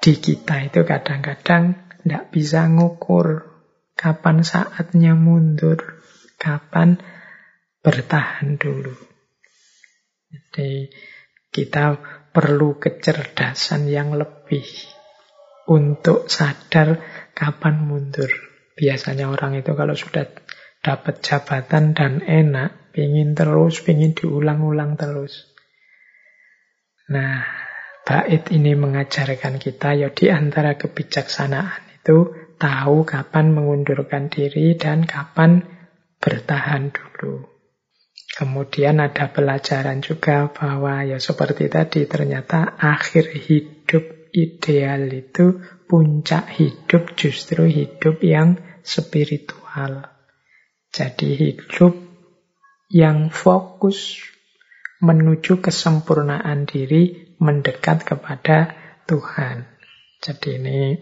Di 0.00 0.16
kita 0.18 0.64
itu 0.64 0.82
kadang-kadang 0.82 1.92
tidak 2.00 2.32
bisa 2.32 2.66
ngukur 2.66 3.46
kapan 3.94 4.40
saatnya 4.40 5.12
mundur, 5.12 6.00
kapan 6.40 6.96
bertahan 7.84 8.56
dulu. 8.56 8.96
Jadi 10.32 10.88
kita 11.52 12.00
perlu 12.30 12.78
kecerdasan 12.80 13.90
yang 13.90 14.14
lebih 14.14 14.64
untuk 15.68 16.30
sadar 16.30 17.02
kapan 17.40 17.88
mundur. 17.88 18.28
Biasanya 18.76 19.32
orang 19.32 19.56
itu 19.56 19.72
kalau 19.72 19.96
sudah 19.96 20.28
dapat 20.84 21.24
jabatan 21.24 21.96
dan 21.96 22.20
enak, 22.20 22.92
ingin 22.92 23.32
terus, 23.32 23.80
ingin 23.88 24.12
diulang-ulang 24.12 25.00
terus. 25.00 25.48
Nah, 27.08 27.42
bait 28.04 28.44
ini 28.52 28.76
mengajarkan 28.76 29.56
kita 29.56 29.96
ya 29.96 30.12
di 30.12 30.28
antara 30.28 30.76
kebijaksanaan 30.76 31.96
itu 32.00 32.36
tahu 32.60 33.08
kapan 33.08 33.56
mengundurkan 33.56 34.28
diri 34.28 34.76
dan 34.76 35.08
kapan 35.08 35.64
bertahan 36.20 36.92
dulu. 36.92 37.48
Kemudian 38.30 39.02
ada 39.02 39.32
pelajaran 39.34 40.00
juga 40.04 40.48
bahwa 40.54 41.02
ya 41.02 41.18
seperti 41.18 41.66
tadi 41.66 42.06
ternyata 42.06 42.78
akhir 42.78 43.36
hidup 43.36 44.30
ideal 44.30 45.10
itu 45.10 45.58
puncak 45.90 46.46
hidup 46.54 47.18
justru 47.18 47.66
hidup 47.66 48.22
yang 48.22 48.62
spiritual. 48.86 50.06
Jadi 50.94 51.34
hidup 51.34 51.98
yang 52.94 53.34
fokus 53.34 54.22
menuju 55.02 55.58
kesempurnaan 55.58 56.70
diri, 56.70 57.34
mendekat 57.42 58.06
kepada 58.06 58.78
Tuhan. 59.10 59.66
Jadi 60.22 60.62
ini 60.62 60.94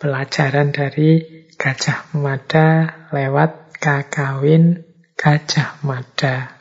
pelajaran 0.00 0.72
dari 0.72 1.44
Gajah 1.52 2.16
Mada 2.16 2.88
lewat 3.12 3.76
kakawin 3.76 4.88
Gajah 5.20 5.84
Mada. 5.84 6.56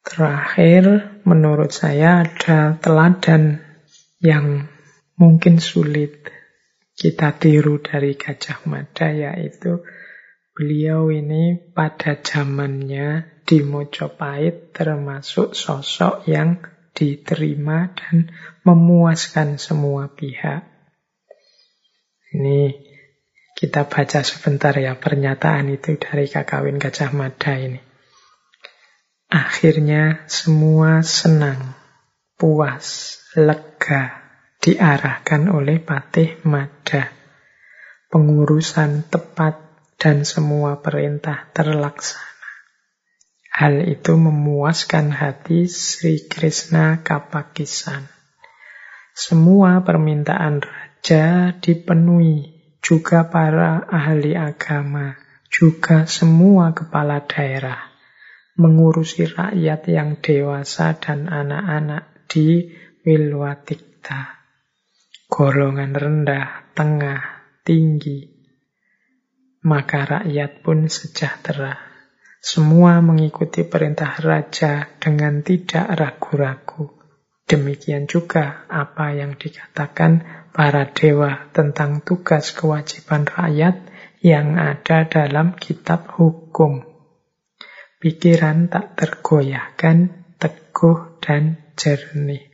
Terakhir, 0.00 1.12
menurut 1.28 1.76
saya 1.76 2.24
ada 2.24 2.80
teladan 2.80 3.60
yang 4.24 4.64
mungkin 5.20 5.60
sulit 5.60 6.39
kita 7.00 7.40
tiru 7.40 7.80
dari 7.80 8.12
Gajah 8.12 8.68
Mada, 8.68 9.08
yaitu 9.08 9.80
beliau 10.52 11.08
ini 11.08 11.56
pada 11.72 12.20
zamannya 12.20 13.40
di 13.48 13.64
Mojopahit 13.64 14.76
termasuk 14.76 15.56
sosok 15.56 16.28
yang 16.28 16.60
diterima 16.92 17.96
dan 17.96 18.28
memuaskan 18.68 19.56
semua 19.56 20.12
pihak. 20.12 20.68
Ini 22.36 22.76
kita 23.56 23.88
baca 23.88 24.20
sebentar 24.20 24.76
ya 24.76 24.92
pernyataan 24.92 25.72
itu 25.72 25.96
dari 25.96 26.28
Kakawin 26.28 26.76
Gajah 26.76 27.16
Mada 27.16 27.56
ini. 27.56 27.80
Akhirnya 29.32 30.28
semua 30.28 31.00
senang, 31.00 31.72
puas, 32.36 33.16
lega 33.32 34.19
diarahkan 34.60 35.48
oleh 35.48 35.80
Patih 35.80 36.44
Mada. 36.44 37.08
Pengurusan 38.12 39.08
tepat 39.08 39.56
dan 39.96 40.28
semua 40.28 40.84
perintah 40.84 41.48
terlaksana. 41.56 42.28
Hal 43.56 43.88
itu 43.88 44.20
memuaskan 44.20 45.16
hati 45.16 45.64
Sri 45.64 46.28
Krishna 46.28 47.00
Kapakisan. 47.00 48.04
Semua 49.16 49.80
permintaan 49.80 50.60
raja 50.60 51.56
dipenuhi, 51.56 52.52
juga 52.84 53.28
para 53.32 53.84
ahli 53.88 54.36
agama, 54.36 55.16
juga 55.48 56.04
semua 56.04 56.76
kepala 56.76 57.24
daerah, 57.24 57.90
mengurusi 58.60 59.24
rakyat 59.24 59.88
yang 59.88 60.20
dewasa 60.20 60.96
dan 61.00 61.28
anak-anak 61.28 62.28
di 62.28 62.70
Wilwatikta. 63.04 64.39
Golongan 65.30 65.94
rendah, 65.94 66.74
tengah, 66.74 67.22
tinggi, 67.62 68.26
maka 69.62 70.02
rakyat 70.02 70.58
pun 70.66 70.90
sejahtera. 70.90 71.78
Semua 72.42 72.98
mengikuti 72.98 73.62
perintah 73.62 74.18
raja 74.18 74.90
dengan 74.98 75.46
tidak 75.46 75.86
ragu-ragu. 75.94 76.98
Demikian 77.46 78.10
juga 78.10 78.66
apa 78.66 79.14
yang 79.14 79.38
dikatakan 79.38 80.26
para 80.50 80.90
dewa 80.90 81.46
tentang 81.54 82.02
tugas 82.02 82.50
kewajiban 82.50 83.22
rakyat 83.22 83.86
yang 84.26 84.58
ada 84.58 85.06
dalam 85.06 85.54
kitab 85.54 86.10
hukum. 86.10 86.82
Pikiran 88.02 88.66
tak 88.66 88.98
tergoyahkan, 88.98 90.26
teguh 90.42 91.22
dan 91.22 91.70
jernih. 91.78 92.49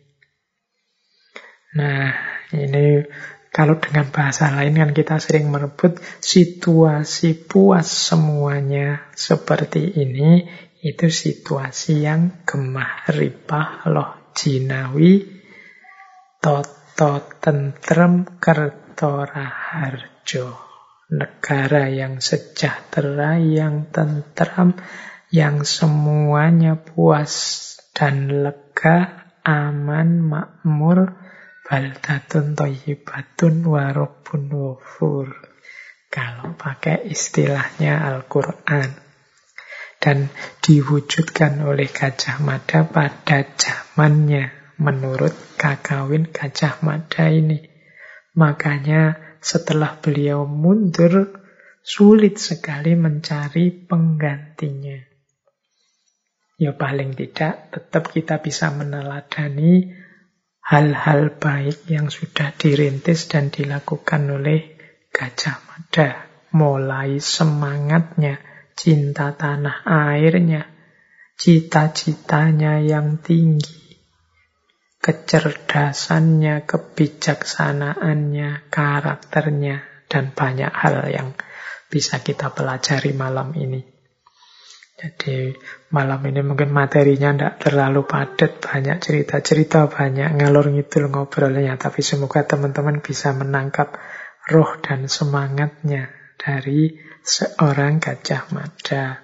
Nah, 1.77 2.09
ini 2.57 3.05
kalau 3.53 3.77
dengan 3.81 4.09
bahasa 4.13 4.53
lain 4.53 4.77
kan 4.77 4.93
kita 4.93 5.17
sering 5.21 5.49
merebut 5.49 5.97
situasi 6.21 7.37
puas 7.49 7.89
semuanya 7.89 9.09
seperti 9.17 9.97
ini, 9.97 10.45
itu 10.85 11.09
situasi 11.09 12.05
yang 12.05 12.45
gemah 12.45 13.09
ripah 13.13 13.89
loh 13.89 14.33
jinawi 14.37 15.25
toto 16.41 17.41
tentrem 17.43 18.39
kertora 18.39 19.49
harjo. 19.49 20.53
Negara 21.07 21.87
yang 21.91 22.19
sejahtera, 22.19 23.39
yang 23.39 23.89
tentram, 23.89 24.75
yang 25.31 25.63
semuanya 25.63 26.77
puas 26.77 27.33
dan 27.95 28.31
lega, 28.43 29.27
aman, 29.47 30.19
makmur, 30.23 31.26
baldatun 31.67 32.55
toyibatun 32.55 33.67
warobun 33.67 34.47
wafur. 34.55 35.35
Kalau 36.07 36.55
pakai 36.55 37.11
istilahnya 37.11 38.07
Al-Quran. 38.07 39.03
Dan 39.99 40.31
diwujudkan 40.63 41.67
oleh 41.67 41.91
Gajah 41.91 42.39
Mada 42.39 42.87
pada 42.87 43.43
zamannya 43.43 44.55
menurut 44.79 45.35
kakawin 45.59 46.31
Gajah 46.31 46.79
Mada 46.87 47.27
ini. 47.27 47.59
Makanya 48.39 49.19
setelah 49.43 49.99
beliau 49.99 50.47
mundur, 50.47 51.43
sulit 51.83 52.39
sekali 52.39 52.95
mencari 52.95 53.75
penggantinya. 53.75 54.99
Ya 56.57 56.73
paling 56.73 57.13
tidak 57.19 57.75
tetap 57.75 58.09
kita 58.15 58.41
bisa 58.41 58.73
meneladani 58.73 60.06
hal-hal 60.67 61.39
baik 61.39 61.87
yang 61.87 62.11
sudah 62.11 62.51
dirintis 62.59 63.31
dan 63.31 63.55
dilakukan 63.55 64.27
oleh 64.27 64.75
Gajah 65.15 65.63
Mada. 65.63 66.27
Mulai 66.57 67.21
semangatnya, 67.21 68.41
cinta 68.75 69.37
tanah 69.37 69.85
airnya, 69.85 70.65
cita-citanya 71.37 72.81
yang 72.81 73.21
tinggi, 73.21 74.01
kecerdasannya, 75.05 76.65
kebijaksanaannya, 76.65 78.73
karakternya, 78.73 79.77
dan 80.09 80.33
banyak 80.33 80.73
hal 80.73 81.05
yang 81.13 81.37
bisa 81.93 82.25
kita 82.25 82.57
pelajari 82.57 83.13
malam 83.13 83.53
ini. 83.53 83.96
Jadi 84.97 85.53
malam 85.93 86.25
ini 86.25 86.41
mungkin 86.41 86.73
materinya 86.73 87.37
tidak 87.37 87.55
terlalu 87.61 88.09
padat, 88.09 88.65
banyak 88.65 88.97
cerita-cerita, 88.97 89.93
banyak 89.93 90.41
ngalur 90.41 90.73
ngidul 90.73 91.13
ngobrolnya. 91.13 91.77
Tapi 91.77 92.01
semoga 92.01 92.49
teman-teman 92.49 93.05
bisa 93.05 93.37
menangkap 93.37 93.93
roh 94.49 94.81
dan 94.81 95.05
semangatnya 95.05 96.09
dari 96.41 96.97
seorang 97.21 98.01
Gajah 98.01 98.49
Mada. 98.57 99.21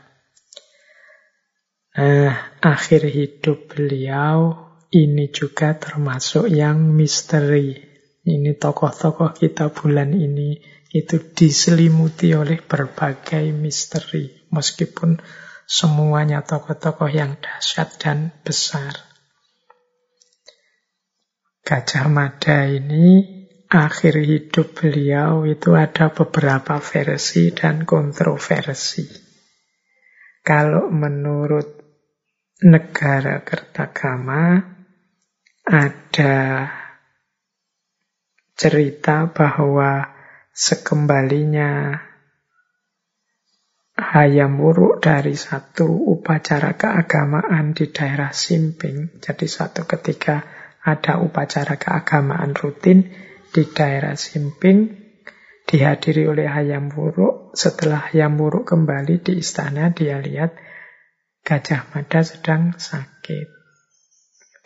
Nah, 1.93 2.36
akhir 2.61 3.09
hidup 3.09 3.73
beliau 3.73 4.69
ini 4.93 5.32
juga 5.32 5.73
termasuk 5.73 6.53
yang 6.53 6.85
misteri. 6.93 7.81
Ini 8.28 8.61
tokoh-tokoh 8.61 9.32
kita 9.32 9.73
bulan 9.73 10.12
ini 10.12 10.61
itu 10.93 11.16
diselimuti 11.32 12.36
oleh 12.36 12.61
berbagai 12.61 13.49
misteri. 13.57 14.28
Meskipun 14.53 15.16
semuanya 15.73 16.44
tokoh-tokoh 16.44 17.09
yang 17.09 17.40
dahsyat 17.40 17.97
dan 17.97 18.36
besar. 18.44 18.93
Gajah 21.65 22.12
Mada 22.12 22.69
ini 22.69 23.24
akhir 23.73 24.20
hidup 24.20 24.77
beliau 24.77 25.49
itu 25.49 25.73
ada 25.73 26.12
beberapa 26.12 26.77
versi 26.77 27.57
dan 27.57 27.89
kontroversi. 27.89 29.09
Kalau 30.44 30.93
menurut 30.93 31.81
negara 32.61 33.40
Kertagama 33.40 34.61
ada 35.65 36.69
cerita 38.61 39.24
bahwa 39.32 40.05
sekembalinya 40.53 41.97
Hayam 44.02 44.58
Wuruk 44.58 44.98
dari 44.98 45.38
satu 45.38 45.86
upacara 45.86 46.74
keagamaan 46.74 47.70
di 47.70 47.94
daerah 47.94 48.34
Simping. 48.34 49.22
Jadi 49.22 49.46
satu 49.46 49.86
ketika 49.86 50.42
ada 50.82 51.22
upacara 51.22 51.78
keagamaan 51.78 52.58
rutin 52.58 53.06
di 53.54 53.62
daerah 53.70 54.18
Simping, 54.18 54.90
dihadiri 55.70 56.26
oleh 56.26 56.50
Hayam 56.50 56.90
Wuruk. 56.90 57.54
Setelah 57.54 58.10
Hayam 58.10 58.34
Wuruk 58.42 58.66
kembali 58.66 59.22
di 59.22 59.38
istana, 59.38 59.94
dia 59.94 60.18
lihat 60.18 60.58
Gajah 61.46 61.94
Mada 61.94 62.26
sedang 62.26 62.74
sakit. 62.74 63.46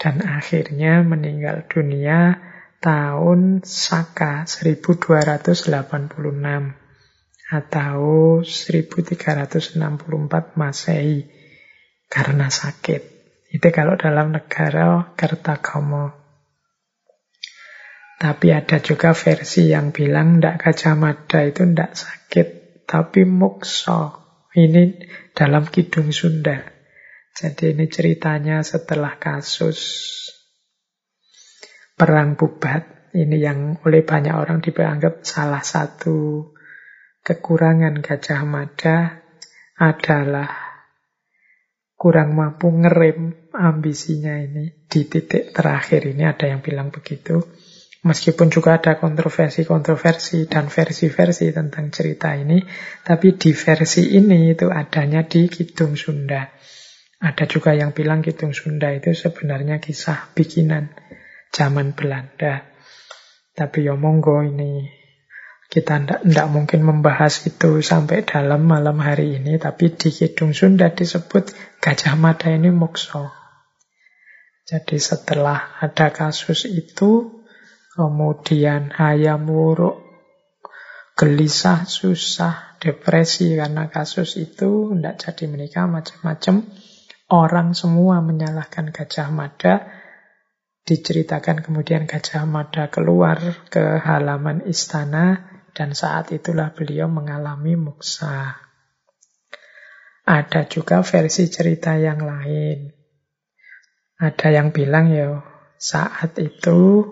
Dan 0.00 0.24
akhirnya 0.24 1.04
meninggal 1.04 1.68
dunia 1.68 2.40
tahun 2.80 3.64
Saka 3.64 4.44
1286 4.44 6.85
atau 7.46 8.42
1364 8.42 9.78
Masehi 10.58 11.30
karena 12.10 12.50
sakit. 12.50 13.02
Itu 13.54 13.70
kalau 13.70 13.94
dalam 13.94 14.34
negara 14.34 15.14
Kertagama. 15.14 16.18
Tapi 18.16 18.48
ada 18.50 18.80
juga 18.80 19.12
versi 19.12 19.70
yang 19.70 19.92
bilang 19.92 20.40
ndak 20.40 20.64
Gajah 20.64 20.96
Mada 20.96 21.44
itu 21.44 21.62
ndak 21.62 21.94
sakit, 21.94 22.48
tapi 22.88 23.28
mukso. 23.28 24.24
Ini 24.56 24.96
dalam 25.36 25.68
Kidung 25.68 26.16
Sunda. 26.16 26.64
Jadi 27.36 27.76
ini 27.76 27.84
ceritanya 27.92 28.64
setelah 28.64 29.20
kasus 29.20 29.78
Perang 31.92 32.40
Bubat. 32.40 33.12
Ini 33.12 33.36
yang 33.36 33.80
oleh 33.84 34.00
banyak 34.00 34.32
orang 34.32 34.64
dianggap 34.64 35.20
salah 35.24 35.60
satu 35.60 36.55
kekurangan 37.26 37.98
Gajah 37.98 38.46
Mada 38.46 39.18
adalah 39.74 40.46
kurang 41.98 42.38
mampu 42.38 42.70
ngerem 42.70 43.50
ambisinya 43.50 44.38
ini 44.38 44.86
di 44.86 45.10
titik 45.10 45.50
terakhir 45.50 46.06
ini 46.06 46.22
ada 46.22 46.46
yang 46.46 46.62
bilang 46.62 46.94
begitu. 46.94 47.42
Meskipun 48.06 48.54
juga 48.54 48.78
ada 48.78 49.02
kontroversi-kontroversi 49.02 50.46
dan 50.46 50.70
versi-versi 50.70 51.50
tentang 51.50 51.90
cerita 51.90 52.38
ini, 52.38 52.62
tapi 53.02 53.34
di 53.34 53.50
versi 53.50 54.14
ini 54.14 54.54
itu 54.54 54.70
adanya 54.70 55.26
di 55.26 55.50
Kidung 55.50 55.98
Sunda. 55.98 56.46
Ada 57.18 57.50
juga 57.50 57.74
yang 57.74 57.90
bilang 57.90 58.22
Kidung 58.22 58.54
Sunda 58.54 58.94
itu 58.94 59.10
sebenarnya 59.10 59.82
kisah 59.82 60.30
bikinan 60.38 60.94
zaman 61.50 61.98
Belanda. 61.98 62.62
Tapi 63.50 63.90
ya 63.90 63.98
monggo 63.98 64.38
ini 64.46 64.86
kita 65.66 66.22
tidak 66.22 66.46
mungkin 66.48 66.86
membahas 66.86 67.42
itu 67.50 67.82
sampai 67.82 68.22
dalam 68.22 68.62
malam 68.64 69.02
hari 69.02 69.42
ini, 69.42 69.58
tapi 69.58 69.90
di 69.90 70.14
Kidung 70.14 70.54
Sunda 70.54 70.94
disebut 70.94 71.50
Gajah 71.82 72.14
Mada 72.14 72.54
ini 72.54 72.70
mokso. 72.70 73.34
Jadi 74.66 74.98
setelah 74.98 75.78
ada 75.82 76.10
kasus 76.10 76.66
itu, 76.66 77.42
kemudian 77.94 78.94
hayam 78.94 79.46
wuruk, 79.46 80.02
gelisah, 81.18 81.86
susah, 81.86 82.78
depresi 82.82 83.54
karena 83.54 83.90
kasus 83.90 84.38
itu, 84.38 84.94
tidak 84.94 85.22
jadi 85.22 85.44
menikah, 85.46 85.86
macam-macam. 85.86 86.66
Orang 87.26 87.74
semua 87.74 88.22
menyalahkan 88.22 88.94
Gajah 88.94 89.34
Mada, 89.34 89.86
diceritakan 90.86 91.62
kemudian 91.62 92.06
Gajah 92.06 92.46
Mada 92.46 92.86
keluar 92.90 93.38
ke 93.70 93.98
halaman 93.98 94.62
istana, 94.66 95.55
dan 95.76 95.92
saat 95.92 96.32
itulah 96.32 96.72
beliau 96.72 97.04
mengalami 97.04 97.76
muksa. 97.76 98.56
Ada 100.24 100.64
juga 100.64 101.04
versi 101.04 101.52
cerita 101.52 102.00
yang 102.00 102.24
lain. 102.24 102.96
Ada 104.16 104.48
yang 104.56 104.72
bilang 104.72 105.12
ya 105.12 105.44
saat 105.76 106.40
itu 106.40 107.04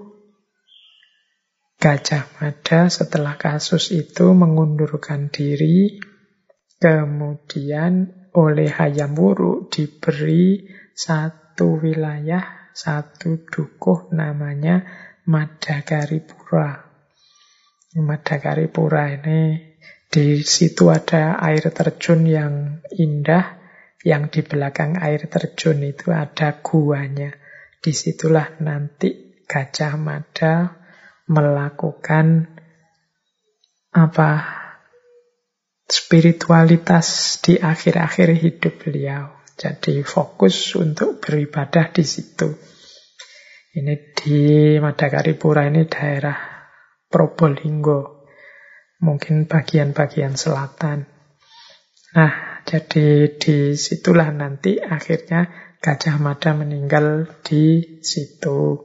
Gajah 1.76 2.24
Mada 2.40 2.88
setelah 2.88 3.36
kasus 3.36 3.92
itu 3.92 4.32
mengundurkan 4.32 5.28
diri, 5.28 6.00
kemudian 6.80 8.08
oleh 8.32 8.72
Hayam 8.72 9.12
Wuruk 9.12 9.68
diberi 9.68 10.64
satu 10.96 11.84
wilayah, 11.84 12.72
satu 12.72 13.44
dukuh 13.44 14.08
namanya 14.16 14.80
Madagaripura. 15.28 16.93
Madakaripura 17.94 19.14
ini 19.14 19.74
di 20.10 20.42
situ 20.46 20.90
ada 20.90 21.38
air 21.42 21.74
terjun 21.74 22.26
yang 22.26 22.82
indah, 22.94 23.58
yang 24.02 24.30
di 24.30 24.42
belakang 24.46 24.98
air 24.98 25.26
terjun 25.26 25.82
itu 25.82 26.14
ada 26.14 26.58
guanya. 26.62 27.34
Di 27.82 27.90
situlah 27.90 28.62
nanti 28.62 29.42
Gajah 29.42 29.98
Mada 29.98 30.74
melakukan 31.26 32.46
apa 33.94 34.30
spiritualitas 35.86 37.38
di 37.42 37.58
akhir-akhir 37.58 38.38
hidup 38.38 38.74
beliau. 38.86 39.34
Jadi 39.54 40.02
fokus 40.02 40.74
untuk 40.74 41.22
beribadah 41.22 41.94
di 41.94 42.02
situ. 42.02 42.54
Ini 43.74 43.94
di 44.14 44.38
Madakaripura 44.78 45.66
ini 45.66 45.86
daerah 45.90 46.53
Probolinggo. 47.14 48.26
Mungkin 48.98 49.46
bagian-bagian 49.46 50.34
selatan. 50.34 51.06
Nah, 52.18 52.58
jadi 52.66 53.38
di 53.38 53.78
situlah 53.78 54.34
nanti 54.34 54.82
akhirnya 54.82 55.46
Gajah 55.78 56.18
Mada 56.18 56.58
meninggal 56.58 57.30
di 57.46 58.02
situ. 58.02 58.82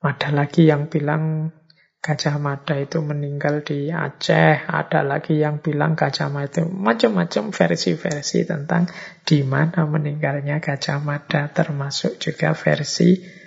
Ada 0.00 0.32
lagi 0.32 0.64
yang 0.64 0.88
bilang 0.88 1.52
Gajah 2.00 2.40
Mada 2.40 2.80
itu 2.80 3.04
meninggal 3.04 3.60
di 3.60 3.92
Aceh. 3.92 4.64
Ada 4.64 5.04
lagi 5.04 5.36
yang 5.36 5.60
bilang 5.60 5.92
Gajah 5.92 6.32
Mada 6.32 6.64
itu 6.64 6.72
macam-macam 6.72 7.52
versi-versi 7.52 8.48
tentang 8.48 8.88
di 9.28 9.44
mana 9.44 9.84
meninggalnya 9.84 10.56
Gajah 10.56 11.04
Mada. 11.04 11.52
Termasuk 11.52 12.16
juga 12.16 12.56
versi 12.56 13.41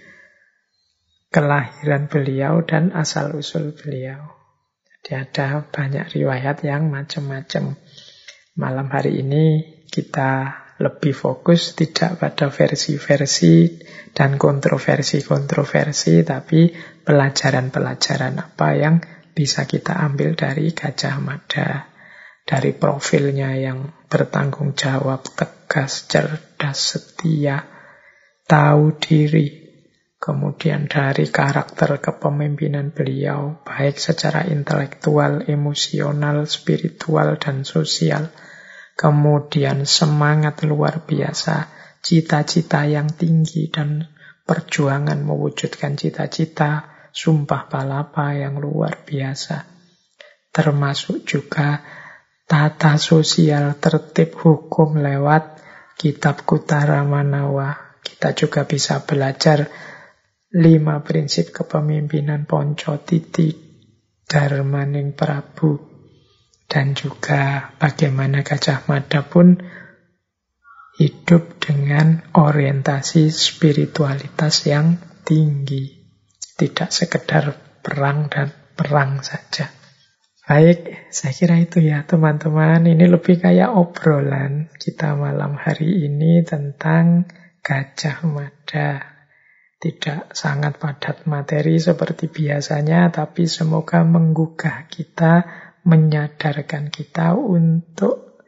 kelahiran 1.36 2.08
beliau 2.08 2.64
dan 2.64 2.96
asal-usul 2.96 3.76
beliau. 3.76 4.32
Jadi 5.04 5.12
ada 5.20 5.68
banyak 5.68 6.16
riwayat 6.16 6.64
yang 6.64 6.88
macam-macam. 6.88 7.76
Malam 8.56 8.88
hari 8.88 9.20
ini 9.20 9.68
kita 9.92 10.64
lebih 10.80 11.12
fokus 11.12 11.76
tidak 11.76 12.24
pada 12.24 12.48
versi-versi 12.48 13.84
dan 14.16 14.40
kontroversi-kontroversi, 14.40 16.24
tapi 16.24 16.72
pelajaran-pelajaran 17.04 18.40
apa 18.40 18.68
yang 18.80 19.04
bisa 19.36 19.68
kita 19.68 19.92
ambil 20.08 20.40
dari 20.40 20.72
Gajah 20.72 21.20
Mada. 21.20 21.92
Dari 22.48 22.72
profilnya 22.72 23.60
yang 23.60 24.08
bertanggung 24.08 24.72
jawab, 24.80 25.28
tegas, 25.36 26.08
cerdas, 26.08 26.80
setia, 26.80 27.66
tahu 28.48 28.96
diri, 29.02 29.65
kemudian 30.26 30.90
dari 30.90 31.30
karakter 31.30 32.02
kepemimpinan 32.02 32.90
beliau, 32.90 33.62
baik 33.62 34.02
secara 34.02 34.42
intelektual, 34.50 35.46
emosional, 35.46 36.50
spiritual, 36.50 37.38
dan 37.38 37.62
sosial, 37.62 38.34
kemudian 38.98 39.86
semangat 39.86 40.66
luar 40.66 41.06
biasa, 41.06 41.70
cita-cita 42.02 42.90
yang 42.90 43.06
tinggi, 43.14 43.70
dan 43.70 44.10
perjuangan 44.50 45.22
mewujudkan 45.22 45.94
cita-cita, 45.94 46.90
sumpah 47.14 47.70
palapa 47.70 48.34
yang 48.34 48.58
luar 48.58 49.06
biasa, 49.06 49.70
termasuk 50.50 51.22
juga 51.22 51.86
tata 52.50 52.98
sosial 52.98 53.78
tertib 53.78 54.34
hukum 54.42 54.98
lewat 54.98 55.62
kitab 56.02 56.50
Kutara 56.50 57.06
Manawa 57.06 57.86
kita 58.06 58.38
juga 58.38 58.70
bisa 58.70 59.02
belajar 59.02 59.70
lima 60.56 61.04
prinsip 61.04 61.52
kepemimpinan 61.52 62.48
Ponco 62.48 62.96
Titi 63.04 63.52
Darmaning 64.24 65.12
Prabu 65.12 65.76
dan 66.72 66.96
juga 66.96 67.76
bagaimana 67.76 68.40
Gajah 68.40 68.88
Mada 68.88 69.28
pun 69.28 69.60
hidup 70.96 71.60
dengan 71.60 72.24
orientasi 72.32 73.28
spiritualitas 73.28 74.64
yang 74.64 74.96
tinggi. 75.28 76.08
Tidak 76.56 76.88
sekedar 76.88 77.52
perang 77.84 78.32
dan 78.32 78.48
perang 78.80 79.20
saja. 79.20 79.68
Baik, 80.46 81.12
saya 81.12 81.34
kira 81.36 81.60
itu 81.60 81.84
ya 81.84 82.08
teman-teman. 82.08 82.88
Ini 82.88 83.12
lebih 83.12 83.44
kayak 83.44 83.76
obrolan 83.76 84.72
kita 84.80 85.20
malam 85.20 85.60
hari 85.60 86.08
ini 86.08 86.48
tentang 86.48 87.28
Gajah 87.60 88.24
Mada. 88.24 89.15
Tidak 89.76 90.32
sangat 90.32 90.80
padat 90.80 91.28
materi 91.28 91.78
seperti 91.78 92.32
biasanya, 92.32 93.12
tapi 93.12 93.46
semoga 93.46 94.02
menggugah 94.08 94.88
kita, 94.88 95.46
menyadarkan 95.86 96.90
kita 96.90 97.36
untuk 97.36 98.42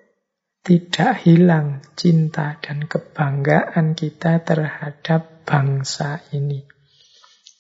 tidak 0.68 1.24
hilang 1.24 1.80
cinta 1.96 2.60
dan 2.60 2.84
kebanggaan 2.88 3.96
kita 3.96 4.44
terhadap 4.44 5.48
bangsa 5.48 6.26
ini. 6.36 6.68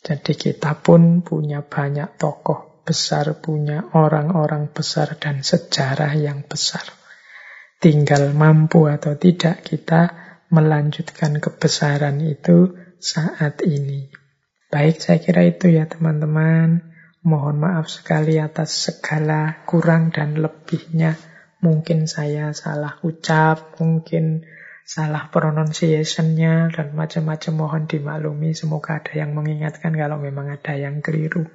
Jadi 0.03 0.35
kita 0.35 0.79
pun 0.79 1.23
punya 1.23 1.63
banyak 1.63 2.19
tokoh 2.19 2.83
besar, 2.87 3.35
punya 3.43 3.91
orang-orang 3.91 4.71
besar 4.71 5.19
dan 5.19 5.43
sejarah 5.43 6.15
yang 6.15 6.47
besar. 6.47 6.83
Tinggal 7.83 8.31
mampu 8.31 8.87
atau 8.87 9.19
tidak 9.19 9.67
kita 9.67 10.15
melanjutkan 10.47 11.43
kebesaran 11.43 12.23
itu 12.23 12.86
saat 12.99 13.61
ini. 13.63 14.09
Baik, 14.67 14.99
saya 14.99 15.23
kira 15.23 15.47
itu 15.47 15.71
ya 15.71 15.87
teman-teman. 15.87 16.83
Mohon 17.23 17.57
maaf 17.63 17.87
sekali 17.87 18.35
atas 18.39 18.91
segala 18.91 19.63
kurang 19.63 20.11
dan 20.11 20.35
lebihnya. 20.39 21.15
Mungkin 21.63 22.05
saya 22.05 22.51
salah 22.51 22.99
ucap, 23.01 23.79
mungkin 23.79 24.43
salah 24.87 25.27
pronunciation-nya, 25.31 26.71
dan 26.71 26.95
macam-macam 26.95 27.53
mohon 27.55 27.83
dimaklumi. 27.87 28.51
Semoga 28.51 28.99
ada 28.99 29.15
yang 29.15 29.35
mengingatkan 29.35 29.95
kalau 29.95 30.19
memang 30.19 30.51
ada 30.51 30.75
yang 30.75 30.99
keliru. 30.99 31.47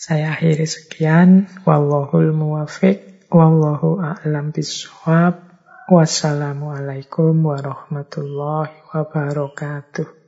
Saya 0.00 0.32
akhiri 0.32 0.64
sekian. 0.64 1.48
Wallahul 1.68 2.32
muwafiq. 2.32 3.28
Wallahu 3.28 4.00
a'lam 4.00 4.52
bishawab. 4.52 5.48
Wassalamualaikum 5.90 7.34
warahmatullahi 7.40 8.72
wabarakatuh. 8.94 10.19